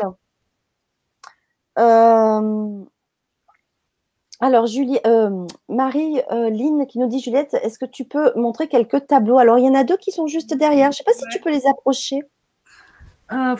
Euh, 1.77 2.83
alors, 4.41 4.67
Julie, 4.67 4.99
euh, 5.05 5.45
Marie 5.67 6.21
euh, 6.31 6.49
Lynn 6.49 6.87
qui 6.87 6.97
nous 6.97 7.07
dit 7.07 7.19
Juliette, 7.19 7.55
est-ce 7.61 7.77
que 7.77 7.85
tu 7.85 8.05
peux 8.05 8.31
montrer 8.35 8.69
quelques 8.69 9.05
tableaux? 9.05 9.37
Alors, 9.37 9.59
il 9.59 9.65
y 9.65 9.69
en 9.69 9.75
a 9.75 9.83
deux 9.83 9.97
qui 9.97 10.11
sont 10.11 10.27
juste 10.27 10.53
derrière. 10.53 10.91
Je 10.91 10.95
ne 10.95 10.97
sais 10.97 11.03
pas 11.03 11.13
si 11.13 11.25
tu 11.29 11.41
peux 11.41 11.51
les 11.51 11.67
approcher. 11.67 12.21
Euh, 13.33 13.55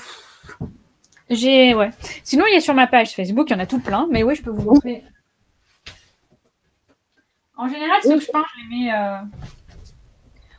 J'ai, 1.30 1.76
ouais. 1.76 1.90
Sinon, 2.24 2.46
il 2.48 2.54
y 2.54 2.58
a 2.58 2.62
sur 2.62 2.74
ma 2.74 2.88
page 2.88 3.14
Facebook, 3.14 3.50
il 3.50 3.54
y 3.54 3.56
en 3.58 3.60
a 3.60 3.66
tout 3.66 3.80
plein, 3.80 4.08
mais 4.10 4.24
oui, 4.24 4.36
je 4.36 4.42
peux 4.42 4.52
vous 4.52 4.62
montrer. 4.62 5.04
En 7.58 7.68
général, 7.68 8.02
ceux 8.02 8.16
que 8.18 8.24
je 8.24 8.32
peins, 8.32 8.46
je 8.56 8.62
les 8.62 8.86
mets. 8.86 8.94
Euh, 8.94 9.18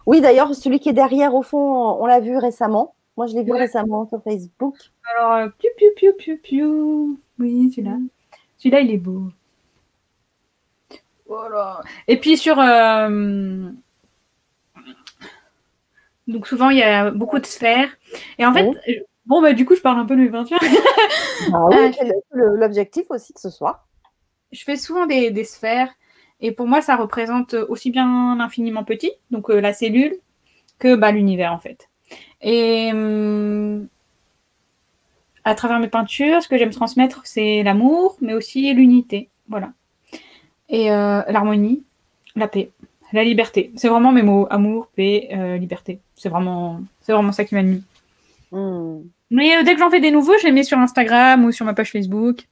oui, 0.05 0.21
d'ailleurs, 0.21 0.55
celui 0.55 0.81
qui 0.81 0.91
est 0.91 0.95
derrière, 0.95 1.35
au 1.35 1.43
fond, 1.43 1.97
on 1.99 2.05
l'a 2.05 2.21
vu 2.21 2.37
récemment. 2.37 2.95
Moi, 3.17 3.27
je 3.27 3.35
l'ai 3.35 3.43
vu 3.43 3.53
récemment 3.53 4.07
sur 4.07 4.23
Facebook. 4.23 4.77
Alors, 5.17 5.51
piu, 5.59 5.71
piu, 5.79 5.87
piu, 5.97 6.13
piu, 6.13 6.37
piu. 6.37 6.67
Oui, 7.39 7.71
celui-là. 7.71 7.97
Celui-là, 8.59 8.81
il 8.81 8.91
est 8.91 8.99
beau. 8.99 9.31
Voilà. 11.31 11.81
Et 12.09 12.19
puis 12.19 12.37
sur. 12.37 12.59
Euh, 12.59 13.71
donc, 16.27 16.47
souvent, 16.49 16.71
il 16.71 16.79
y 16.79 16.83
a 16.83 17.13
beaucoup 17.13 17.39
de 17.39 17.47
sphères. 17.47 17.89
Et 18.39 18.45
en 18.45 18.53
fait, 18.53 18.69
bon, 19.27 19.41
bah, 19.41 19.53
du 19.53 19.65
coup, 19.65 19.77
je 19.77 19.81
parle 19.81 20.01
un 20.01 20.07
peu 20.07 20.17
de 20.17 20.23
mes 20.23 20.29
peintures. 20.29 20.59
Ah 21.53 21.67
oui, 21.67 21.77
euh, 22.35 22.57
l'objectif 22.57 23.07
aussi 23.11 23.33
de 23.33 23.39
ce 23.39 23.49
soir? 23.49 23.87
Je 24.51 24.63
fais 24.65 24.77
souvent 24.77 25.07
des, 25.07 25.45
sphères. 25.45 25.91
Et 26.41 26.51
pour 26.51 26.67
moi, 26.67 26.81
ça 26.81 26.97
représente 26.97 27.55
aussi 27.55 27.91
bien 27.91 28.37
l'infiniment 28.37 28.83
petit, 28.83 29.13
donc 29.31 29.51
la 29.51 29.73
cellule, 29.73 30.17
que 30.81 30.97
bah, 30.97 31.13
l'univers, 31.13 31.53
en 31.53 31.59
fait. 31.59 31.89
Et 32.43 32.91
hum, 32.93 33.87
à 35.45 35.55
travers 35.55 35.79
mes 35.79 35.89
peintures, 35.89 36.43
ce 36.43 36.49
que 36.49 36.59
j'aime 36.59 36.71
transmettre, 36.71 37.21
c'est 37.25 37.63
l'amour, 37.63 38.17
mais 38.21 38.35
aussi 38.35 38.73
l'unité. 38.75 39.29
Voilà. 39.49 39.73
Et 40.71 40.91
euh, 40.91 41.23
l'harmonie, 41.29 41.83
la 42.37 42.49
paix, 42.49 42.71
la 43.13 43.25
liberté. 43.25 43.73
C'est 43.77 43.89
vraiment 43.89 44.13
mes 44.13 44.23
mots 44.23 44.47
amour, 44.51 44.89
paix, 44.95 45.29
euh, 45.33 45.57
liberté. 45.57 45.99
C'est 46.15 46.29
vraiment, 46.29 46.81
c'est 47.03 47.13
vraiment 47.13 47.33
ça 47.33 47.45
qui 47.45 47.57
m'anime. 47.57 47.83
Hmm. 48.53 49.01
Mais 49.31 49.57
euh, 49.57 49.63
dès 49.65 49.75
que 49.75 49.81
j'en 49.81 49.91
fais 49.91 50.01
des 50.01 50.13
nouveaux, 50.13 50.39
je 50.39 50.47
les 50.47 50.53
mets 50.53 50.63
sur 50.63 50.79
Instagram 50.79 51.45
ou 51.45 51.53
sur 51.53 51.67
ma 51.67 51.75
page 51.75 51.91
Facebook. 51.91 52.47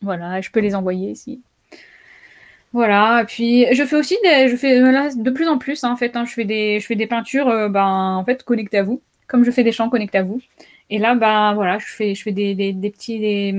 Voilà, 0.00 0.40
je 0.40 0.50
peux 0.50 0.60
les 0.60 0.74
envoyer 0.74 1.12
ici. 1.12 1.40
Voilà, 2.72 3.22
et 3.22 3.26
puis 3.26 3.66
je 3.72 3.84
fais 3.84 3.96
aussi 3.96 4.16
des, 4.24 4.48
je 4.48 4.56
fais 4.56 4.80
de 4.80 5.30
plus 5.30 5.46
en 5.46 5.58
plus 5.58 5.84
hein, 5.84 5.92
en 5.92 5.96
fait, 5.96 6.16
hein, 6.16 6.24
je 6.24 6.32
fais 6.32 6.46
des, 6.46 6.80
je 6.80 6.86
fais 6.86 6.96
des 6.96 7.06
peintures, 7.06 7.68
ben 7.68 8.16
en 8.16 8.24
fait 8.24 8.42
connectées 8.44 8.78
à 8.78 8.82
vous, 8.82 9.02
comme 9.26 9.44
je 9.44 9.50
fais 9.50 9.62
des 9.62 9.72
chants 9.72 9.90
connectés 9.90 10.16
à 10.16 10.22
vous. 10.22 10.40
Et 10.92 10.98
là, 10.98 11.14
ben 11.14 11.54
voilà, 11.54 11.78
je 11.78 11.86
fais, 11.86 12.32
des, 12.32 12.90
petits, 12.92 13.50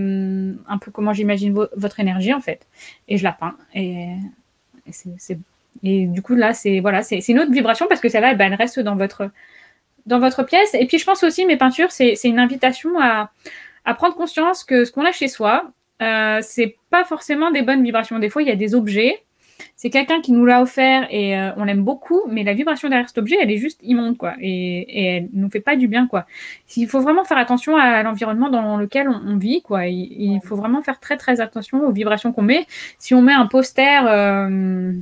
un 0.68 0.77
peu 0.77 0.91
comment 0.91 1.14
j'imagine 1.14 1.51
votre 1.76 1.99
énergie 1.99 2.31
en 2.31 2.41
fait, 2.41 2.68
et 3.07 3.18
je 3.18 3.23
la 3.23 3.31
peins. 3.31 3.55
Et, 3.73 4.07
du 5.81 6.22
coup 6.22 6.35
là, 6.35 6.53
c'est 6.53 6.80
voilà, 6.80 7.01
c'est, 7.01 7.27
une 7.27 7.39
autre 7.39 7.51
vibration 7.51 7.88
parce 7.89 8.01
que 8.01 8.07
celle-là, 8.07 8.35
ben, 8.35 8.53
elle 8.53 8.57
reste 8.57 8.80
dans 8.80 8.95
votre, 8.95 9.31
pièce. 10.43 10.76
Et 10.76 10.85
puis 10.85 10.99
je 10.99 11.05
pense 11.05 11.23
aussi 11.23 11.47
mes 11.47 11.57
peintures, 11.57 11.91
c'est, 11.91 12.15
une 12.23 12.38
invitation 12.38 12.99
à, 13.01 13.31
à 13.84 13.93
prendre 13.95 14.14
conscience 14.15 14.64
que 14.64 14.85
ce 14.85 14.91
qu'on 14.91 15.03
a 15.03 15.11
chez 15.11 15.27
soi, 15.27 15.72
euh, 16.03 16.39
c'est 16.43 16.76
pas 16.91 17.03
forcément 17.03 17.49
des 17.49 17.64
bonnes 17.64 17.84
vibrations. 17.84 18.19
Des 18.19 18.30
fois, 18.30 18.43
il 18.43 18.47
y 18.47 18.51
a 18.51 18.55
des 18.55 18.76
objets. 18.76 19.23
C'est 19.76 19.90
quelqu'un 19.90 20.22
qui 20.22 20.32
nous 20.32 20.46
l'a 20.46 20.62
offert 20.62 21.08
et 21.10 21.38
euh, 21.38 21.52
on 21.58 21.66
l'aime 21.66 21.84
beaucoup, 21.84 22.22
mais 22.30 22.44
la 22.44 22.54
vibration 22.54 22.90
derrière 22.90 23.08
cet 23.08 23.18
objet, 23.18 23.36
elle 23.42 23.52
est 23.52 23.58
juste 23.58 23.80
immonde, 23.84 24.18
quoi. 24.18 24.34
Et, 24.40 24.48
et 24.48 25.06
elle 25.06 25.30
nous 25.34 25.50
fait 25.50 25.60
pas 25.60 25.76
du 25.76 25.88
bien, 25.88 26.08
quoi. 26.08 26.26
Il 26.78 26.88
faut 26.88 27.02
vraiment 27.02 27.26
faire 27.26 27.38
attention 27.38 27.76
à 27.76 28.02
l'environnement 28.04 28.50
dans 28.50 28.78
lequel 28.78 29.10
on, 29.10 29.36
vit, 29.38 29.62
quoi. 29.62 29.88
Il, 29.88 30.40
faut 30.44 30.56
vraiment 30.56 30.82
faire 30.82 31.00
très, 31.00 31.18
très 31.18 31.42
attention 31.42 31.86
aux 31.86 31.92
vibrations 31.92 32.32
qu'on 32.32 32.44
met. 32.44 32.66
Si 32.98 33.14
on 33.14 33.22
met 33.22 33.34
un 33.34 33.46
poster 33.46 34.08
euh, 34.08 34.94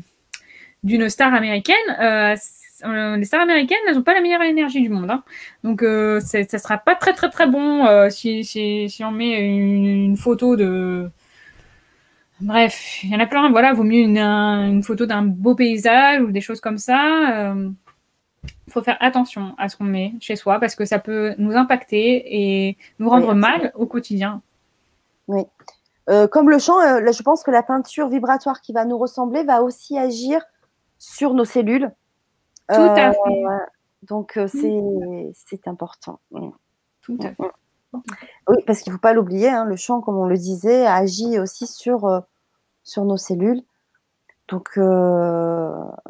d'une 0.83 1.09
star 1.09 1.33
américaine, 1.33 1.75
euh, 1.99 2.35
les 3.17 3.25
stars 3.25 3.41
américaines, 3.41 3.77
elles 3.87 3.95
n'ont 3.95 4.01
pas 4.01 4.15
la 4.15 4.21
meilleure 4.21 4.41
énergie 4.41 4.81
du 4.81 4.89
monde. 4.89 5.11
Hein. 5.11 5.23
Donc, 5.63 5.81
ça 6.21 6.57
sera 6.57 6.79
pas 6.79 6.95
très, 6.95 7.13
très, 7.13 7.29
très 7.29 7.45
bon 7.45 7.85
si, 8.09 9.03
on 9.03 9.11
met 9.11 9.39
une, 9.41 10.17
photo 10.17 10.55
de. 10.55 11.09
Bref, 12.41 13.03
il 13.03 13.11
y 13.11 13.15
en 13.15 13.19
a 13.19 13.27
plein. 13.27 13.49
Voilà, 13.51 13.73
vaut 13.73 13.83
mieux 13.83 13.99
une, 13.99 14.17
une 14.17 14.83
photo 14.83 15.05
d'un 15.05 15.23
beau 15.23 15.55
paysage 15.55 16.21
ou 16.21 16.31
des 16.31 16.41
choses 16.41 16.59
comme 16.59 16.77
ça. 16.77 17.53
Il 18.67 18.73
faut 18.73 18.81
faire 18.81 18.97
attention 18.99 19.53
à 19.57 19.69
ce 19.69 19.77
qu'on 19.77 19.83
met 19.83 20.13
chez 20.19 20.35
soi 20.35 20.59
parce 20.59 20.75
que 20.75 20.85
ça 20.85 20.99
peut 20.99 21.35
nous 21.37 21.55
impacter 21.55 22.23
et 22.25 22.77
nous 22.99 23.09
rendre 23.09 23.33
mal 23.33 23.71
au 23.75 23.85
quotidien. 23.85 24.41
Oui. 25.27 25.43
comme 26.31 26.49
le 26.49 26.57
chant, 26.57 26.79
là, 26.79 27.11
je 27.11 27.21
pense 27.21 27.43
que 27.43 27.51
la 27.51 27.63
peinture 27.63 28.09
vibratoire 28.09 28.61
qui 28.61 28.73
va 28.73 28.85
nous 28.85 28.97
ressembler 28.97 29.43
va 29.43 29.61
aussi 29.61 29.97
agir 29.97 30.41
sur 30.97 31.33
nos 31.33 31.45
cellules 31.45 31.91
tout 32.73 32.79
à 32.79 33.09
euh, 33.09 33.11
fait. 33.11 33.65
donc, 34.03 34.37
euh, 34.37 34.47
c'est 34.47 35.67
important. 35.67 36.19
Tout 37.01 37.17
à 37.21 37.33
fait. 37.33 37.51
Oui, 38.47 38.57
parce 38.65 38.79
qu'il 38.79 38.91
ne 38.91 38.97
faut 38.97 39.01
pas 39.01 39.13
l'oublier, 39.13 39.49
hein, 39.49 39.65
le 39.65 39.75
chant, 39.75 39.99
comme 40.01 40.17
on 40.17 40.25
le 40.25 40.37
disait, 40.37 40.85
agit 40.85 41.39
aussi 41.39 41.67
sur, 41.67 42.05
euh, 42.05 42.21
sur 42.83 43.05
nos 43.05 43.17
cellules. 43.17 43.61
Donc, 44.47 44.77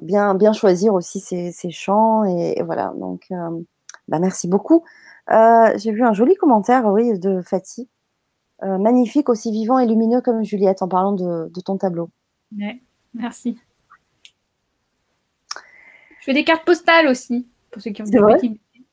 bien, 0.01 0.33
bien 0.33 0.53
choisir 0.53 0.93
aussi 0.93 1.19
ces, 1.19 1.51
ces 1.51 1.69
chants. 1.69 2.23
Et, 2.23 2.61
voilà, 2.63 2.93
donc, 2.97 3.27
bah, 4.07 4.19
merci 4.19 4.47
beaucoup. 4.47 4.83
J'ai 5.29 5.91
vu 5.91 6.03
un 6.03 6.13
joli 6.13 6.35
commentaire, 6.35 6.85
oui, 6.87 7.19
de 7.19 7.41
Fatih. 7.41 7.87
magnifique, 8.63 9.29
aussi 9.29 9.51
vivant 9.51 9.77
et 9.77 9.85
lumineux 9.85 10.21
comme 10.21 10.43
Juliette, 10.43 10.81
en 10.81 10.87
parlant 10.87 11.11
de, 11.11 11.51
de 11.53 11.61
ton 11.61 11.77
tableau. 11.77 12.09
Ouais, 12.57 12.81
merci. 13.13 13.59
Je 16.21 16.25
fais 16.25 16.33
des 16.33 16.43
cartes 16.43 16.65
postales 16.65 17.07
aussi, 17.07 17.47
pour 17.71 17.81
ceux 17.81 17.89
qui 17.89 18.01
ont 18.01 18.05
des 18.05 18.19
vrai? 18.19 18.39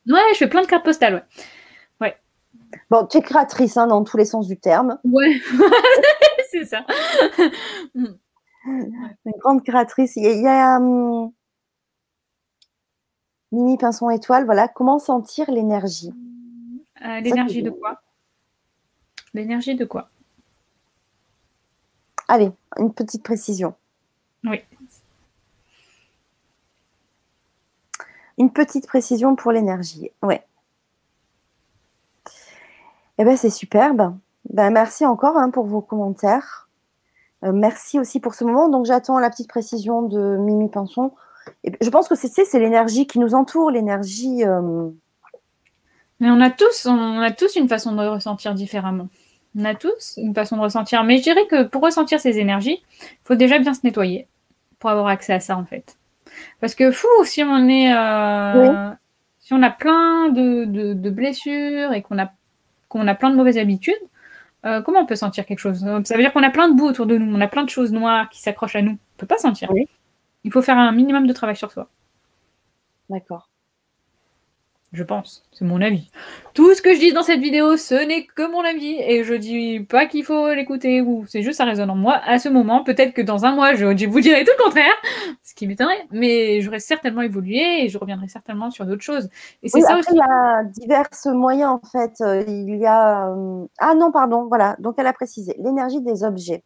Ouais, 0.06 0.20
je 0.32 0.38
fais 0.38 0.48
plein 0.48 0.62
de 0.62 0.66
cartes 0.66 0.84
postales, 0.84 1.14
ouais. 1.14 1.22
ouais. 2.00 2.16
Bon, 2.90 3.06
tu 3.06 3.18
es 3.18 3.20
créatrice 3.20 3.76
hein, 3.76 3.86
dans 3.86 4.02
tous 4.02 4.16
les 4.16 4.24
sens 4.24 4.46
du 4.46 4.58
terme. 4.58 4.98
Ouais, 5.04 5.38
c'est 6.58 6.66
ça. 6.66 6.86
Une 8.66 9.32
grande 9.38 9.64
créatrice. 9.64 10.16
Il 10.16 10.24
y 10.24 10.46
a, 10.46 10.76
hum, 10.76 11.32
Mimi 13.52 13.78
Pinson 13.78 14.10
Étoile, 14.10 14.44
voilà. 14.44 14.68
Comment 14.68 14.98
sentir 14.98 15.50
l'énergie? 15.50 16.12
Euh, 17.04 17.20
L'énergie 17.20 17.62
de 17.62 17.70
quoi? 17.70 18.02
L'énergie 19.34 19.74
de 19.74 19.84
quoi? 19.84 20.10
Allez, 22.26 22.50
une 22.76 22.92
petite 22.92 23.22
précision. 23.22 23.74
Oui. 24.44 24.62
Une 28.36 28.52
petite 28.52 28.86
précision 28.86 29.34
pour 29.34 29.52
l'énergie. 29.52 30.10
Ouais. 30.22 30.44
Eh 33.18 33.24
ben, 33.24 33.36
c'est 33.36 33.50
superbe. 33.50 34.16
Ben, 34.48 34.70
merci 34.70 35.04
encore 35.04 35.36
hein, 35.36 35.50
pour 35.50 35.66
vos 35.66 35.80
commentaires. 35.80 36.68
Euh, 37.44 37.52
merci 37.52 38.00
aussi 38.00 38.20
pour 38.20 38.34
ce 38.34 38.44
moment. 38.44 38.68
Donc, 38.68 38.86
j'attends 38.86 39.18
la 39.18 39.30
petite 39.30 39.48
précision 39.48 40.02
de 40.02 40.36
Mimi 40.38 40.68
Pinson. 40.68 41.12
Et 41.64 41.72
je 41.80 41.90
pense 41.90 42.08
que 42.08 42.14
c'est, 42.14 42.28
c'est 42.28 42.58
l'énergie 42.58 43.06
qui 43.06 43.18
nous 43.18 43.34
entoure, 43.34 43.70
l'énergie. 43.70 44.44
Euh, 44.44 44.88
Mais 46.20 46.30
on 46.30 46.40
a 46.40 46.50
tous, 46.50 46.86
on 46.86 47.20
a 47.20 47.30
tous 47.30 47.56
une 47.56 47.68
façon 47.68 47.92
de 47.92 48.06
ressentir 48.06 48.54
différemment. 48.54 49.08
On 49.58 49.64
a 49.64 49.74
tous 49.74 50.14
une 50.16 50.34
façon 50.34 50.56
de 50.56 50.62
ressentir. 50.62 51.04
Mais 51.04 51.18
je 51.18 51.22
dirais 51.22 51.46
que 51.46 51.64
pour 51.64 51.82
ressentir 51.82 52.20
ces 52.20 52.38
énergies, 52.38 52.82
il 53.00 53.18
faut 53.24 53.34
déjà 53.34 53.58
bien 53.58 53.74
se 53.74 53.80
nettoyer 53.84 54.28
pour 54.78 54.90
avoir 54.90 55.08
accès 55.08 55.32
à 55.32 55.40
ça, 55.40 55.56
en 55.56 55.64
fait. 55.64 55.96
Parce 56.60 56.74
que 56.74 56.90
fou, 56.90 57.08
si 57.24 57.42
on 57.42 57.68
est, 57.68 57.92
euh, 57.92 58.90
si 59.40 59.54
on 59.54 59.62
a 59.62 59.70
plein 59.70 60.28
de, 60.28 61.10
blessures 61.10 61.92
et 61.92 62.02
qu'on 62.02 62.18
a, 62.18 62.30
qu'on 62.88 63.06
a 63.06 63.14
plein 63.14 63.30
de 63.30 63.36
mauvaises 63.36 63.58
habitudes, 63.58 63.94
euh, 64.66 64.82
comment 64.82 65.00
on 65.00 65.06
peut 65.06 65.16
sentir 65.16 65.46
quelque 65.46 65.60
chose? 65.60 65.80
Ça 65.80 66.14
veut 66.16 66.22
dire 66.22 66.32
qu'on 66.32 66.42
a 66.42 66.50
plein 66.50 66.68
de 66.68 66.74
boue 66.74 66.86
autour 66.86 67.06
de 67.06 67.16
nous, 67.16 67.34
on 67.34 67.40
a 67.40 67.48
plein 67.48 67.64
de 67.64 67.70
choses 67.70 67.92
noires 67.92 68.28
qui 68.28 68.40
s'accrochent 68.40 68.76
à 68.76 68.82
nous. 68.82 68.92
On 68.92 69.18
peut 69.18 69.26
pas 69.26 69.38
sentir. 69.38 69.70
Il 70.44 70.52
faut 70.52 70.62
faire 70.62 70.78
un 70.78 70.92
minimum 70.92 71.26
de 71.26 71.32
travail 71.32 71.56
sur 71.56 71.70
soi. 71.70 71.88
D'accord. 73.08 73.48
Je 74.90 75.02
pense, 75.02 75.44
c'est 75.52 75.66
mon 75.66 75.82
avis. 75.82 76.10
Tout 76.54 76.74
ce 76.74 76.80
que 76.80 76.94
je 76.94 76.98
dis 76.98 77.12
dans 77.12 77.22
cette 77.22 77.40
vidéo, 77.40 77.76
ce 77.76 77.94
n'est 77.94 78.24
que 78.24 78.50
mon 78.50 78.62
avis 78.62 78.96
et 78.98 79.22
je 79.22 79.34
dis 79.34 79.80
pas 79.80 80.06
qu'il 80.06 80.24
faut 80.24 80.54
l'écouter 80.54 81.02
ou 81.02 81.26
c'est 81.28 81.42
juste 81.42 81.58
ça 81.58 81.66
résonne 81.66 81.90
en 81.90 81.94
moi 81.94 82.18
à 82.24 82.38
ce 82.38 82.48
moment. 82.48 82.82
Peut-être 82.84 83.12
que 83.12 83.20
dans 83.20 83.44
un 83.44 83.54
mois, 83.54 83.74
je, 83.74 83.84
vous 83.84 84.20
dirai 84.20 84.44
tout 84.44 84.52
le 84.58 84.64
contraire, 84.64 84.94
ce 85.42 85.54
qui 85.54 85.66
m'étonnerait, 85.66 86.06
mais 86.10 86.62
j'aurais 86.62 86.78
certainement 86.78 87.20
évolué 87.20 87.84
et 87.84 87.88
je 87.90 87.98
reviendrai 87.98 88.28
certainement 88.28 88.70
sur 88.70 88.86
d'autres 88.86 89.02
choses. 89.02 89.28
Et 89.62 89.68
c'est 89.68 89.82
ça 89.82 89.98
aussi. 89.98 90.08
Il 90.10 90.16
y 90.16 90.20
a 90.22 90.64
divers 90.64 91.08
moyens 91.34 91.70
en 91.70 91.86
fait. 91.86 92.22
Euh, 92.22 92.42
il 92.48 92.78
y 92.78 92.86
a 92.86 93.28
euh, 93.28 93.66
ah 93.78 93.94
non 93.94 94.10
pardon 94.10 94.46
voilà 94.48 94.76
donc 94.78 94.94
elle 94.96 95.06
a 95.06 95.12
précisé 95.12 95.54
l'énergie 95.58 96.00
des 96.00 96.24
objets. 96.24 96.64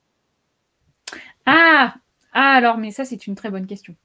Ah 1.44 1.94
ah 2.32 2.52
alors 2.54 2.78
mais 2.78 2.92
ça 2.92 3.04
c'est 3.04 3.26
une 3.26 3.34
très 3.34 3.50
bonne 3.50 3.66
question. 3.66 3.96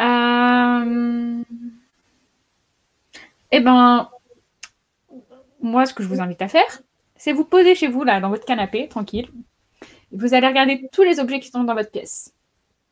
Euh... 0.00 1.42
Eh 3.50 3.60
ben, 3.60 4.10
moi, 5.60 5.86
ce 5.86 5.94
que 5.94 6.02
je 6.02 6.08
vous 6.08 6.20
invite 6.20 6.42
à 6.42 6.48
faire, 6.48 6.82
c'est 7.16 7.32
vous 7.32 7.44
poser 7.44 7.74
chez 7.74 7.88
vous, 7.88 8.04
là, 8.04 8.20
dans 8.20 8.28
votre 8.28 8.44
canapé, 8.44 8.88
tranquille. 8.88 9.28
vous 10.12 10.34
allez 10.34 10.46
regarder 10.46 10.88
tous 10.92 11.02
les 11.02 11.20
objets 11.20 11.40
qui 11.40 11.48
sont 11.50 11.64
dans 11.64 11.74
votre 11.74 11.90
pièce. 11.90 12.34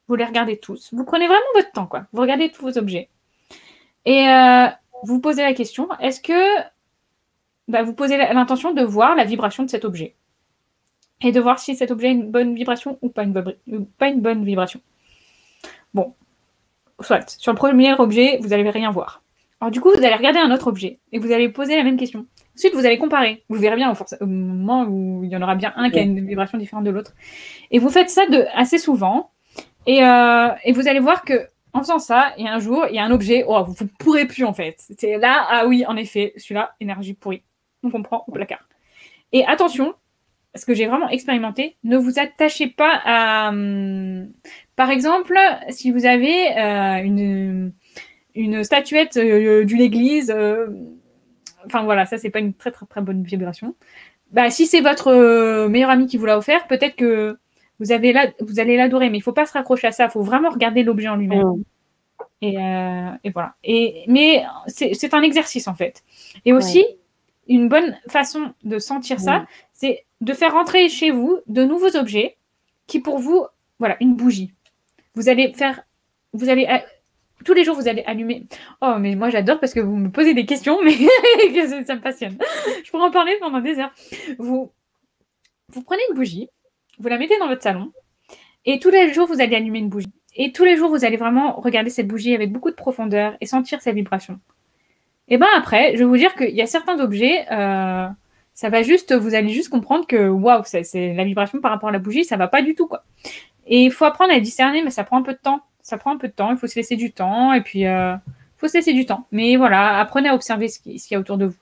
Vous 0.08 0.14
les 0.14 0.24
regardez 0.24 0.58
tous. 0.58 0.92
Vous 0.92 1.04
prenez 1.04 1.26
vraiment 1.26 1.40
votre 1.54 1.72
temps, 1.72 1.86
quoi. 1.86 2.06
Vous 2.12 2.20
regardez 2.20 2.50
tous 2.50 2.62
vos 2.62 2.78
objets. 2.78 3.08
Et 4.04 4.28
euh, 4.28 4.66
vous 5.02 5.20
posez 5.20 5.42
la 5.42 5.52
question, 5.52 5.88
est-ce 6.00 6.20
que 6.20 6.62
bah, 7.68 7.82
vous 7.82 7.92
posez 7.92 8.16
l'intention 8.16 8.72
de 8.72 8.82
voir 8.82 9.16
la 9.16 9.24
vibration 9.24 9.64
de 9.64 9.70
cet 9.70 9.84
objet? 9.84 10.14
Et 11.22 11.32
de 11.32 11.40
voir 11.40 11.58
si 11.58 11.74
cet 11.74 11.90
objet 11.90 12.08
a 12.08 12.10
une 12.10 12.30
bonne 12.30 12.54
vibration 12.54 12.98
ou 13.02 13.08
pas 13.08 13.24
une, 13.24 13.86
pas 13.98 14.08
une 14.08 14.20
bonne 14.20 14.44
vibration. 14.44 14.80
Bon, 15.94 16.14
soit, 17.00 17.28
sur 17.38 17.52
le 17.52 17.56
premier 17.56 17.94
objet, 17.94 18.38
vous 18.40 18.48
n'allez 18.48 18.68
rien 18.70 18.90
voir. 18.90 19.22
Alors 19.60 19.70
du 19.70 19.80
coup, 19.80 19.90
vous 19.90 20.04
allez 20.04 20.14
regarder 20.14 20.38
un 20.38 20.50
autre 20.50 20.66
objet 20.66 20.98
et 21.12 21.18
vous 21.18 21.32
allez 21.32 21.48
poser 21.48 21.76
la 21.76 21.82
même 21.82 21.96
question. 21.96 22.26
Ensuite, 22.54 22.74
vous 22.74 22.86
allez 22.86 22.98
comparer. 22.98 23.44
Vous 23.48 23.58
verrez 23.58 23.76
bien 23.76 23.92
au 23.92 24.26
moment 24.26 24.84
où 24.84 25.22
il 25.24 25.30
y 25.30 25.36
en 25.36 25.42
aura 25.42 25.54
bien 25.54 25.72
un 25.76 25.90
qui 25.90 25.98
a 25.98 26.02
une 26.02 26.26
vibration 26.26 26.58
différente 26.58 26.84
de 26.84 26.90
l'autre. 26.90 27.12
Et 27.70 27.78
vous 27.78 27.90
faites 27.90 28.10
ça 28.10 28.26
de, 28.26 28.46
assez 28.54 28.78
souvent. 28.78 29.30
Et, 29.86 30.02
euh, 30.02 30.48
et, 30.64 30.72
vous 30.72 30.88
allez 30.88 31.00
voir 31.00 31.22
que 31.22 31.48
en 31.72 31.80
faisant 31.80 31.98
ça, 31.98 32.32
il 32.38 32.44
y 32.44 32.48
a 32.48 32.54
un 32.54 32.58
jour, 32.58 32.86
il 32.88 32.96
y 32.96 32.98
a 32.98 33.04
un 33.04 33.10
objet, 33.10 33.44
oh, 33.46 33.62
vous 33.64 33.84
ne 33.84 33.88
pourrez 33.98 34.26
plus 34.26 34.44
en 34.44 34.54
fait. 34.54 34.76
C'est 34.98 35.18
là, 35.18 35.46
ah 35.48 35.66
oui, 35.66 35.84
en 35.86 35.96
effet, 35.96 36.32
celui-là, 36.36 36.74
énergie 36.80 37.14
pourrie. 37.14 37.42
On 37.82 37.90
comprend 37.90 38.24
au 38.26 38.32
placard. 38.32 38.66
Et 39.32 39.44
attention, 39.44 39.94
ce 40.54 40.64
que 40.64 40.74
j'ai 40.74 40.86
vraiment 40.86 41.08
expérimenté, 41.08 41.76
ne 41.84 41.96
vous 41.96 42.18
attachez 42.18 42.68
pas 42.68 43.00
à. 43.04 43.52
Par 44.76 44.90
exemple, 44.90 45.38
si 45.70 45.90
vous 45.90 46.04
avez 46.04 46.56
euh, 46.56 47.02
une, 47.02 47.72
une 48.34 48.62
statuette 48.62 49.16
euh, 49.16 49.64
d'une 49.64 49.80
église, 49.80 50.30
euh, 50.30 50.66
enfin 51.64 51.82
voilà, 51.82 52.04
ça 52.04 52.18
c'est 52.18 52.30
pas 52.30 52.40
une 52.40 52.52
très 52.52 52.70
très 52.70 52.84
très 52.84 53.00
bonne 53.00 53.22
vibration. 53.22 53.74
Bah, 54.32 54.50
si 54.50 54.66
c'est 54.66 54.82
votre 54.82 55.66
meilleur 55.68 55.88
ami 55.88 56.06
qui 56.06 56.18
vous 56.18 56.26
l'a 56.26 56.36
offert, 56.36 56.66
peut-être 56.66 56.96
que 56.96 57.38
vous, 57.80 57.90
avez 57.90 58.14
vous 58.40 58.60
allez 58.60 58.76
l'adorer, 58.76 59.08
mais 59.08 59.16
il 59.16 59.22
faut 59.22 59.32
pas 59.32 59.46
se 59.46 59.54
raccrocher 59.54 59.86
à 59.86 59.92
ça, 59.92 60.04
il 60.04 60.10
faut 60.10 60.22
vraiment 60.22 60.50
regarder 60.50 60.82
l'objet 60.82 61.08
en 61.08 61.16
lui-même. 61.16 61.46
Mmh. 61.46 61.62
Et, 62.42 62.56
et, 63.24 63.30
voilà. 63.30 63.54
Et, 63.64 64.04
mais 64.08 64.44
c'est 64.66 65.14
un 65.14 65.22
exercice 65.22 65.68
en 65.68 65.74
fait. 65.74 66.02
Et 66.44 66.52
aussi, 66.52 66.84
une 67.48 67.68
bonne 67.68 67.96
façon 68.08 68.52
de 68.64 68.78
sentir 68.78 69.20
ça, 69.20 69.46
c'est 69.72 70.04
de 70.20 70.32
faire 70.32 70.52
rentrer 70.52 70.88
chez 70.88 71.10
vous 71.10 71.38
de 71.46 71.64
nouveaux 71.64 71.96
objets 71.96 72.36
qui 72.86 73.00
pour 73.00 73.18
vous, 73.18 73.46
voilà, 73.78 73.96
une 74.00 74.14
bougie. 74.14 74.52
Vous 75.16 75.28
allez 75.28 75.52
faire, 75.54 75.82
vous 76.32 76.48
allez, 76.48 76.68
tous 77.44 77.54
les 77.54 77.64
jours 77.64 77.74
vous 77.74 77.88
allez 77.88 78.02
allumer. 78.06 78.46
Oh, 78.80 78.96
mais 78.98 79.14
moi 79.14 79.30
j'adore 79.30 79.58
parce 79.58 79.74
que 79.74 79.80
vous 79.80 79.96
me 79.96 80.10
posez 80.10 80.34
des 80.34 80.46
questions, 80.46 80.78
mais 80.84 80.92
ça 81.84 81.94
me 81.94 82.00
passionne. 82.00 82.38
Je 82.84 82.90
pourrais 82.90 83.04
en 83.04 83.10
parler 83.10 83.36
pendant 83.40 83.60
des 83.60 83.78
heures. 83.78 83.92
Vous, 84.38 84.70
vous 85.72 85.82
prenez 85.82 86.02
une 86.10 86.16
bougie, 86.16 86.48
vous 86.98 87.08
la 87.08 87.18
mettez 87.18 87.38
dans 87.38 87.48
votre 87.48 87.62
salon, 87.62 87.92
et 88.64 88.78
tous 88.78 88.90
les 88.90 89.12
jours 89.12 89.26
vous 89.26 89.40
allez 89.40 89.56
allumer 89.56 89.78
une 89.78 89.88
bougie. 89.88 90.12
Et 90.34 90.52
tous 90.52 90.64
les 90.64 90.76
jours 90.76 90.90
vous 90.90 91.04
allez 91.04 91.16
vraiment 91.16 91.54
regarder 91.60 91.90
cette 91.90 92.08
bougie 92.08 92.34
avec 92.34 92.52
beaucoup 92.52 92.70
de 92.70 92.76
profondeur 92.76 93.36
et 93.40 93.46
sentir 93.46 93.80
sa 93.80 93.92
vibration. 93.92 94.38
Et 95.28 95.38
ben 95.38 95.48
après, 95.56 95.92
je 95.94 95.98
vais 95.98 96.04
vous 96.04 96.16
dire 96.16 96.34
qu'il 96.34 96.54
y 96.54 96.62
a 96.62 96.66
certains 96.66 97.00
objets. 97.00 97.46
Euh, 97.50 98.06
ça 98.54 98.70
va 98.70 98.82
juste, 98.82 99.14
vous 99.14 99.34
allez 99.34 99.50
juste 99.50 99.68
comprendre 99.68 100.06
que 100.06 100.28
waouh, 100.28 100.62
c'est 100.64 101.14
la 101.14 101.24
vibration 101.24 101.60
par 101.60 101.70
rapport 101.70 101.90
à 101.90 101.92
la 101.92 101.98
bougie, 101.98 102.24
ça 102.24 102.36
va 102.36 102.48
pas 102.48 102.62
du 102.62 102.74
tout 102.74 102.86
quoi. 102.86 103.04
Et 103.66 103.84
il 103.84 103.90
faut 103.90 104.04
apprendre 104.04 104.32
à 104.32 104.40
discerner, 104.40 104.82
mais 104.82 104.90
ça 104.90 105.04
prend 105.04 105.18
un 105.18 105.22
peu 105.22 105.32
de 105.32 105.38
temps. 105.38 105.60
Ça 105.82 105.98
prend 105.98 106.12
un 106.12 106.16
peu 106.16 106.28
de 106.28 106.32
temps. 106.32 106.50
Il 106.50 106.56
faut 106.56 106.66
se 106.66 106.76
laisser 106.76 106.96
du 106.96 107.12
temps 107.12 107.52
et 107.52 107.60
puis 107.60 107.86
euh, 107.86 108.14
faut 108.56 108.68
se 108.68 108.74
laisser 108.74 108.92
du 108.92 109.06
temps. 109.06 109.26
Mais 109.32 109.56
voilà, 109.56 109.98
apprenez 109.98 110.28
à 110.28 110.34
observer 110.34 110.68
ce 110.68 110.78
qu'il 110.80 111.00
y 111.10 111.14
a 111.14 111.18
autour 111.18 111.38
de 111.38 111.46
vous. 111.46 111.56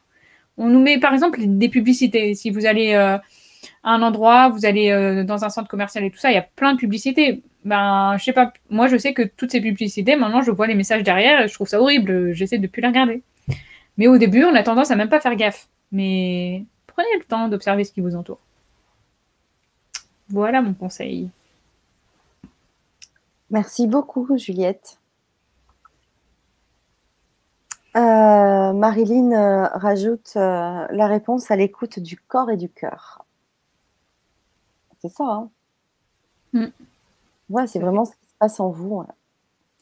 On 0.56 0.68
nous 0.68 0.80
met 0.80 0.98
par 0.98 1.12
exemple 1.12 1.40
des 1.42 1.68
publicités. 1.68 2.34
Si 2.34 2.50
vous 2.50 2.66
allez 2.66 2.94
euh, 2.94 3.16
à 3.82 3.90
un 3.90 4.02
endroit, 4.02 4.48
vous 4.50 4.66
allez 4.66 4.90
euh, 4.90 5.24
dans 5.24 5.44
un 5.44 5.48
centre 5.48 5.68
commercial 5.68 6.04
et 6.04 6.10
tout 6.10 6.18
ça, 6.18 6.30
il 6.30 6.34
y 6.34 6.38
a 6.38 6.42
plein 6.42 6.74
de 6.74 6.78
publicités. 6.78 7.42
Ben, 7.64 8.16
je 8.18 8.24
sais 8.24 8.32
pas. 8.32 8.52
Moi, 8.70 8.88
je 8.88 8.96
sais 8.96 9.14
que 9.14 9.22
toutes 9.22 9.50
ces 9.50 9.60
publicités, 9.60 10.16
maintenant, 10.16 10.42
je 10.42 10.50
vois 10.50 10.66
les 10.66 10.74
messages 10.74 11.02
derrière 11.02 11.48
je 11.48 11.54
trouve 11.54 11.68
ça 11.68 11.80
horrible. 11.80 12.32
J'essaie 12.34 12.58
de 12.58 12.66
plus 12.66 12.82
les 12.82 12.88
regarder. 12.88 13.22
Mais 13.96 14.06
au 14.06 14.18
début, 14.18 14.44
on 14.44 14.54
a 14.54 14.62
tendance 14.62 14.90
à 14.90 14.96
même 14.96 15.08
pas 15.08 15.20
faire 15.20 15.34
gaffe. 15.36 15.68
Mais 15.92 16.64
prenez 16.86 17.08
le 17.18 17.24
temps 17.24 17.48
d'observer 17.48 17.84
ce 17.84 17.92
qui 17.92 18.00
vous 18.00 18.16
entoure. 18.16 18.40
Voilà 20.28 20.62
mon 20.62 20.74
conseil. 20.74 21.30
Merci 23.54 23.86
beaucoup, 23.86 24.36
Juliette. 24.36 24.98
Euh, 27.96 28.72
Marilyn 28.72 29.30
euh, 29.30 29.68
rajoute 29.74 30.32
euh, 30.34 30.88
la 30.90 31.06
réponse 31.06 31.52
à 31.52 31.56
l'écoute 31.56 32.00
du 32.00 32.16
corps 32.16 32.50
et 32.50 32.56
du 32.56 32.68
cœur. 32.68 33.24
C'est 34.98 35.08
ça, 35.08 35.22
hein 35.22 35.50
mm. 36.52 36.66
Ouais, 37.50 37.68
c'est 37.68 37.78
vraiment 37.78 38.04
ce 38.04 38.16
qui 38.16 38.26
se 38.26 38.34
passe 38.40 38.58
en 38.58 38.70
vous. 38.70 39.04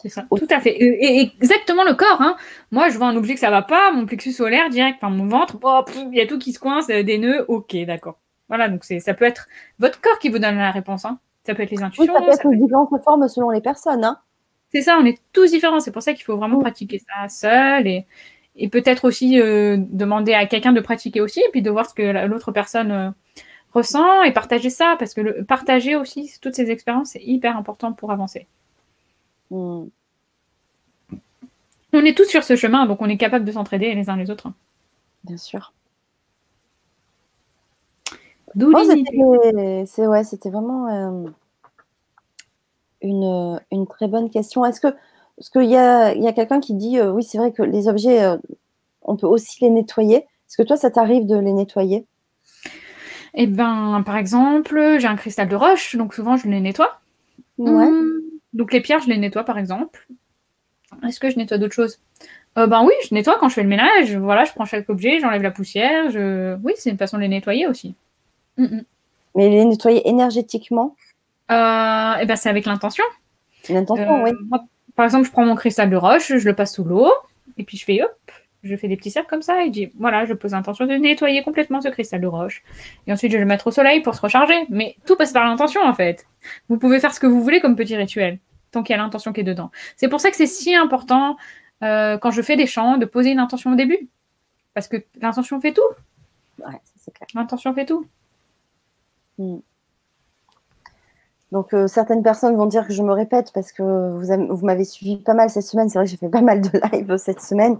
C'est 0.02 0.10
ça, 0.10 0.26
tout 0.28 0.48
à 0.50 0.60
fait. 0.60 0.76
Et, 0.78 1.32
exactement 1.40 1.84
le 1.84 1.94
corps. 1.94 2.20
Hein. 2.20 2.36
Moi, 2.72 2.90
je 2.90 2.98
vois 2.98 3.06
un 3.06 3.16
objet 3.16 3.32
que 3.32 3.40
ça 3.40 3.48
va 3.48 3.62
pas, 3.62 3.90
mon 3.90 4.04
plexus 4.04 4.32
solaire 4.32 4.68
direct, 4.68 4.98
enfin 5.00 5.08
mon 5.08 5.26
ventre, 5.26 5.56
il 5.96 6.14
y 6.14 6.20
a 6.20 6.26
tout 6.26 6.38
qui 6.38 6.52
se 6.52 6.58
coince, 6.58 6.88
des 6.88 7.16
nœuds, 7.16 7.46
ok, 7.48 7.74
d'accord. 7.86 8.18
Voilà, 8.48 8.68
donc 8.68 8.84
ça 8.84 9.14
peut 9.14 9.24
être 9.24 9.48
votre 9.78 9.98
corps 10.02 10.18
qui 10.18 10.28
vous 10.28 10.40
donne 10.40 10.58
la 10.58 10.72
réponse. 10.72 11.06
Hein. 11.06 11.18
Ça 11.44 11.55
peut 11.55 11.62
être 11.62 11.70
les 11.70 11.82
intuitions. 11.82 12.14
ça 12.14 12.20
peut 12.20 12.31
être 12.31 12.51
différentes 12.55 12.90
formes 13.05 13.28
selon 13.28 13.51
les 13.51 13.60
personnes. 13.60 14.05
Hein. 14.05 14.19
C'est 14.70 14.82
ça, 14.82 14.98
on 15.01 15.05
est 15.05 15.20
tous 15.32 15.51
différents. 15.51 15.81
C'est 15.81 15.90
pour 15.93 16.02
ça 16.02 16.14
qu'il 16.14 16.24
faut 16.24 16.36
vraiment 16.36 16.59
pratiquer 16.59 17.01
ça 17.01 17.28
seul 17.28 17.86
et, 17.86 18.06
et 18.56 18.69
peut-être 18.69 19.05
aussi 19.06 19.40
euh, 19.40 19.77
demander 19.78 20.35
à 20.35 20.47
quelqu'un 20.47 20.73
de 20.73 20.81
pratiquer 20.81 21.20
aussi 21.20 21.40
et 21.40 21.51
puis 21.51 21.62
de 21.62 21.70
voir 21.70 21.89
ce 21.89 21.94
que 21.94 22.27
l'autre 22.27 22.52
personne 22.52 22.90
euh, 22.90 23.10
ressent 23.73 24.23
et 24.23 24.32
partager 24.32 24.70
ça 24.70 24.97
parce 24.98 25.14
que 25.14 25.20
le, 25.20 25.44
partager 25.44 25.97
aussi 25.97 26.32
toutes 26.40 26.55
ces 26.55 26.70
expériences, 26.70 27.10
c'est 27.10 27.23
hyper 27.23 27.56
important 27.56 27.93
pour 27.93 28.12
avancer. 28.12 28.47
On 29.51 29.90
est 31.93 32.16
tous 32.16 32.24
sur 32.24 32.43
ce 32.43 32.56
chemin, 32.56 32.86
donc 32.86 33.02
on 33.02 33.09
est 33.09 33.19
capable 33.19 33.44
de 33.44 33.52
s'entraider 33.52 33.94
les 33.94 34.09
uns 34.09 34.16
les 34.16 34.31
autres. 34.31 34.51
Bien 35.24 35.36
sûr. 35.36 35.73
D'où 38.54 38.72
C'est 39.86 40.06
ouais, 40.06 40.24
c'était 40.24 40.50
vraiment 40.50 40.88
euh, 40.88 41.30
une, 43.00 43.60
une, 43.70 43.86
très 43.86 44.08
bonne 44.08 44.30
question. 44.30 44.64
Est-ce 44.64 44.80
que 44.80 44.88
parce 45.36 45.50
qu'il 45.50 45.70
y 45.70 45.76
a, 45.76 46.14
y 46.14 46.26
a 46.26 46.32
quelqu'un 46.32 46.60
qui 46.60 46.74
dit 46.74 46.98
euh, 46.98 47.10
oui, 47.10 47.22
c'est 47.22 47.38
vrai 47.38 47.52
que 47.52 47.62
les 47.62 47.88
objets, 47.88 48.22
euh, 48.22 48.36
on 49.02 49.16
peut 49.16 49.26
aussi 49.26 49.64
les 49.64 49.70
nettoyer. 49.70 50.16
Est-ce 50.16 50.56
que 50.56 50.62
toi, 50.62 50.76
ça 50.76 50.90
t'arrive 50.90 51.26
de 51.26 51.36
les 51.36 51.52
nettoyer? 51.52 52.06
Eh 53.34 53.46
ben, 53.46 54.02
par 54.04 54.16
exemple, 54.16 54.98
j'ai 54.98 55.08
un 55.08 55.16
cristal 55.16 55.48
de 55.48 55.56
roche, 55.56 55.96
donc 55.96 56.12
souvent 56.12 56.36
je 56.36 56.46
les 56.48 56.60
nettoie. 56.60 57.00
Ouais. 57.58 57.86
Hum, 57.86 58.20
donc 58.52 58.72
les 58.72 58.80
pierres, 58.80 59.00
je 59.00 59.08
les 59.08 59.16
nettoie 59.16 59.44
par 59.44 59.58
exemple. 59.58 60.06
Est-ce 61.06 61.18
que 61.18 61.30
je 61.30 61.38
nettoie 61.38 61.56
d'autres 61.56 61.74
choses? 61.74 61.98
Euh, 62.58 62.66
Ben 62.66 62.84
oui, 62.84 62.92
je 63.08 63.14
nettoie 63.14 63.38
quand 63.38 63.48
je 63.48 63.54
fais 63.54 63.62
le 63.62 63.68
ménage. 63.68 64.14
Voilà, 64.16 64.44
je 64.44 64.52
prends 64.52 64.66
chaque 64.66 64.90
objet, 64.90 65.20
j'enlève 65.20 65.42
la 65.42 65.50
poussière. 65.50 66.10
Je... 66.10 66.56
Oui, 66.62 66.74
c'est 66.76 66.90
une 66.90 66.98
façon 66.98 67.16
de 67.16 67.22
les 67.22 67.28
nettoyer 67.28 67.66
aussi. 67.66 67.94
Mm, 68.56 68.64
mm. 68.64 68.84
Mais 69.34 69.48
les 69.48 69.64
nettoyer 69.64 70.08
énergétiquement 70.08 70.94
euh, 71.50 72.14
Eh 72.20 72.26
ben 72.26 72.36
c'est 72.36 72.48
avec 72.48 72.66
l'intention. 72.66 73.04
L'intention, 73.68 74.22
oui. 74.24 74.30
Euh, 74.30 74.58
par 74.94 75.04
exemple, 75.04 75.26
je 75.26 75.32
prends 75.32 75.46
mon 75.46 75.54
cristal 75.54 75.88
de 75.88 75.96
roche, 75.96 76.36
je 76.36 76.48
le 76.48 76.54
passe 76.54 76.74
sous 76.74 76.84
l'eau, 76.84 77.10
et 77.56 77.64
puis 77.64 77.78
je 77.78 77.84
fais 77.84 78.02
hop, 78.02 78.30
je 78.62 78.76
fais 78.76 78.88
des 78.88 78.96
petits 78.96 79.10
cercles 79.10 79.28
comme 79.28 79.42
ça 79.42 79.62
et 79.62 79.66
je 79.66 79.70
dis 79.70 79.92
voilà, 79.98 80.24
je 80.24 80.34
pose 80.34 80.52
l'intention 80.52 80.86
de 80.86 80.94
nettoyer 80.94 81.42
complètement 81.42 81.80
ce 81.80 81.88
cristal 81.88 82.20
de 82.20 82.26
roche. 82.26 82.62
Et 83.06 83.12
ensuite, 83.12 83.32
je 83.32 83.36
vais 83.36 83.42
le 83.42 83.48
mettre 83.48 83.66
au 83.66 83.70
soleil 83.70 84.00
pour 84.00 84.14
se 84.14 84.20
recharger. 84.20 84.66
Mais 84.68 84.96
tout 85.06 85.16
passe 85.16 85.32
par 85.32 85.44
l'intention 85.44 85.82
en 85.82 85.94
fait. 85.94 86.26
Vous 86.68 86.78
pouvez 86.78 87.00
faire 87.00 87.14
ce 87.14 87.20
que 87.20 87.26
vous 87.26 87.42
voulez 87.42 87.60
comme 87.60 87.76
petit 87.76 87.96
rituel, 87.96 88.38
tant 88.70 88.82
qu'il 88.82 88.94
y 88.94 88.98
a 88.98 89.02
l'intention 89.02 89.32
qui 89.32 89.40
est 89.40 89.44
dedans. 89.44 89.70
C'est 89.96 90.08
pour 90.08 90.20
ça 90.20 90.30
que 90.30 90.36
c'est 90.36 90.46
si 90.46 90.74
important 90.74 91.36
euh, 91.82 92.18
quand 92.18 92.30
je 92.30 92.42
fais 92.42 92.56
des 92.56 92.66
chants 92.66 92.98
de 92.98 93.06
poser 93.06 93.30
une 93.30 93.40
intention 93.40 93.72
au 93.72 93.76
début. 93.76 94.08
Parce 94.74 94.88
que 94.88 94.96
l'intention 95.20 95.60
fait 95.60 95.72
tout. 95.72 95.80
Ouais, 96.58 96.80
c'est 96.96 97.12
clair. 97.12 97.28
L'intention 97.34 97.74
fait 97.74 97.84
tout. 97.84 98.06
Hmm. 99.38 99.59
Donc, 101.52 101.74
euh, 101.74 101.86
certaines 101.86 102.22
personnes 102.22 102.56
vont 102.56 102.64
dire 102.64 102.86
que 102.86 102.94
je 102.94 103.02
me 103.02 103.12
répète 103.12 103.52
parce 103.52 103.72
que 103.72 103.82
vous, 103.82 104.64
m'avez 104.64 104.84
suivi 104.84 105.18
pas 105.18 105.34
mal 105.34 105.50
cette 105.50 105.64
semaine. 105.64 105.90
C'est 105.90 105.98
vrai 105.98 106.06
que 106.06 106.10
j'ai 106.10 106.16
fait 106.16 106.30
pas 106.30 106.40
mal 106.40 106.62
de 106.62 106.70
live 106.92 107.16
cette 107.18 107.42
semaine. 107.42 107.78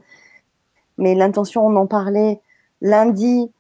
Mais 0.99 1.15
l'intention, 1.15 1.67
on 1.67 1.75
en 1.77 1.87
parlait 1.87 2.43
lundi 2.83 3.51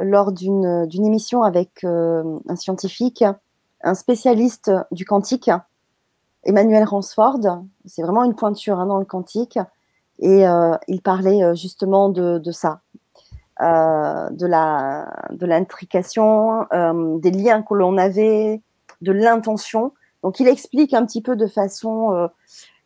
lors 0.00 0.32
d'une 0.32 0.88
émission 0.92 1.44
avec 1.44 1.84
euh, 1.84 2.38
un 2.48 2.56
scientifique, 2.56 3.24
un 3.82 3.94
spécialiste 3.94 4.72
du 4.90 5.04
quantique, 5.04 5.50
Emmanuel 6.42 6.82
Ransford. 6.82 7.62
C'est 7.84 8.02
vraiment 8.02 8.24
une 8.24 8.34
pointure 8.34 8.80
hein, 8.80 8.86
dans 8.86 8.98
le 8.98 9.04
quantique. 9.04 9.58
Et 10.18 10.48
euh, 10.48 10.76
il 10.88 11.00
parlait 11.00 11.54
justement 11.54 12.08
de, 12.08 12.42
ça, 12.50 12.80
de 13.60 15.46
l'intrication, 15.46 16.66
des 17.18 17.30
liens 17.30 17.62
que 17.62 17.74
l'on 17.74 17.98
avait, 17.98 18.62
de 19.00 19.12
l'intention. 19.12 19.92
Donc 20.22 20.40
il 20.40 20.48
explique 20.48 20.94
un 20.94 21.04
petit 21.04 21.22
peu 21.22 21.36
de 21.36 21.46
façon 21.46 22.30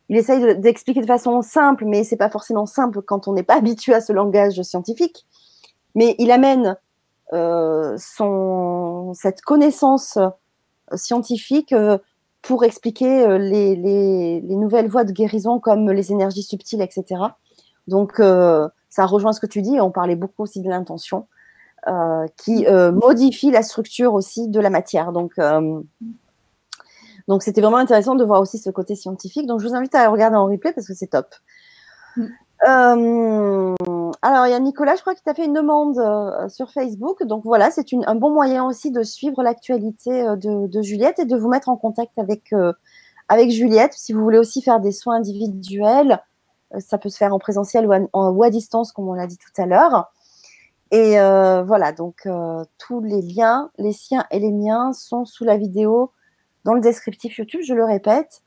il 0.09 0.17
essaye 0.17 0.59
d'expliquer 0.59 1.01
de, 1.01 1.07
façon 1.07 1.41
simple, 1.43 1.85
mais 1.87 2.05
c'est 2.05 2.17
pas 2.17 2.31
forcément 2.31 2.67
simple 2.67 3.03
quand 3.03 3.29
on 3.29 3.33
n'est 3.33 3.43
pas 3.43 3.57
habitué 3.59 3.95
à 3.95 4.01
ce 4.01 4.13
langage 4.13 4.61
scientifique. 4.63 5.27
Mais 5.95 6.15
il 6.19 6.31
amène 6.31 6.77
euh, 7.33 7.97
son, 7.99 9.13
cette 9.15 9.41
connaissance 9.43 10.17
euh, 10.17 10.97
scientifique 10.97 11.73
euh, 11.73 11.99
pour 12.43 12.65
expliquer 12.65 13.39
les, 13.39 13.75
les, 13.75 14.57
nouvelles 14.57 14.89
voies 14.89 15.05
de 15.05 15.13
guérison 15.13 15.59
comme 15.59 15.91
les 15.91 16.13
énergies 16.13 16.43
subtiles, 16.43 16.83
etc. 16.83 17.23
Donc, 17.89 18.21
ça 18.95 19.07
rejoint 19.07 19.33
ce 19.33 19.41
que 19.41 19.47
tu 19.47 19.62
dis. 19.62 19.81
On 19.81 19.91
parlait 19.91 20.16
beaucoup 20.16 20.43
aussi 20.43 20.61
de 20.61 20.69
l'intention 20.69 21.27
qui 22.37 22.65
modifie 22.66 23.51
la 23.51 23.62
structure 23.62 24.15
aussi 24.15 24.49
de 24.49 24.59
la 24.61 24.71
matière. 24.71 25.12
Donc, 25.12 25.35
donc 27.29 27.43
c'était 27.43 27.61
vraiment 27.61 27.77
intéressant 27.77 28.15
de 28.15 28.25
voir 28.25 28.41
aussi 28.41 28.59
ce 28.59 28.71
côté 28.71 28.95
scientifique. 28.95 29.47
Donc, 29.47 29.61
je 29.61 29.69
vous 29.69 29.75
invite 29.75 29.95
à 29.95 30.09
regarder 30.09 30.37
en 30.37 30.47
replay 30.47 30.73
parce 30.73 30.87
que 30.87 30.95
c'est 30.95 31.09
top. 31.09 31.35
Mm. 32.16 32.27
Euh, 32.66 33.75
alors, 34.23 34.47
il 34.47 34.51
y 34.51 34.55
a 34.55 34.61
Nicolas, 34.61 34.97
je 34.97 35.01
crois, 35.01 35.15
qui 35.15 35.23
t'a 35.23 35.35
fait 35.35 35.45
une 35.45 35.53
demande 35.53 35.99
euh, 35.99 36.49
sur 36.49 36.71
Facebook. 36.71 37.23
Donc 37.25 37.45
voilà, 37.45 37.71
c'est 37.71 37.87
un 38.07 38.15
bon 38.15 38.31
moyen 38.31 38.65
aussi 38.65 38.91
de 38.91 39.03
suivre 39.03 39.43
l'actualité 39.43 40.23
euh, 40.23 40.37
de, 40.37 40.83
Juliette 40.83 41.19
et 41.19 41.25
de 41.25 41.37
vous 41.37 41.49
mettre 41.49 41.69
en 41.69 41.77
contact 41.77 42.19
avec, 42.19 42.55
avec 43.29 43.51
Juliette. 43.51 43.93
Si 43.95 44.12
vous 44.12 44.23
voulez 44.23 44.39
aussi 44.39 44.62
faire 44.62 44.81
des 44.81 44.93
soins 44.93 45.16
individuels, 45.16 46.23
ça 46.79 46.99
peut 46.99 47.09
se 47.09 47.17
faire 47.17 47.35
en 47.35 47.39
présentiel 47.39 47.87
ou 47.87 48.43
à, 48.43 48.51
distance, 48.51 48.93
comme 48.93 49.09
on 49.09 49.15
l'a 49.15 49.27
dit 49.27 49.39
tout 49.39 49.61
à 49.61 49.67
l'heure. 49.67 50.13
Et 50.91 51.17
voilà, 51.67 51.93
donc 51.93 52.29
tous 52.79 53.01
les 53.01 53.23
liens, 53.23 53.71
les 53.79 53.93
siens 53.93 54.27
et 54.31 54.39
les 54.39 54.53
miens, 54.53 54.93
sont 54.93 55.25
sous 55.25 55.45
la 55.45 55.57
vidéo 55.57 56.13
dans 56.65 56.75
le 56.75 56.81
descriptif 56.81 57.39
YouTube, 57.39 57.61
je 57.63 57.75
le 57.75 57.85
répète, 57.85 58.43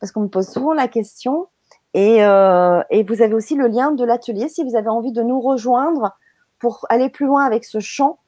parce 0.00 0.12
qu'on 0.12 0.22
me 0.22 0.28
pose 0.28 0.48
souvent 0.48 0.74
la 0.74 0.88
question. 0.88 1.48
Euh, 1.96 2.82
et, 2.90 3.02
vous 3.02 3.22
avez 3.22 3.34
aussi 3.34 3.56
le 3.56 3.66
lien 3.66 3.92
de 3.92 4.04
l'atelier 4.04 4.48
si 4.48 4.62
vous 4.62 4.76
avez 4.76 4.88
envie 4.88 5.12
de 5.12 5.22
nous 5.22 5.40
rejoindre 5.40 6.16
pour 6.58 6.86
aller 6.88 7.08
plus 7.08 7.26
loin 7.26 7.44
avec 7.44 7.64
ce 7.64 7.80
chant 7.80 8.18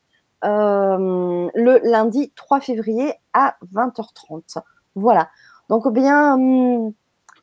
euh, 0.45 1.49
le 1.55 1.79
lundi 1.85 2.33
3 2.35 2.61
février 2.61 3.15
à 3.33 3.57
20h30. 3.73 4.59
Voilà. 4.97 5.29
Donc, 5.69 5.89
bien, 5.93 6.35
hum, 6.35 6.93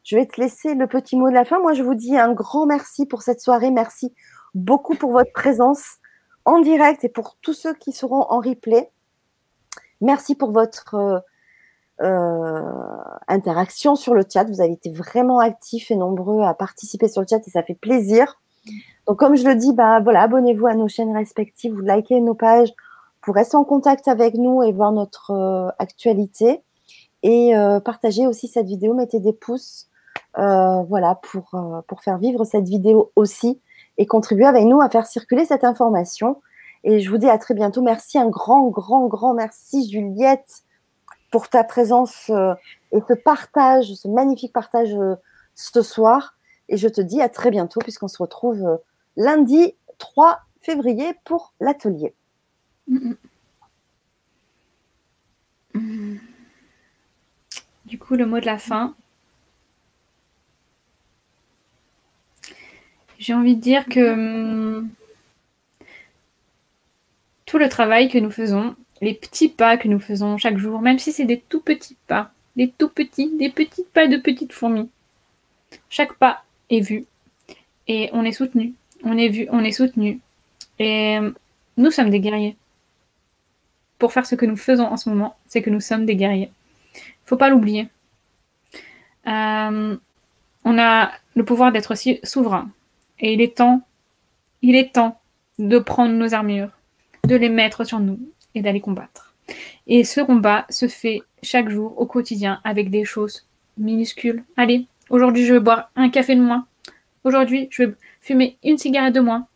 je 0.09 0.15
vais 0.15 0.25
te 0.25 0.41
laisser 0.41 0.73
le 0.73 0.87
petit 0.87 1.15
mot 1.15 1.29
de 1.29 1.35
la 1.35 1.45
fin. 1.45 1.59
Moi, 1.59 1.73
je 1.73 1.83
vous 1.83 1.93
dis 1.93 2.17
un 2.17 2.33
grand 2.33 2.65
merci 2.65 3.05
pour 3.05 3.21
cette 3.21 3.41
soirée. 3.41 3.69
Merci 3.69 4.11
beaucoup 4.55 4.95
pour 4.95 5.11
votre 5.11 5.31
présence 5.33 5.97
en 6.45 6.61
direct 6.61 7.03
et 7.03 7.09
pour 7.09 7.37
tous 7.43 7.53
ceux 7.53 7.75
qui 7.75 7.91
seront 7.91 8.21
en 8.21 8.39
replay. 8.39 8.89
Merci 10.01 10.33
pour 10.33 10.51
votre 10.51 10.95
euh, 10.95 11.19
euh, 12.01 13.03
interaction 13.27 13.95
sur 13.95 14.15
le 14.15 14.23
chat. 14.27 14.45
Vous 14.45 14.61
avez 14.61 14.71
été 14.71 14.89
vraiment 14.91 15.37
actifs 15.37 15.91
et 15.91 15.95
nombreux 15.95 16.41
à 16.41 16.55
participer 16.55 17.07
sur 17.07 17.21
le 17.21 17.27
chat 17.29 17.47
et 17.47 17.51
ça 17.51 17.61
fait 17.61 17.75
plaisir. 17.75 18.41
Donc, 19.05 19.19
comme 19.19 19.35
je 19.35 19.47
le 19.47 19.53
dis, 19.53 19.73
bah, 19.73 19.99
voilà, 19.99 20.23
abonnez-vous 20.23 20.65
à 20.65 20.73
nos 20.73 20.87
chaînes 20.87 21.15
respectives, 21.15 21.75
vous 21.75 21.81
likez 21.81 22.19
nos 22.19 22.33
pages 22.33 22.73
pour 23.21 23.35
rester 23.35 23.57
en 23.57 23.63
contact 23.63 24.07
avec 24.07 24.33
nous 24.33 24.63
et 24.63 24.71
voir 24.71 24.91
notre 24.91 25.31
euh, 25.33 25.69
actualité. 25.77 26.63
Et 27.21 27.51
partagez 27.83 28.27
aussi 28.27 28.47
cette 28.47 28.65
vidéo, 28.65 28.93
mettez 28.93 29.19
des 29.19 29.33
pouces 29.33 29.88
voilà, 30.87 31.15
pour, 31.15 31.55
pour 31.87 32.01
faire 32.01 32.17
vivre 32.17 32.45
cette 32.45 32.67
vidéo 32.67 33.11
aussi 33.15 33.59
et 33.97 34.05
contribuer 34.05 34.45
avec 34.45 34.65
nous 34.65 34.81
à 34.81 34.89
faire 34.89 35.05
circuler 35.05 35.45
cette 35.45 35.63
information. 35.63 36.41
Et 36.83 37.01
je 37.01 37.09
vous 37.09 37.17
dis 37.17 37.29
à 37.29 37.37
très 37.37 37.53
bientôt. 37.53 37.81
Merci, 37.81 38.17
un 38.17 38.29
grand, 38.29 38.69
grand, 38.69 39.07
grand 39.07 39.33
merci, 39.33 39.89
Juliette, 39.89 40.63
pour 41.31 41.49
ta 41.49 41.63
présence 41.63 42.29
euh, 42.29 42.53
et 42.91 42.99
ce 43.07 43.13
partage, 43.13 43.93
ce 43.93 44.07
magnifique 44.07 44.53
partage 44.53 44.93
euh, 44.95 45.15
ce 45.55 45.81
soir. 45.81 46.37
Et 46.69 46.77
je 46.77 46.87
te 46.87 47.01
dis 47.01 47.21
à 47.21 47.29
très 47.29 47.51
bientôt 47.51 47.81
puisqu'on 47.81 48.07
se 48.07 48.17
retrouve 48.17 48.65
euh, 48.65 48.77
lundi 49.17 49.75
3 49.97 50.39
février 50.61 51.13
pour 51.25 51.53
l'atelier. 51.59 52.13
Du 57.85 57.99
coup, 57.99 58.15
le 58.15 58.25
mot 58.25 58.39
de 58.39 58.45
la 58.45 58.57
fin. 58.57 58.95
J'ai 63.19 63.33
envie 63.33 63.55
de 63.55 63.61
dire 63.61 63.85
que 63.85 64.13
hum, 64.13 64.89
tout 67.45 67.57
le 67.57 67.67
travail 67.67 68.09
que 68.09 68.17
nous 68.17 68.31
faisons, 68.31 68.75
les 69.01 69.13
petits 69.13 69.49
pas 69.49 69.77
que 69.77 69.87
nous 69.87 69.99
faisons 69.99 70.37
chaque 70.37 70.57
jour, 70.57 70.81
même 70.81 70.99
si 70.99 71.11
c'est 71.11 71.25
des 71.25 71.39
tout 71.39 71.61
petits 71.61 71.97
pas, 72.07 72.31
des 72.55 72.69
tout 72.69 72.89
petits, 72.89 73.35
des 73.37 73.49
petits 73.49 73.85
pas 73.93 74.07
de 74.07 74.17
petites 74.17 74.53
fourmis. 74.53 74.89
Chaque 75.89 76.13
pas 76.13 76.43
est 76.69 76.79
vu 76.79 77.05
et 77.87 78.09
on 78.13 78.23
est 78.23 78.31
soutenu. 78.31 78.73
On 79.03 79.17
est 79.17 79.29
vu, 79.29 79.47
on 79.51 79.63
est 79.63 79.71
soutenu. 79.71 80.19
Et 80.79 81.19
nous 81.77 81.91
sommes 81.91 82.09
des 82.09 82.19
guerriers. 82.19 82.55
Pour 83.97 84.13
faire 84.13 84.25
ce 84.25 84.35
que 84.35 84.45
nous 84.45 84.57
faisons 84.57 84.85
en 84.85 84.97
ce 84.97 85.09
moment, 85.09 85.35
c'est 85.47 85.61
que 85.61 85.69
nous 85.69 85.81
sommes 85.81 86.05
des 86.05 86.15
guerriers. 86.15 86.51
Faut 87.25 87.37
pas 87.37 87.49
l'oublier. 87.49 87.89
Euh, 89.27 89.97
on 90.63 90.77
a 90.79 91.11
le 91.35 91.43
pouvoir 91.43 91.71
d'être 91.71 91.91
aussi 91.91 92.19
souverain. 92.23 92.69
Et 93.19 93.33
il 93.33 93.41
est 93.41 93.57
temps, 93.57 93.81
il 94.61 94.75
est 94.75 94.93
temps 94.93 95.19
de 95.57 95.77
prendre 95.79 96.13
nos 96.13 96.33
armures, 96.33 96.69
de 97.25 97.35
les 97.35 97.49
mettre 97.49 97.83
sur 97.83 97.99
nous 97.99 98.19
et 98.55 98.61
d'aller 98.61 98.81
combattre. 98.81 99.35
Et 99.87 100.03
ce 100.03 100.21
combat 100.21 100.65
se 100.69 100.87
fait 100.87 101.21
chaque 101.41 101.69
jour, 101.69 101.99
au 101.99 102.05
quotidien, 102.05 102.61
avec 102.63 102.89
des 102.89 103.05
choses 103.05 103.47
minuscules. 103.77 104.43
Allez, 104.57 104.85
aujourd'hui, 105.09 105.45
je 105.45 105.53
vais 105.53 105.59
boire 105.59 105.91
un 105.95 106.09
café 106.09 106.35
de 106.35 106.41
moins. 106.41 106.65
Aujourd'hui, 107.23 107.67
je 107.71 107.83
vais 107.83 107.95
fumer 108.21 108.57
une 108.63 108.77
cigarette 108.77 109.15
de 109.15 109.19
moins. 109.19 109.47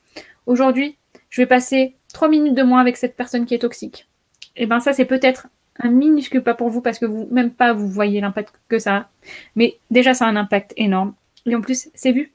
Aujourd'hui, 0.45 0.97
je 1.29 1.41
vais 1.41 1.45
passer 1.45 1.95
trois 2.11 2.27
minutes 2.27 2.55
de 2.55 2.63
moins 2.63 2.79
avec 2.79 2.97
cette 2.97 3.15
personne 3.15 3.45
qui 3.45 3.53
est 3.53 3.59
toxique. 3.59 4.07
Et 4.55 4.63
eh 4.63 4.65
bien 4.65 4.79
ça, 4.79 4.93
c'est 4.93 5.05
peut-être 5.05 5.47
un 5.79 5.89
minuscule 5.89 6.43
pas 6.43 6.53
pour 6.53 6.69
vous 6.69 6.81
parce 6.81 6.99
que 6.99 7.05
vous, 7.05 7.27
même 7.31 7.51
pas, 7.51 7.73
vous 7.73 7.87
voyez 7.87 8.21
l'impact 8.21 8.59
que 8.67 8.77
ça 8.77 8.95
a. 8.95 9.09
Mais 9.55 9.77
déjà, 9.89 10.13
ça 10.13 10.25
a 10.25 10.29
un 10.29 10.35
impact 10.35 10.73
énorme. 10.77 11.13
Et 11.45 11.55
en 11.55 11.61
plus, 11.61 11.89
c'est 11.95 12.11
vu. 12.11 12.31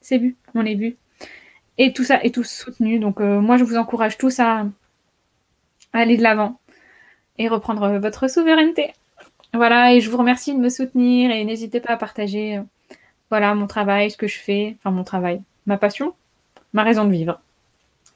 C'est 0.00 0.18
vu. 0.18 0.36
On 0.54 0.64
est 0.64 0.74
vu. 0.74 0.96
Et 1.78 1.92
tout 1.92 2.04
ça 2.04 2.22
est 2.22 2.34
tout 2.34 2.44
soutenu. 2.44 2.98
Donc, 2.98 3.20
euh, 3.20 3.40
moi, 3.40 3.56
je 3.56 3.64
vous 3.64 3.76
encourage 3.76 4.18
tous 4.18 4.40
à, 4.40 4.66
aller 5.92 6.16
de 6.16 6.22
l'avant 6.22 6.58
et 7.38 7.48
reprendre 7.48 7.98
votre 7.98 8.28
souveraineté. 8.28 8.92
Voilà, 9.54 9.94
et 9.94 10.00
je 10.00 10.10
vous 10.10 10.18
remercie 10.18 10.54
de 10.54 10.58
me 10.60 10.68
soutenir 10.68 11.30
et 11.30 11.44
n'hésitez 11.44 11.80
pas 11.80 11.94
à 11.94 11.96
partager 11.96 12.58
euh, 12.58 12.62
voilà 13.30 13.54
mon 13.54 13.66
travail, 13.66 14.10
ce 14.10 14.16
que 14.16 14.26
je 14.26 14.38
fais, 14.38 14.76
enfin 14.78 14.90
mon 14.90 15.04
travail, 15.04 15.40
ma 15.66 15.78
passion, 15.78 16.14
ma 16.72 16.82
raison 16.82 17.04
de 17.04 17.12
vivre. 17.12 17.40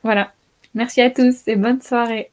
Voilà. 0.02 0.32
Merci 0.74 1.00
à 1.00 1.10
tous 1.10 1.46
et 1.48 1.56
bonne 1.56 1.80
soirée. 1.80 2.30